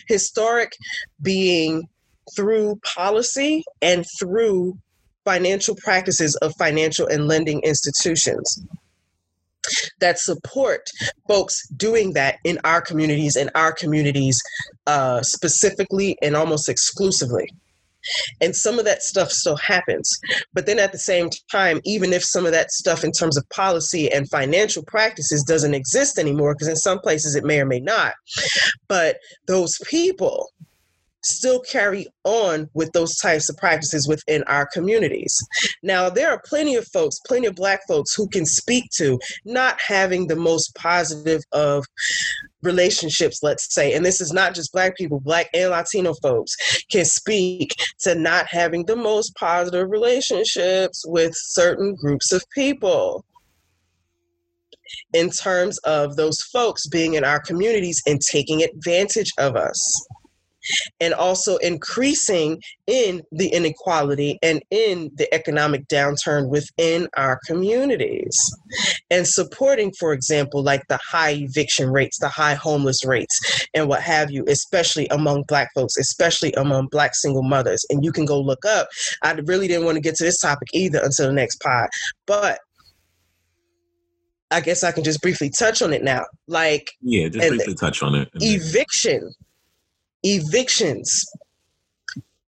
Historic 0.08 0.74
being 1.22 1.88
through 2.36 2.80
policy 2.84 3.64
and 3.82 4.06
through 4.20 4.78
financial 5.24 5.76
practices 5.76 6.36
of 6.38 6.54
financial 6.58 7.08
and 7.08 7.28
lending 7.28 7.62
institutions 7.62 8.64
that 10.00 10.20
support 10.20 10.90
folks 11.28 11.68
doing 11.70 12.14
that 12.14 12.38
in 12.44 12.58
our 12.64 12.82
communities 12.82 13.36
and 13.36 13.50
our 13.56 13.72
communities 13.72 14.42
uh, 14.86 15.22
specifically 15.22 16.18
and 16.22 16.36
almost 16.36 16.70
exclusively. 16.70 17.52
And 18.42 18.56
some 18.56 18.80
of 18.80 18.86
that 18.86 19.04
stuff 19.04 19.32
still 19.32 19.58
happens. 19.58 20.10
But 20.54 20.66
then 20.66 20.80
at 20.80 20.92
the 20.92 20.98
same 20.98 21.30
time, 21.52 21.82
even 21.84 22.14
if 22.14 22.24
some 22.24 22.46
of 22.46 22.52
that 22.52 22.72
stuff 22.72 23.04
in 23.04 23.12
terms 23.12 23.38
of 23.38 23.48
policy 23.50 24.12
and 24.12 24.30
financial 24.30 24.84
practices 24.84 25.44
doesn't 25.44 25.74
exist 25.74 26.18
anymore, 26.18 26.54
because 26.54 26.68
in 26.68 26.76
some 26.76 27.00
places 27.00 27.36
it 27.36 27.44
may 27.44 27.60
or 27.60 27.66
may 27.66 27.80
not, 27.80 28.14
but 28.88 29.18
those 29.48 29.78
people 29.86 30.50
still 31.28 31.60
carry 31.62 32.08
on 32.24 32.70
with 32.74 32.92
those 32.94 33.16
types 33.18 33.50
of 33.50 33.58
practices 33.58 34.08
within 34.08 34.44
our 34.44 34.66
communities. 34.66 35.38
Now, 35.84 36.10
there 36.10 36.30
are 36.30 36.42
plenty 36.46 36.76
of 36.76 36.88
folks, 36.88 37.20
plenty 37.26 37.48
of 37.48 37.56
Black 37.56 37.82
folks 37.88 38.14
who 38.14 38.28
can 38.28 38.46
speak 38.46 38.90
to 38.98 39.20
not 39.46 39.80
having 39.80 40.28
the 40.28 40.36
most 40.36 40.76
positive 40.76 41.42
of 41.52 41.86
relationships, 42.64 43.40
let's 43.44 43.74
say, 43.74 43.94
and 43.94 44.06
this 44.06 44.22
is 44.22 44.32
not 44.32 44.56
just 44.56 44.74
Black 44.74 44.96
people, 44.96 45.20
Black 45.20 45.48
and 45.54 45.72
Latino 45.72 46.14
folks 46.22 46.56
can 46.92 47.06
speak 47.06 47.76
to 48.00 48.16
not 48.16 48.48
having 48.50 48.86
the 48.86 48.96
most 48.96 49.36
positive 49.36 49.90
relationships 49.90 51.04
with 51.08 51.34
certain 51.36 51.96
groups 51.96 52.32
of 52.32 52.44
people 52.54 53.24
in 55.14 55.30
terms 55.30 55.78
of 55.80 56.16
those 56.16 56.42
folks 56.42 56.88
being 56.88 57.16
in 57.16 57.24
our 57.24 57.40
communities 57.40 58.02
and 58.06 58.22
taking 58.22 58.64
advantage 58.64 59.32
of 59.38 59.56
us 59.56 60.08
and 61.00 61.14
also 61.14 61.58
increasing 61.58 62.62
in 62.88 63.22
the 63.32 63.48
inequality 63.50 64.38
and 64.42 64.62
in 64.72 65.12
the 65.16 65.34
economic 65.34 65.88
downturn 65.88 66.50
within 66.50 67.08
our 67.16 67.40
communities. 67.46 68.38
And 69.10 69.28
supporting, 69.28 69.92
for 70.00 70.14
example, 70.14 70.64
like 70.64 70.84
the 70.90 71.00
high 71.06 71.32
eviction 71.32 71.92
rates, 71.92 72.20
the 72.20 72.30
high 72.30 72.56
homeless 72.56 73.06
rates, 73.06 73.68
and 73.74 73.88
what 73.88 74.02
have 74.02 74.32
you, 74.32 74.46
especially 74.48 75.08
among 75.08 75.44
Black 75.48 75.70
folks, 75.74 75.98
especially 75.98 76.54
among 76.54 76.88
Black 76.88 77.16
single 77.16 77.44
mothers. 77.44 77.86
And 77.90 78.04
you 78.04 78.12
can 78.12 78.26
go 78.26 78.40
look 78.40 78.66
up. 78.66 78.88
I 79.24 79.34
really 79.46 79.68
didn't 79.68 79.86
want 79.86 79.96
to 79.96 80.02
get 80.02 80.16
to 80.16 80.24
this 80.24 80.40
topic 80.40 80.68
either 80.74 81.00
until 81.04 81.28
the 81.28 81.34
next 81.34 81.62
pod, 81.62 81.88
but 82.26 82.60
I 84.50 84.62
guess 84.62 84.84
I 84.84 84.92
can 84.92 85.04
just 85.04 85.22
briefly 85.22 85.50
touch 85.50 85.82
on 85.82 85.92
it 85.94 86.04
now. 86.04 86.24
Like, 86.48 86.92
yeah, 87.02 87.28
just 87.28 87.50
briefly 87.50 87.74
touch 87.74 88.02
on 88.02 88.16
it. 88.16 88.30
Eviction, 88.36 89.34
evictions 90.24 91.26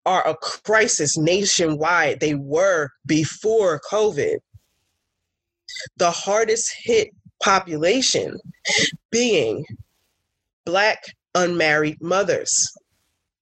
are 0.04 0.26
a 0.26 0.36
crisis 0.36 1.16
nationwide. 1.18 2.20
They 2.20 2.34
were 2.34 2.90
before 3.06 3.80
COVID. 3.90 4.36
The 5.96 6.10
hardest 6.10 6.72
hit 6.84 7.10
population 7.42 8.38
being 9.10 9.64
Black 10.64 11.02
unmarried 11.34 11.98
mothers 12.00 12.52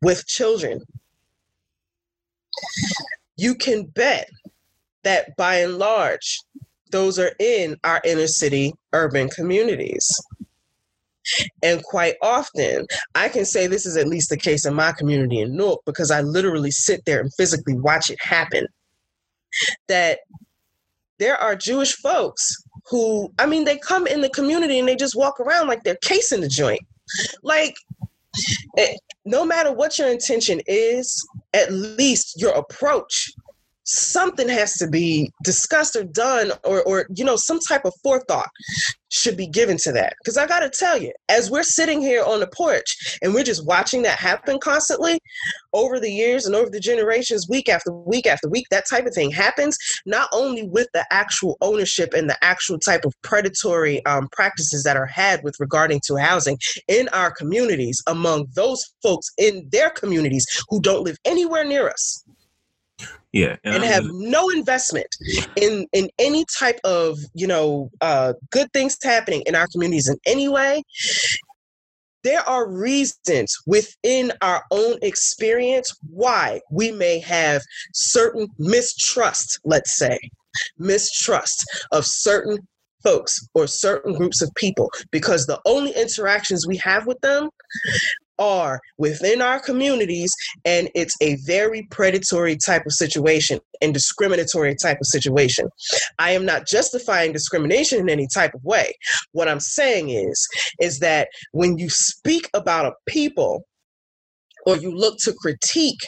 with 0.02 0.26
children. 0.26 0.82
You 3.36 3.55
can 3.55 3.84
bet 3.86 4.28
that 5.02 5.36
by 5.36 5.56
and 5.56 5.78
large, 5.78 6.40
those 6.90 7.18
are 7.18 7.32
in 7.38 7.76
our 7.84 8.01
inner 8.05 8.26
city 8.26 8.74
urban 8.92 9.28
communities. 9.28 10.06
And 11.62 11.82
quite 11.82 12.14
often, 12.22 12.86
I 13.14 13.28
can 13.28 13.44
say 13.44 13.66
this 13.66 13.86
is 13.86 13.96
at 13.96 14.09
least 14.09 14.30
the 14.30 14.36
case 14.36 14.66
in 14.66 14.74
my 14.74 14.92
community 14.92 15.40
in 15.40 15.56
Newark 15.56 15.80
because 15.86 16.10
I 16.10 16.20
literally 16.20 16.70
sit 16.70 17.05
there 17.05 17.20
and 17.20 17.32
physically 17.34 17.74
watch 17.74 18.10
it 18.10 18.22
happen. 18.22 18.66
That 19.88 20.20
there 21.18 21.36
are 21.36 21.55
Jewish 21.55 21.94
folks 21.94 22.56
who, 22.86 23.32
I 23.38 23.46
mean, 23.46 23.64
they 23.64 23.78
come 23.78 24.06
in 24.06 24.20
the 24.20 24.28
community 24.28 24.78
and 24.78 24.88
they 24.88 24.96
just 24.96 25.16
walk 25.16 25.40
around 25.40 25.68
like 25.68 25.84
they're 25.84 25.96
casing 25.96 26.40
the 26.40 26.48
joint. 26.48 26.82
Like, 27.42 27.76
it, 28.74 29.01
no 29.24 29.44
matter 29.44 29.72
what 29.72 29.98
your 29.98 30.09
intention 30.09 30.60
is, 30.66 31.26
at 31.52 31.72
least 31.72 32.40
your 32.40 32.52
approach 32.52 33.32
something 33.85 34.48
has 34.48 34.74
to 34.74 34.89
be 34.89 35.31
discussed 35.43 35.94
or 35.97 36.05
done 36.05 36.52
or 36.65 36.82
or 36.82 37.06
you 37.15 37.24
know 37.24 37.36
some 37.36 37.61
type 37.61 37.85
of 37.85 37.93
forethought 38.02 38.48
should 39.11 39.36
be 39.36 39.47
given 39.47 39.77
to 39.78 39.93
that. 39.93 40.15
Because 40.20 40.36
i 40.36 40.47
got 40.47 40.61
to 40.61 40.70
tell 40.70 40.98
you 40.98 41.12
as 41.28 41.51
we're 41.51 41.62
sitting 41.62 42.01
here 42.01 42.24
on 42.24 42.40
the 42.40 42.48
porch 42.48 43.19
and 43.23 43.32
we're 43.32 43.44
just 43.44 43.66
watching 43.66 44.02
that 44.02 44.19
happen 44.19 44.59
constantly 44.59 45.19
over 45.73 46.01
the 46.01 46.11
years 46.11 46.47
and 46.47 46.55
over 46.55 46.70
the 46.70 46.81
generations 46.81 47.47
week 47.48 47.69
after 47.69 47.93
week 47.93 48.27
after 48.27 48.48
week 48.48 48.66
that 48.70 48.85
type 48.89 49.06
of 49.06 49.15
thing 49.15 49.31
happens 49.31 49.77
not 50.06 50.28
only 50.32 50.66
with 50.69 50.89
the 50.94 51.05
actual 51.11 51.56
ownership 51.61 52.12
and 52.15 52.28
the 52.28 52.44
actual 52.44 52.78
type 52.78 53.05
of 53.05 53.12
predatory 53.23 54.05
um, 54.06 54.28
practices 54.32 54.82
that 54.82 54.97
are 54.97 55.06
had 55.06 55.43
with 55.43 55.55
regarding 55.61 56.01
to 56.05 56.16
housing 56.16 56.59
in 56.89 57.09
our 57.09 57.31
communities 57.31 58.02
among 58.09 58.47
those 58.55 58.85
folks 59.02 59.28
in 59.39 59.69
their 59.70 59.90
communities 59.90 60.47
who 60.69 60.81
don't 60.81 61.05
live 61.05 61.16
anywhere 61.24 61.65
near 61.65 61.89
us 61.89 62.23
yeah 63.35 63.56
and, 63.65 63.74
and 63.74 63.85
have 63.85 64.05
no 64.12 64.48
investment 64.48 65.09
in 65.56 65.86
in 65.93 66.09
any 66.19 66.44
type 66.56 66.78
of 66.85 67.19
you 67.35 67.47
know 67.47 67.90
uh, 68.01 68.32
good 68.51 68.73
things 68.73 68.97
happening 69.02 69.43
in 69.47 69.55
our 69.55 69.66
communities 69.66 70.09
in 70.09 70.16
any 70.24 70.48
way 70.48 70.82
there 72.23 72.48
are 72.48 72.70
reasons 72.70 73.55
within 73.66 74.32
our 74.40 74.65
own 74.70 74.97
experience 75.02 75.94
why 76.09 76.61
we 76.70 76.90
may 76.93 77.19
have 77.19 77.61
certain 77.93 78.47
mistrust 78.59 79.59
let's 79.65 79.98
say 79.98 80.19
mistrust 80.78 81.65
of 81.90 82.06
certain 82.06 82.56
folks 83.02 83.47
or 83.55 83.66
certain 83.66 84.15
groups 84.15 84.40
of 84.40 84.51
people 84.55 84.90
because 85.11 85.44
the 85.44 85.61
only 85.66 85.90
interactions 85.93 86.66
we 86.66 86.77
have 86.77 87.06
with 87.06 87.20
them 87.20 87.51
are 88.39 88.81
within 88.98 89.40
our 89.43 89.61
communities 89.61 90.32
and 90.65 90.90
it's 90.94 91.16
a 91.20 91.36
very 91.47 91.86
predatory 91.90 92.56
type 92.56 92.85
of 92.86 92.93
situation 92.93 93.61
and 93.81 93.94
discriminatory 93.94 94.74
type 94.81 94.98
of 95.01 95.06
situation. 95.06 95.69
I 96.19 96.32
am 96.32 96.44
not 96.44 96.66
justifying 96.66 97.32
discrimination 97.32 98.01
in 98.01 98.09
any 98.09 98.27
type 98.32 98.55
of 98.55 98.65
way. 98.65 98.94
What 99.32 99.48
I'm 99.48 99.61
saying 99.61 100.11
is 100.11 100.48
is 100.81 100.98
that 101.01 101.28
when 101.52 101.78
you 101.78 101.89
speak 101.90 102.48
about 102.55 102.86
a 102.86 102.93
people 103.06 103.65
or 104.66 104.77
you 104.77 104.94
look 104.94 105.19
to 105.20 105.35
critique 105.35 106.01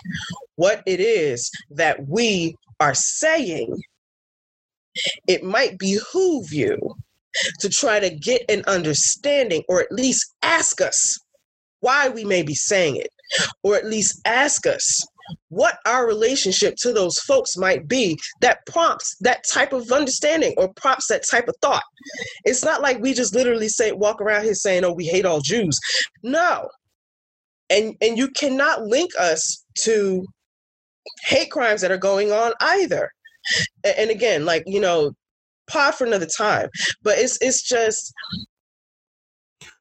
what 0.57 0.82
it 0.86 1.01
is 1.01 1.51
that 1.70 2.09
we 2.09 2.57
are 2.81 2.94
saying, 2.94 3.77
it 5.28 5.44
might 5.44 5.78
behoove 5.78 6.53
you 6.53 6.78
to 7.61 7.69
try 7.69 8.01
to 8.01 8.11
get 8.11 8.43
an 8.48 8.62
understanding 8.66 9.62
or 9.69 9.81
at 9.81 9.93
least 9.93 10.35
ask 10.43 10.81
us 10.81 11.19
why 11.86 12.08
we 12.08 12.24
may 12.24 12.42
be 12.42 12.54
saying 12.54 12.96
it, 12.96 13.10
or 13.62 13.76
at 13.76 13.86
least 13.86 14.20
ask 14.24 14.66
us 14.66 15.06
what 15.50 15.78
our 15.86 16.04
relationship 16.06 16.74
to 16.78 16.92
those 16.92 17.18
folks 17.20 17.56
might 17.56 17.86
be 17.86 18.18
that 18.40 18.58
prompts 18.66 19.16
that 19.20 19.44
type 19.48 19.72
of 19.72 19.90
understanding 19.92 20.52
or 20.56 20.72
prompts 20.74 21.06
that 21.06 21.22
type 21.30 21.46
of 21.46 21.54
thought. 21.62 21.82
It's 22.44 22.64
not 22.64 22.82
like 22.82 22.98
we 23.00 23.14
just 23.14 23.34
literally 23.36 23.68
say 23.68 23.92
walk 23.92 24.20
around 24.20 24.42
here 24.44 24.54
saying, 24.54 24.84
"Oh, 24.84 24.92
we 24.92 25.06
hate 25.06 25.24
all 25.24 25.40
Jews." 25.40 25.78
No. 26.24 26.68
And 27.70 27.94
and 28.00 28.18
you 28.18 28.28
cannot 28.30 28.82
link 28.82 29.10
us 29.18 29.64
to 29.84 30.24
hate 31.24 31.52
crimes 31.52 31.82
that 31.82 31.92
are 31.92 31.98
going 32.10 32.32
on 32.32 32.52
either. 32.60 33.10
And 33.84 34.10
again, 34.10 34.44
like, 34.44 34.64
you 34.66 34.80
know, 34.80 35.12
pod 35.70 35.94
for 35.94 36.04
another 36.04 36.26
time. 36.26 36.68
But 37.02 37.18
it's 37.18 37.38
it's 37.40 37.62
just 37.62 38.12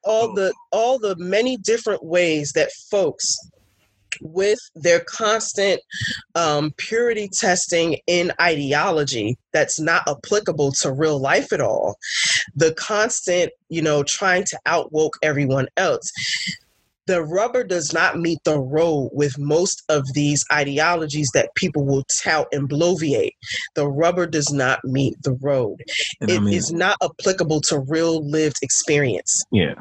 all 0.06 0.34
the 0.34 0.53
all 0.72 0.99
the 0.99 1.15
many 1.18 1.57
different 1.57 2.03
ways 2.03 2.52
that 2.53 2.72
folks 2.90 3.38
with 4.22 4.60
their 4.76 5.02
constant 5.02 5.82
um, 6.36 6.72
purity 6.77 7.30
testing 7.34 7.98
in 8.07 8.32
ideology 8.40 9.38
that's 9.52 9.80
not 9.80 10.07
applicable 10.07 10.72
to 10.72 10.91
real 10.91 11.19
life 11.19 11.52
at 11.52 11.60
all 11.60 11.98
the 12.56 12.73
constant 12.76 13.52
you 13.69 13.82
know 13.82 14.03
trying 14.03 14.44
to 14.45 14.57
outwoke 14.65 15.18
everyone 15.22 15.68
else 15.77 16.11
the 17.07 17.23
rubber 17.23 17.64
does 17.64 17.94
not 17.94 18.18
meet 18.18 18.40
the 18.45 18.60
road 18.60 19.11
with 19.14 19.38
most 19.38 19.84
of 19.90 20.03
these 20.14 20.44
ideologies 20.52 21.30
that 21.34 21.53
people 21.56 21.86
will 21.86 22.03
tout 22.23 22.48
and 22.52 22.68
bloviate. 22.68 23.34
The 23.76 23.88
rubber 23.88 24.26
does 24.26 24.52
not 24.52 24.84
meet 24.84 25.22
the 25.22 25.34
road. 25.34 25.84
And 26.19 26.32
it 26.32 26.38
I 26.38 26.40
mean, 26.40 26.53
is 26.53 26.72
not 26.72 26.98
applicable 27.03 27.61
to 27.61 27.80
real 27.80 28.27
lived 28.27 28.57
experience. 28.64 29.44
Yeah. 29.52 29.76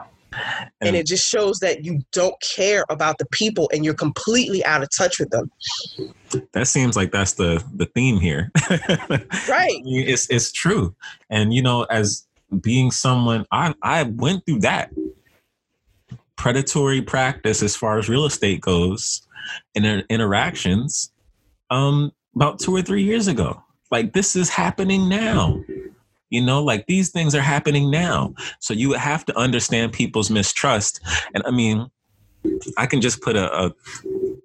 And, 0.60 0.70
and, 0.88 0.96
it 0.96 1.06
just 1.06 1.28
shows 1.28 1.60
that 1.60 1.84
you 1.84 2.00
don't 2.12 2.34
care 2.40 2.84
about 2.88 3.18
the 3.18 3.26
people 3.26 3.70
and 3.72 3.84
you're 3.84 3.94
completely 3.94 4.64
out 4.64 4.82
of 4.82 4.88
touch 4.96 5.18
with 5.18 5.30
them. 5.30 5.50
That 6.52 6.66
seems 6.66 6.96
like 6.96 7.12
that's 7.12 7.34
the 7.34 7.62
the 7.74 7.86
theme 7.86 8.18
here. 8.18 8.50
right. 9.48 9.80
it's 9.84 10.28
it's 10.30 10.52
true. 10.52 10.94
And 11.30 11.52
you 11.52 11.62
know, 11.62 11.84
as 11.84 12.26
being 12.60 12.90
someone 12.90 13.46
I 13.52 13.74
I 13.82 14.04
went 14.04 14.44
through 14.46 14.60
that 14.60 14.90
predatory 16.36 17.00
practice 17.00 17.62
as 17.62 17.76
far 17.76 17.98
as 17.98 18.08
real 18.08 18.26
estate 18.26 18.60
goes 18.60 19.26
in 19.74 19.84
interactions 20.10 21.12
um 21.70 22.10
about 22.34 22.58
2 22.58 22.74
or 22.74 22.82
3 22.82 23.02
years 23.02 23.28
ago. 23.28 23.62
Like 23.90 24.12
this 24.12 24.34
is 24.34 24.48
happening 24.48 25.08
now. 25.08 25.60
You 26.34 26.42
know, 26.42 26.64
like 26.64 26.86
these 26.86 27.10
things 27.10 27.32
are 27.34 27.40
happening 27.40 27.92
now. 27.92 28.34
So 28.58 28.74
you 28.74 28.92
have 28.94 29.24
to 29.26 29.38
understand 29.38 29.92
people's 29.92 30.30
mistrust. 30.30 31.00
And 31.32 31.44
I 31.46 31.52
mean, 31.52 31.88
I 32.76 32.86
can 32.86 33.00
just 33.00 33.22
put 33.22 33.36
a, 33.36 33.66
a 33.66 33.72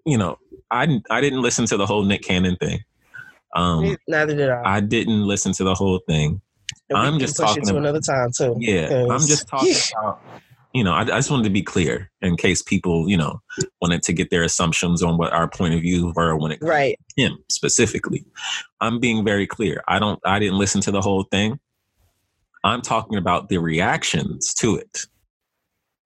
you 0.06 0.16
know, 0.16 0.38
I 0.70 1.02
I 1.10 1.20
didn't 1.20 1.42
listen 1.42 1.66
to 1.66 1.78
the 1.78 1.88
whole 1.88 2.04
Nick 2.04 2.22
Cannon 2.22 2.58
thing. 2.58 2.84
Um, 3.56 3.98
Neither 4.08 4.36
did 4.36 4.50
I. 4.52 4.62
I 4.78 4.80
didn't 4.82 5.26
listen 5.26 5.52
to 5.54 5.64
the 5.64 5.74
whole 5.74 6.00
thing. 6.08 6.42
I'm 6.94 7.18
just 7.18 7.38
talking 7.38 7.64
to 7.64 7.72
about, 7.72 7.80
another 7.80 8.02
time 8.02 8.30
too. 8.38 8.56
Yeah, 8.60 9.08
I'm 9.10 9.22
just 9.22 9.48
talking 9.48 9.74
about. 9.98 10.22
You 10.74 10.84
know, 10.84 10.94
I, 10.94 11.02
I, 11.02 11.06
just 11.06 11.32
wanted 11.32 11.46
to 11.46 11.50
be 11.50 11.64
clear 11.64 12.12
in 12.22 12.38
case 12.38 12.62
people, 12.62 13.10
you 13.10 13.18
know, 13.18 13.42
wanted 13.82 14.04
to 14.04 14.14
get 14.14 14.30
their 14.30 14.44
assumptions 14.44 15.02
on 15.02 15.18
what 15.18 15.34
our 15.34 15.48
point 15.48 15.74
of 15.74 15.82
view 15.82 16.14
were 16.16 16.38
when 16.38 16.52
it 16.52 16.60
right 16.62 17.00
him 17.16 17.40
specifically. 17.50 18.24
I'm 18.80 19.00
being 19.00 19.26
very 19.26 19.48
clear. 19.48 19.84
I 19.88 19.98
don't. 19.98 20.20
I 20.26 20.38
didn't 20.38 20.60
listen 20.60 20.82
to 20.82 20.92
the 20.92 21.02
whole 21.02 21.24
thing. 21.24 21.60
I'm 22.64 22.82
talking 22.82 23.18
about 23.18 23.50
the 23.50 23.58
reactions 23.58 24.54
to 24.56 24.76
it. 24.76 25.06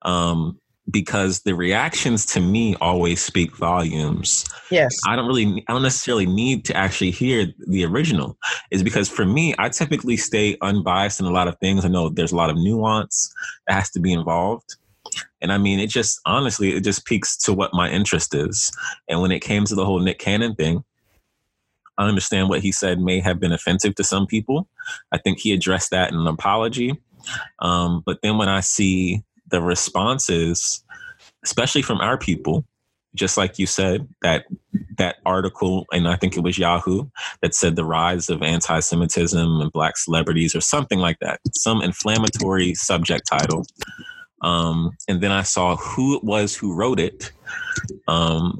Um, 0.04 0.60
because 0.92 1.42
the 1.42 1.56
reactions 1.56 2.26
to 2.26 2.42
me 2.42 2.76
always 2.82 3.24
speak 3.24 3.56
volumes. 3.56 4.46
Yes. 4.70 4.94
I 5.08 5.16
don't 5.16 5.28
really, 5.28 5.64
I 5.68 5.74
don't 5.74 5.82
necessarily 5.82 6.26
need 6.26 6.66
to 6.66 6.76
actually 6.76 7.12
hear 7.12 7.48
the 7.68 7.86
original. 7.86 8.38
Is 8.70 8.84
because 8.84 9.08
for 9.08 9.26
me, 9.26 9.56
I 9.58 9.70
typically 9.70 10.18
stay 10.18 10.58
unbiased 10.62 11.20
in 11.20 11.26
a 11.26 11.32
lot 11.32 11.48
of 11.48 11.58
things. 11.60 11.86
I 11.86 11.88
know 11.88 12.10
there's 12.10 12.34
a 12.34 12.36
lot 12.36 12.50
of 12.50 12.58
nuance 12.58 13.34
that 13.68 13.76
has 13.76 13.90
to 13.92 14.00
be 14.00 14.12
involved. 14.12 14.76
And 15.42 15.52
I 15.52 15.58
mean, 15.58 15.80
it 15.80 15.88
just 15.88 16.20
honestly, 16.26 16.74
it 16.74 16.84
just 16.84 17.06
peaks 17.06 17.38
to 17.44 17.54
what 17.54 17.74
my 17.74 17.90
interest 17.90 18.36
is. 18.36 18.72
And 19.08 19.22
when 19.22 19.32
it 19.32 19.40
came 19.40 19.66
to 19.66 19.76
the 19.76 19.86
whole 19.86 20.00
Nick 20.00 20.20
Cannon 20.20 20.56
thing, 20.56 20.84
I 21.98 22.08
understand 22.08 22.50
what 22.50 22.62
he 22.62 22.72
said 22.72 23.00
may 23.00 23.20
have 23.20 23.40
been 23.40 23.54
offensive 23.54 23.96
to 23.96 24.04
some 24.04 24.26
people. 24.26 24.68
I 25.12 25.18
think 25.18 25.40
he 25.40 25.54
addressed 25.54 25.92
that 25.92 26.12
in 26.12 26.18
an 26.18 26.28
apology. 26.28 27.00
Um, 27.60 28.04
but 28.06 28.20
then 28.22 28.38
when 28.38 28.50
I 28.50 28.60
see 28.62 29.24
the 29.48 29.62
responses, 29.62 30.84
especially 31.44 31.82
from 31.82 32.02
our 32.02 32.18
people, 32.18 32.66
just 33.16 33.38
like 33.38 33.60
you 33.60 33.68
said, 33.68 34.08
that 34.24 34.46
that 34.98 35.18
article, 35.26 35.86
and 35.94 36.08
I 36.08 36.16
think 36.16 36.36
it 36.36 36.42
was 36.44 36.58
Yahoo 36.58 37.06
that 37.42 37.54
said 37.54 37.76
the 37.76 37.86
rise 37.86 38.28
of 38.28 38.42
anti-Semitism 38.42 39.62
and 39.62 39.72
black 39.72 39.98
celebrities, 39.98 40.56
or 40.56 40.62
something 40.62 40.98
like 40.98 41.20
that, 41.20 41.40
some 41.54 41.84
inflammatory 41.84 42.74
subject 42.74 43.28
title. 43.28 43.66
Um, 44.42 44.98
and 45.08 45.22
then 45.22 45.32
I 45.32 45.44
saw 45.44 45.76
who 45.76 46.18
it 46.18 46.24
was 46.24 46.56
who 46.56 46.76
wrote 46.76 47.00
it. 47.00 47.32
Um, 48.08 48.58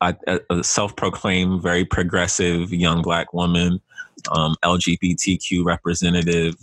a, 0.00 0.14
a 0.50 0.64
self-proclaimed 0.64 1.62
very 1.62 1.84
progressive 1.84 2.72
young 2.72 3.02
black 3.02 3.32
woman, 3.32 3.80
um, 4.30 4.56
LGBTQ 4.64 5.64
representative, 5.64 6.54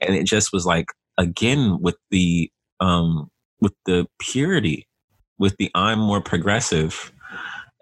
and 0.00 0.14
it 0.14 0.24
just 0.24 0.52
was 0.52 0.66
like 0.66 0.86
again 1.18 1.78
with 1.80 1.96
the 2.10 2.50
um, 2.80 3.30
with 3.60 3.74
the 3.86 4.06
purity 4.18 4.86
with 5.38 5.56
the 5.56 5.70
I'm 5.74 5.98
more 5.98 6.20
progressive 6.20 7.12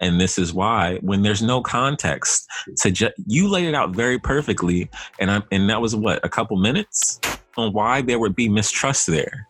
and 0.01 0.21
this 0.21 0.39
is 0.39 0.55
why 0.55 0.99
when 1.03 1.23
there's 1.23 1.43
no 1.43 1.61
context 1.61 2.47
to 2.79 2.91
ju- 2.91 3.11
you 3.27 3.49
laid 3.49 3.67
it 3.67 3.75
out 3.75 3.91
very 3.91 4.19
perfectly 4.19 4.89
and 5.19 5.31
I 5.31 5.43
and 5.51 5.69
that 5.69 5.81
was 5.81 5.95
what 5.95 6.25
a 6.25 6.29
couple 6.29 6.57
minutes 6.57 7.21
on 7.57 7.73
why 7.73 8.01
there 8.01 8.19
would 8.19 8.37
be 8.37 8.49
mistrust 8.49 9.09
there. 9.09 9.47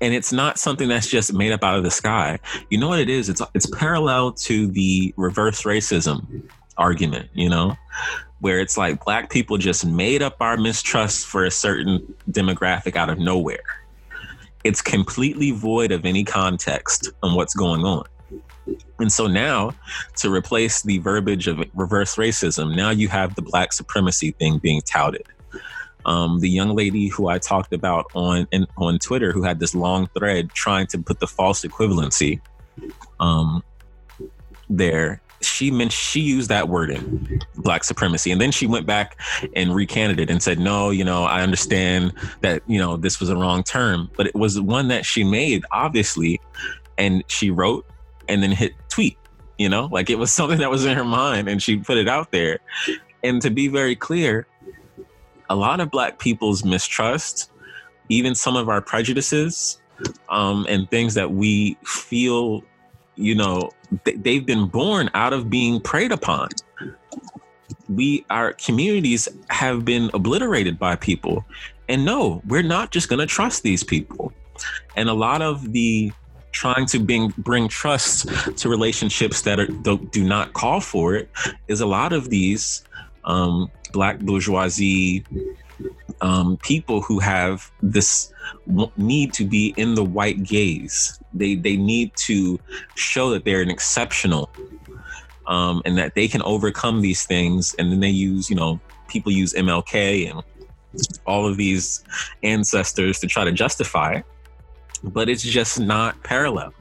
And 0.00 0.12
it's 0.12 0.32
not 0.32 0.58
something 0.58 0.88
that's 0.88 1.08
just 1.08 1.32
made 1.32 1.52
up 1.52 1.64
out 1.64 1.78
of 1.78 1.84
the 1.84 1.90
sky. 1.90 2.38
You 2.68 2.78
know 2.78 2.88
what 2.88 3.00
it 3.00 3.08
is? 3.08 3.28
It's 3.28 3.42
it's 3.54 3.66
parallel 3.66 4.32
to 4.32 4.66
the 4.68 5.12
reverse 5.16 5.62
racism 5.62 6.48
argument 6.76 7.28
you 7.34 7.48
know 7.48 7.76
where 8.44 8.60
it's 8.60 8.76
like 8.76 9.04
black 9.04 9.30
people 9.30 9.56
just 9.56 9.86
made 9.86 10.22
up 10.22 10.36
our 10.40 10.56
mistrust 10.56 11.26
for 11.26 11.44
a 11.44 11.50
certain 11.50 12.14
demographic 12.30 12.94
out 12.94 13.08
of 13.08 13.18
nowhere 13.18 13.64
it's 14.64 14.80
completely 14.80 15.50
void 15.50 15.92
of 15.92 16.04
any 16.06 16.24
context 16.24 17.10
on 17.22 17.34
what's 17.34 17.54
going 17.54 17.84
on. 17.84 18.04
And 18.98 19.12
so 19.12 19.26
now, 19.26 19.72
to 20.16 20.32
replace 20.32 20.82
the 20.82 20.98
verbiage 20.98 21.46
of 21.46 21.62
reverse 21.74 22.16
racism, 22.16 22.74
now 22.74 22.88
you 22.88 23.08
have 23.08 23.34
the 23.34 23.42
black 23.42 23.74
supremacy 23.74 24.30
thing 24.32 24.58
being 24.58 24.80
touted. 24.80 25.26
Um, 26.06 26.40
the 26.40 26.48
young 26.48 26.74
lady 26.74 27.08
who 27.08 27.28
I 27.28 27.38
talked 27.38 27.74
about 27.74 28.06
on 28.14 28.46
in, 28.52 28.66
on 28.76 28.98
Twitter, 28.98 29.32
who 29.32 29.42
had 29.42 29.60
this 29.60 29.74
long 29.74 30.06
thread 30.18 30.50
trying 30.50 30.86
to 30.88 30.98
put 30.98 31.20
the 31.20 31.26
false 31.26 31.62
equivalency 31.62 32.40
um, 33.20 33.62
there, 34.70 35.20
she 35.46 35.70
meant 35.70 35.92
she 35.92 36.20
used 36.20 36.48
that 36.48 36.68
word 36.68 36.90
in 36.90 37.40
black 37.56 37.84
supremacy, 37.84 38.30
and 38.30 38.40
then 38.40 38.50
she 38.50 38.66
went 38.66 38.86
back 38.86 39.20
and 39.54 39.74
recanted 39.74 40.20
it 40.20 40.30
and 40.30 40.42
said, 40.42 40.58
"No, 40.58 40.90
you 40.90 41.04
know, 41.04 41.24
I 41.24 41.42
understand 41.42 42.12
that 42.40 42.62
you 42.66 42.78
know 42.78 42.96
this 42.96 43.20
was 43.20 43.28
a 43.28 43.36
wrong 43.36 43.62
term, 43.62 44.10
but 44.16 44.26
it 44.26 44.34
was 44.34 44.60
one 44.60 44.88
that 44.88 45.04
she 45.04 45.24
made 45.24 45.64
obviously, 45.70 46.40
and 46.98 47.24
she 47.28 47.50
wrote 47.50 47.86
and 48.28 48.42
then 48.42 48.52
hit 48.52 48.74
tweet. 48.88 49.18
You 49.58 49.68
know, 49.68 49.86
like 49.86 50.10
it 50.10 50.18
was 50.18 50.30
something 50.38 50.58
that 50.58 50.70
was 50.70 50.84
in 50.84 50.96
her 50.96 51.04
mind, 51.04 51.48
and 51.48 51.62
she 51.62 51.76
put 51.76 51.96
it 51.96 52.08
out 52.08 52.30
there. 52.30 52.58
And 53.22 53.40
to 53.42 53.50
be 53.50 53.68
very 53.68 53.96
clear, 53.96 54.46
a 55.48 55.56
lot 55.56 55.80
of 55.80 55.90
Black 55.90 56.18
people's 56.18 56.64
mistrust, 56.64 57.50
even 58.08 58.34
some 58.34 58.56
of 58.56 58.68
our 58.68 58.82
prejudices, 58.82 59.80
um, 60.28 60.66
and 60.68 60.90
things 60.90 61.14
that 61.14 61.30
we 61.30 61.78
feel 61.84 62.62
you 63.16 63.34
know, 63.34 63.70
they've 64.04 64.44
been 64.44 64.66
born 64.66 65.10
out 65.14 65.32
of 65.32 65.50
being 65.50 65.80
preyed 65.80 66.12
upon. 66.12 66.50
We, 67.88 68.24
our 68.30 68.54
communities 68.54 69.28
have 69.50 69.84
been 69.84 70.10
obliterated 70.14 70.78
by 70.78 70.96
people. 70.96 71.44
And 71.88 72.04
no, 72.04 72.40
we're 72.46 72.62
not 72.62 72.90
just 72.90 73.08
going 73.08 73.20
to 73.20 73.26
trust 73.26 73.62
these 73.62 73.84
people. 73.84 74.32
And 74.96 75.08
a 75.08 75.14
lot 75.14 75.42
of 75.42 75.72
the 75.72 76.12
trying 76.52 76.86
to 76.86 77.00
bring 77.00 77.34
bring 77.38 77.68
trust 77.68 78.28
to 78.56 78.68
relationships 78.68 79.42
that 79.42 79.58
are, 79.58 79.66
do 79.66 80.24
not 80.24 80.52
call 80.52 80.80
for 80.80 81.16
it 81.16 81.28
is 81.68 81.80
a 81.80 81.86
lot 81.86 82.12
of 82.12 82.30
these 82.30 82.84
um, 83.24 83.70
black 83.92 84.20
bourgeoisie 84.20 85.24
um, 86.20 86.56
people 86.58 87.00
who 87.00 87.18
have 87.18 87.70
this 87.82 88.32
need 88.96 89.32
to 89.34 89.44
be 89.44 89.74
in 89.76 89.94
the 89.94 90.04
white 90.04 90.42
gaze. 90.42 91.18
They 91.32 91.56
they 91.56 91.76
need 91.76 92.14
to 92.16 92.58
show 92.94 93.30
that 93.30 93.44
they're 93.44 93.62
an 93.62 93.70
exceptional, 93.70 94.50
um, 95.46 95.82
and 95.84 95.98
that 95.98 96.14
they 96.14 96.28
can 96.28 96.42
overcome 96.42 97.00
these 97.00 97.24
things. 97.24 97.74
And 97.78 97.90
then 97.90 98.00
they 98.00 98.10
use, 98.10 98.48
you 98.48 98.56
know, 98.56 98.80
people 99.08 99.32
use 99.32 99.52
MLK 99.52 100.30
and 100.30 100.42
all 101.26 101.46
of 101.46 101.56
these 101.56 102.04
ancestors 102.42 103.18
to 103.20 103.26
try 103.26 103.44
to 103.44 103.52
justify 103.52 104.14
it. 104.14 104.24
But 105.04 105.28
it's 105.28 105.42
just 105.42 105.78
not 105.78 106.20
parallel. 106.22 106.72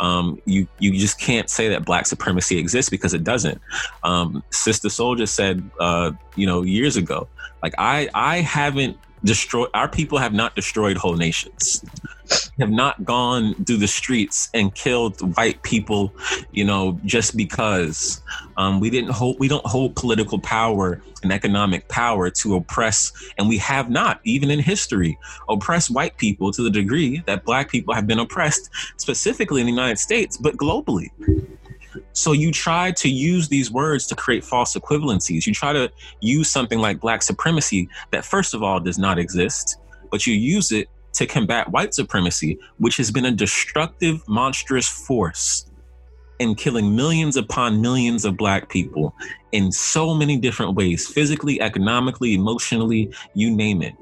Um, 0.00 0.40
you 0.46 0.66
you 0.78 0.98
just 0.98 1.20
can't 1.20 1.48
say 1.48 1.68
that 1.68 1.84
black 1.84 2.06
supremacy 2.06 2.58
exists 2.58 2.90
because 2.90 3.14
it 3.14 3.22
doesn't. 3.22 3.60
Um, 4.02 4.42
Sister 4.50 4.88
Souljah 4.88 5.28
said, 5.28 5.62
uh, 5.78 6.12
you 6.36 6.46
know, 6.46 6.62
years 6.62 6.96
ago, 6.96 7.28
like 7.62 7.74
I 7.78 8.08
I 8.14 8.40
haven't 8.40 8.96
destroyed 9.24 9.68
our 9.74 9.88
people 9.88 10.18
have 10.18 10.32
not 10.32 10.56
destroyed 10.56 10.96
whole 10.96 11.14
nations 11.14 11.84
have 12.58 12.70
not 12.70 13.04
gone 13.04 13.54
through 13.64 13.76
the 13.76 13.88
streets 13.88 14.48
and 14.54 14.74
killed 14.74 15.20
white 15.36 15.62
people 15.62 16.12
you 16.52 16.64
know 16.64 16.98
just 17.04 17.36
because 17.36 18.22
um, 18.56 18.80
we 18.80 18.90
didn't 18.90 19.10
hold 19.10 19.38
we 19.38 19.48
don't 19.48 19.66
hold 19.66 19.94
political 19.96 20.38
power 20.38 21.00
and 21.22 21.32
economic 21.32 21.86
power 21.88 22.30
to 22.30 22.56
oppress 22.56 23.12
and 23.38 23.48
we 23.48 23.58
have 23.58 23.90
not 23.90 24.20
even 24.24 24.50
in 24.50 24.58
history 24.58 25.18
oppressed 25.48 25.90
white 25.90 26.16
people 26.16 26.52
to 26.52 26.62
the 26.62 26.70
degree 26.70 27.22
that 27.26 27.44
black 27.44 27.70
people 27.70 27.94
have 27.94 28.06
been 28.06 28.18
oppressed 28.18 28.70
specifically 28.96 29.60
in 29.60 29.66
the 29.66 29.72
united 29.72 29.98
states 29.98 30.36
but 30.36 30.56
globally 30.56 31.08
so 32.12 32.32
you 32.32 32.52
try 32.52 32.92
to 32.92 33.08
use 33.08 33.48
these 33.48 33.70
words 33.70 34.06
to 34.08 34.14
create 34.14 34.44
false 34.44 34.74
equivalencies. 34.74 35.46
You 35.46 35.52
try 35.52 35.72
to 35.72 35.90
use 36.20 36.50
something 36.50 36.78
like 36.78 37.00
black 37.00 37.22
supremacy 37.22 37.88
that, 38.10 38.24
first 38.24 38.54
of 38.54 38.62
all, 38.62 38.80
does 38.80 38.98
not 38.98 39.18
exist, 39.18 39.78
but 40.10 40.26
you 40.26 40.34
use 40.34 40.72
it 40.72 40.88
to 41.14 41.26
combat 41.26 41.70
white 41.70 41.94
supremacy, 41.94 42.58
which 42.78 42.96
has 42.96 43.10
been 43.10 43.24
a 43.24 43.30
destructive, 43.30 44.26
monstrous 44.28 44.88
force 44.88 45.66
in 46.38 46.54
killing 46.54 46.96
millions 46.96 47.36
upon 47.36 47.80
millions 47.80 48.24
of 48.24 48.36
black 48.36 48.68
people 48.68 49.14
in 49.52 49.70
so 49.70 50.14
many 50.14 50.36
different 50.36 50.74
ways 50.74 51.06
physically, 51.06 51.60
economically, 51.60 52.34
emotionally, 52.34 53.12
you 53.34 53.50
name 53.54 53.82
it. 53.82 53.94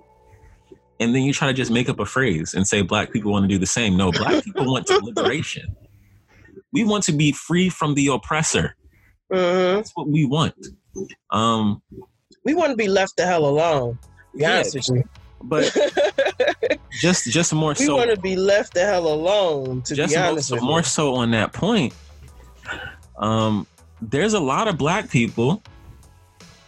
And 1.01 1.15
then 1.15 1.23
you 1.23 1.33
try 1.33 1.49
to 1.49 1.55
just 1.55 1.71
make 1.71 1.89
up 1.89 1.99
a 1.99 2.07
phrase 2.07 2.55
and 2.55 2.67
say 2.67 2.83
black 2.83 3.13
people 3.13 3.33
want 3.33 3.45
to 3.45 3.49
do 3.49 3.59
the 3.59 3.67
same. 3.67 3.97
No, 3.97 4.13
black 4.13 4.45
people 4.45 4.71
want 4.71 4.87
to 4.87 4.99
liberation. 4.99 5.77
We 6.73 6.85
want 6.85 7.05
to 7.05 7.13
be 7.13 7.33
free 7.33 7.69
from 7.69 7.95
the 7.95 8.09
oppressor. 8.09 8.77
Mm-hmm. 9.33 9.77
That's 9.77 9.93
what 9.95 10.09
we 10.09 10.25
want. 10.25 10.55
Um, 11.31 11.83
we 12.45 12.55
want 12.55 12.71
to 12.71 12.77
be 12.77 12.89
left 12.89 13.17
the 13.17 13.27
hell 13.27 13.45
alone. 13.45 13.99
Be 14.35 14.43
yeah, 14.43 14.57
honest 14.57 14.75
with 14.75 14.89
you. 14.89 15.05
But 15.43 15.75
just 17.01 17.31
just 17.31 17.53
more 17.53 17.71
we 17.71 17.87
so. 17.87 17.95
We 17.95 18.01
want 18.01 18.15
to 18.15 18.21
be 18.21 18.37
left 18.37 18.75
the 18.75 18.85
hell 18.85 19.07
alone. 19.07 19.83
To 19.83 19.95
just 19.95 20.15
be 20.15 20.21
honest, 20.21 20.51
more, 20.51 20.61
more 20.61 20.83
so 20.83 21.15
on 21.15 21.31
that 21.33 21.53
point. 21.53 21.95
Um, 23.19 23.67
there's 24.03 24.35
a 24.35 24.41
lot 24.41 24.69
of 24.69 24.79
black 24.79 25.11
people, 25.11 25.63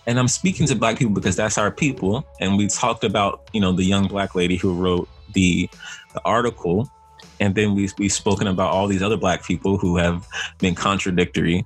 and 0.06 0.18
I'm 0.18 0.28
speaking 0.28 0.66
to 0.66 0.74
black 0.74 0.98
people 0.98 1.14
because 1.14 1.36
that's 1.36 1.58
our 1.58 1.70
people. 1.70 2.26
And 2.40 2.56
we 2.56 2.68
talked 2.68 3.04
about 3.04 3.48
you 3.52 3.60
know 3.60 3.72
the 3.72 3.84
young 3.84 4.08
black 4.08 4.34
lady 4.34 4.56
who 4.56 4.74
wrote 4.74 5.08
the 5.34 5.68
the 6.14 6.22
article 6.24 6.90
and 7.40 7.56
then 7.56 7.74
we, 7.74 7.88
we've 7.98 8.12
spoken 8.12 8.46
about 8.46 8.70
all 8.70 8.86
these 8.86 9.02
other 9.02 9.16
black 9.16 9.44
people 9.44 9.76
who 9.76 9.96
have 9.96 10.26
been 10.58 10.74
contradictory 10.74 11.64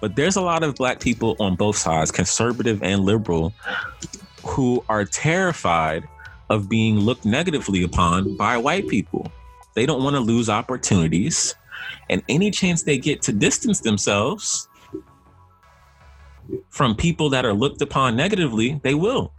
but 0.00 0.16
there's 0.16 0.36
a 0.36 0.40
lot 0.40 0.62
of 0.62 0.74
black 0.76 1.00
people 1.00 1.36
on 1.40 1.56
both 1.56 1.76
sides 1.76 2.10
conservative 2.10 2.82
and 2.82 3.04
liberal 3.04 3.52
who 4.44 4.82
are 4.88 5.04
terrified 5.04 6.08
of 6.50 6.68
being 6.68 6.98
looked 6.98 7.24
negatively 7.24 7.84
upon 7.84 8.36
by 8.36 8.56
white 8.58 8.88
people. 8.88 9.32
They 9.74 9.86
don't 9.86 10.02
want 10.02 10.16
to 10.16 10.20
lose 10.20 10.50
opportunities. 10.50 11.54
And 12.10 12.22
any 12.28 12.50
chance 12.50 12.82
they 12.82 12.98
get 12.98 13.22
to 13.22 13.32
distance 13.32 13.80
themselves 13.80 14.68
from 16.68 16.96
people 16.96 17.30
that 17.30 17.46
are 17.46 17.54
looked 17.54 17.80
upon 17.80 18.16
negatively 18.16 18.80
they 18.82 18.94
will. 18.94 19.32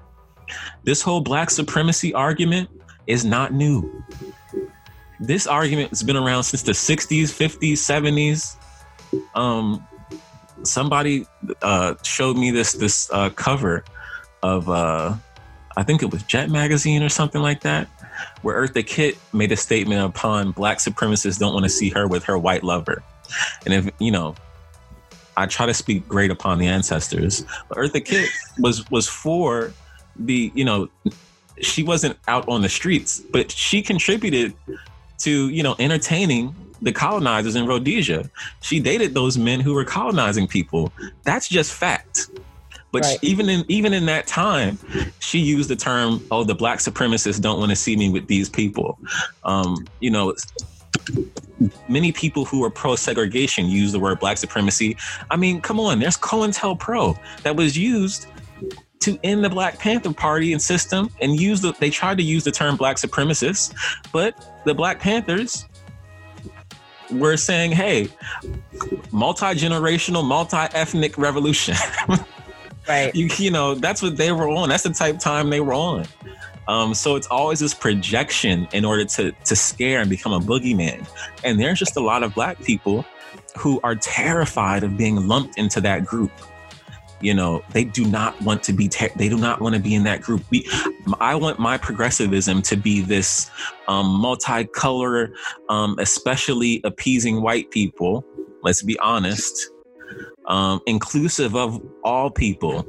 This 0.84 1.02
whole 1.02 1.22
black 1.22 1.50
supremacy 1.50 2.14
argument 2.14 2.70
is 3.08 3.26
not 3.26 3.54
new. 3.54 4.04
This 5.20 5.46
argument 5.46 5.90
has 5.90 6.02
been 6.02 6.18
around 6.18 6.44
since 6.44 6.64
the 6.64 6.72
60s, 6.72 7.26
50s, 7.26 7.74
70s. 7.74 8.56
Um, 9.36 9.86
somebody 10.64 11.26
uh, 11.62 11.96
showed 12.04 12.38
me 12.38 12.52
this 12.52 12.74
this 12.74 13.10
uh, 13.12 13.30
cover 13.30 13.84
of 14.42 14.70
uh, 14.70 15.16
I 15.78 15.84
think 15.84 16.04
it 16.04 16.12
was 16.12 16.24
Jet 16.24 16.50
magazine 16.50 17.04
or 17.04 17.10
something 17.10 17.42
like 17.42 17.62
that, 17.62 17.88
where 18.42 18.56
Eartha 18.56 18.86
Kitt 18.86 19.18
made 19.34 19.52
a 19.52 19.58
statement 19.58 20.04
upon 20.04 20.52
black 20.52 20.78
supremacists 20.80 21.40
don't 21.40 21.54
want 21.54 21.64
to 21.64 21.70
see 21.70 21.90
her 21.90 22.08
with 22.08 22.24
her 22.26 22.38
white 22.38 22.64
lover. 22.64 23.04
And 23.66 23.74
if, 23.74 23.90
you 24.00 24.12
know, 24.12 24.36
I 25.38 25.46
try 25.46 25.66
to 25.66 25.74
speak 25.74 26.08
great 26.08 26.30
upon 26.30 26.60
the 26.60 26.68
ancestors, 26.68 27.46
but 27.70 27.78
Eartha 27.78 28.04
Kitt 28.04 28.30
was 28.60 28.90
was 28.92 29.08
for 29.08 29.74
the, 30.18 30.52
you 30.54 30.66
know, 30.66 30.90
she 31.62 31.84
wasn't 31.84 32.18
out 32.28 32.48
on 32.50 32.62
the 32.62 32.70
streets, 32.70 33.22
but 33.32 33.52
she 33.52 33.82
contributed 33.82 34.54
to, 35.20 35.50
you 35.50 35.64
know, 35.64 35.76
entertaining 35.80 36.54
the 36.82 36.92
colonizers 36.92 37.56
in 37.56 37.66
Rhodesia. 37.66 38.30
She 38.62 38.80
dated 38.80 39.14
those 39.14 39.38
men 39.38 39.60
who 39.60 39.74
were 39.74 39.86
colonizing 39.86 40.48
people. 40.48 40.92
That's 41.24 41.48
just 41.48 41.74
fact. 41.74 42.30
But 42.92 43.04
right. 43.04 43.18
even 43.22 43.50
in 43.50 43.66
even 43.70 43.94
in 43.94 44.06
that 44.08 44.28
time, 44.28 44.78
she 45.20 45.40
used 45.40 45.70
the 45.70 45.76
term, 45.76 46.26
"Oh, 46.30 46.44
the 46.44 46.56
black 46.56 46.80
supremacists 46.80 47.40
don't 47.40 47.60
want 47.60 47.70
to 47.70 47.76
see 47.76 47.96
me 47.96 48.10
with 48.10 48.28
these 48.28 48.50
people." 48.50 49.00
Um, 49.44 49.88
you 50.00 50.12
know, 50.12 50.36
many 51.88 52.12
people 52.12 52.46
who 52.46 52.64
are 52.64 52.70
pro 52.70 52.96
segregation 52.96 53.68
use 53.68 53.92
the 53.92 54.00
word 54.00 54.20
black 54.20 54.38
supremacy. 54.38 54.98
I 55.30 55.38
mean, 55.38 55.62
come 55.62 55.80
on, 55.80 56.00
there's 56.00 56.18
COINTELPRO 56.18 57.18
that 57.44 57.56
was 57.56 57.78
used 57.78 58.28
to 59.02 59.20
end 59.24 59.44
the 59.44 59.50
Black 59.50 59.80
Panther 59.80 60.14
Party 60.14 60.54
and 60.54 60.62
system 60.62 61.10
and 61.22 61.40
use 61.40 61.62
the 61.62 61.74
they 61.80 61.90
tried 61.90 62.18
to 62.18 62.24
use 62.24 62.44
the 62.44 62.52
term 62.52 62.76
black 62.76 62.98
supremacists, 62.98 63.74
but 64.12 64.62
the 64.66 64.74
Black 64.74 65.00
Panthers 65.00 65.66
were 67.12 67.36
saying, 67.36 67.72
hey, 67.72 68.08
multi-generational, 69.12 70.26
multi-ethnic 70.26 71.18
revolution. 71.18 71.76
right. 72.88 73.14
You, 73.16 73.30
you 73.38 73.52
know, 73.52 73.76
that's 73.76 74.02
what 74.02 74.18
they 74.18 74.32
were 74.32 74.50
on. 74.50 74.70
That's 74.70 74.84
the 74.84 74.92
type 74.92 75.16
of 75.16 75.22
time 75.22 75.50
they 75.50 75.60
were 75.60 75.74
on. 75.74 76.06
Um, 76.68 76.94
so 76.94 77.16
it's 77.16 77.28
always 77.28 77.60
this 77.60 77.74
projection 77.74 78.68
in 78.72 78.86
order 78.86 79.04
to 79.06 79.32
to 79.32 79.56
scare 79.56 80.00
and 80.00 80.10
become 80.10 80.32
a 80.32 80.40
boogeyman. 80.40 81.08
And 81.44 81.60
there's 81.60 81.80
just 81.80 81.98
a 81.98 82.00
lot 82.00 82.24
of 82.24 82.34
black 82.34 82.62
people 82.64 83.06
who 83.58 83.80
are 83.84 83.96
terrified 83.96 84.84
of 84.84 84.98
being 84.98 85.28
lumped 85.28 85.58
into 85.58 85.82
that 85.82 86.06
group. 86.06 86.32
You 87.20 87.36
know, 87.36 87.62
they 87.72 87.84
do 87.84 88.06
not 88.06 88.40
want 88.42 88.64
to 88.64 88.74
be. 88.74 88.88
Ter- 88.88 89.12
they 89.16 89.30
do 89.30 89.38
not 89.38 89.62
want 89.62 89.76
to 89.76 89.82
be 89.82 89.94
in 89.94 90.04
that 90.06 90.22
group. 90.22 90.44
We, 90.50 90.68
I 91.20 91.36
want 91.36 91.60
my 91.60 91.78
progressivism 91.78 92.62
to 92.64 92.76
be 92.76 93.02
this 93.02 93.52
um, 93.88 94.06
multicolor, 94.22 95.32
um, 95.70 95.98
especially 96.00 96.82
appeasing 96.84 97.42
white 97.42 97.70
people. 97.70 98.26
Let's 98.64 98.82
be 98.82 98.98
honest, 99.00 99.70
um, 100.48 100.82
inclusive 100.86 101.56
of 101.56 101.82
all 102.04 102.30
people. 102.30 102.86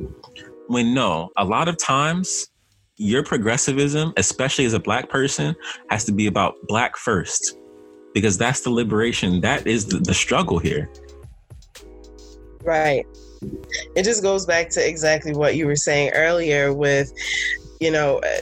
When 0.69 0.95
no, 0.95 1.31
a 1.37 1.45
lot 1.45 1.69
of 1.69 1.77
times 1.77 2.49
your 2.97 3.23
progressivism, 3.23 4.13
especially 4.17 4.65
as 4.65 4.75
a 4.75 4.81
black 4.81 5.09
person, 5.09 5.57
has 5.91 6.05
to 6.05 6.13
be 6.13 6.27
about 6.27 6.55
black 6.69 6.97
first, 6.97 7.59
because 8.15 8.39
that's 8.39 8.61
the 8.61 8.71
liberation. 8.71 9.41
That 9.41 9.67
is 9.67 9.87
the, 9.87 9.99
the 9.99 10.15
struggle 10.15 10.59
here. 10.59 10.91
Right. 12.63 13.05
It 13.97 14.05
just 14.05 14.23
goes 14.23 14.47
back 14.47 14.71
to 14.71 14.89
exactly 14.89 15.35
what 15.35 15.57
you 15.57 15.67
were 15.67 15.77
saying 15.77 16.13
earlier 16.15 16.73
with, 16.73 17.13
you 17.81 17.91
know, 17.91 18.19
uh, 18.19 18.41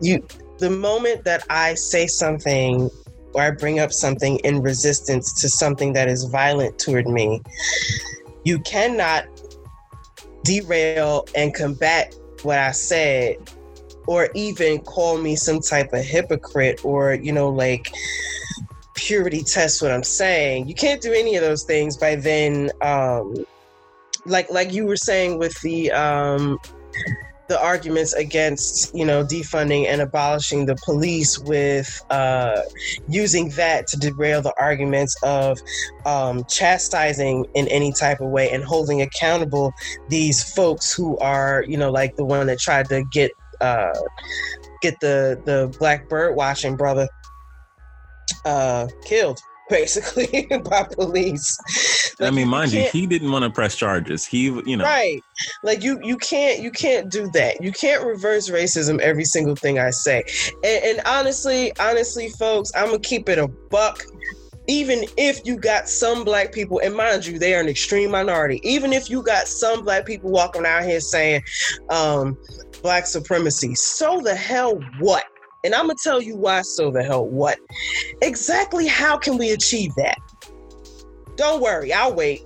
you 0.00 0.26
the 0.58 0.70
moment 0.70 1.24
that 1.24 1.44
I 1.48 1.74
say 1.74 2.06
something 2.06 2.90
or 3.32 3.42
I 3.42 3.50
bring 3.52 3.78
up 3.78 3.92
something 3.92 4.38
in 4.40 4.60
resistance 4.60 5.40
to 5.40 5.48
something 5.48 5.92
that 5.94 6.08
is 6.08 6.24
violent 6.24 6.78
toward 6.78 7.06
me, 7.06 7.40
you 8.48 8.58
cannot 8.60 9.26
derail 10.42 11.26
and 11.34 11.54
combat 11.54 12.14
what 12.42 12.58
I 12.58 12.72
said 12.72 13.36
or 14.06 14.30
even 14.34 14.78
call 14.78 15.18
me 15.18 15.36
some 15.36 15.60
type 15.60 15.92
of 15.92 16.02
hypocrite 16.02 16.82
or, 16.82 17.12
you 17.12 17.30
know, 17.30 17.50
like 17.50 17.92
purity 18.94 19.42
test 19.42 19.82
what 19.82 19.90
I'm 19.90 20.02
saying. 20.02 20.66
You 20.66 20.74
can't 20.74 21.02
do 21.02 21.12
any 21.12 21.36
of 21.36 21.42
those 21.42 21.64
things 21.64 21.98
by 21.98 22.16
then 22.16 22.70
um 22.80 23.44
like 24.24 24.50
like 24.50 24.72
you 24.72 24.86
were 24.86 24.96
saying 24.96 25.38
with 25.38 25.60
the 25.60 25.90
um 25.92 26.58
the 27.48 27.60
arguments 27.60 28.12
against 28.12 28.94
you 28.94 29.04
know 29.04 29.24
defunding 29.24 29.86
and 29.86 30.00
abolishing 30.00 30.66
the 30.66 30.76
police 30.84 31.38
with 31.38 32.04
uh, 32.10 32.60
using 33.08 33.48
that 33.50 33.86
to 33.86 33.96
derail 33.96 34.42
the 34.42 34.52
arguments 34.58 35.16
of 35.22 35.58
um, 36.04 36.44
chastising 36.44 37.46
in 37.54 37.66
any 37.68 37.92
type 37.92 38.20
of 38.20 38.30
way 38.30 38.50
and 38.50 38.62
holding 38.64 39.02
accountable 39.02 39.72
these 40.08 40.54
folks 40.54 40.92
who 40.92 41.18
are 41.18 41.64
you 41.66 41.76
know 41.76 41.90
like 41.90 42.14
the 42.16 42.24
one 42.24 42.46
that 42.46 42.58
tried 42.58 42.88
to 42.88 43.02
get 43.10 43.32
uh, 43.60 43.92
get 44.82 45.00
the 45.00 45.40
the 45.44 45.74
black 45.78 46.08
bird 46.08 46.36
watching 46.36 46.76
brother 46.76 47.08
uh, 48.44 48.86
killed 49.04 49.40
basically 49.68 50.46
by 50.64 50.84
police. 50.84 51.58
Like, 52.18 52.28
I 52.28 52.34
mean, 52.34 52.48
mind 52.48 52.72
you, 52.72 52.82
you, 52.82 52.88
he 52.88 53.06
didn't 53.06 53.30
want 53.30 53.44
to 53.44 53.50
press 53.50 53.76
charges. 53.76 54.26
He, 54.26 54.44
you 54.44 54.76
know, 54.76 54.84
right? 54.84 55.22
Like 55.62 55.82
you, 55.82 56.00
you 56.02 56.16
can't, 56.16 56.60
you 56.60 56.70
can't 56.70 57.10
do 57.10 57.30
that. 57.32 57.62
You 57.62 57.72
can't 57.72 58.04
reverse 58.04 58.50
racism 58.50 59.00
every 59.00 59.24
single 59.24 59.56
thing 59.56 59.78
I 59.78 59.90
say. 59.90 60.24
And, 60.64 60.84
and 60.84 61.00
honestly, 61.06 61.72
honestly, 61.78 62.28
folks, 62.30 62.72
I'm 62.74 62.86
gonna 62.86 62.98
keep 62.98 63.28
it 63.28 63.38
a 63.38 63.48
buck 63.48 64.04
even 64.68 65.06
if 65.16 65.40
you 65.46 65.56
got 65.56 65.88
some 65.88 66.24
black 66.24 66.52
people, 66.52 66.78
and 66.80 66.94
mind 66.94 67.26
you, 67.26 67.38
they 67.38 67.54
are 67.54 67.60
an 67.60 67.68
extreme 67.68 68.10
minority, 68.10 68.60
even 68.62 68.92
if 68.92 69.08
you 69.08 69.22
got 69.22 69.48
some 69.48 69.82
black 69.82 70.04
people 70.04 70.30
walking 70.30 70.66
out 70.66 70.84
here 70.84 71.00
saying 71.00 71.42
um, 71.88 72.36
black 72.82 73.06
supremacy, 73.06 73.74
so 73.74 74.20
the 74.20 74.34
hell 74.34 74.78
what? 75.00 75.24
And 75.64 75.74
I'm 75.74 75.86
gonna 75.86 75.96
tell 76.02 76.22
you 76.22 76.36
why. 76.36 76.62
So 76.62 76.90
the 76.90 77.02
hell 77.02 77.26
what? 77.26 77.58
Exactly 78.22 78.86
how 78.86 79.16
can 79.16 79.38
we 79.38 79.50
achieve 79.50 79.94
that? 79.96 80.18
Don't 81.36 81.60
worry, 81.60 81.92
I'll 81.92 82.14
wait. 82.14 82.42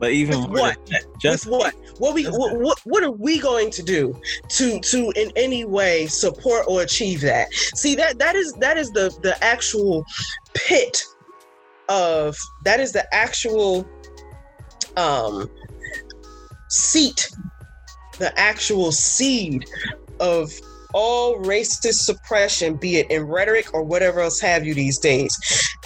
But 0.00 0.12
even 0.12 0.50
With 0.50 0.60
what? 0.60 0.78
Just 1.20 1.46
With 1.46 1.52
what? 1.52 1.74
What 1.98 2.14
we 2.14 2.24
what, 2.24 2.58
what 2.58 2.78
what 2.84 3.02
are 3.04 3.12
we 3.12 3.38
going 3.38 3.70
to 3.70 3.82
do 3.82 4.20
to 4.48 4.80
to 4.80 5.12
in 5.16 5.30
any 5.36 5.64
way 5.64 6.06
support 6.06 6.64
or 6.66 6.82
achieve 6.82 7.20
that? 7.20 7.52
See 7.52 7.94
that 7.94 8.18
that 8.18 8.34
is 8.34 8.52
that 8.54 8.76
is 8.76 8.90
the 8.90 9.16
the 9.22 9.42
actual 9.42 10.04
pit 10.54 11.04
of 11.88 12.36
that 12.64 12.80
is 12.80 12.92
the 12.92 13.14
actual 13.14 13.86
um 14.96 15.48
seat 16.68 17.30
the 18.18 18.36
actual 18.38 18.92
seed 18.92 19.64
of 20.20 20.52
all 20.94 21.36
racist 21.40 22.04
suppression, 22.04 22.76
be 22.76 22.96
it 22.96 23.10
in 23.10 23.24
rhetoric 23.24 23.74
or 23.74 23.82
whatever 23.82 24.20
else 24.20 24.40
have 24.40 24.64
you 24.64 24.72
these 24.72 24.98
days. 24.98 25.36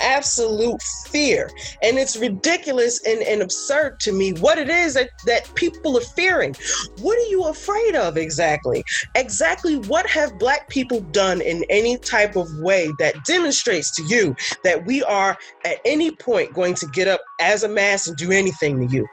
Absolute 0.01 0.80
fear. 1.09 1.51
And 1.82 1.98
it's 1.98 2.16
ridiculous 2.16 3.05
and, 3.05 3.22
and 3.22 3.43
absurd 3.43 3.98
to 4.01 4.12
me 4.12 4.35
what 4.35 4.59
it 4.59 4.68
is 4.68 4.94
that, 4.94 5.10
that 5.26 5.52
people 5.55 5.97
are 5.97 6.02
fearing. 6.02 6.55
What 7.01 7.18
are 7.18 7.30
you 7.30 7.44
afraid 7.47 7.97
of 7.97 8.16
exactly? 8.16 8.85
Exactly 9.14 9.76
what 9.76 10.06
have 10.10 10.39
Black 10.39 10.68
people 10.68 11.01
done 11.01 11.40
in 11.40 11.64
any 11.70 11.97
type 11.97 12.36
of 12.36 12.47
way 12.59 12.90
that 12.98 13.24
demonstrates 13.24 13.90
to 13.97 14.02
you 14.05 14.36
that 14.62 14.86
we 14.86 15.02
are 15.05 15.36
at 15.64 15.78
any 15.85 16.10
point 16.10 16.52
going 16.52 16.74
to 16.74 16.86
get 16.89 17.09
up 17.09 17.20
as 17.40 17.64
a 17.64 17.68
mass 17.68 18.06
and 18.06 18.16
do 18.16 18.30
anything 18.30 18.86
to 18.86 18.94
you? 18.94 19.06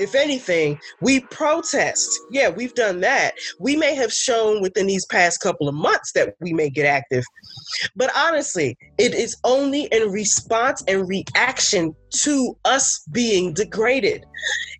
If 0.00 0.14
anything, 0.14 0.80
we 1.02 1.20
protest. 1.20 2.18
Yeah, 2.30 2.48
we've 2.48 2.74
done 2.74 3.00
that. 3.00 3.34
We 3.58 3.76
may 3.76 3.94
have 3.94 4.10
shown 4.10 4.62
within 4.62 4.86
these 4.86 5.04
past 5.04 5.40
couple 5.40 5.68
of 5.68 5.74
months 5.74 6.12
that 6.12 6.34
we 6.40 6.54
may 6.54 6.70
get 6.70 6.86
active. 6.86 7.22
But 7.96 8.10
honestly, 8.16 8.78
it 8.96 9.14
is 9.14 9.36
only 9.44 9.84
in 9.92 10.10
response 10.10 10.82
and 10.88 11.06
reaction 11.06 11.94
to 12.10 12.56
us 12.64 13.04
being 13.10 13.52
degraded. 13.52 14.26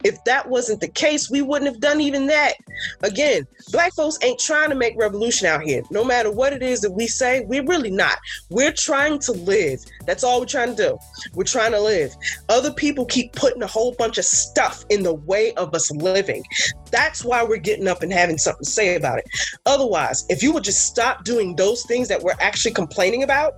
If 0.03 0.23
that 0.25 0.49
wasn't 0.49 0.81
the 0.81 0.89
case, 0.89 1.31
we 1.31 1.43
wouldn't 1.43 1.71
have 1.71 1.81
done 1.81 2.01
even 2.01 2.27
that. 2.29 2.55
Again, 3.03 3.47
black 3.71 3.93
folks 3.95 4.19
ain't 4.23 4.41
trying 4.41 4.71
to 4.71 4.75
make 4.75 4.95
revolution 4.97 5.47
out 5.47 5.63
here. 5.63 5.83
No 5.91 6.05
matter 6.05 6.31
what 6.31 6.53
it 6.53 6.63
is 6.63 6.81
that 6.81 6.93
we 6.93 7.07
say, 7.07 7.45
we're 7.47 7.65
really 7.65 7.91
not. 7.91 8.19
We're 8.49 8.73
trying 8.73 9.19
to 9.21 9.33
live. 9.33 9.81
That's 10.07 10.25
all 10.25 10.41
we're 10.41 10.47
trying 10.47 10.75
to 10.75 10.83
do. 10.83 10.99
We're 11.35 11.45
trying 11.45 11.73
to 11.73 11.81
live. 11.81 12.15
Other 12.49 12.73
people 12.73 13.05
keep 13.05 13.33
putting 13.35 13.63
a 13.63 13.67
whole 13.67 13.95
bunch 13.99 14.17
of 14.17 14.25
stuff 14.25 14.85
in 14.89 15.03
the 15.03 15.15
way 15.15 15.53
of 15.55 15.75
us 15.75 15.91
living. 15.91 16.43
That's 16.91 17.25
why 17.25 17.43
we're 17.43 17.59
getting 17.59 17.87
up 17.87 18.03
and 18.03 18.13
having 18.13 18.39
something 18.39 18.65
to 18.65 18.71
say 18.71 18.97
about 18.97 19.19
it. 19.19 19.27
Otherwise, 19.67 20.25
if 20.31 20.43
you 20.43 20.53
would 20.53 20.65
just 20.65 20.87
stop 20.87 21.25
doing 21.25 21.57
those 21.57 21.85
things 21.85 22.09
that 22.09 22.23
we're 22.23 22.35
actually 22.41 22.73
complaining 22.73 23.23
about, 23.23 23.55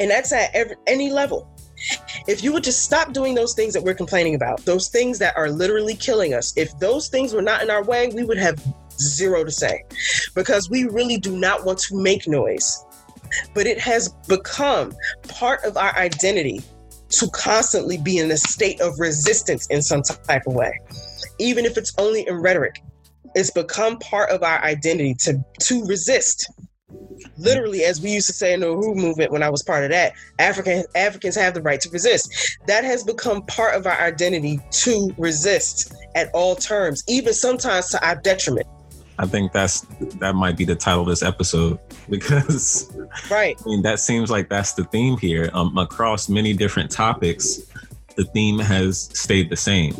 and 0.00 0.10
that's 0.10 0.32
at 0.32 0.50
every, 0.54 0.76
any 0.86 1.10
level 1.10 1.53
if 2.26 2.42
you 2.42 2.52
would 2.52 2.64
just 2.64 2.82
stop 2.82 3.12
doing 3.12 3.34
those 3.34 3.54
things 3.54 3.74
that 3.74 3.82
we're 3.82 3.94
complaining 3.94 4.34
about, 4.34 4.64
those 4.64 4.88
things 4.88 5.18
that 5.18 5.36
are 5.36 5.50
literally 5.50 5.94
killing 5.94 6.34
us, 6.34 6.52
if 6.56 6.76
those 6.78 7.08
things 7.08 7.32
were 7.32 7.42
not 7.42 7.62
in 7.62 7.70
our 7.70 7.84
way, 7.84 8.10
we 8.14 8.24
would 8.24 8.38
have 8.38 8.62
zero 8.98 9.44
to 9.44 9.50
say 9.50 9.82
because 10.34 10.70
we 10.70 10.84
really 10.84 11.16
do 11.16 11.36
not 11.36 11.64
want 11.64 11.78
to 11.78 12.00
make 12.00 12.26
noise. 12.26 12.84
But 13.52 13.66
it 13.66 13.80
has 13.80 14.10
become 14.28 14.92
part 15.28 15.64
of 15.64 15.76
our 15.76 15.94
identity 15.96 16.62
to 17.10 17.28
constantly 17.30 17.98
be 17.98 18.18
in 18.18 18.30
a 18.30 18.36
state 18.36 18.80
of 18.80 18.98
resistance 18.98 19.66
in 19.68 19.82
some 19.82 20.02
type 20.02 20.42
of 20.46 20.54
way, 20.54 20.78
even 21.38 21.64
if 21.64 21.76
it's 21.76 21.92
only 21.98 22.26
in 22.26 22.36
rhetoric. 22.36 22.82
It's 23.34 23.50
become 23.50 23.98
part 23.98 24.30
of 24.30 24.42
our 24.42 24.62
identity 24.62 25.14
to 25.20 25.44
to 25.60 25.84
resist. 25.86 26.48
Literally, 27.36 27.84
as 27.84 28.00
we 28.00 28.12
used 28.12 28.26
to 28.26 28.32
say 28.32 28.52
in 28.52 28.60
the 28.60 28.66
Uhuru 28.66 28.96
movement 28.96 29.32
when 29.32 29.42
I 29.42 29.50
was 29.50 29.62
part 29.62 29.84
of 29.84 29.90
that, 29.90 30.12
African 30.38 30.84
Africans 30.94 31.36
have 31.36 31.54
the 31.54 31.62
right 31.62 31.80
to 31.80 31.90
resist. 31.90 32.58
That 32.66 32.84
has 32.84 33.02
become 33.02 33.42
part 33.46 33.74
of 33.74 33.86
our 33.86 34.00
identity 34.00 34.60
to 34.70 35.14
resist 35.18 35.94
at 36.14 36.30
all 36.32 36.54
terms, 36.56 37.02
even 37.08 37.32
sometimes 37.32 37.88
to 37.90 38.06
our 38.06 38.16
detriment. 38.16 38.66
I 39.18 39.26
think 39.26 39.52
that's 39.52 39.82
that 40.20 40.34
might 40.34 40.56
be 40.56 40.64
the 40.64 40.74
title 40.74 41.02
of 41.02 41.08
this 41.08 41.22
episode 41.22 41.78
because 42.10 42.92
right. 43.30 43.56
I 43.64 43.68
mean 43.68 43.82
that 43.82 44.00
seems 44.00 44.30
like 44.30 44.48
that's 44.48 44.74
the 44.74 44.84
theme 44.84 45.16
here. 45.18 45.50
Um, 45.52 45.76
across 45.78 46.28
many 46.28 46.52
different 46.52 46.90
topics, 46.90 47.60
the 48.16 48.24
theme 48.24 48.58
has 48.58 49.10
stayed 49.18 49.50
the 49.50 49.56
same, 49.56 49.92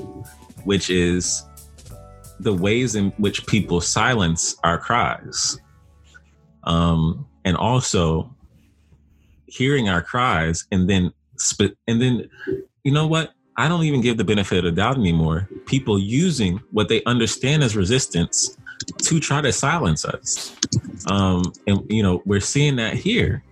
which 0.64 0.90
is 0.90 1.44
the 2.40 2.52
ways 2.52 2.96
in 2.96 3.10
which 3.12 3.46
people 3.46 3.80
silence 3.80 4.56
our 4.64 4.78
cries. 4.78 5.58
Um, 6.64 7.26
and 7.44 7.56
also 7.56 8.34
hearing 9.46 9.88
our 9.88 10.02
cries 10.02 10.66
and 10.72 10.88
then 10.88 11.12
spit 11.36 11.76
and 11.86 12.00
then 12.00 12.28
you 12.84 12.92
know 12.92 13.06
what? 13.06 13.32
I 13.56 13.68
don't 13.68 13.84
even 13.84 14.00
give 14.00 14.16
the 14.16 14.24
benefit 14.24 14.58
of 14.58 14.64
the 14.64 14.72
doubt 14.72 14.98
anymore. 14.98 15.48
People 15.66 15.98
using 15.98 16.60
what 16.72 16.88
they 16.88 17.02
understand 17.04 17.62
as 17.62 17.76
resistance 17.76 18.56
to 18.98 19.20
try 19.20 19.40
to 19.40 19.52
silence 19.52 20.04
us. 20.04 20.56
Um, 21.06 21.52
and 21.66 21.80
you 21.88 22.02
know, 22.02 22.22
we're 22.26 22.40
seeing 22.40 22.76
that 22.76 22.94
here. 22.94 23.42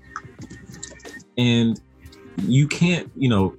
And 1.38 1.80
you 2.42 2.68
can't, 2.68 3.10
you 3.16 3.28
know, 3.28 3.56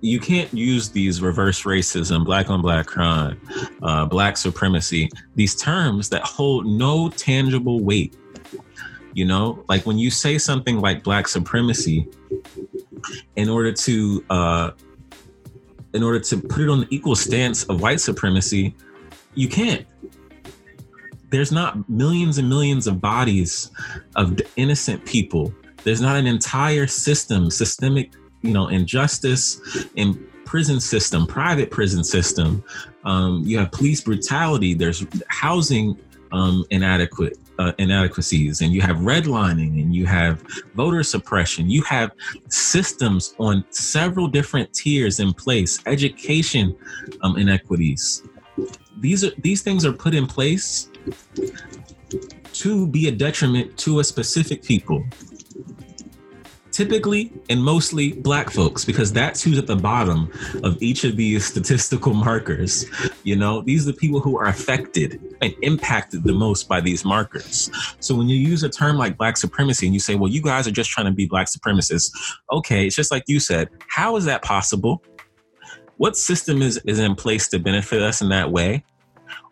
you 0.00 0.18
can't 0.18 0.52
use 0.52 0.90
these 0.90 1.20
reverse 1.20 1.62
racism, 1.62 2.24
black 2.24 2.50
on 2.50 2.60
black 2.62 2.86
crime, 2.86 3.40
uh, 3.82 4.04
black 4.04 4.36
supremacy, 4.36 5.08
these 5.36 5.54
terms 5.54 6.08
that 6.08 6.22
hold 6.22 6.66
no 6.66 7.08
tangible 7.10 7.80
weight. 7.80 8.16
You 9.12 9.26
know, 9.26 9.64
like 9.68 9.84
when 9.86 9.98
you 9.98 10.10
say 10.10 10.38
something 10.38 10.80
like 10.80 11.02
black 11.02 11.28
supremacy, 11.28 12.08
in 13.36 13.48
order 13.48 13.72
to 13.72 14.24
uh, 14.30 14.70
in 15.94 16.02
order 16.02 16.20
to 16.20 16.40
put 16.40 16.62
it 16.62 16.68
on 16.68 16.80
the 16.80 16.86
equal 16.90 17.16
stance 17.16 17.64
of 17.64 17.80
white 17.80 18.00
supremacy, 18.00 18.74
you 19.34 19.48
can't. 19.48 19.86
There's 21.30 21.52
not 21.52 21.88
millions 21.88 22.38
and 22.38 22.48
millions 22.48 22.86
of 22.86 23.00
bodies 23.00 23.70
of 24.16 24.38
innocent 24.56 25.04
people. 25.04 25.52
There's 25.84 26.00
not 26.00 26.16
an 26.16 26.26
entire 26.26 26.86
system, 26.86 27.50
systemic 27.50 28.12
you 28.42 28.52
know 28.52 28.68
injustice 28.68 29.60
in 29.96 30.26
prison 30.44 30.80
system, 30.80 31.26
private 31.26 31.70
prison 31.70 32.04
system. 32.04 32.62
Um, 33.04 33.42
you 33.44 33.58
have 33.58 33.72
police 33.72 34.00
brutality. 34.00 34.74
There's 34.74 35.04
housing 35.28 35.98
um, 36.32 36.64
inadequate 36.70 37.38
uh, 37.62 37.72
inadequacies, 37.78 38.60
and 38.60 38.72
you 38.72 38.80
have 38.80 38.96
redlining, 38.96 39.80
and 39.80 39.94
you 39.94 40.06
have 40.06 40.42
voter 40.74 41.02
suppression. 41.02 41.70
You 41.70 41.82
have 41.82 42.10
systems 42.48 43.34
on 43.38 43.64
several 43.70 44.26
different 44.26 44.72
tiers 44.72 45.20
in 45.20 45.32
place. 45.32 45.78
Education 45.86 46.76
um, 47.22 47.36
inequities. 47.36 48.22
These 48.98 49.24
are 49.24 49.30
these 49.38 49.62
things 49.62 49.84
are 49.84 49.92
put 49.92 50.14
in 50.14 50.26
place 50.26 50.90
to 52.52 52.86
be 52.86 53.08
a 53.08 53.12
detriment 53.12 53.76
to 53.78 54.00
a 54.00 54.04
specific 54.04 54.62
people 54.62 55.04
typically 56.72 57.30
and 57.50 57.62
mostly 57.62 58.12
black 58.12 58.50
folks 58.50 58.84
because 58.84 59.12
that's 59.12 59.42
who's 59.42 59.58
at 59.58 59.66
the 59.66 59.76
bottom 59.76 60.32
of 60.64 60.82
each 60.82 61.04
of 61.04 61.16
these 61.16 61.44
statistical 61.44 62.14
markers. 62.14 62.86
You 63.22 63.36
know 63.36 63.62
these 63.62 63.86
are 63.86 63.92
the 63.92 63.98
people 63.98 64.20
who 64.20 64.38
are 64.38 64.46
affected 64.46 65.20
and 65.42 65.54
impacted 65.62 66.24
the 66.24 66.32
most 66.32 66.68
by 66.68 66.80
these 66.80 67.04
markers. 67.04 67.70
So 68.00 68.14
when 68.14 68.28
you 68.28 68.36
use 68.36 68.62
a 68.62 68.68
term 68.68 68.96
like 68.96 69.16
black 69.16 69.36
supremacy 69.36 69.86
and 69.86 69.94
you 69.94 70.00
say 70.00 70.14
well 70.14 70.30
you 70.30 70.42
guys 70.42 70.66
are 70.66 70.72
just 70.72 70.90
trying 70.90 71.06
to 71.06 71.12
be 71.12 71.26
black 71.26 71.48
supremacists 71.48 72.10
okay 72.50 72.86
it's 72.86 72.96
just 72.96 73.10
like 73.10 73.24
you 73.26 73.38
said 73.38 73.68
how 73.88 74.16
is 74.16 74.24
that 74.24 74.42
possible? 74.42 75.02
What 75.98 76.16
system 76.16 76.62
is, 76.62 76.78
is 76.84 76.98
in 76.98 77.14
place 77.14 77.48
to 77.48 77.58
benefit 77.58 78.02
us 78.02 78.22
in 78.22 78.28
that 78.30 78.50
way 78.50 78.84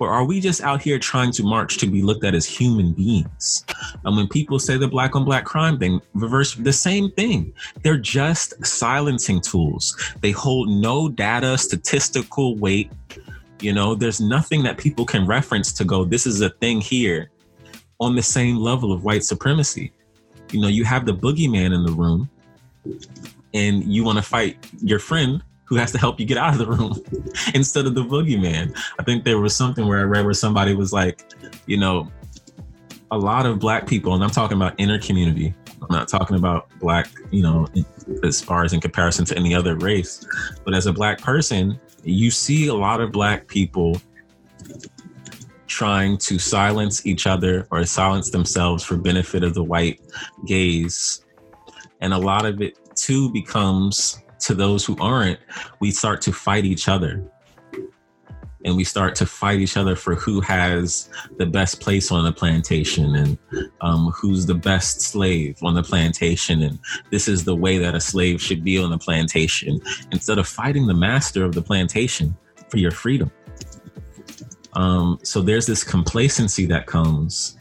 or 0.00 0.10
are 0.10 0.24
we 0.24 0.40
just 0.40 0.62
out 0.62 0.80
here 0.80 0.98
trying 0.98 1.30
to 1.32 1.42
march 1.42 1.76
to 1.78 1.86
be 1.86 2.02
looked 2.02 2.24
at 2.24 2.34
as 2.34 2.46
human 2.46 2.92
beings? 2.92 3.64
And 4.04 4.16
when 4.16 4.28
people 4.28 4.58
say 4.58 4.76
the 4.76 4.88
black 4.88 5.14
on 5.14 5.24
black 5.24 5.44
crime 5.44 5.78
thing, 5.78 6.00
reverse 6.14 6.54
the 6.54 6.72
same 6.72 7.10
thing. 7.12 7.52
They're 7.82 7.98
just 7.98 8.66
silencing 8.66 9.40
tools. 9.40 9.96
They 10.20 10.30
hold 10.30 10.68
no 10.68 11.08
data, 11.08 11.58
statistical 11.58 12.56
weight. 12.56 12.90
You 13.60 13.74
know, 13.74 13.94
there's 13.94 14.20
nothing 14.20 14.62
that 14.62 14.78
people 14.78 15.04
can 15.04 15.26
reference 15.26 15.72
to 15.74 15.84
go, 15.84 16.04
this 16.04 16.26
is 16.26 16.40
a 16.40 16.48
thing 16.48 16.80
here 16.80 17.30
on 18.00 18.16
the 18.16 18.22
same 18.22 18.56
level 18.56 18.92
of 18.92 19.04
white 19.04 19.22
supremacy. 19.22 19.92
You 20.50 20.62
know, 20.62 20.68
you 20.68 20.84
have 20.84 21.04
the 21.04 21.12
boogeyman 21.12 21.74
in 21.74 21.84
the 21.84 21.92
room 21.92 22.30
and 23.52 23.84
you 23.84 24.02
want 24.02 24.16
to 24.16 24.22
fight 24.22 24.56
your 24.80 24.98
friend 24.98 25.42
who 25.70 25.76
has 25.76 25.92
to 25.92 25.98
help 25.98 26.18
you 26.18 26.26
get 26.26 26.36
out 26.36 26.52
of 26.52 26.58
the 26.58 26.66
room 26.66 27.00
instead 27.54 27.86
of 27.86 27.94
the 27.94 28.02
boogeyman. 28.02 28.76
I 28.98 29.04
think 29.04 29.24
there 29.24 29.38
was 29.38 29.54
something 29.54 29.86
where 29.86 30.00
I 30.00 30.02
read 30.02 30.24
where 30.24 30.34
somebody 30.34 30.74
was 30.74 30.92
like, 30.92 31.24
you 31.66 31.76
know, 31.76 32.10
a 33.12 33.16
lot 33.16 33.46
of 33.46 33.60
black 33.60 33.86
people, 33.86 34.14
and 34.14 34.22
I'm 34.22 34.30
talking 34.30 34.56
about 34.56 34.74
inner 34.78 34.98
community. 34.98 35.54
I'm 35.80 35.88
not 35.88 36.08
talking 36.08 36.36
about 36.36 36.68
black, 36.80 37.08
you 37.30 37.42
know, 37.42 37.68
as 38.24 38.42
far 38.42 38.64
as 38.64 38.72
in 38.72 38.80
comparison 38.80 39.24
to 39.26 39.36
any 39.36 39.54
other 39.54 39.76
race. 39.76 40.26
But 40.64 40.74
as 40.74 40.86
a 40.86 40.92
black 40.92 41.20
person, 41.20 41.80
you 42.02 42.32
see 42.32 42.66
a 42.66 42.74
lot 42.74 43.00
of 43.00 43.12
black 43.12 43.46
people 43.46 44.00
trying 45.68 46.18
to 46.18 46.38
silence 46.38 47.06
each 47.06 47.28
other 47.28 47.66
or 47.70 47.84
silence 47.86 48.30
themselves 48.30 48.82
for 48.82 48.96
benefit 48.96 49.44
of 49.44 49.54
the 49.54 49.62
white 49.62 50.00
gaze. 50.46 51.24
And 52.00 52.12
a 52.12 52.18
lot 52.18 52.44
of 52.44 52.60
it 52.60 52.76
too 52.96 53.30
becomes 53.32 54.20
to 54.40 54.54
those 54.54 54.84
who 54.84 54.96
aren't, 55.00 55.38
we 55.80 55.90
start 55.90 56.20
to 56.22 56.32
fight 56.32 56.64
each 56.64 56.88
other. 56.88 57.24
And 58.62 58.76
we 58.76 58.84
start 58.84 59.14
to 59.16 59.26
fight 59.26 59.60
each 59.60 59.78
other 59.78 59.96
for 59.96 60.14
who 60.14 60.42
has 60.42 61.08
the 61.38 61.46
best 61.46 61.80
place 61.80 62.12
on 62.12 62.24
the 62.24 62.32
plantation 62.32 63.14
and 63.14 63.38
um, 63.80 64.10
who's 64.10 64.44
the 64.44 64.54
best 64.54 65.00
slave 65.00 65.56
on 65.62 65.72
the 65.72 65.82
plantation. 65.82 66.62
And 66.62 66.78
this 67.10 67.26
is 67.26 67.44
the 67.44 67.56
way 67.56 67.78
that 67.78 67.94
a 67.94 68.00
slave 68.00 68.40
should 68.42 68.62
be 68.62 68.76
on 68.76 68.90
the 68.90 68.98
plantation 68.98 69.80
instead 70.12 70.36
of 70.36 70.46
fighting 70.46 70.86
the 70.86 70.94
master 70.94 71.42
of 71.42 71.54
the 71.54 71.62
plantation 71.62 72.36
for 72.68 72.76
your 72.76 72.90
freedom. 72.90 73.30
Um, 74.74 75.18
so 75.22 75.40
there's 75.40 75.66
this 75.66 75.82
complacency 75.82 76.66
that 76.66 76.86
comes 76.86 77.56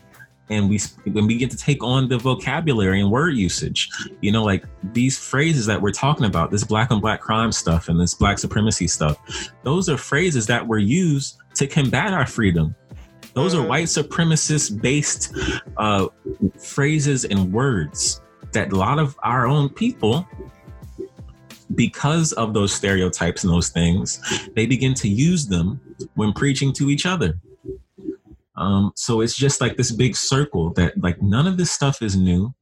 and 0.50 0.70
we 0.70 0.80
when 1.12 1.28
we 1.28 1.38
get 1.38 1.52
to 1.52 1.58
take 1.58 1.84
on 1.84 2.08
the 2.08 2.18
vocabulary 2.18 3.02
and 3.02 3.12
word 3.12 3.36
usage. 3.36 3.90
You 4.22 4.32
know 4.32 4.44
like 4.44 4.66
these 4.94 5.18
phrases 5.18 5.66
that 5.66 5.82
we're 5.82 5.92
talking 5.92 6.26
about 6.26 6.52
this 6.52 6.64
black 6.64 6.92
on 6.92 7.00
black 7.00 7.22
crime 7.22 7.52
stuff 7.52 7.90
and 7.90 8.00
this 8.00 8.14
black 8.14 8.40
supremacy 8.40 8.88
stuff 8.88 9.18
those 9.64 9.90
are 9.90 9.98
phrases 9.98 10.48
that 10.48 10.66
were 10.68 10.80
used 10.80 11.38
to 11.56 11.68
combat 11.68 12.14
our 12.14 12.26
freedom. 12.26 12.76
Those 13.34 13.54
are 13.54 13.60
mm-hmm. 13.60 13.68
white 13.68 13.86
supremacist 13.86 14.82
based 14.82 15.34
uh, 15.78 16.08
phrases 16.58 17.26
and 17.26 17.52
words 17.54 18.22
that 18.54 18.72
a 18.72 18.76
lot 18.76 19.00
of 19.00 19.18
our 19.24 19.46
own 19.46 19.70
people 19.70 20.28
because 21.76 22.32
of 22.34 22.54
those 22.54 22.74
stereotypes 22.74 23.44
and 23.44 23.54
those 23.54 23.70
things 23.70 24.20
they 24.56 24.66
begin 24.66 24.96
to 24.96 25.08
use 25.08 25.46
them 25.46 25.80
when 26.16 26.34
preaching 26.34 26.74
to 26.74 26.90
each 26.90 27.06
other 27.06 27.40
um, 28.60 28.92
so 28.96 29.22
it's 29.22 29.36
just 29.36 29.62
like 29.62 29.78
this 29.78 29.92
big 29.92 30.16
circle 30.16 30.74
that 30.74 31.02
like 31.02 31.22
none 31.22 31.48
of 31.48 31.58
this 31.58 31.72
stuff 31.72 32.02
is 32.02 32.18
new. 32.18 32.54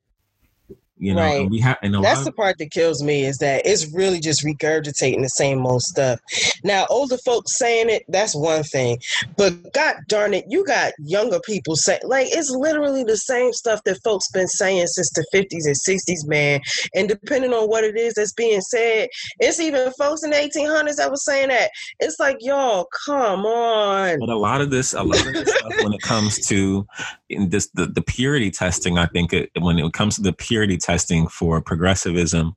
You 0.99 1.13
know, 1.13 1.21
right. 1.21 1.49
we 1.49 1.59
have, 1.59 1.77
and 1.83 1.93
that's 2.03 2.23
the 2.23 2.31
part 2.31 2.57
that 2.57 2.71
kills 2.71 3.03
me 3.03 3.23
is 3.23 3.37
that 3.37 3.65
it's 3.65 3.93
really 3.93 4.19
just 4.19 4.43
regurgitating 4.43 5.21
the 5.21 5.29
same 5.29 5.63
old 5.63 5.83
stuff. 5.83 6.19
Now, 6.63 6.87
older 6.89 7.19
folks 7.19 7.55
saying 7.55 7.91
it, 7.91 8.03
that's 8.07 8.33
one 8.33 8.63
thing, 8.63 8.99
but 9.37 9.53
God 9.73 9.97
darn 10.07 10.33
it, 10.33 10.45
you 10.49 10.65
got 10.65 10.93
younger 10.97 11.39
people 11.41 11.75
say 11.75 11.99
like 12.03 12.27
it's 12.31 12.49
literally 12.49 13.03
the 13.03 13.15
same 13.15 13.53
stuff 13.53 13.83
that 13.85 14.01
folks 14.03 14.31
been 14.31 14.47
saying 14.47 14.87
since 14.87 15.11
the 15.11 15.23
fifties 15.31 15.67
and 15.67 15.77
sixties, 15.77 16.25
man. 16.25 16.61
And 16.95 17.07
depending 17.07 17.53
on 17.53 17.69
what 17.69 17.83
it 17.83 17.95
is 17.95 18.15
that's 18.15 18.33
being 18.33 18.61
said, 18.61 19.09
it's 19.39 19.59
even 19.59 19.91
folks 19.99 20.23
in 20.23 20.31
the 20.31 20.41
eighteen 20.41 20.67
hundreds 20.67 20.97
that 20.97 21.11
was 21.11 21.23
saying 21.23 21.49
that. 21.49 21.69
It's 21.99 22.19
like, 22.19 22.37
y'all, 22.39 22.87
come 23.05 23.45
on. 23.45 24.17
But 24.19 24.29
a 24.29 24.35
lot 24.35 24.61
of 24.61 24.71
this, 24.71 24.93
a 24.93 25.03
lot 25.03 25.27
of 25.27 25.33
this 25.33 25.53
stuff, 25.55 25.73
when 25.83 25.93
it 25.93 26.01
comes 26.01 26.39
to 26.47 26.87
in 27.29 27.49
this 27.49 27.67
the, 27.75 27.85
the 27.85 28.01
purity 28.01 28.49
testing, 28.49 28.97
I 28.97 29.05
think 29.05 29.31
it, 29.31 29.51
when 29.59 29.77
it 29.77 29.93
comes 29.93 30.15
to 30.15 30.21
the 30.21 30.33
purity 30.33 30.77
testing 30.77 30.86
for 31.27 31.61
progressivism 31.61 32.55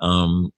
um, 0.00 0.52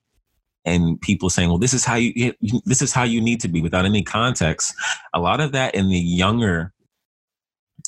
and 0.64 1.00
people 1.00 1.30
saying 1.30 1.48
well 1.48 1.58
this 1.58 1.74
is 1.74 1.84
how 1.84 1.94
you 1.94 2.32
this 2.64 2.82
is 2.82 2.92
how 2.92 3.02
you 3.02 3.20
need 3.20 3.40
to 3.40 3.48
be 3.48 3.60
without 3.60 3.84
any 3.84 4.02
context 4.02 4.74
a 5.14 5.20
lot 5.20 5.40
of 5.40 5.52
that 5.52 5.74
in 5.74 5.88
the 5.88 5.98
younger 5.98 6.72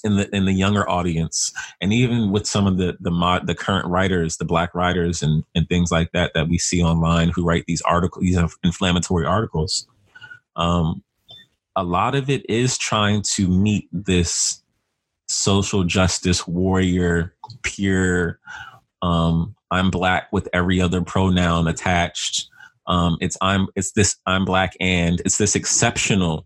in 0.04 0.16
the 0.16 0.34
in 0.34 0.44
the 0.44 0.52
younger 0.52 0.88
audience 0.88 1.52
and 1.80 1.92
even 1.92 2.30
with 2.30 2.46
some 2.46 2.66
of 2.66 2.76
the 2.76 2.96
the 3.00 3.10
mod 3.10 3.46
the 3.46 3.54
current 3.54 3.86
writers 3.86 4.36
the 4.36 4.44
black 4.44 4.74
writers 4.74 5.22
and 5.22 5.44
and 5.54 5.68
things 5.68 5.90
like 5.90 6.10
that 6.12 6.32
that 6.34 6.48
we 6.48 6.58
see 6.58 6.82
online 6.82 7.28
who 7.28 7.44
write 7.44 7.64
these 7.66 7.82
articles 7.82 8.22
these 8.22 8.38
inflammatory 8.62 9.24
articles 9.24 9.86
um 10.56 11.02
a 11.76 11.84
lot 11.84 12.14
of 12.14 12.30
it 12.30 12.48
is 12.48 12.78
trying 12.78 13.22
to 13.34 13.46
meet 13.46 13.86
this 13.92 14.62
social 15.28 15.84
justice 15.84 16.46
warrior, 16.46 17.34
pure. 17.62 18.38
Um, 19.06 19.54
I'm 19.70 19.90
black 19.90 20.32
with 20.32 20.48
every 20.52 20.80
other 20.80 21.00
pronoun 21.00 21.68
attached. 21.68 22.48
Um, 22.88 23.18
it's 23.20 23.36
I'm 23.40 23.68
it's 23.76 23.92
this 23.92 24.16
I'm 24.26 24.44
black 24.44 24.74
and 24.80 25.20
it's 25.20 25.38
this 25.38 25.54
exceptional 25.54 26.44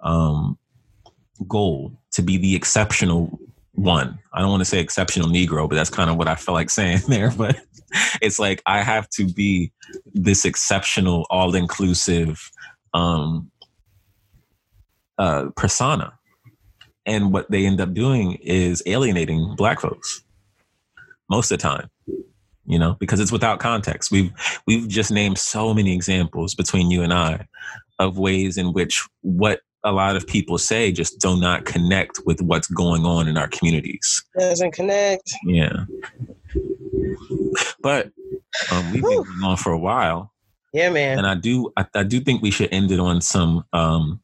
um, 0.00 0.58
goal 1.46 1.92
to 2.12 2.22
be 2.22 2.38
the 2.38 2.56
exceptional 2.56 3.38
one. 3.72 4.18
I 4.32 4.40
don't 4.40 4.50
want 4.50 4.62
to 4.62 4.66
say 4.66 4.80
exceptional 4.80 5.28
Negro, 5.28 5.68
but 5.68 5.76
that's 5.76 5.90
kind 5.90 6.08
of 6.08 6.16
what 6.16 6.28
I 6.28 6.34
feel 6.34 6.54
like 6.54 6.70
saying 6.70 7.00
there. 7.08 7.30
But 7.30 7.60
it's 8.22 8.38
like 8.38 8.62
I 8.64 8.82
have 8.82 9.10
to 9.10 9.26
be 9.26 9.70
this 10.14 10.46
exceptional, 10.46 11.26
all 11.28 11.54
inclusive 11.54 12.50
um, 12.94 13.50
uh, 15.18 15.50
persona. 15.56 16.14
And 17.04 17.34
what 17.34 17.50
they 17.50 17.66
end 17.66 17.82
up 17.82 17.92
doing 17.92 18.38
is 18.42 18.82
alienating 18.86 19.56
black 19.56 19.80
folks 19.80 20.22
most 21.30 21.50
of 21.50 21.58
the 21.58 21.62
time 21.62 21.88
you 22.66 22.78
know 22.78 22.96
because 23.00 23.20
it's 23.20 23.32
without 23.32 23.60
context 23.60 24.10
we've 24.10 24.32
we've 24.66 24.88
just 24.88 25.10
named 25.10 25.38
so 25.38 25.72
many 25.72 25.94
examples 25.94 26.54
between 26.54 26.90
you 26.90 27.02
and 27.02 27.12
i 27.12 27.46
of 27.98 28.18
ways 28.18 28.56
in 28.56 28.72
which 28.72 29.06
what 29.22 29.60
a 29.84 29.92
lot 29.92 30.16
of 30.16 30.26
people 30.26 30.58
say 30.58 30.92
just 30.92 31.20
do 31.20 31.38
not 31.38 31.64
connect 31.64 32.20
with 32.26 32.40
what's 32.42 32.68
going 32.68 33.04
on 33.04 33.28
in 33.28 33.36
our 33.36 33.48
communities. 33.48 34.24
Doesn't 34.38 34.72
connect. 34.72 35.32
Yeah. 35.44 35.84
But 37.82 38.10
um, 38.70 38.92
we've 38.92 39.02
been 39.02 39.22
going 39.22 39.44
on 39.44 39.56
for 39.56 39.72
a 39.72 39.78
while. 39.78 40.32
Yeah, 40.72 40.90
man. 40.90 41.18
And 41.18 41.26
I 41.26 41.34
do 41.34 41.72
I, 41.76 41.86
I 41.94 42.02
do 42.02 42.20
think 42.20 42.42
we 42.42 42.50
should 42.50 42.72
end 42.72 42.90
it 42.90 43.00
on 43.00 43.20
some 43.20 43.64
um 43.72 44.20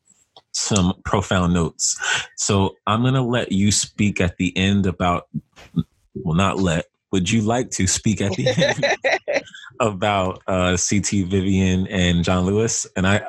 some 0.53 0.95
profound 1.05 1.55
notes. 1.55 1.97
So 2.37 2.77
I'm 2.87 3.03
gonna 3.03 3.27
let 3.27 3.53
you 3.53 3.73
speak 3.73 4.21
at 4.21 4.37
the 4.37 4.57
end 4.57 4.87
about 4.87 5.29
well 6.15 6.37
not 6.37 6.59
let 6.59 6.87
would 7.17 7.31
you 7.31 7.41
like 7.41 7.71
to 7.71 7.87
speak 7.87 8.21
at 8.21 8.33
the 8.33 8.47
end 8.47 9.43
about 9.81 10.43
uh, 10.47 10.77
CT 10.77 11.27
Vivian 11.31 11.87
and 11.87 12.23
John 12.23 12.45
Lewis? 12.45 12.87
And 12.95 13.07
I, 13.07 13.23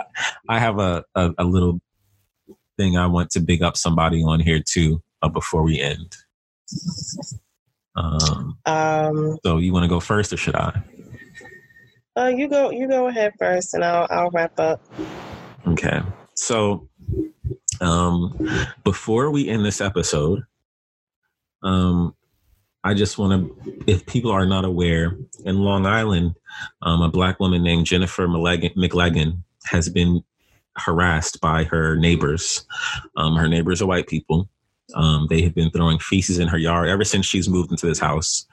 I 0.50 0.60
have 0.60 0.78
a, 0.78 1.06
a, 1.16 1.32
a 1.38 1.46
little 1.46 1.80
thing 2.76 2.98
I 2.98 3.08
want 3.08 3.30
to 3.32 3.40
big 3.40 3.64
up 3.64 3.78
somebody 3.78 4.22
on 4.22 4.42
here 4.42 4.62
too 4.62 5.02
uh, 5.22 5.30
before 5.30 5.64
we 5.64 5.80
end. 5.80 6.18
Um, 7.96 8.58
um, 8.66 9.38
so 9.46 9.58
you 9.58 9.72
want 9.72 9.86
to 9.86 9.88
go 9.88 10.02
first, 10.02 10.34
or 10.34 10.38
should 10.38 10.58
I? 10.58 10.82
Uh, 12.18 12.28
you 12.28 12.50
go. 12.50 12.70
You 12.70 12.90
go 12.90 13.08
ahead 13.08 13.36
first, 13.40 13.74
and 13.74 13.86
I'll 13.86 14.06
I'll 14.10 14.30
wrap 14.32 14.60
up. 14.60 14.84
Okay. 15.66 16.02
So, 16.34 16.90
um, 17.80 18.38
before 18.84 19.32
we 19.32 19.48
end 19.48 19.64
this 19.64 19.80
episode, 19.80 20.44
um, 21.64 22.16
I 22.88 22.94
just 22.94 23.18
want 23.18 23.34
to, 23.34 23.84
if 23.86 24.06
people 24.06 24.32
are 24.32 24.46
not 24.46 24.64
aware, 24.64 25.18
in 25.44 25.60
Long 25.60 25.86
Island, 25.86 26.36
um, 26.82 27.02
a 27.02 27.10
black 27.10 27.38
woman 27.38 27.62
named 27.62 27.86
Jennifer 27.86 28.28
McLagan 28.28 29.44
has 29.66 29.90
been 29.90 30.24
harassed 30.78 31.42
by 31.42 31.66
her 31.66 31.98
neighbors. 31.98 32.66
Um, 33.18 33.36
her 33.36 33.50
neighbors 33.50 33.82
are 33.82 33.88
white 33.88 34.08
people. 34.08 34.50
Um, 34.96 35.28
they 35.30 35.42
have 35.42 35.54
been 35.54 35.70
throwing 35.70 36.00
feces 36.00 36.40
in 36.40 36.48
her 36.48 36.58
yard 36.58 36.88
ever 36.88 37.04
since 37.04 37.26
she's 37.26 37.50
moved 37.50 37.72
into 37.72 37.86
this 37.86 38.00
house. 38.00 38.46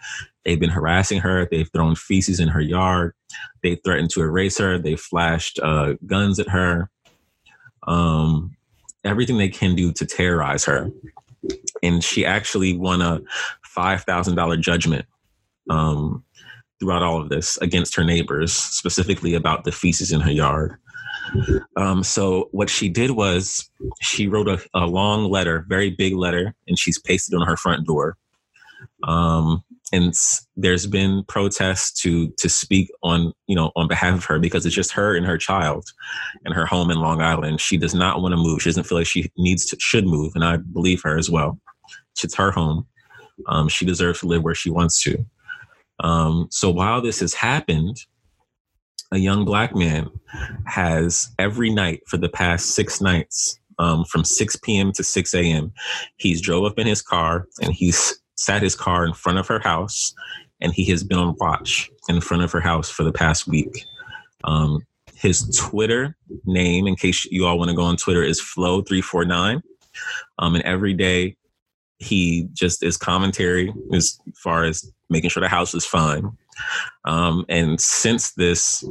They've 0.44 0.58
been 0.58 0.68
harassing 0.68 1.20
her. 1.20 1.46
They've 1.48 1.70
thrown 1.72 1.94
feces 1.94 2.40
in 2.40 2.48
her 2.48 2.60
yard. 2.60 3.14
They 3.62 3.76
threatened 3.76 4.10
to 4.10 4.22
erase 4.22 4.58
her. 4.58 4.78
They 4.78 4.96
flashed 4.96 5.60
uh, 5.62 5.94
guns 6.06 6.40
at 6.40 6.48
her. 6.48 6.90
Um, 7.86 8.56
everything 9.04 9.38
they 9.38 9.48
can 9.48 9.76
do 9.76 9.92
to 9.92 10.04
terrorize 10.04 10.64
her. 10.64 10.90
And 11.84 12.02
she 12.02 12.26
actually 12.26 12.76
won 12.76 13.00
a 13.00 13.20
$5,000 13.76 14.60
judgment 14.60 15.06
um, 15.70 16.24
throughout 16.80 17.02
all 17.02 17.20
of 17.20 17.28
this 17.28 17.56
against 17.58 17.94
her 17.96 18.04
neighbors, 18.04 18.52
specifically 18.52 19.34
about 19.34 19.64
the 19.64 19.72
feces 19.72 20.12
in 20.12 20.20
her 20.20 20.32
yard. 20.32 20.76
Um, 21.76 22.02
so 22.02 22.48
what 22.52 22.68
she 22.68 22.88
did 22.88 23.12
was 23.12 23.68
she 24.02 24.28
wrote 24.28 24.48
a, 24.48 24.60
a, 24.74 24.86
long 24.86 25.30
letter, 25.30 25.64
very 25.68 25.90
big 25.90 26.14
letter, 26.14 26.54
and 26.68 26.78
she's 26.78 26.98
pasted 26.98 27.34
on 27.34 27.46
her 27.46 27.56
front 27.56 27.86
door. 27.86 28.16
Um, 29.04 29.62
and 29.92 30.14
there's 30.56 30.86
been 30.86 31.24
protests 31.28 31.92
to 32.02 32.32
to 32.38 32.48
speak 32.48 32.90
on 33.02 33.32
you 33.46 33.54
know 33.54 33.70
on 33.76 33.86
behalf 33.86 34.14
of 34.14 34.24
her 34.24 34.38
because 34.38 34.66
it's 34.66 34.74
just 34.74 34.92
her 34.92 35.14
and 35.14 35.26
her 35.26 35.38
child 35.38 35.86
and 36.44 36.54
her 36.54 36.66
home 36.66 36.90
in 36.90 36.98
Long 36.98 37.22
Island. 37.22 37.60
She 37.60 37.76
does 37.76 37.94
not 37.94 38.20
want 38.20 38.32
to 38.32 38.36
move. 38.36 38.62
She 38.62 38.70
doesn't 38.70 38.84
feel 38.84 38.98
like 38.98 39.06
she 39.06 39.30
needs 39.36 39.66
to 39.66 39.76
should 39.78 40.06
move, 40.06 40.32
and 40.34 40.44
I 40.44 40.56
believe 40.56 41.02
her 41.02 41.16
as 41.18 41.30
well. 41.30 41.58
It's 42.22 42.34
her 42.34 42.50
home. 42.50 42.86
Um, 43.46 43.68
she 43.68 43.84
deserves 43.84 44.20
to 44.20 44.26
live 44.26 44.42
where 44.42 44.54
she 44.54 44.70
wants 44.70 45.02
to. 45.02 45.24
Um, 46.00 46.48
so 46.50 46.70
while 46.70 47.00
this 47.00 47.20
has 47.20 47.34
happened, 47.34 47.98
a 49.12 49.18
young 49.18 49.44
black 49.44 49.74
man 49.74 50.10
has 50.66 51.28
every 51.38 51.70
night 51.70 52.02
for 52.06 52.16
the 52.16 52.28
past 52.28 52.70
six 52.74 53.00
nights, 53.00 53.58
um, 53.78 54.04
from 54.04 54.24
6 54.24 54.56
p.m. 54.56 54.92
to 54.92 55.04
6 55.04 55.34
a.m., 55.34 55.72
he's 56.16 56.40
drove 56.40 56.64
up 56.64 56.78
in 56.78 56.86
his 56.86 57.02
car 57.02 57.46
and 57.60 57.72
he's 57.72 58.20
sat 58.36 58.62
his 58.62 58.74
car 58.74 59.04
in 59.04 59.14
front 59.14 59.38
of 59.38 59.46
her 59.46 59.60
house 59.60 60.12
and 60.60 60.72
he 60.72 60.84
has 60.86 61.04
been 61.04 61.18
on 61.18 61.36
watch 61.38 61.90
in 62.08 62.20
front 62.20 62.42
of 62.42 62.52
her 62.52 62.60
house 62.60 62.90
for 62.90 63.04
the 63.04 63.12
past 63.12 63.46
week. 63.46 63.84
Um, 64.44 64.80
his 65.14 65.56
Twitter 65.56 66.16
name, 66.44 66.86
in 66.86 66.96
case 66.96 67.24
you 67.26 67.46
all 67.46 67.58
want 67.58 67.70
to 67.70 67.76
go 67.76 67.82
on 67.82 67.96
Twitter, 67.96 68.22
is 68.22 68.40
Flow349. 68.40 69.62
Um, 70.38 70.54
and 70.54 70.64
every 70.64 70.92
day 70.92 71.36
he 71.98 72.48
just 72.52 72.82
is 72.82 72.96
commentary 72.96 73.72
as 73.92 74.18
far 74.36 74.64
as 74.64 74.90
making 75.10 75.30
sure 75.30 75.40
the 75.40 75.48
house 75.48 75.74
is 75.74 75.86
fine. 75.86 76.30
Um, 77.04 77.44
and 77.48 77.80
since 77.80 78.32
this, 78.32 78.84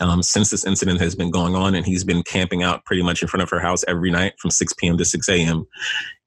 um, 0.00 0.22
since 0.22 0.50
this 0.50 0.64
incident 0.64 1.00
has 1.00 1.14
been 1.14 1.30
going 1.30 1.54
on, 1.54 1.74
and 1.74 1.86
he's 1.86 2.04
been 2.04 2.22
camping 2.22 2.62
out 2.62 2.84
pretty 2.84 3.02
much 3.02 3.22
in 3.22 3.28
front 3.28 3.42
of 3.42 3.50
her 3.50 3.60
house 3.60 3.84
every 3.88 4.10
night 4.10 4.34
from 4.38 4.50
6 4.50 4.72
p.m. 4.74 4.96
to 4.98 5.04
6 5.04 5.28
a.m., 5.28 5.66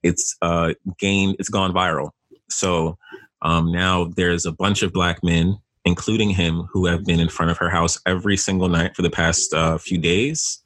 it's 0.04 0.36
uh, 0.42 0.74
gained, 0.98 1.36
it's 1.40 1.50
gone 1.50 1.74
viral. 1.74 2.12
So 2.50 2.98
um, 3.42 3.72
now 3.72 4.06
there's 4.16 4.46
a 4.46 4.52
bunch 4.52 4.84
of 4.84 4.94
black 4.94 5.24
men, 5.24 5.58
including 5.86 6.32
him, 6.32 6.68
who 6.72 6.86
have 6.86 7.06
been 7.06 7.20
in 7.20 7.30
front 7.30 7.52
of 7.52 7.58
her 7.58 7.70
house 7.70 8.00
every 8.06 8.38
single 8.38 8.70
night 8.70 8.96
for 8.96 9.02
the 9.02 9.10
past 9.10 9.54
uh, 9.54 9.78
few 9.78 9.98
days. 9.98 10.62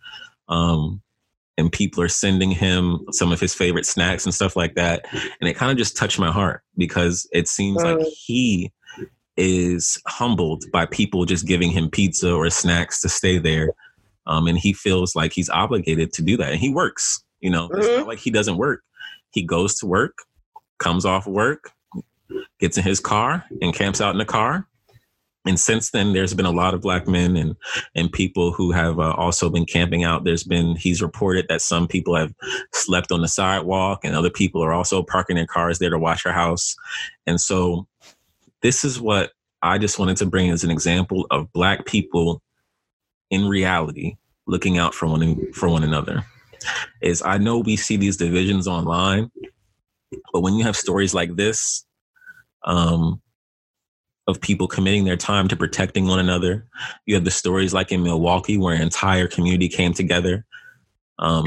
Um, 0.47 1.02
and 1.57 1.72
people 1.72 2.03
are 2.03 2.10
sending 2.10 2.52
him 2.52 3.06
some 3.11 3.32
of 3.32 3.40
his 3.40 3.53
favorite 3.53 3.86
snacks 3.86 4.26
and 4.26 4.34
stuff 4.34 4.56
like 4.56 4.76
that. 4.76 5.06
And 5.40 5.49
it 5.49 5.56
kind 5.56 5.72
of 5.72 5.77
just 5.77 5.95
touched 5.95 6.19
my 6.19 6.32
heart 6.32 6.61
because 6.77 7.27
it 7.32 7.48
seems 7.48 7.82
like 7.82 7.99
he 8.02 8.72
is 9.38 10.02
humbled 10.07 10.65
by 10.72 10.86
people 10.86 11.26
just 11.26 11.48
giving 11.48 11.72
him 11.72 11.90
pizza 11.90 12.34
or 12.34 12.49
snacks 12.49 13.02
to 13.02 13.10
stay 13.10 13.38
there. 13.38 13.69
Um, 14.27 14.48
and 14.48 14.57
he 14.57 14.73
feels 14.73 15.15
like 15.15 15.34
he's 15.34 15.49
obligated 15.49 16.11
to 16.14 16.22
do 16.22 16.36
that. 16.38 16.52
And 16.52 16.60
he 16.60 16.73
works, 16.73 17.23
you 17.40 17.49
know, 17.49 17.69
mm-hmm. 17.69 17.80
it's 17.80 17.88
not 17.88 18.07
like 18.07 18.19
he 18.19 18.32
doesn't 18.32 18.57
work. 18.57 18.82
He 19.32 19.44
goes 19.44 19.76
to 19.80 19.86
work, 19.86 20.18
comes 20.80 21.06
off 21.06 21.27
work, 21.27 21.72
gets 22.60 22.77
in 22.77 22.84
his 22.84 22.99
car 22.99 23.45
and 23.61 23.73
camps 23.73 24.02
out 24.02 24.14
in 24.14 24.18
the 24.18 24.26
car 24.26 24.68
and 25.45 25.59
since 25.59 25.91
then 25.91 26.13
there's 26.13 26.34
been 26.34 26.45
a 26.45 26.51
lot 26.51 26.73
of 26.73 26.81
black 26.81 27.07
men 27.07 27.35
and 27.38 27.55
and 27.93 28.11
people 28.11 28.51
who 28.51 28.72
have 28.72 28.99
uh, 28.99 29.13
also 29.13 29.49
been 29.49 29.65
camping 29.65 30.03
out. 30.03 30.23
There's 30.23 30.43
been 30.43 30.76
he's 30.76 31.01
reported 31.01 31.45
that 31.49 31.61
some 31.61 31.88
people 31.88 32.15
have 32.15 32.34
slept 32.73 33.11
on 33.11 33.22
the 33.22 33.27
sidewalk 33.27 34.01
and 34.03 34.15
other 34.15 34.30
people 34.30 34.63
are 34.63 34.73
also 34.73 35.03
parking 35.03 35.35
their 35.35 35.47
cars 35.47 35.80
there 35.80 35.89
to 35.89 35.99
watch 35.99 36.23
her 36.23 36.31
house. 36.31 36.76
And 37.27 37.39
so 37.39 37.88
this 38.65 38.84
is 38.84 38.99
what 38.99 39.31
i 39.61 39.77
just 39.77 39.99
wanted 39.99 40.17
to 40.17 40.26
bring 40.26 40.49
as 40.49 40.63
an 40.63 40.72
example 40.72 41.27
of 41.30 41.51
black 41.53 41.85
people 41.85 42.41
in 43.30 43.47
reality 43.47 44.15
looking 44.47 44.80
out 44.80 44.95
for 44.95 45.07
one 45.07 45.51
for 45.53 45.69
one 45.69 45.84
another. 45.84 46.26
Is 47.01 47.22
i 47.22 47.38
know 47.38 47.59
we 47.59 47.76
see 47.76 47.95
these 47.95 48.17
divisions 48.17 48.67
online 48.67 49.30
but 50.34 50.41
when 50.41 50.55
you 50.55 50.63
have 50.63 50.76
stories 50.76 51.13
like 51.13 51.35
this 51.35 51.85
um 52.63 53.22
of 54.27 54.41
people 54.41 54.68
committing 54.68 55.06
their 55.06 55.18
time 55.18 55.47
to 55.47 55.56
protecting 55.56 56.07
one 56.07 56.19
another. 56.19 56.65
You 57.06 57.15
have 57.15 57.26
the 57.26 57.31
stories 57.31 57.73
like 57.73 57.91
in 57.91 58.03
Milwaukee 58.03 58.57
where 58.57 58.73
an 58.73 58.81
entire 58.81 59.27
community 59.27 59.69
came 59.69 59.93
together. 59.93 60.45
Um, 61.19 61.45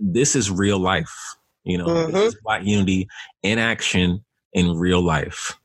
this 0.00 0.34
is 0.34 0.50
real 0.50 0.78
life, 0.78 1.14
you 1.64 1.78
know, 1.78 1.86
mm-hmm. 1.86 2.12
this 2.12 2.34
is 2.34 2.40
Black 2.42 2.64
unity 2.64 3.08
in 3.42 3.58
action 3.58 4.24
in 4.52 4.76
real 4.76 5.02
life. 5.02 5.56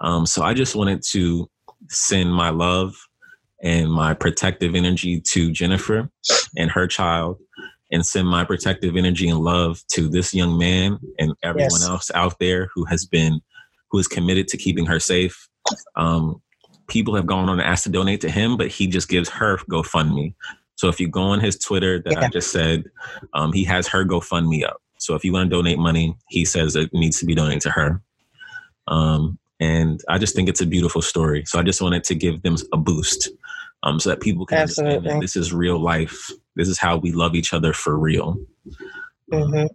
Um, 0.00 0.26
so 0.26 0.42
I 0.42 0.54
just 0.54 0.74
wanted 0.74 1.02
to 1.10 1.48
send 1.88 2.32
my 2.32 2.50
love 2.50 2.94
and 3.62 3.90
my 3.90 4.14
protective 4.14 4.74
energy 4.74 5.20
to 5.20 5.50
Jennifer 5.50 6.10
and 6.56 6.70
her 6.70 6.86
child 6.86 7.38
and 7.90 8.04
send 8.04 8.28
my 8.28 8.44
protective 8.44 8.96
energy 8.96 9.28
and 9.28 9.40
love 9.40 9.82
to 9.92 10.08
this 10.08 10.34
young 10.34 10.58
man 10.58 10.98
and 11.18 11.32
everyone 11.42 11.80
yes. 11.80 11.88
else 11.88 12.10
out 12.14 12.38
there 12.38 12.68
who 12.74 12.84
has 12.84 13.04
been 13.04 13.40
who 13.90 13.98
is 13.98 14.06
committed 14.06 14.48
to 14.48 14.56
keeping 14.56 14.86
her 14.86 15.00
safe 15.00 15.47
um, 15.96 16.40
people 16.88 17.14
have 17.14 17.26
gone 17.26 17.48
on 17.48 17.60
and 17.60 17.68
asked 17.68 17.84
to 17.84 17.90
donate 17.90 18.20
to 18.22 18.30
him, 18.30 18.56
but 18.56 18.68
he 18.68 18.86
just 18.86 19.08
gives 19.08 19.28
her 19.28 19.58
GoFundMe. 19.70 20.34
So 20.76 20.88
if 20.88 21.00
you 21.00 21.08
go 21.08 21.22
on 21.22 21.40
his 21.40 21.58
Twitter 21.58 22.00
that 22.00 22.12
yeah. 22.12 22.20
I 22.20 22.28
just 22.28 22.52
said, 22.52 22.84
um, 23.34 23.52
he 23.52 23.64
has 23.64 23.86
her 23.88 24.04
GoFundMe 24.04 24.64
up. 24.64 24.80
So 24.98 25.14
if 25.14 25.24
you 25.24 25.32
want 25.32 25.50
to 25.50 25.56
donate 25.56 25.78
money, 25.78 26.16
he 26.28 26.44
says 26.44 26.76
it 26.76 26.92
needs 26.92 27.18
to 27.20 27.26
be 27.26 27.34
donated 27.34 27.62
to 27.62 27.70
her. 27.70 28.02
Um, 28.86 29.38
and 29.60 30.00
I 30.08 30.18
just 30.18 30.34
think 30.34 30.48
it's 30.48 30.60
a 30.60 30.66
beautiful 30.66 31.02
story. 31.02 31.44
So 31.46 31.58
I 31.58 31.62
just 31.62 31.82
wanted 31.82 32.04
to 32.04 32.14
give 32.14 32.42
them 32.42 32.56
a 32.72 32.76
boost 32.76 33.28
um, 33.82 34.00
so 34.00 34.10
that 34.10 34.20
people 34.20 34.46
can 34.46 34.58
Absolutely. 34.58 34.96
understand 34.96 35.16
that 35.16 35.20
this 35.20 35.36
is 35.36 35.52
real 35.52 35.80
life. 35.80 36.30
This 36.56 36.68
is 36.68 36.78
how 36.78 36.96
we 36.96 37.12
love 37.12 37.34
each 37.34 37.52
other 37.52 37.72
for 37.72 37.98
real. 37.98 38.36
Mm-hmm. 39.32 39.66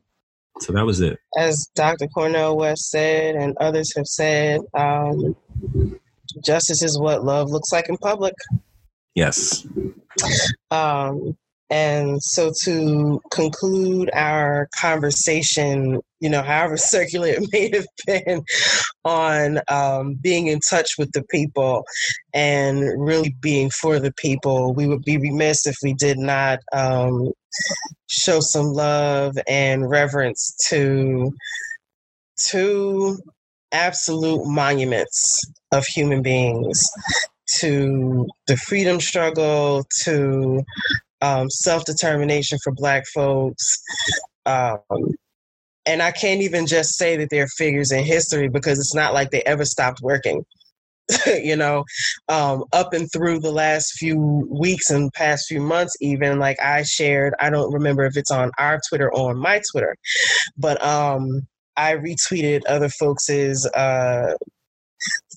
So 0.59 0.73
that 0.73 0.85
was 0.85 1.01
it. 1.01 1.19
As 1.37 1.67
Dr. 1.75 2.07
Cornel 2.07 2.57
West 2.57 2.89
said, 2.89 3.35
and 3.35 3.57
others 3.59 3.93
have 3.95 4.07
said, 4.07 4.61
um, 4.73 5.35
justice 6.43 6.81
is 6.81 6.99
what 6.99 7.23
love 7.23 7.49
looks 7.49 7.71
like 7.71 7.89
in 7.89 7.97
public. 7.97 8.33
Yes. 9.15 9.65
Um, 10.71 11.37
and 11.69 12.21
so 12.21 12.51
to 12.63 13.21
conclude 13.31 14.11
our 14.13 14.69
conversation, 14.79 16.01
you 16.19 16.29
know, 16.29 16.43
however 16.43 16.77
circular 16.77 17.29
it 17.29 17.49
may 17.51 17.71
have 17.73 17.87
been 18.05 18.43
on 19.05 19.59
um, 19.69 20.15
being 20.21 20.47
in 20.47 20.59
touch 20.59 20.91
with 20.97 21.11
the 21.13 21.23
people 21.31 21.83
and 22.33 22.83
really 22.97 23.35
being 23.41 23.69
for 23.69 23.99
the 23.99 24.13
people, 24.13 24.73
we 24.73 24.87
would 24.87 25.03
be 25.03 25.17
remiss 25.17 25.65
if 25.65 25.75
we 25.81 25.93
did 25.93 26.17
not 26.17 26.59
um, 26.73 27.31
show 28.07 28.39
some 28.39 28.67
love 28.67 29.35
and 29.47 29.89
reverence 29.89 30.55
to 30.67 31.31
two 32.49 33.17
absolute 33.73 34.45
monuments 34.45 35.41
of 35.71 35.85
human 35.85 36.21
beings 36.21 36.87
to 37.59 38.27
the 38.47 38.55
freedom 38.55 38.99
struggle 38.99 39.83
to 40.03 40.63
um, 41.21 41.49
self 41.49 41.85
determination 41.85 42.57
for 42.63 42.71
Black 42.73 43.03
folks. 43.13 43.81
Um, 44.45 44.79
and 45.85 46.01
I 46.01 46.11
can't 46.11 46.41
even 46.41 46.65
just 46.65 46.97
say 46.97 47.17
that 47.17 47.29
they're 47.29 47.47
figures 47.47 47.91
in 47.91 48.03
history 48.03 48.47
because 48.47 48.79
it's 48.79 48.95
not 48.95 49.13
like 49.13 49.31
they 49.31 49.41
ever 49.43 49.65
stopped 49.65 49.99
working. 50.01 50.45
you 51.25 51.55
know, 51.55 51.83
um, 52.29 52.63
up 52.71 52.93
and 52.93 53.11
through 53.11 53.39
the 53.39 53.51
last 53.51 53.91
few 53.97 54.47
weeks 54.49 54.89
and 54.89 55.11
past 55.11 55.47
few 55.47 55.59
months, 55.59 55.93
even 55.99 56.39
like 56.39 56.57
I 56.61 56.83
shared, 56.83 57.33
I 57.41 57.49
don't 57.49 57.73
remember 57.73 58.05
if 58.05 58.15
it's 58.15 58.31
on 58.31 58.51
our 58.57 58.79
Twitter 58.87 59.13
or 59.13 59.31
on 59.31 59.37
my 59.37 59.61
Twitter, 59.71 59.97
but 60.57 60.83
um, 60.83 61.45
I 61.77 61.95
retweeted 61.95 62.61
other 62.67 62.89
folks's 62.89 63.65
uh, 63.73 64.33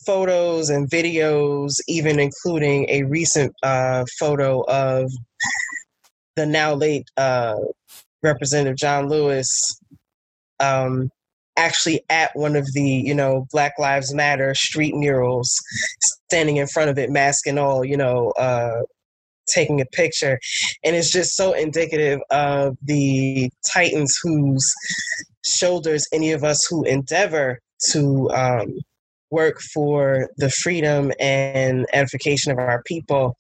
photos 0.04 0.70
and 0.70 0.90
videos, 0.90 1.72
even 1.88 2.18
including 2.18 2.88
a 2.88 3.02
recent 3.04 3.54
uh, 3.62 4.04
photo 4.18 4.62
of 4.62 5.10
the 6.36 6.46
now 6.46 6.74
late 6.74 7.08
uh, 7.16 7.56
Representative 8.22 8.76
John 8.76 9.08
Lewis 9.08 9.48
um, 10.60 11.10
actually 11.56 12.02
at 12.10 12.30
one 12.34 12.56
of 12.56 12.66
the 12.74 12.82
you 12.82 13.14
know 13.14 13.46
Black 13.50 13.74
Lives 13.78 14.14
Matter 14.14 14.54
street 14.54 14.94
murals, 14.94 15.54
standing 16.28 16.56
in 16.56 16.66
front 16.66 16.90
of 16.90 16.98
it, 16.98 17.10
mask 17.10 17.46
and 17.46 17.58
all, 17.58 17.84
you 17.84 17.96
know, 17.96 18.30
uh, 18.38 18.82
taking 19.48 19.80
a 19.80 19.86
picture, 19.86 20.38
and 20.84 20.96
it's 20.96 21.10
just 21.10 21.36
so 21.36 21.52
indicative 21.52 22.20
of 22.30 22.76
the 22.82 23.50
titans 23.72 24.18
whose 24.22 24.72
shoulders 25.46 26.06
any 26.12 26.32
of 26.32 26.44
us 26.44 26.64
who 26.66 26.84
endeavor 26.84 27.60
to 27.90 28.30
um, 28.30 28.78
work 29.30 29.60
for 29.72 30.28
the 30.36 30.50
freedom 30.50 31.12
and 31.20 31.86
edification 31.92 32.52
of 32.52 32.58
our 32.58 32.82
people 32.84 33.36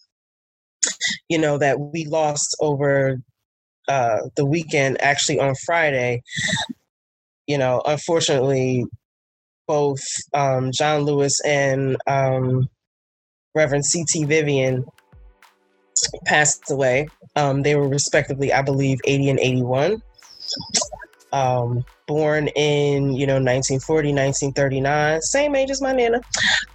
you 1.28 1.38
know, 1.38 1.58
that 1.58 1.78
we 1.78 2.04
lost 2.04 2.56
over 2.60 3.20
uh, 3.88 4.18
the 4.36 4.44
weekend, 4.44 5.00
actually 5.00 5.38
on 5.38 5.54
Friday. 5.64 6.22
You 7.46 7.58
know, 7.58 7.82
unfortunately, 7.86 8.84
both 9.66 10.02
um, 10.34 10.70
John 10.72 11.02
Lewis 11.02 11.40
and 11.44 11.96
um, 12.06 12.68
Reverend 13.54 13.84
C.T. 13.84 14.24
Vivian 14.24 14.84
passed 16.24 16.70
away. 16.70 17.08
Um, 17.36 17.62
they 17.62 17.74
were 17.74 17.88
respectively, 17.88 18.52
I 18.52 18.62
believe, 18.62 18.98
80 19.04 19.30
and 19.30 19.40
81 19.40 20.02
um, 21.36 21.84
born 22.06 22.48
in 22.54 23.12
you 23.12 23.26
know 23.26 23.34
1940 23.34 24.12
1939 24.12 25.20
same 25.22 25.56
age 25.56 25.70
as 25.70 25.82
my 25.82 25.92
nana. 25.92 26.20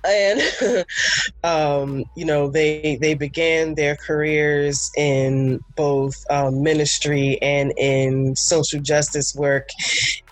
And 0.05 0.85
um, 1.43 2.03
you 2.15 2.25
know 2.25 2.49
they 2.49 2.97
they 3.01 3.13
began 3.13 3.75
their 3.75 3.95
careers 3.95 4.91
in 4.97 5.59
both 5.75 6.15
um, 6.29 6.61
ministry 6.61 7.41
and 7.41 7.73
in 7.77 8.35
social 8.35 8.81
justice 8.81 9.33
work 9.35 9.69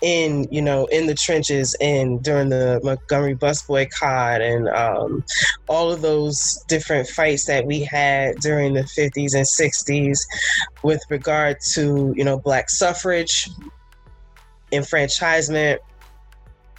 in 0.02 0.46
you 0.50 0.62
know 0.62 0.86
in 0.86 1.06
the 1.06 1.14
trenches 1.14 1.74
and 1.80 2.22
during 2.22 2.50
the 2.50 2.80
montgomery 2.84 3.34
bus 3.34 3.62
boycott 3.62 4.42
and 4.42 4.68
um, 4.68 5.24
all 5.68 5.90
of 5.90 6.02
those 6.02 6.62
different 6.68 7.08
fights 7.08 7.46
that 7.46 7.66
we 7.66 7.82
had 7.82 8.36
during 8.36 8.74
the 8.74 8.82
50s 8.82 9.34
and 9.34 9.46
60s 9.46 10.18
with 10.82 11.00
regard 11.08 11.56
to 11.72 12.12
you 12.16 12.24
know 12.24 12.38
black 12.38 12.68
suffrage 12.68 13.48
enfranchisement 14.72 15.80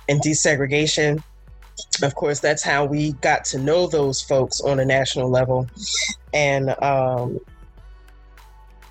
and 0.10 0.22
desegregation. 0.22 1.24
Of 2.04 2.16
course, 2.16 2.40
that's 2.40 2.64
how 2.64 2.86
we 2.86 3.14
got 3.14 3.46
to 3.46 3.58
know 3.58 3.88
those 3.88 4.22
folks 4.22 4.62
on 4.62 4.80
a 4.80 4.86
national 4.86 5.30
level. 5.30 5.68
And, 6.34 6.76
um, 6.82 7.40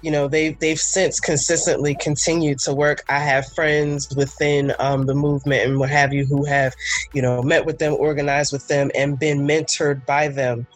you 0.02 0.10
know, 0.10 0.28
they've, 0.28 0.58
they've 0.58 0.80
since 0.80 1.20
consistently 1.20 1.94
continued 1.94 2.58
to 2.60 2.74
work. 2.74 3.04
I 3.08 3.18
have 3.18 3.52
friends 3.52 4.14
within 4.16 4.72
um, 4.78 5.06
the 5.06 5.14
movement 5.14 5.68
and 5.68 5.78
what 5.78 5.90
have 5.90 6.12
you 6.12 6.24
who 6.24 6.44
have, 6.46 6.74
you 7.12 7.20
know, 7.22 7.42
met 7.42 7.66
with 7.66 7.78
them, 7.78 7.94
organized 7.98 8.52
with 8.52 8.66
them, 8.66 8.90
and 8.94 9.18
been 9.18 9.46
mentored 9.46 10.04
by 10.06 10.28
them. 10.28 10.66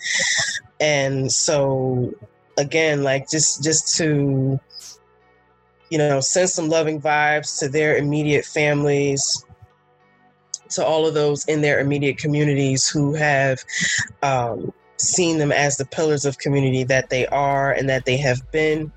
And 0.79 1.33
so, 1.33 2.13
again, 2.59 3.03
like 3.03 3.29
just 3.31 3.63
just 3.63 3.97
to 3.97 4.61
you 5.91 5.99
know, 5.99 6.21
send 6.21 6.51
some 6.51 6.69
loving 6.69 7.01
vibes 7.01 7.59
to 7.61 7.69
their 7.69 7.97
immediate 7.97 8.45
families, 8.45 9.45
to 10.71 10.85
all 10.85 11.07
of 11.07 11.15
those 11.15 11.45
in 11.47 11.61
their 11.61 11.81
immediate 11.81 12.19
communities 12.19 12.89
who 12.89 13.15
have 13.15 13.65
um, 14.23 14.73
seen 14.97 15.39
them 15.39 15.53
as 15.53 15.77
the 15.77 15.85
pillars 15.85 16.25
of 16.25 16.39
community 16.39 16.85
that 16.85 17.11
they 17.11 17.27
are 17.29 17.73
and 17.73 17.89
that 17.89 18.05
they 18.05 18.17
have 18.17 18.51
been. 18.51 18.93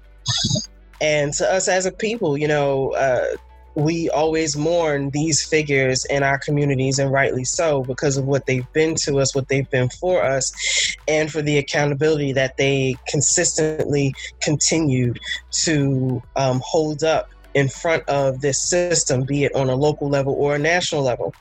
And 1.00 1.34
to 1.34 1.52
us 1.52 1.68
as 1.68 1.86
a 1.86 1.92
people, 1.92 2.38
you 2.38 2.48
know, 2.48 2.92
uh, 2.94 3.36
we 3.78 4.10
always 4.10 4.58
mourn 4.58 5.12
these 5.12 5.44
figures 5.44 6.04
in 6.06 6.24
our 6.24 6.40
communities, 6.40 6.98
and 6.98 7.12
rightly 7.12 7.46
so, 7.46 7.84
because 7.84 8.18
of 8.18 8.26
what 8.26 8.48
they've 8.48 8.72
been 8.74 8.96
to 8.96 9.20
us, 9.20 9.36
what 9.36 9.48
they've 9.50 9.70
been 9.70 9.88
for 9.90 10.24
us, 10.24 10.52
and 11.08 11.32
for 11.32 11.44
the 11.44 11.60
accountability 11.60 12.34
that 12.34 12.58
they 12.58 12.96
consistently 13.08 14.16
continued 14.42 15.20
to 15.52 16.22
um, 16.36 16.60
hold 16.66 17.04
up 17.04 17.30
in 17.54 17.70
front 17.70 18.04
of 18.10 18.42
this 18.42 18.60
system, 18.68 19.24
be 19.24 19.44
it 19.44 19.54
on 19.54 19.70
a 19.70 19.76
local 19.76 20.10
level 20.10 20.34
or 20.34 20.56
a 20.56 20.60
national 20.60 21.04
level. 21.04 21.36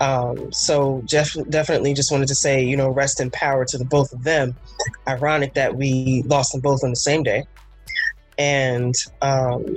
Um, 0.00 0.50
so 0.50 1.02
Jess 1.04 1.34
definitely 1.50 1.92
just 1.92 2.10
wanted 2.10 2.28
to 2.28 2.34
say, 2.34 2.64
you 2.64 2.76
know, 2.76 2.88
rest 2.88 3.20
in 3.20 3.30
power 3.30 3.66
to 3.66 3.76
the 3.76 3.84
both 3.84 4.14
of 4.14 4.24
them. 4.24 4.56
Ironic 5.06 5.52
that 5.54 5.76
we 5.76 6.22
lost 6.26 6.52
them 6.52 6.62
both 6.62 6.82
on 6.82 6.88
the 6.88 6.96
same 6.96 7.22
day. 7.22 7.44
And 8.38 8.94
um, 9.20 9.76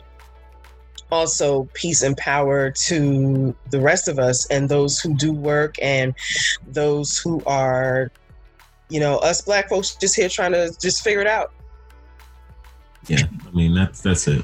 also 1.14 1.70
peace 1.74 2.02
and 2.02 2.18
power 2.18 2.72
to 2.72 3.56
the 3.70 3.80
rest 3.80 4.08
of 4.08 4.20
us 4.20 4.46
and 4.48 4.68
those 4.68 5.00
who 5.00 5.14
do 5.14 5.32
work 5.32 5.76
and 5.82 6.14
those 6.68 7.20
who 7.20 7.42
are, 7.46 8.12
you 8.90 9.00
know, 9.00 9.18
us 9.20 9.42
black 9.42 9.70
folks 9.70 9.96
just 9.96 10.16
here 10.16 10.28
trying 10.28 10.52
to 10.52 10.76
just 10.82 11.04
figure 11.04 11.22
it 11.22 11.28
out. 11.28 11.54
Yeah, 13.08 13.26
I 13.48 13.52
mean 13.52 13.76
that's 13.76 14.02
that's 14.02 14.28
it. 14.28 14.44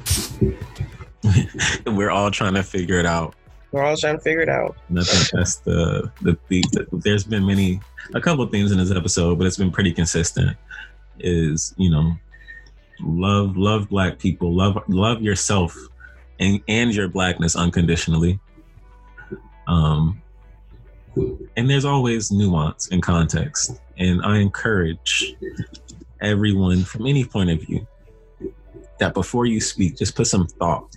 We're 1.86 2.10
all 2.10 2.30
trying 2.30 2.54
to 2.54 2.62
figure 2.62 2.98
it 2.98 3.06
out. 3.06 3.34
We're 3.72 3.84
all 3.84 3.96
trying 3.96 4.16
to 4.16 4.22
figure 4.22 4.42
it 4.42 4.48
out. 4.48 4.76
And 4.88 4.98
I 4.98 5.02
think 5.02 5.30
that's 5.30 5.56
the, 5.56 6.10
the, 6.22 6.36
the, 6.48 6.62
the 6.72 6.86
there's 6.92 7.24
been 7.24 7.46
many 7.46 7.80
a 8.14 8.20
couple 8.20 8.42
of 8.42 8.50
things 8.50 8.72
in 8.72 8.78
this 8.78 8.90
episode, 8.90 9.38
but 9.38 9.46
it's 9.46 9.56
been 9.56 9.70
pretty 9.70 9.92
consistent. 9.92 10.56
Is 11.18 11.74
you 11.76 11.90
know, 11.90 12.12
love 13.00 13.56
love 13.56 13.88
black 13.88 14.18
people, 14.18 14.54
love 14.54 14.82
love 14.88 15.22
yourself 15.22 15.76
and, 16.40 16.60
and 16.66 16.94
your 16.94 17.08
blackness 17.08 17.54
unconditionally. 17.54 18.40
Um, 19.68 20.20
and 21.56 21.68
there's 21.68 21.84
always 21.84 22.30
nuance 22.30 22.88
and 22.90 23.02
context. 23.02 23.80
And 23.98 24.22
I 24.24 24.38
encourage 24.38 25.34
everyone 26.20 26.82
from 26.82 27.06
any 27.06 27.24
point 27.24 27.50
of 27.50 27.60
view 27.60 27.86
that 28.98 29.14
before 29.14 29.46
you 29.46 29.60
speak, 29.60 29.96
just 29.96 30.14
put 30.14 30.26
some 30.26 30.46
thought 30.46 30.94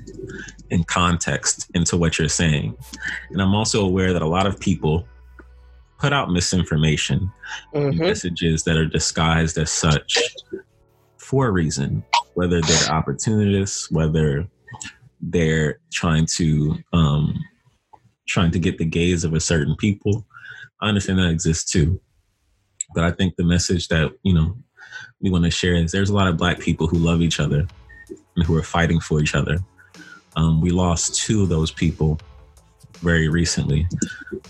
and 0.72 0.86
context 0.88 1.70
into 1.74 1.98
what 1.98 2.18
you're 2.18 2.30
saying. 2.30 2.78
And 3.30 3.42
I'm 3.42 3.56
also 3.56 3.86
aware 3.86 4.14
that 4.14 4.22
a 4.22 4.28
lot 4.28 4.46
of 4.46 4.60
people 4.60 5.08
put 6.00 6.14
out 6.14 6.30
misinformation, 6.30 7.32
mm-hmm. 7.74 7.98
messages 7.98 8.64
that 8.64 8.76
are 8.76 8.86
disguised 8.86 9.58
as 9.58 9.72
such 9.72 10.20
for 11.18 11.48
a 11.48 11.52
reason, 11.52 12.04
whether 12.34 12.62
they're 12.62 12.92
opportunists, 12.92 13.90
whether 13.90 14.48
they're 15.30 15.80
trying 15.92 16.26
to 16.38 16.78
um, 16.92 17.40
trying 18.28 18.52
to 18.52 18.60
get 18.60 18.78
the 18.78 18.86
gaze 18.86 19.24
of 19.24 19.34
a 19.34 19.40
certain 19.40 19.76
people. 19.78 20.26
I 20.82 20.90
understand 20.90 21.20
that 21.20 21.30
exists 21.30 21.72
too, 21.72 22.02
but 22.94 23.04
I 23.04 23.12
think 23.12 23.36
the 23.36 23.44
message 23.44 23.88
that 23.88 24.12
you 24.24 24.34
know 24.34 24.58
we 25.22 25.30
want 25.30 25.46
to 25.46 25.52
share 25.52 25.76
is 25.76 25.92
there's 25.92 26.10
a 26.10 26.16
lot 26.16 26.28
of 26.28 26.38
Black 26.38 26.60
people 26.60 26.88
who 26.88 26.98
love 26.98 27.22
each 27.22 27.40
other 27.40 27.68
and 28.36 28.46
who 28.46 28.56
are 28.58 28.64
fighting 28.64 29.00
for 29.00 29.20
each 29.22 29.36
other. 29.36 29.60
Um, 30.36 30.62
we 30.62 30.72
lost 30.72 31.16
two 31.16 31.44
of 31.44 31.50
those 31.50 31.72
people 31.72 32.20
very 33.02 33.30
recently, 33.30 33.88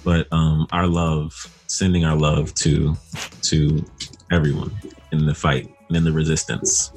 but 0.03 0.27
um, 0.31 0.67
our 0.71 0.87
love, 0.87 1.33
sending 1.67 2.05
our 2.05 2.15
love 2.15 2.53
to 2.55 2.95
to 3.43 3.85
everyone 4.31 4.71
in 5.11 5.25
the 5.25 5.35
fight 5.35 5.69
and 5.87 5.97
in 5.97 6.03
the 6.03 6.11
resistance. 6.11 6.91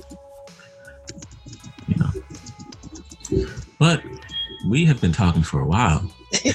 You 1.89 1.97
know, 1.97 3.47
but 3.79 4.03
we 4.67 4.85
have 4.85 5.01
been 5.01 5.13
talking 5.13 5.43
for 5.43 5.61
a 5.61 5.67
while. 5.67 6.11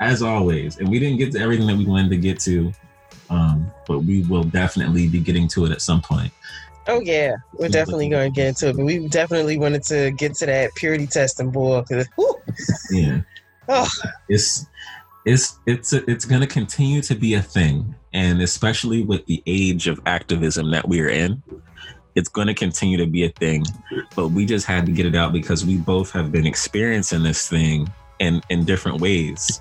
As 0.00 0.22
always, 0.22 0.78
and 0.78 0.88
we 0.88 0.98
didn't 0.98 1.18
get 1.18 1.32
to 1.32 1.40
everything 1.40 1.66
that 1.66 1.76
we 1.76 1.84
wanted 1.84 2.10
to 2.10 2.16
get 2.16 2.40
to, 2.40 2.72
um, 3.28 3.70
but 3.86 4.00
we 4.00 4.22
will 4.24 4.44
definitely 4.44 5.08
be 5.08 5.20
getting 5.20 5.46
to 5.48 5.66
it 5.66 5.72
at 5.72 5.82
some 5.82 6.00
point. 6.00 6.32
Oh 6.86 7.00
yeah, 7.00 7.36
we're 7.52 7.68
definitely 7.68 8.08
going 8.08 8.32
to 8.32 8.34
get 8.34 8.48
into 8.48 8.68
it. 8.68 8.76
But 8.76 8.84
we 8.86 9.06
definitely 9.08 9.58
wanted 9.58 9.82
to 9.84 10.10
get 10.12 10.34
to 10.36 10.46
that 10.46 10.74
purity 10.74 11.06
testing 11.06 11.50
boy. 11.50 11.84
Yeah. 12.90 13.20
Oh. 13.68 13.88
It's 14.28 14.66
it's 15.24 15.58
it's 15.66 15.92
it's 15.92 16.24
going 16.24 16.40
to 16.40 16.46
continue 16.46 17.02
to 17.02 17.14
be 17.14 17.34
a 17.34 17.42
thing, 17.42 17.94
and 18.12 18.40
especially 18.40 19.02
with 19.02 19.26
the 19.26 19.42
age 19.46 19.86
of 19.86 20.00
activism 20.06 20.70
that 20.70 20.88
we're 20.88 21.10
in, 21.10 21.42
it's 22.14 22.28
going 22.28 22.46
to 22.46 22.54
continue 22.54 22.96
to 22.98 23.06
be 23.06 23.24
a 23.24 23.28
thing. 23.30 23.64
But 24.16 24.28
we 24.28 24.46
just 24.46 24.66
had 24.66 24.86
to 24.86 24.92
get 24.92 25.06
it 25.06 25.14
out 25.14 25.32
because 25.32 25.64
we 25.64 25.76
both 25.78 26.10
have 26.12 26.32
been 26.32 26.46
experiencing 26.46 27.22
this 27.22 27.48
thing 27.48 27.88
in 28.18 28.42
in 28.50 28.64
different 28.64 29.00
ways, 29.00 29.60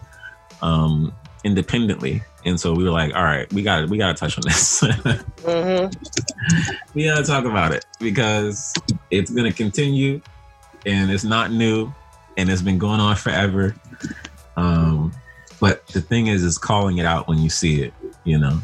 um, 0.62 1.14
independently. 1.44 2.22
And 2.46 2.60
so 2.60 2.74
we 2.74 2.84
were 2.84 2.92
like, 2.92 3.14
all 3.16 3.24
right, 3.24 3.52
we 3.54 3.64
got 3.64 3.90
we 3.90 3.98
got 3.98 4.16
to 4.16 4.20
touch 4.20 4.38
on 4.38 4.44
this. 4.46 4.82
mm-hmm. 4.82 5.94
We 6.94 7.06
got 7.06 7.18
to 7.18 7.24
talk 7.24 7.46
about 7.46 7.74
it 7.74 7.86
because 8.00 8.74
it's 9.12 9.32
going 9.32 9.50
to 9.50 9.56
continue, 9.56 10.22
and 10.86 11.12
it's 11.12 11.24
not 11.24 11.52
new, 11.52 11.94
and 12.38 12.50
it's 12.50 12.62
been 12.62 12.78
going 12.78 13.00
on 13.00 13.16
forever. 13.16 13.76
Um, 14.56 15.14
but 15.60 15.86
the 15.88 16.02
thing 16.02 16.28
is, 16.28 16.44
is 16.44 16.58
calling 16.58 16.98
it 16.98 17.06
out 17.06 17.28
when 17.28 17.40
you 17.40 17.50
see 17.50 17.82
it. 17.82 17.94
You 18.24 18.40
know, 18.40 18.60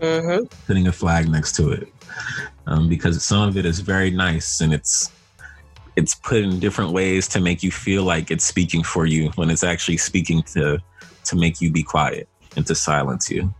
Mm-hmm. 0.00 0.46
putting 0.66 0.86
a 0.86 0.92
flag 0.92 1.28
next 1.28 1.54
to 1.56 1.72
it, 1.72 1.86
um, 2.70 2.88
because 2.88 3.22
some 3.22 3.46
of 3.48 3.56
it 3.56 3.66
is 3.66 3.80
very 3.80 4.10
nice 4.10 4.60
and 4.62 4.72
it's 4.72 5.10
it's 5.96 6.14
put 6.14 6.38
in 6.38 6.58
different 6.60 6.92
ways 6.92 7.28
to 7.28 7.40
make 7.40 7.62
you 7.62 7.70
feel 7.70 8.04
like 8.04 8.30
it's 8.30 8.44
speaking 8.44 8.82
for 8.82 9.04
you 9.06 9.28
when 9.34 9.50
it's 9.50 9.64
actually 9.64 9.96
speaking 9.98 10.42
to 10.54 10.78
to 11.24 11.36
make 11.36 11.60
you 11.60 11.70
be 11.70 11.82
quiet 11.82 12.28
and 12.56 12.66
to 12.66 12.74
silence 12.74 13.30
you. 13.30 13.42
You 13.42 13.54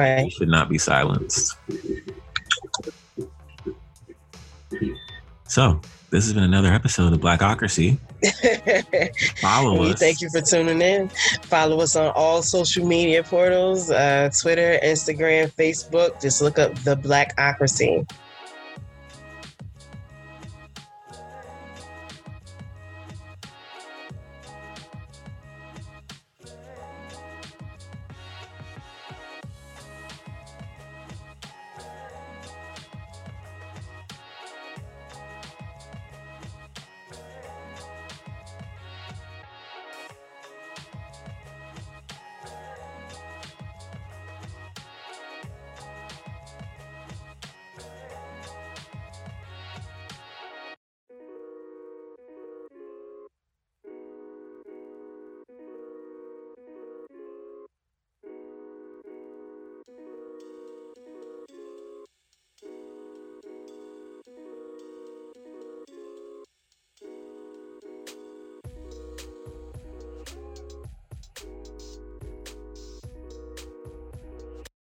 Right. 0.00 0.32
should 0.32 0.48
not 0.48 0.68
be 0.70 0.78
silenced. 0.78 1.56
So, 5.48 5.80
this 6.10 6.24
has 6.24 6.32
been 6.32 6.44
another 6.44 6.72
episode 6.72 7.12
of 7.12 7.20
Blackocracy. 7.20 7.98
Follow 9.40 9.80
we 9.80 9.92
us. 9.92 9.98
thank 9.98 10.20
you 10.20 10.30
for 10.30 10.40
tuning 10.40 10.80
in. 10.80 11.08
Follow 11.42 11.80
us 11.80 11.96
on 11.96 12.10
all 12.14 12.42
social 12.42 12.86
media 12.86 13.22
portals: 13.22 13.90
uh, 13.90 14.30
Twitter, 14.40 14.78
Instagram, 14.82 15.50
Facebook. 15.52 16.20
Just 16.22 16.40
look 16.40 16.58
up 16.58 16.74
the 16.84 16.96
Blackocracy. 16.96 18.08